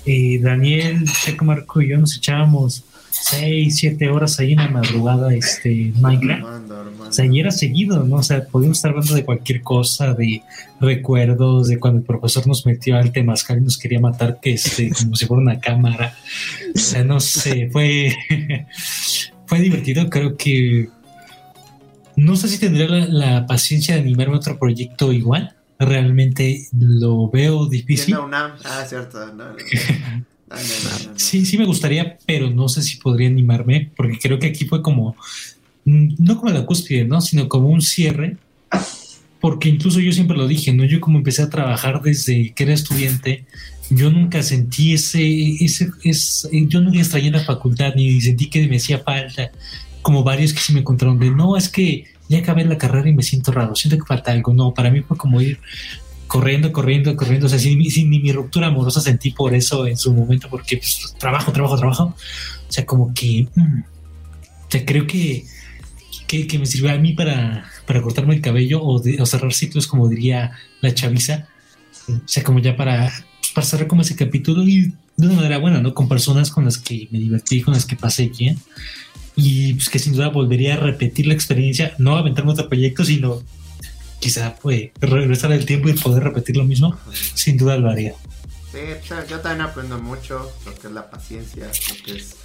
eh, 0.06 0.38
Daniel, 0.42 1.06
Checo, 1.24 1.46
Marco 1.46 1.82
y 1.82 1.92
yo 1.92 1.98
nos 1.98 2.18
echábamos 2.18 2.84
seis, 3.12 3.78
siete 3.78 4.10
horas 4.10 4.40
ahí 4.40 4.54
en 4.54 4.60
la 4.60 4.70
madrugada, 4.70 5.34
este, 5.34 5.92
Minecraft. 6.00 6.44
Armando, 6.44 6.80
Armando. 6.80 7.10
O 7.10 7.12
sea, 7.14 7.26
y 7.26 7.40
era 7.40 7.52
seguido, 7.52 8.04
¿no? 8.04 8.18
O 8.18 8.24
sea, 8.24 8.46
podíamos 8.46 8.78
estar 8.78 8.92
hablando 8.92 9.14
de 9.14 9.26
cualquier 9.26 9.62
cosa, 9.62 10.14
de 10.14 10.42
recuerdos, 10.80 11.68
de 11.68 11.80
cuando 11.80 12.00
el 12.00 12.06
profesor 12.06 12.48
nos 12.48 12.66
metió 12.66 12.98
al 12.98 13.12
temazcal 13.12 13.60
y 13.60 13.62
nos 13.62 13.78
quería 13.78 14.00
matar, 14.00 14.40
que 14.42 14.54
este, 14.54 14.90
como 14.90 15.16
si 15.16 15.26
fuera 15.26 15.42
una 15.42 15.60
cámara. 15.60 16.16
O 16.74 16.80
sea, 16.80 17.04
no 17.04 17.20
sé, 17.20 17.70
fue, 17.72 18.16
fue 19.46 19.60
divertido. 19.60 20.10
Creo 20.10 20.38
que 20.38 20.90
no 22.16 22.36
sé 22.36 22.48
si 22.48 22.60
tendría 22.60 22.88
la, 22.88 23.06
la 23.08 23.46
paciencia 23.46 23.96
de 23.96 24.02
animarme 24.02 24.36
a 24.36 24.38
otro 24.38 24.58
proyecto 24.58 25.12
igual. 25.12 25.56
Realmente 25.80 26.68
lo 26.78 27.30
veo 27.30 27.66
difícil. 27.66 28.16
Ah, 28.16 28.86
cierto. 28.88 29.26
No, 29.34 29.34
no, 29.34 29.56
no. 30.56 31.14
Sí, 31.18 31.46
sí 31.46 31.58
me 31.58 31.66
gustaría, 31.66 32.18
pero 32.26 32.50
no 32.50 32.68
sé 32.70 32.82
si 32.82 32.98
podría 32.98 33.28
animarme, 33.28 33.92
porque 33.96 34.20
creo 34.20 34.40
que 34.40 34.48
aquí 34.48 34.66
fue 34.66 34.82
como, 34.82 35.16
mm, 35.86 36.16
no 36.20 36.38
como 36.38 36.52
la 36.52 36.66
cúspide, 36.66 37.06
¿no? 37.06 37.22
Sino 37.22 37.48
como 37.48 37.70
un 37.70 37.82
cierre, 37.82 38.38
porque 39.40 39.70
incluso 39.70 40.00
yo 40.00 40.12
siempre 40.12 40.38
lo 40.38 40.48
dije, 40.48 40.74
¿no? 40.74 40.86
Yo 40.86 41.02
como 41.02 41.18
empecé 41.18 41.42
a 41.42 41.50
trabajar 41.50 42.02
desde 42.02 42.52
que 42.54 42.64
era 42.64 42.74
estudiante, 42.74 43.46
yo 43.90 44.10
nunca 44.10 44.44
sentí 44.44 44.94
ese, 44.94 45.64
ese, 45.64 45.92
ese 46.04 46.50
yo 46.68 46.80
nunca 46.80 47.00
extrañé 47.00 47.32
la 47.32 47.44
facultad, 47.44 47.94
ni 47.96 48.22
sentí 48.22 48.50
que 48.50 48.68
me 48.68 48.78
hacía 48.78 49.00
falta, 49.00 49.52
como 50.02 50.24
varios 50.24 50.54
que 50.54 50.60
sí 50.60 50.74
me 50.74 50.80
encontraron 50.80 51.20
de, 51.20 51.32
no, 51.32 51.58
es 51.58 51.70
que 51.70 52.06
ya 52.30 52.40
acabé 52.40 52.64
la 52.64 52.78
carrera 52.78 53.10
y 53.10 53.14
me 53.14 53.24
siento 53.24 53.52
raro, 53.52 53.76
siento 53.76 53.98
que 53.98 54.08
falta 54.08 54.32
algo, 54.32 54.54
no, 54.54 54.74
para 54.74 54.90
mí 54.90 55.02
fue 55.02 55.18
como 55.18 55.42
ir 55.42 55.60
corriendo, 56.32 56.72
corriendo, 56.72 57.14
corriendo. 57.18 57.48
O 57.48 57.50
sea, 57.50 57.60
sin, 57.60 57.84
sin 57.92 58.10
ni 58.10 58.20
mi 58.22 58.32
ruptura 58.32 58.68
amorosa 58.68 59.02
sentí 59.02 59.32
por 59.32 59.54
eso 59.54 59.86
en 59.86 59.98
su 59.98 60.14
momento, 60.14 60.48
porque 60.50 60.78
pues, 60.78 61.14
trabajo, 61.20 61.52
trabajo, 61.52 61.76
trabajo. 61.78 62.04
O 62.06 62.72
sea, 62.72 62.86
como 62.86 63.14
que. 63.14 63.48
mm, 63.54 63.80
o 63.82 64.72
sea, 64.72 64.86
creo 64.86 65.06
que, 65.06 65.44
que, 66.28 66.48
que 66.48 66.58
me 66.58 66.66
sirvió 66.66 66.90
a 66.94 66.98
mí 66.98 67.12
para, 67.12 67.66
para 67.86 68.02
cortarme 68.02 68.34
el 68.34 68.40
cabello 68.42 68.82
o, 68.82 69.00
de- 69.02 69.22
o 69.22 69.26
cerrar 69.26 69.52
ciclos, 69.52 69.88
como 69.88 70.08
diría 70.08 70.52
la 70.80 70.94
chaviza. 70.94 71.48
O 72.08 72.22
sea, 72.26 72.44
como 72.44 72.60
ya 72.60 72.78
para, 72.78 73.12
pues, 73.42 73.52
para 73.54 73.68
cerrar 73.68 73.88
como 73.88 74.02
ese 74.04 74.16
capítulo 74.16 74.64
y 74.66 74.94
de 75.18 75.28
una 75.28 75.36
manera 75.36 75.58
buena, 75.58 75.82
¿no? 75.82 75.94
Con 75.94 76.08
personas 76.08 76.50
con 76.50 76.64
las 76.64 76.78
que 76.78 77.10
me 77.12 77.20
divertí, 77.20 77.62
con 77.62 77.74
las 77.74 77.86
que 77.86 77.98
pasé 77.98 78.30
bien. 78.30 78.58
Y 79.36 79.74
pues 79.74 79.90
que 79.90 80.00
sin 80.00 80.14
duda 80.14 80.30
volvería 80.30 80.76
a 80.76 80.78
repetir 80.78 81.28
la 81.28 81.34
experiencia, 81.34 81.94
no 81.98 82.16
aventarme 82.16 82.52
otro 82.54 82.70
proyecto, 82.70 83.04
sino 83.04 83.42
quizá 84.22 84.56
pues 84.56 84.92
regresar 85.02 85.52
el 85.52 85.66
tiempo 85.66 85.90
y 85.90 85.94
poder 85.94 86.24
repetir 86.24 86.56
lo 86.56 86.64
mismo, 86.64 86.98
sin 87.34 87.58
duda 87.58 87.76
lo 87.76 87.90
haría. 87.90 88.14
Sí, 88.72 88.80
yo 89.30 89.42
también 89.42 89.68
aprendo 89.68 90.00
mucho 90.00 90.50
lo 90.66 90.74
que 90.76 90.88
es 90.88 90.94
la 90.94 91.10
paciencia, 91.10 91.66
lo 91.66 92.06
que 92.06 92.18
es 92.18 92.36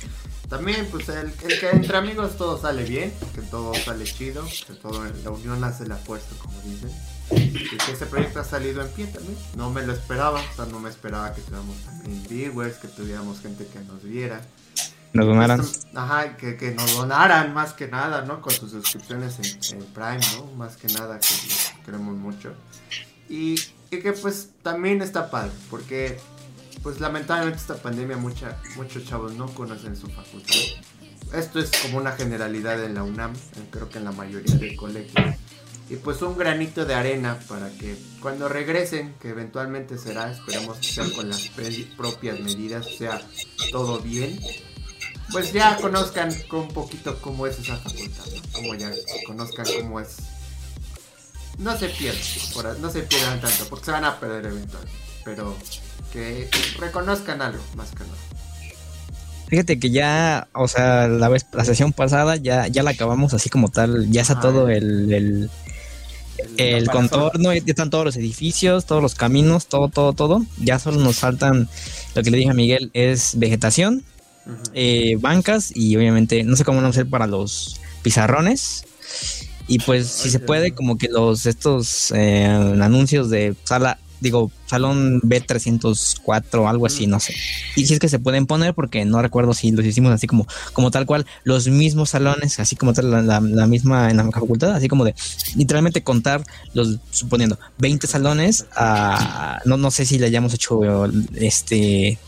también 0.49 0.87
pues 0.93 1.09
el, 1.09 1.33
el 1.49 1.61
que 1.61 1.71
entre 1.71 1.97
amigos 1.97 2.37
todo 2.37 2.61
sale 2.61 2.85
bien, 2.85 3.13
que 3.35 3.43
todo 3.43 3.75
sale 3.75 4.05
chido, 4.05 4.45
que 4.67 4.75
todo 4.75 5.05
la 5.25 5.31
unión 5.31 5.63
hace 5.65 5.87
la 5.87 5.97
fuerza 5.97 6.29
como 6.41 6.61
dicen. 6.63 6.91
Y 7.33 7.77
que 7.79 7.93
este 7.93 8.07
proyecto 8.07 8.39
ha 8.39 8.45
salido 8.45 8.81
en 8.83 8.89
pie 8.91 9.07
también. 9.07 9.37
No 9.57 9.71
me 9.71 9.85
lo 9.85 9.93
esperaba, 9.93 10.41
o 10.41 10.57
sea, 10.57 10.67
no 10.67 10.79
me 10.79 10.89
esperaba 10.89 11.35
que 11.35 11.41
tuviéramos 11.41 11.77
también 11.85 12.23
viewers, 12.29 12.77
que 12.77 12.87
tuviéramos 12.87 13.41
gente 13.41 13.67
que 13.67 13.81
nos 13.81 14.05
viera. 14.05 14.41
Nos 15.17 15.27
donaran. 15.27 15.63
Ajá, 15.95 16.37
que, 16.37 16.57
que 16.57 16.73
nos 16.73 16.95
donaran 16.97 17.53
más 17.55 17.73
que 17.73 17.89
nada, 17.89 18.23
¿no? 18.23 18.41
Con 18.41 18.53
sus 18.53 18.71
suscripciones 18.71 19.39
en, 19.39 19.79
en 19.79 19.85
Prime, 19.87 20.21
¿no? 20.37 20.47
Más 20.57 20.77
que 20.77 20.89
nada, 20.89 21.19
que 21.19 21.83
queremos 21.85 22.15
mucho. 22.17 22.55
Y, 23.29 23.55
y 23.91 23.99
que 24.01 24.13
pues 24.13 24.51
también 24.63 25.03
está 25.03 25.31
padre, 25.31 25.51
porque 25.71 26.19
pues 26.83 27.01
lamentablemente 27.01 27.59
esta 27.61 27.77
pandemia 27.77 28.17
mucha, 28.17 28.57
muchos 28.77 29.05
chavos 29.05 29.33
no 29.35 29.47
conocen 29.49 29.97
su 29.97 30.07
facultad. 30.09 30.55
Esto 31.35 31.59
es 31.59 31.71
como 31.83 31.99
una 31.99 32.13
generalidad 32.13 32.83
en 32.85 32.95
la 32.95 33.03
UNAM, 33.03 33.33
en- 33.57 33.67
creo 33.71 33.89
que 33.89 33.99
en 33.99 34.05
la 34.05 34.13
mayoría 34.13 34.55
de 34.55 34.77
colegios. 34.77 35.35
Y 35.89 35.97
pues 35.97 36.21
un 36.23 36.37
granito 36.37 36.85
de 36.85 36.95
arena 36.95 37.39
para 37.49 37.69
que 37.71 37.97
cuando 38.21 38.49
regresen, 38.49 39.15
que 39.21 39.29
eventualmente 39.31 39.99
será, 39.99 40.31
esperemos 40.33 40.79
que 40.79 40.87
sea 40.89 41.05
con 41.15 41.29
las 41.29 41.49
propias 41.97 42.41
medidas, 42.41 42.87
sea 42.99 43.21
todo 43.71 44.01
bien, 44.01 44.39
pues 45.33 45.53
ya 45.53 45.77
conozcan 45.77 46.31
un 46.53 46.69
poquito 46.69 47.19
cómo 47.21 47.47
es 47.47 47.59
esa 47.59 47.77
facultad, 47.77 48.25
¿no? 48.35 48.53
como 48.53 48.75
ya 48.75 48.91
conozcan 49.27 49.67
cómo 49.81 50.01
es. 50.01 50.17
No 51.59 51.77
se 51.77 51.89
pierdan, 51.89 52.83
no 52.83 52.91
se 52.91 53.01
pierdan 53.03 53.41
tanto, 53.41 53.67
porque 53.71 53.87
se 53.87 53.91
van 53.91 54.05
a 54.05 54.21
perder 54.21 54.47
eventualmente, 54.47 54.99
pero 55.25 55.57
que 56.13 56.49
reconozcan 56.79 57.41
algo, 57.41 57.63
más 57.75 57.91
que 57.91 58.01
nada. 58.01 58.17
Fíjate 59.49 59.79
que 59.79 59.91
ya, 59.91 60.49
o 60.53 60.67
sea, 60.67 61.07
la 61.09 61.29
vez, 61.29 61.47
la 61.53 61.65
sesión 61.65 61.93
pasada 61.93 62.37
ya, 62.37 62.67
ya 62.67 62.83
la 62.83 62.91
acabamos 62.91 63.33
así 63.33 63.49
como 63.49 63.71
tal, 63.71 64.11
ya 64.11 64.23
está 64.23 64.35
Ah, 64.35 64.41
todo 64.41 64.69
el, 64.69 65.13
el, 65.13 65.51
el 66.57 66.91
contorno, 66.91 67.53
ya 67.55 67.63
están 67.65 67.91
todos 67.91 68.05
los 68.05 68.17
edificios, 68.17 68.87
todos 68.87 69.01
los 69.03 69.15
caminos, 69.15 69.67
todo, 69.67 69.89
todo, 69.89 70.13
todo. 70.15 70.45
Ya 70.59 70.79
solo 70.79 70.99
nos 70.99 71.19
faltan, 71.19 71.69
lo 72.15 72.23
que 72.23 72.31
le 72.31 72.39
dije 72.39 72.51
a 72.51 72.55
Miguel, 72.55 72.91
es 72.93 73.39
vegetación, 73.39 74.03
Eh, 74.75 75.17
bancas 75.21 75.73
y 75.75 75.97
obviamente, 75.97 76.45
no 76.45 76.57
sé 76.57 76.65
cómo 76.65 76.77
vamos 76.79 76.97
a 76.97 77.01
hacer 77.01 77.11
para 77.11 77.27
los 77.27 77.81
pizarrones. 78.03 78.85
Y 79.69 79.81
pues 79.81 80.07
si 80.07 80.31
se 80.31 80.39
puede, 80.39 80.73
como 80.73 80.97
que 80.99 81.09
los 81.09 81.47
estos 81.47 82.13
eh, 82.15 82.45
anuncios 82.47 83.31
de 83.31 83.57
sala, 83.65 83.99
digo, 84.21 84.53
salón 84.67 85.21
B304 85.23 86.69
algo 86.69 86.87
así, 86.87 87.07
no 87.09 87.19
sé. 87.21 87.35
Y 87.75 87.87
si 87.87 87.95
es 87.95 87.99
que 88.01 88.09
se 88.09 88.19
pueden 88.21 88.47
poner, 88.47 88.75
porque 88.75 89.05
no 89.05 89.21
recuerdo 89.21 89.55
si 89.55 89.73
los 89.73 89.85
hicimos 89.85 90.13
así 90.13 90.27
como, 90.29 90.47
como 90.73 90.91
tal 90.93 91.05
cual, 91.07 91.27
los 91.45 91.67
mismos 91.69 92.11
salones, 92.11 92.61
así 92.61 92.77
como 92.77 92.93
tal, 92.93 93.11
la, 93.11 93.23
la- 93.23 93.41
la 93.41 93.67
misma 93.67 94.11
en 94.11 94.19
la 94.19 94.31
facultad, 94.31 94.73
así 94.73 94.87
como 94.89 95.05
de 95.05 95.15
literalmente 95.57 96.03
contar 96.03 96.45
los, 96.73 96.99
suponiendo, 97.11 97.59
20 97.79 98.07
salones, 98.07 98.67
a, 98.77 99.61
no, 99.65 99.77
no 99.77 99.91
sé 99.91 100.07
si 100.07 100.19
le 100.19 100.27
hayamos 100.27 100.55
hecho 100.55 100.81
este 101.35 102.19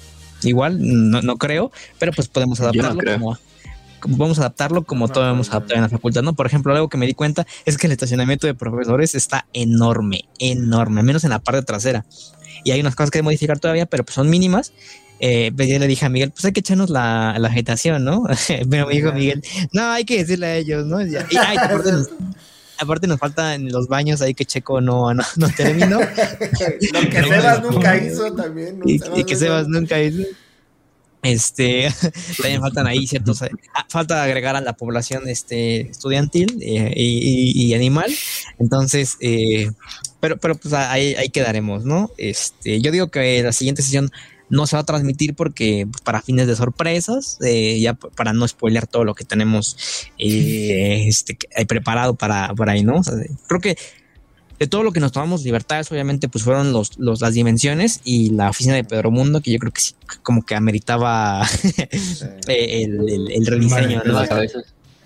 igual, 0.42 0.78
no, 0.80 1.22
no 1.22 1.36
creo, 1.36 1.70
pero 1.98 2.12
pues 2.12 2.28
podemos 2.28 2.60
no 2.60 2.66
adaptarlo 2.66 3.02
como 3.12 3.38
vamos 4.06 4.38
a 4.38 4.42
adaptarlo 4.42 4.84
como 4.84 5.08
todo 5.08 5.28
hemos 5.28 5.50
adaptado 5.50 5.76
en 5.76 5.82
la 5.82 5.88
facultad, 5.88 6.22
¿no? 6.22 6.34
Por 6.34 6.46
ejemplo, 6.46 6.72
algo 6.72 6.88
que 6.88 6.96
me 6.96 7.06
di 7.06 7.14
cuenta 7.14 7.46
es 7.64 7.76
que 7.76 7.86
el 7.86 7.92
estacionamiento 7.92 8.46
de 8.46 8.54
profesores 8.54 9.14
está 9.14 9.46
enorme, 9.52 10.28
enorme, 10.38 11.02
menos 11.02 11.24
en 11.24 11.30
la 11.30 11.40
parte 11.40 11.62
trasera. 11.62 12.04
Y 12.64 12.70
hay 12.70 12.80
unas 12.80 12.94
cosas 12.94 13.10
que 13.10 13.22
modificar 13.22 13.58
todavía, 13.58 13.86
pero 13.86 14.04
pues 14.04 14.14
son 14.14 14.30
mínimas. 14.30 14.72
Eh, 15.20 15.50
pues 15.56 15.68
yo 15.68 15.78
le 15.78 15.88
dije 15.88 16.06
a 16.06 16.08
Miguel, 16.08 16.30
pues 16.30 16.44
hay 16.44 16.52
que 16.52 16.60
echarnos 16.60 16.90
la, 16.90 17.36
la 17.38 17.48
agitación, 17.48 18.04
¿no? 18.04 18.24
pero 18.70 18.86
me 18.86 18.94
dijo 18.94 19.12
Miguel, 19.12 19.42
no, 19.72 19.90
hay 19.90 20.04
que 20.04 20.18
decirle 20.18 20.46
a 20.46 20.56
ellos, 20.56 20.86
¿no? 20.86 21.04
Y, 21.04 21.16
ay, 21.16 21.56
aparte 22.78 23.06
nos 23.06 23.18
falta 23.18 23.54
en 23.54 23.70
los 23.70 23.88
baños 23.88 24.20
ahí 24.22 24.34
que 24.34 24.44
Checo 24.44 24.80
no, 24.80 25.12
no, 25.14 25.22
no 25.36 25.48
terminó. 25.50 25.98
Lo 26.92 27.10
que 27.10 27.22
Sebas 27.22 27.62
nunca 27.62 27.96
hizo 27.96 28.34
también. 28.34 28.80
y, 28.84 28.98
Sebas 28.98 29.18
y 29.18 29.24
que 29.24 29.36
Sebas 29.36 29.68
nunca 29.68 30.00
hizo. 30.02 30.22
Este, 31.22 31.88
también 32.40 32.60
faltan 32.60 32.86
ahí 32.86 33.06
ciertos, 33.06 33.42
ah, 33.42 33.48
falta 33.88 34.22
agregar 34.22 34.54
a 34.54 34.60
la 34.60 34.74
población 34.74 35.28
este, 35.28 35.80
estudiantil 35.90 36.58
eh, 36.62 36.92
y, 36.94 37.52
y- 37.64 37.66
y 37.66 37.74
animal. 37.74 38.06
Entonces, 38.60 39.16
eh, 39.20 39.68
pero, 40.20 40.36
pero 40.36 40.54
pues 40.54 40.72
ahí, 40.74 41.14
ahí 41.14 41.28
quedaremos, 41.28 41.84
¿no? 41.84 42.10
Este, 42.18 42.80
yo 42.80 42.92
digo 42.92 43.08
que 43.08 43.42
la 43.42 43.52
siguiente 43.52 43.82
sesión 43.82 44.10
no 44.50 44.66
se 44.66 44.76
va 44.76 44.80
a 44.80 44.84
transmitir 44.86 45.34
porque 45.34 45.86
pues, 45.90 46.00
para 46.02 46.22
fines 46.22 46.46
de 46.46 46.56
sorpresas, 46.56 47.38
eh, 47.44 47.78
ya 47.80 47.94
para 47.94 48.32
no 48.32 48.46
spoilear 48.48 48.86
todo 48.86 49.04
lo 49.04 49.14
que 49.14 49.24
tenemos 49.24 49.76
eh, 50.18 51.04
este, 51.08 51.38
hay 51.56 51.64
preparado 51.66 52.14
para, 52.14 52.54
para 52.54 52.72
ahí, 52.72 52.82
¿no? 52.84 52.96
O 52.96 53.02
sea, 53.04 53.14
creo 53.46 53.60
que 53.60 53.76
de 54.58 54.66
todo 54.66 54.82
lo 54.82 54.90
que 54.90 54.98
nos 54.98 55.12
tomamos 55.12 55.44
libertades, 55.44 55.92
obviamente, 55.92 56.28
pues 56.28 56.42
fueron 56.42 56.72
los, 56.72 56.98
los, 56.98 57.20
las 57.20 57.32
dimensiones 57.34 58.00
y 58.02 58.30
la 58.30 58.50
oficina 58.50 58.74
de 58.74 58.82
Pedro 58.82 59.12
Mundo, 59.12 59.40
que 59.40 59.52
yo 59.52 59.58
creo 59.60 59.70
que 59.72 59.80
sí, 59.80 59.94
como 60.24 60.44
que 60.44 60.56
ameritaba 60.56 61.46
eh, 62.48 62.82
el, 62.82 63.08
el- 63.08 63.30
el 63.30 63.46
rediseño, 63.46 63.98
Vale, 63.98 64.08
¿no? 64.08 64.14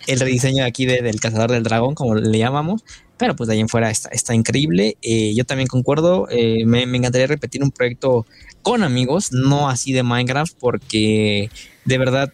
El 0.06 0.20
rediseño 0.20 0.64
aquí 0.64 0.86
de- 0.86 1.02
del 1.02 1.20
cazador 1.20 1.50
del 1.50 1.62
dragón, 1.62 1.94
como 1.94 2.14
le 2.14 2.38
llamamos, 2.38 2.84
pero 3.16 3.36
pues 3.36 3.48
de 3.48 3.54
ahí 3.54 3.60
en 3.60 3.68
fuera 3.68 3.90
está, 3.90 4.08
está 4.10 4.34
increíble. 4.34 4.96
Eh, 5.02 5.32
yo 5.34 5.44
también 5.44 5.68
concuerdo, 5.68 6.26
eh, 6.30 6.64
me, 6.66 6.82
encantaría 6.82 7.26
repetir 7.26 7.62
un 7.62 7.70
proyecto 7.70 8.26
con 8.62 8.82
amigos, 8.82 9.32
no 9.32 9.68
así 9.68 9.92
de 9.92 10.02
Minecraft, 10.02 10.54
porque 10.58 11.50
de 11.84 11.98
verdad 11.98 12.32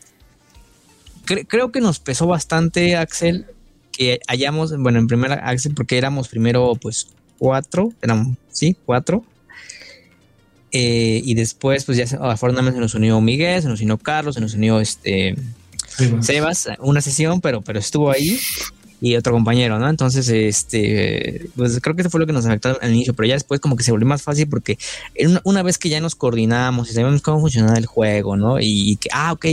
cre- 1.27 1.47
creo 1.47 1.73
que 1.73 1.81
nos 1.81 1.99
pesó 1.99 2.27
bastante, 2.27 2.97
Axel, 2.97 3.47
que 3.93 4.21
hayamos, 4.29 4.77
bueno, 4.79 4.99
en 4.99 5.07
primera, 5.07 5.35
Axel, 5.35 5.75
porque 5.75 5.99
éramos 5.99 6.29
primero 6.29 6.75
pues 6.81 7.09
cuatro, 7.39 7.93
éramos, 8.01 8.37
sí, 8.51 8.77
cuatro. 8.87 9.25
Eh, 10.71 11.23
y 11.25 11.35
después, 11.35 11.85
pues 11.87 11.97
ya 11.97 12.05
afortunadamente 12.21 12.77
se 12.77 12.81
nos 12.83 12.95
unió 12.95 13.21
Miguel, 13.21 13.63
se 13.63 13.69
nos 13.69 13.81
unió 13.81 13.97
Carlos, 13.97 14.35
se 14.35 14.41
nos 14.43 14.55
unió 14.55 14.81
este 14.81 15.35
Sebas. 15.99 16.27
Sebas, 16.27 16.69
una 16.79 17.01
sesión, 17.01 17.41
pero, 17.41 17.61
pero 17.63 17.79
estuvo 17.79 18.11
ahí 18.11 18.39
y 19.01 19.17
otro 19.17 19.33
compañero, 19.33 19.79
¿no? 19.79 19.89
Entonces, 19.89 20.29
este, 20.29 21.49
pues 21.57 21.79
creo 21.81 21.95
que 21.95 22.03
eso 22.03 22.11
fue 22.11 22.21
lo 22.21 22.27
que 22.27 22.33
nos 22.33 22.47
afectó 22.47 22.79
al 22.81 22.93
inicio, 22.93 23.15
pero 23.15 23.29
ya 23.29 23.35
después 23.35 23.61
como 23.61 23.77
que 23.77 23.85
se 23.85 23.93
volvió 23.93 24.07
más 24.07 24.23
fácil 24.23 24.49
porque 24.49 24.79
una, 25.25 25.41
una 25.45 25.63
vez 25.63 25.79
que 25.79 25.89
ya 25.89 26.01
nos 26.01 26.15
coordinamos 26.15 26.91
y 26.91 26.95
sabemos 26.95 27.23
cómo 27.23 27.41
funcionaba 27.41 27.79
el 27.79 27.87
juego, 27.87 28.37
¿no? 28.37 28.59
Y, 28.61 28.97
que, 28.97 29.09
ah, 29.13 29.33
ok, 29.33 29.47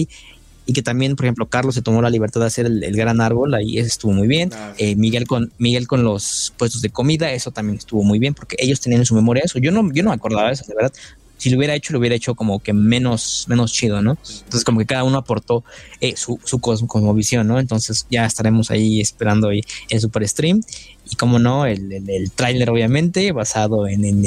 y 0.67 0.73
que 0.73 0.81
también, 0.81 1.15
por 1.15 1.25
ejemplo, 1.25 1.45
Carlos 1.45 1.75
se 1.75 1.83
tomó 1.83 2.01
la 2.01 2.09
libertad 2.09 2.41
de 2.41 2.47
hacer 2.47 2.65
el, 2.65 2.83
el 2.83 2.95
gran 2.95 3.21
árbol, 3.21 3.53
ahí 3.53 3.77
eso 3.77 3.87
estuvo 3.87 4.13
muy 4.13 4.27
bien. 4.27 4.49
Ah, 4.53 4.73
sí. 4.75 4.85
Eh, 4.85 4.95
Miguel 4.95 5.27
con 5.27 5.51
Miguel 5.59 5.87
con 5.87 6.03
los 6.03 6.53
puestos 6.57 6.81
de 6.81 6.89
comida, 6.89 7.31
eso 7.31 7.51
también 7.51 7.77
estuvo 7.77 8.03
muy 8.03 8.17
bien 8.17 8.33
porque 8.33 8.55
ellos 8.59 8.81
tenían 8.81 9.01
en 9.01 9.05
su 9.05 9.13
memoria 9.13 9.43
eso. 9.45 9.59
Yo 9.59 9.71
no, 9.71 9.91
yo 9.93 10.01
no 10.01 10.09
me 10.09 10.15
acordaba 10.15 10.47
de 10.47 10.53
eso, 10.53 10.65
de 10.67 10.73
verdad. 10.73 10.93
Si 11.37 11.49
lo 11.49 11.57
hubiera 11.57 11.75
hecho, 11.75 11.91
lo 11.93 11.99
hubiera 11.99 12.15
hecho 12.15 12.33
como 12.33 12.59
que 12.59 12.71
menos, 12.73 13.45
menos 13.49 13.73
chido, 13.73 14.01
¿no? 14.01 14.17
Entonces, 14.43 14.63
como 14.63 14.79
que 14.79 14.85
cada 14.85 15.03
uno 15.03 15.17
aportó 15.17 15.63
eh, 16.01 16.15
su, 16.15 16.39
su 16.43 16.59
cos- 16.59 16.85
cosmovisión, 16.87 17.45
¿no? 17.47 17.59
Entonces, 17.59 18.05
ya 18.09 18.25
estaremos 18.25 18.71
ahí 18.71 19.01
esperando 19.01 19.49
ahí 19.49 19.61
el 19.89 19.99
super 19.99 20.27
stream. 20.27 20.61
Y 21.07 21.17
como 21.17 21.37
no, 21.37 21.67
el, 21.67 21.91
el, 21.91 22.09
el 22.09 22.31
tráiler, 22.31 22.67
obviamente, 22.71 23.31
basado 23.31 23.87
en, 23.87 24.05
en. 24.05 24.23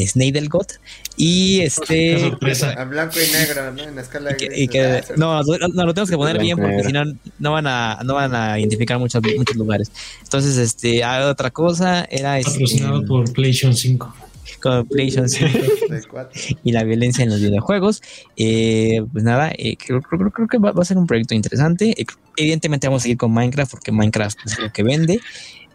Y 1.16 1.59
Qué 1.59 1.64
este. 1.64 2.20
sorpresa. 2.20 2.70
A 2.72 2.84
blanco 2.84 3.16
y 3.18 3.32
negro, 3.32 3.72
¿no? 3.72 3.82
En 3.82 3.96
la 3.96 4.02
escala 4.02 4.32
y 4.32 4.36
que- 4.36 4.46
gris. 4.46 4.59
y 4.61 4.68
que- 4.68 4.82
Ah, 4.84 5.00
no, 5.16 5.42
no, 5.42 5.68
no, 5.74 5.86
lo 5.86 5.94
tenemos 5.94 6.11
que 6.11 6.16
poner 6.16 6.38
bien 6.38 6.56
porque 6.56 6.84
si 6.84 6.92
no, 6.92 7.02
no 7.40 7.52
van 7.52 7.66
a, 7.66 7.98
no 8.04 8.14
van 8.14 8.34
a 8.34 8.59
identificar 8.61 8.98
muchos, 8.98 9.20
muchos 9.36 9.56
lugares. 9.56 9.90
Entonces, 10.22 10.56
este, 10.56 11.02
hay 11.02 11.24
otra 11.24 11.50
cosa 11.50 12.04
era 12.04 12.38
este, 12.38 12.52
Patrocinado 12.52 13.04
por 13.06 13.32
PlayStation 13.32 13.74
5. 13.74 14.14
Con 14.62 14.86
PlayStation 14.86 15.28
5 15.28 15.49
De 15.90 16.03
cuatro. 16.11 16.40
y 16.64 16.72
la 16.72 16.84
violencia 16.84 17.24
en 17.24 17.30
los 17.30 17.40
videojuegos. 17.40 18.03
Eh, 18.36 19.03
pues 19.12 19.24
nada, 19.24 19.51
eh, 19.57 19.76
creo, 19.76 20.01
creo- 20.03 20.30
creo 20.30 20.49
que 20.49 20.59
va, 20.59 20.72
va 20.72 20.82
a 20.82 20.84
ser 20.84 20.99
un 20.99 21.07
proyecto 21.07 21.34
interesante. 21.34 21.94
Eh, 22.01 22.07
evidentemente 22.36 22.86
vamos 22.88 23.03
a 23.03 23.05
seguir 23.05 23.16
con 23.18 23.32
Minecraft 23.32 23.70
porque 23.70 23.92
Minecraft 23.92 24.38
es 24.46 24.59
lo 24.59 24.72
que 24.72 24.82
vende. 24.82 25.20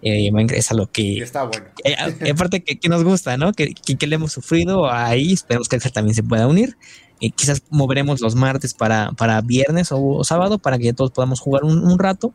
Eh, 0.02 0.32
Minecraft 0.32 0.60
es 0.60 0.72
a 0.72 0.74
lo 0.74 0.92
que... 0.92 1.20
está 1.20 1.44
bueno. 1.44 1.66
eh, 1.86 1.96
aparte 2.32 2.62
que, 2.64 2.78
que 2.78 2.90
nos 2.90 3.04
gusta, 3.04 3.38
¿no? 3.38 3.54
Que, 3.54 3.74
que, 3.74 3.96
que 3.96 4.08
le 4.08 4.16
hemos 4.16 4.34
sufrido 4.34 4.92
ahí. 4.92 5.32
Esperemos 5.34 5.70
que 5.70 5.78
Axel 5.78 5.94
también 5.94 6.16
se 6.16 6.24
pueda 6.24 6.48
unir. 6.48 6.76
Eh, 7.22 7.30
quizás 7.30 7.62
moveremos 7.70 8.20
los 8.20 8.36
martes 8.36 8.74
para, 8.74 9.12
para 9.14 9.40
viernes 9.40 9.94
o, 9.94 10.02
o 10.02 10.24
sábado 10.26 10.58
para 10.60 10.78
que 10.78 10.92
todos 10.92 11.12
podamos 11.12 11.40
jugar 11.40 11.64
un, 11.64 11.80
un 11.90 11.98
rato. 12.00 12.34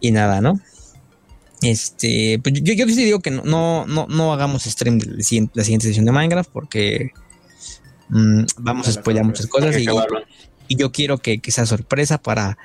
Y 0.00 0.12
nada, 0.12 0.40
¿no? 0.40 0.58
Este, 1.62 2.38
pues 2.42 2.62
yo, 2.62 2.72
yo 2.74 2.86
sí 2.86 3.04
digo 3.04 3.20
que 3.20 3.30
no, 3.30 3.42
no, 3.44 3.84
no, 3.86 4.06
no 4.08 4.32
hagamos 4.32 4.64
stream 4.64 4.98
de 4.98 5.06
la 5.06 5.22
siguiente, 5.22 5.52
la 5.56 5.64
siguiente 5.64 5.88
sesión 5.88 6.04
de 6.04 6.12
Minecraft 6.12 6.50
porque 6.52 7.10
mm, 8.10 8.42
vamos 8.58 8.86
a 8.86 8.92
spoiler 8.92 9.24
muchas 9.24 9.46
cosas 9.48 9.76
y, 9.76 9.86
yo 10.76 10.92
quiero 10.92 11.18
que, 11.18 11.40
que 11.40 11.50
sea 11.50 11.66
sorpresa 11.66 12.18
para, 12.18 12.58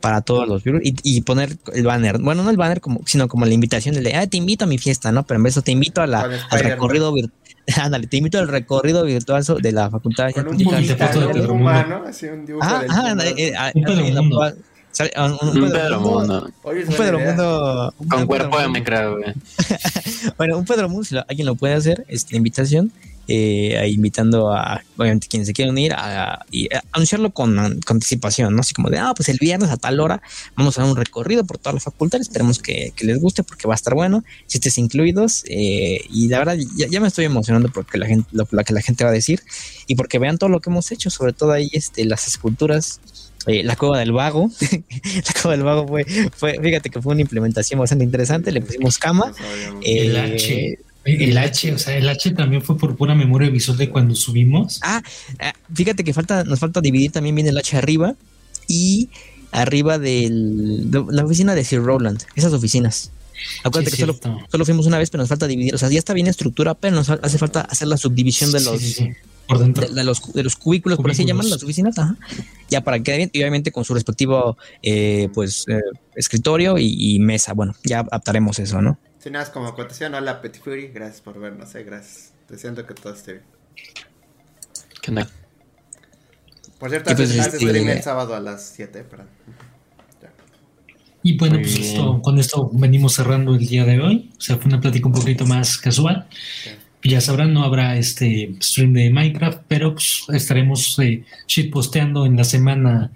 para 0.00 0.20
todos 0.22 0.48
los 0.48 0.62
viewers 0.62 0.86
y, 0.86 0.94
y 1.02 1.20
poner 1.22 1.56
el 1.74 1.84
banner, 1.84 2.18
bueno, 2.18 2.42
no 2.42 2.50
el 2.50 2.56
banner 2.56 2.80
como, 2.80 3.00
sino 3.04 3.28
como 3.28 3.44
la 3.46 3.54
invitación 3.54 3.94
de, 3.94 4.14
ah, 4.14 4.26
te 4.26 4.36
invito 4.36 4.64
a 4.64 4.68
mi 4.68 4.78
fiesta, 4.78 5.12
¿no? 5.12 5.24
Pero 5.26 5.38
en 5.38 5.44
vez 5.44 5.54
de 5.54 5.58
eso 5.58 5.62
te 5.62 5.72
invito 5.72 6.00
a 6.00 6.06
la, 6.06 6.28
al 6.50 6.60
recorrido 6.60 7.12
virtual. 7.12 7.34
Ándale, 7.82 8.06
te 8.06 8.16
invito 8.16 8.38
al 8.38 8.48
recorrido 8.48 9.04
virtual 9.04 9.44
de 9.60 9.72
la 9.72 9.90
facultad 9.90 10.28
de 10.28 10.32
Ah, 12.62 13.14
del 13.14 13.34
eh, 13.36 13.52
ah, 13.58 13.72
Mundo. 13.74 14.54
Un 15.16 15.32
Un 15.48 15.52
Pedro 15.54 15.70
Pedro 15.72 16.00
Mundo, 16.00 16.50
un 16.64 16.96
Pedro. 16.96 17.18
Mundo, 17.20 17.94
un 17.98 18.08
Con 18.08 18.18
Pedro 18.20 18.26
cuerpo 18.26 18.58
de. 18.58 18.68
Minecraft, 18.68 19.18
güey. 19.18 19.34
Bueno, 20.36 20.58
un 20.58 20.64
Pedro 20.64 20.88
Mundo, 20.88 21.04
si 21.04 21.14
lo- 21.14 21.24
alguien 21.28 21.46
lo 21.46 21.54
puede 21.54 21.74
hacer, 21.74 22.04
es 22.08 22.30
la 22.30 22.36
invitación, 22.38 22.92
eh, 23.30 23.76
ahí 23.78 23.92
invitando 23.92 24.52
a, 24.52 24.82
obviamente, 24.96 25.28
quienes 25.28 25.46
se 25.46 25.52
quieran 25.52 25.72
unir, 25.72 25.92
a, 25.94 26.44
y 26.50 26.72
a 26.74 26.82
anunciarlo 26.92 27.30
con, 27.30 27.54
con 27.84 27.96
anticipación, 27.96 28.54
¿no? 28.54 28.60
Así 28.60 28.72
como 28.74 28.88
de, 28.88 28.98
ah, 28.98 29.12
pues 29.14 29.28
el 29.28 29.36
viernes 29.38 29.70
a 29.70 29.76
tal 29.76 30.00
hora 30.00 30.22
vamos 30.56 30.78
a 30.78 30.82
dar 30.82 30.90
un 30.90 30.96
recorrido 30.96 31.44
por 31.44 31.58
toda 31.58 31.74
la 31.74 31.80
facultad, 31.80 32.20
esperemos 32.20 32.58
que, 32.58 32.92
que 32.96 33.04
les 33.06 33.20
guste 33.20 33.42
porque 33.42 33.68
va 33.68 33.74
a 33.74 33.76
estar 33.76 33.94
bueno, 33.94 34.24
chistes 34.46 34.78
incluidos, 34.78 35.44
eh, 35.46 36.00
y 36.10 36.28
la 36.28 36.38
verdad 36.38 36.56
ya, 36.76 36.86
ya 36.88 37.00
me 37.00 37.08
estoy 37.08 37.26
emocionando 37.26 37.68
porque 37.70 37.98
la 37.98 38.06
gente, 38.06 38.28
lo, 38.32 38.48
lo 38.50 38.64
que 38.64 38.72
la 38.72 38.80
gente 38.80 39.04
va 39.04 39.10
a 39.10 39.12
decir, 39.12 39.42
y 39.86 39.94
porque 39.94 40.18
vean 40.18 40.38
todo 40.38 40.48
lo 40.50 40.60
que 40.60 40.70
hemos 40.70 40.90
hecho, 40.90 41.10
sobre 41.10 41.32
todo 41.34 41.52
ahí 41.52 41.68
este, 41.72 42.04
las 42.06 42.26
esculturas. 42.26 43.00
Eh, 43.46 43.62
la 43.62 43.76
cueva 43.76 43.98
del 43.98 44.12
vago, 44.12 44.50
la 44.70 45.40
cueva 45.40 45.56
del 45.56 45.62
vago 45.64 45.88
fue, 45.88 46.04
fue, 46.36 46.58
fíjate 46.60 46.90
que 46.90 47.00
fue 47.00 47.12
una 47.12 47.22
implementación 47.22 47.80
bastante 47.80 48.04
interesante, 48.04 48.52
le 48.52 48.60
pusimos 48.60 48.98
cama, 48.98 49.32
eh, 49.82 50.06
El 50.06 50.16
H. 50.16 50.78
El 51.04 51.38
H, 51.38 51.72
o 51.72 51.78
sea, 51.78 51.96
el 51.96 52.08
H 52.08 52.32
también 52.32 52.60
fue 52.60 52.76
por 52.76 52.94
pura 52.94 53.14
memoria 53.14 53.48
visual 53.48 53.78
de 53.78 53.88
cuando 53.88 54.14
subimos. 54.14 54.78
Ah, 54.82 55.02
ah, 55.38 55.54
fíjate 55.72 56.04
que 56.04 56.12
falta, 56.12 56.44
nos 56.44 56.58
falta 56.58 56.82
dividir 56.82 57.12
también 57.12 57.34
bien 57.34 57.48
el 57.48 57.56
H 57.56 57.76
arriba 57.78 58.14
y 58.66 59.08
arriba 59.50 59.98
del, 59.98 60.90
de 60.90 61.04
la 61.10 61.24
oficina 61.24 61.54
de 61.54 61.64
Sir 61.64 61.82
Rowland, 61.82 62.24
esas 62.36 62.52
oficinas. 62.52 63.10
Acuérdate 63.64 63.96
Sí, 63.96 64.02
que 64.02 64.12
solo, 64.12 64.46
solo 64.50 64.64
fuimos 64.64 64.86
una 64.86 64.98
vez, 64.98 65.10
pero 65.10 65.22
nos 65.22 65.28
falta 65.28 65.46
dividir. 65.46 65.74
O 65.74 65.78
sea, 65.78 65.88
ya 65.88 65.98
está 65.98 66.12
bien 66.12 66.26
estructura, 66.26 66.74
pero 66.74 66.96
nos 66.96 67.08
hace 67.08 67.38
falta 67.38 67.62
hacer 67.62 67.88
la 67.88 67.96
subdivisión 67.96 68.52
de 68.52 68.58
Sí, 68.58 68.64
los, 68.64 68.80
sí, 68.80 68.92
sí, 68.92 69.10
por 69.48 69.58
dentro. 69.58 69.88
de, 69.88 69.94
de 69.94 70.04
los, 70.04 70.32
de 70.32 70.42
los 70.42 70.54
cubículos, 70.56 70.98
por 70.98 71.10
así 71.10 71.22
Cubículos. 71.22 71.44
llaman 71.46 71.50
las 71.50 71.62
oficinas. 71.62 71.98
Ajá. 71.98 72.16
Ya 72.70 72.82
para 72.82 72.98
que 72.98 73.02
quede 73.04 73.16
bien, 73.16 73.30
y 73.32 73.40
obviamente 73.40 73.72
con 73.72 73.84
su 73.84 73.94
respectivo 73.94 74.56
eh, 74.82 75.28
pues 75.34 75.64
eh, 75.68 75.80
escritorio 76.14 76.78
y, 76.78 77.14
y 77.14 77.18
mesa. 77.18 77.54
Bueno, 77.54 77.74
ya 77.84 78.00
adaptaremos 78.00 78.58
eso, 78.58 78.80
¿no? 78.82 78.98
Si 79.18 79.30
nada, 79.30 79.44
más 79.46 79.52
como 79.52 79.66
acotación, 79.66 80.14
hola 80.14 80.40
Petit 80.40 80.62
Fury, 80.62 80.88
gracias 80.88 81.20
por 81.22 81.40
vernos, 81.40 81.74
eh, 81.74 81.82
gracias. 81.82 82.32
Deseando 82.48 82.86
que 82.86 82.94
todo 82.94 83.12
esté 83.14 83.32
bien. 83.32 83.44
¿Qué 85.02 85.10
onda? 85.10 85.28
Por 86.78 86.90
cierto, 86.90 87.14
pues, 87.16 87.30
haces 87.30 87.46
este- 87.54 87.58
stream 87.66 87.88
el 87.88 88.02
sábado 88.02 88.34
a 88.36 88.40
las 88.40 88.64
7, 88.76 89.02
perdón. 89.04 89.26
Y 91.20 91.36
bueno, 91.36 91.56
Muy 91.56 91.64
pues 91.64 91.78
esto, 91.80 92.22
con 92.22 92.38
esto 92.38 92.70
venimos 92.72 93.14
cerrando 93.14 93.56
el 93.56 93.66
día 93.66 93.84
de 93.84 94.00
hoy. 94.00 94.30
O 94.38 94.40
sea, 94.40 94.56
fue 94.56 94.66
una 94.66 94.80
plática 94.80 95.08
un 95.08 95.12
poquito 95.12 95.44
más 95.46 95.76
casual. 95.76 96.28
Ya 97.04 97.20
sabrán, 97.20 97.52
no 97.54 97.62
habrá 97.64 97.96
este 97.96 98.54
stream 98.60 98.92
de 98.92 99.10
Minecraft, 99.10 99.60
pero 99.68 99.94
pues, 99.94 100.24
estaremos 100.32 100.98
eh, 100.98 101.22
shitposteando 101.46 102.26
en 102.26 102.36
la 102.36 102.44
semana 102.44 103.10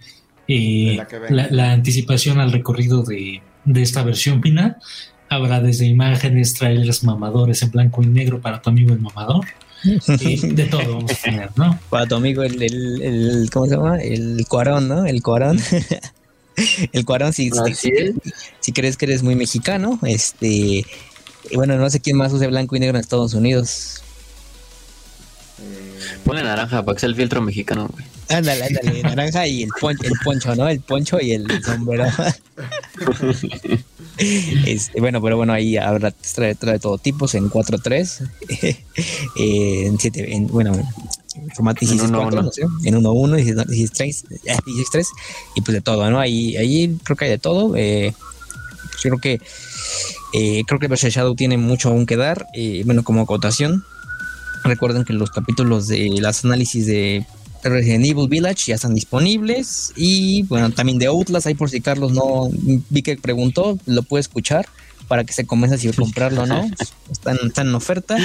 eh, 0.48 0.96
la 0.96 1.09
la, 1.30 1.48
la 1.50 1.72
anticipación 1.72 2.38
al 2.40 2.52
recorrido 2.52 3.02
de, 3.02 3.42
de 3.64 3.82
esta 3.82 4.02
versión 4.02 4.40
final. 4.40 4.76
Habrá 5.28 5.60
desde 5.60 5.86
imágenes, 5.86 6.54
trailers 6.54 7.02
mamadores 7.04 7.62
en 7.62 7.70
blanco 7.70 8.02
y 8.02 8.06
negro 8.06 8.40
para 8.40 8.60
tu 8.62 8.70
amigo 8.70 8.92
el 8.92 9.00
mamador. 9.00 9.46
Y 10.20 10.36
de 10.52 10.66
todo 10.66 10.94
vamos 10.94 11.10
a 11.10 11.14
tener, 11.16 11.50
¿no? 11.56 11.76
Para 11.90 12.06
tu 12.06 12.14
amigo 12.14 12.44
el, 12.44 12.62
el, 12.62 13.02
el- 13.02 13.50
¿cómo 13.52 13.66
se 13.66 13.74
llama? 13.74 13.98
El 13.98 14.44
cuarón, 14.48 14.86
¿no? 14.86 15.06
El 15.06 15.22
cuarón. 15.22 15.59
El 16.92 17.06
Cuarón, 17.06 17.32
si, 17.32 17.50
si, 17.74 17.88
es. 17.88 18.14
si 18.60 18.72
crees 18.72 18.98
que 18.98 19.06
eres 19.06 19.22
muy 19.22 19.34
mexicano, 19.34 19.98
este, 20.02 20.84
y 21.52 21.56
bueno, 21.56 21.76
no 21.76 21.88
sé 21.90 22.00
quién 22.00 22.16
más 22.16 22.32
usa 22.32 22.48
blanco 22.48 22.74
y 22.74 22.80
negro 22.80 22.96
en 22.98 23.02
Estados 23.02 23.34
Unidos. 23.34 24.02
Eh, 25.60 26.16
Ponle 26.24 26.42
naranja 26.42 26.82
para 26.84 26.96
que 26.96 27.00
sea 27.00 27.08
el 27.08 27.14
filtro 27.14 27.40
mexicano, 27.42 27.88
güey. 27.92 28.04
Ándale, 28.28 28.64
ándale, 28.64 29.02
naranja 29.02 29.46
y 29.46 29.62
el, 29.64 29.68
pon- 29.80 29.98
el 30.02 30.12
poncho, 30.24 30.54
¿no? 30.56 30.68
El 30.68 30.80
poncho 30.80 31.20
y 31.20 31.32
el 31.32 31.46
sombrero. 31.64 32.06
Este, 34.18 35.00
bueno, 35.00 35.22
pero 35.22 35.36
bueno, 35.38 35.54
ahí 35.54 35.78
habrá 35.78 36.10
trae, 36.10 36.54
trae 36.54 36.78
todo 36.78 36.98
tipos 36.98 37.34
en 37.34 37.48
4.3, 37.50 38.28
eh, 39.36 39.86
en 39.86 39.98
7, 39.98 40.34
en, 40.34 40.46
bueno, 40.48 40.74
en 40.74 41.50
formato 41.52 41.84
En 41.84 41.98
16.4, 41.98 42.10
1.1. 42.30 42.42
no 42.44 42.52
sé, 42.52 42.62
en 42.84 42.94
1.1, 43.02 43.66
16.3, 43.66 44.24
eh, 44.44 44.56
16.3, 44.66 45.06
y 45.56 45.60
pues 45.62 45.74
de 45.74 45.80
todo, 45.80 46.08
¿no? 46.10 46.20
Ahí, 46.20 46.56
ahí 46.58 46.96
creo 47.02 47.16
que 47.16 47.24
hay 47.24 47.30
de 47.30 47.38
todo. 47.38 47.74
Eh, 47.74 48.14
pues 48.90 49.02
yo 49.02 49.10
creo 49.10 49.18
que 49.18 49.40
eh, 50.32 50.62
creo 50.66 50.78
que 50.80 50.88
Versus 50.88 51.12
Shadow 51.12 51.34
tiene 51.34 51.56
mucho 51.56 51.90
aún 51.90 52.06
que 52.06 52.16
dar. 52.16 52.46
eh, 52.54 52.82
bueno, 52.84 53.02
como 53.04 53.22
acotación, 53.22 53.84
recuerden 54.64 55.04
que 55.04 55.12
los 55.12 55.30
capítulos 55.30 55.88
de 55.88 56.09
las 56.20 56.44
análisis 56.44 56.86
de 56.86 57.26
Resident 57.62 58.04
Evil 58.04 58.28
Village 58.28 58.64
ya 58.66 58.74
están 58.74 58.94
disponibles. 58.94 59.92
Y 59.96 60.44
bueno, 60.44 60.70
también 60.70 60.98
de 60.98 61.06
Outlast, 61.06 61.46
ahí 61.46 61.54
por 61.54 61.70
si 61.70 61.80
Carlos 61.80 62.12
no 62.12 62.48
vi 62.90 63.02
que 63.02 63.16
preguntó, 63.16 63.78
lo 63.86 64.02
puede 64.02 64.20
escuchar 64.20 64.66
para 65.09 65.24
que 65.24 65.32
se 65.32 65.44
convenza 65.44 65.76
si 65.76 65.90
comprarlo 65.92 66.42
o 66.42 66.46
no. 66.46 66.70
Están, 67.10 67.38
están 67.44 67.68
en 67.68 67.74
oferta. 67.74 68.16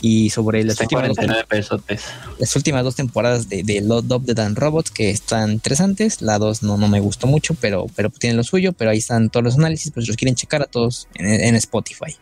Y 0.00 0.30
sobre 0.30 0.62
las 0.62 0.78
últimas, 0.80 1.08
dos, 1.08 1.16
49 1.16 1.46
pesotes. 1.48 2.02
las 2.38 2.54
últimas 2.54 2.84
dos 2.84 2.94
temporadas 2.94 3.48
de, 3.48 3.64
de 3.64 3.80
Love 3.80 4.04
Dove 4.06 4.26
de 4.26 4.34
Dan 4.34 4.54
Robots 4.54 4.90
que 4.92 5.10
están 5.10 5.50
interesantes. 5.52 6.22
La 6.22 6.38
2 6.38 6.62
no, 6.62 6.76
no 6.76 6.86
me 6.88 7.00
gustó 7.00 7.26
mucho, 7.26 7.54
pero, 7.54 7.86
pero 7.96 8.08
tiene 8.10 8.36
lo 8.36 8.44
suyo. 8.44 8.72
Pero 8.72 8.90
ahí 8.90 8.98
están 8.98 9.28
todos 9.28 9.42
los 9.42 9.56
análisis, 9.56 9.90
pues 9.92 10.04
si 10.06 10.10
los 10.12 10.16
quieren 10.16 10.36
checar 10.36 10.62
a 10.62 10.66
todos 10.66 11.08
en, 11.14 11.26
en 11.26 11.54
Spotify. 11.56 12.16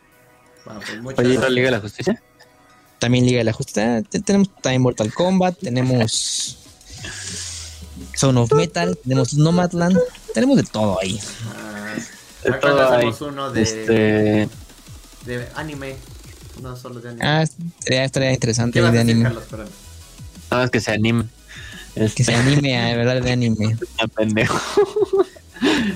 bueno, 0.65 0.81
pues 0.87 1.03
muchas 1.03 1.19
Oye, 1.19 1.29
¿y 1.29 1.33
la 1.35 1.41
gracias. 1.41 1.53
Liga 1.55 1.67
de 1.67 1.71
la 1.73 1.81
Justicia? 1.81 2.23
También 2.99 3.27
Liga 3.27 3.39
de 3.39 3.45
la 3.45 3.53
Justicia. 3.53 4.03
te- 4.09 4.21
Tenemos 4.21 4.49
también 4.63 4.81
Mortal 4.81 5.13
Kombat. 5.13 5.59
Tenemos 5.59 6.59
Zone 8.17 8.41
of 8.41 8.53
Metal. 8.53 8.99
Tenemos 9.03 9.35
Nomadland. 9.35 9.99
Tenemos 10.33 10.57
de 10.57 10.63
todo 10.63 10.99
ahí. 11.01 11.21
Ah, 11.47 11.95
De 12.43 12.53
todo 12.53 13.29
uno 13.29 13.51
de, 13.51 13.63
Este, 13.63 14.49
de 15.27 15.49
anime. 15.57 15.97
No 16.63 16.77
solo 16.77 17.01
de 17.01 17.11
anime. 17.11 17.27
Ah, 17.27 17.43
estaría, 17.43 18.05
estaría 18.05 18.33
interesante 18.33 18.75
¿Qué 18.75 18.81
vas 18.81 18.91
a 18.91 18.93
de 18.95 19.01
anime. 19.01 19.23
Carlos? 19.25 19.45
Nada 20.51 20.63
más 20.63 20.71
que 20.71 20.81
se 20.81 20.93
animen. 20.93 21.29
Que 21.95 22.05
Este, 22.05 22.25
se 22.25 22.35
anime 22.35 22.77
a 22.79 22.93
hablar 22.93 23.23
de 23.23 23.33
anime. 23.33 23.77
a 23.99 24.07
pendejo. 24.07 24.61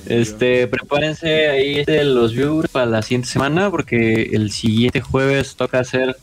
Este, 0.07 0.67
prepárense 0.67 1.49
ahí 1.51 1.85
de 1.85 2.05
los 2.05 2.33
viewers 2.33 2.71
para 2.71 2.87
la 2.87 3.03
siguiente 3.03 3.29
semana 3.29 3.71
porque 3.71 4.31
el 4.33 4.51
siguiente 4.51 5.03
jueves 5.03 5.55
toca 5.57 5.81
hacer 5.81 6.17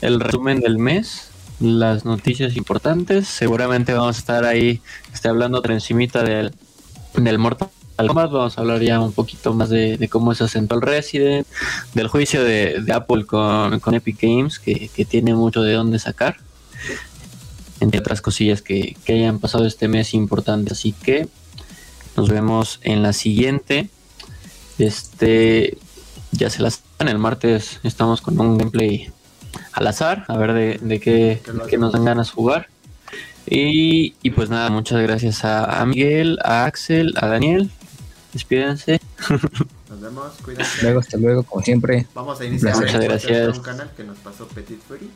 el 0.00 0.20
resumen 0.20 0.60
del 0.60 0.78
mes, 0.78 1.30
las 1.58 2.04
noticias 2.04 2.56
importantes. 2.56 3.26
Seguramente 3.26 3.92
vamos 3.92 4.16
a 4.16 4.18
estar 4.20 4.44
ahí 4.44 4.80
este, 5.12 5.28
hablando 5.28 5.60
por 5.60 5.72
encimita 5.72 6.22
del, 6.22 6.54
del 7.14 7.38
Mortal 7.38 7.68
Kombat. 7.96 8.30
Vamos 8.30 8.58
a 8.58 8.60
hablar 8.60 8.80
ya 8.82 9.00
un 9.00 9.12
poquito 9.12 9.52
más 9.54 9.68
de, 9.68 10.08
cómo 10.10 10.34
se 10.34 10.44
asentó 10.44 10.74
el 10.76 10.82
Resident, 10.82 11.46
del 11.94 12.08
juicio 12.08 12.42
de, 12.42 12.82
Apple 12.92 13.26
con, 13.26 13.94
Epic 13.94 14.20
Games, 14.20 14.58
que, 14.58 15.06
tiene 15.08 15.34
mucho 15.34 15.62
de 15.62 15.74
dónde 15.74 15.98
sacar. 15.98 16.38
Entre 17.80 17.98
otras 17.98 18.20
cosillas 18.20 18.62
que, 18.62 18.96
que 19.04 19.14
hayan 19.14 19.38
pasado 19.38 19.66
este 19.66 19.88
mes 19.88 20.14
importantes. 20.14 20.78
Así 20.78 20.92
que 20.92 21.28
nos 22.16 22.28
vemos 22.28 22.80
en 22.82 23.02
la 23.02 23.12
siguiente. 23.12 23.88
Este, 24.78 25.78
ya 26.32 26.50
se 26.50 26.62
las 26.62 26.82
en 26.98 27.08
el 27.08 27.18
martes 27.18 27.80
estamos 27.82 28.20
con 28.20 28.40
un 28.40 28.58
gameplay 28.58 29.10
al 29.72 29.86
azar, 29.86 30.24
a 30.28 30.36
ver 30.36 30.52
de, 30.52 30.78
de 30.80 31.00
qué, 31.00 31.42
de 31.70 31.78
nos 31.78 31.92
dan 31.92 32.04
ganas 32.04 32.30
jugar. 32.30 32.68
Y, 33.46 34.14
y 34.22 34.30
pues 34.30 34.48
nada, 34.50 34.70
muchas 34.70 35.02
gracias 35.02 35.44
a 35.44 35.84
Miguel, 35.84 36.38
a 36.44 36.64
Axel, 36.64 37.14
a 37.16 37.26
Daniel. 37.26 37.70
Despídense. 38.32 39.00
Nos 39.90 40.00
vemos, 40.00 40.32
cuídense. 40.44 40.82
Luego, 40.82 41.00
hasta 41.00 41.16
luego, 41.18 41.42
como 41.42 41.62
siempre. 41.62 42.06
Vamos 42.14 42.40
a 42.40 42.44
iniciar 42.44 42.74
Muchas 42.76 43.00
gracias. 43.04 43.56
un 43.58 43.62
canal 43.62 43.90
que 43.96 44.04
nos 44.04 44.18
pasó 44.18 44.46
Petit 44.48 44.80
Fury. 44.88 45.10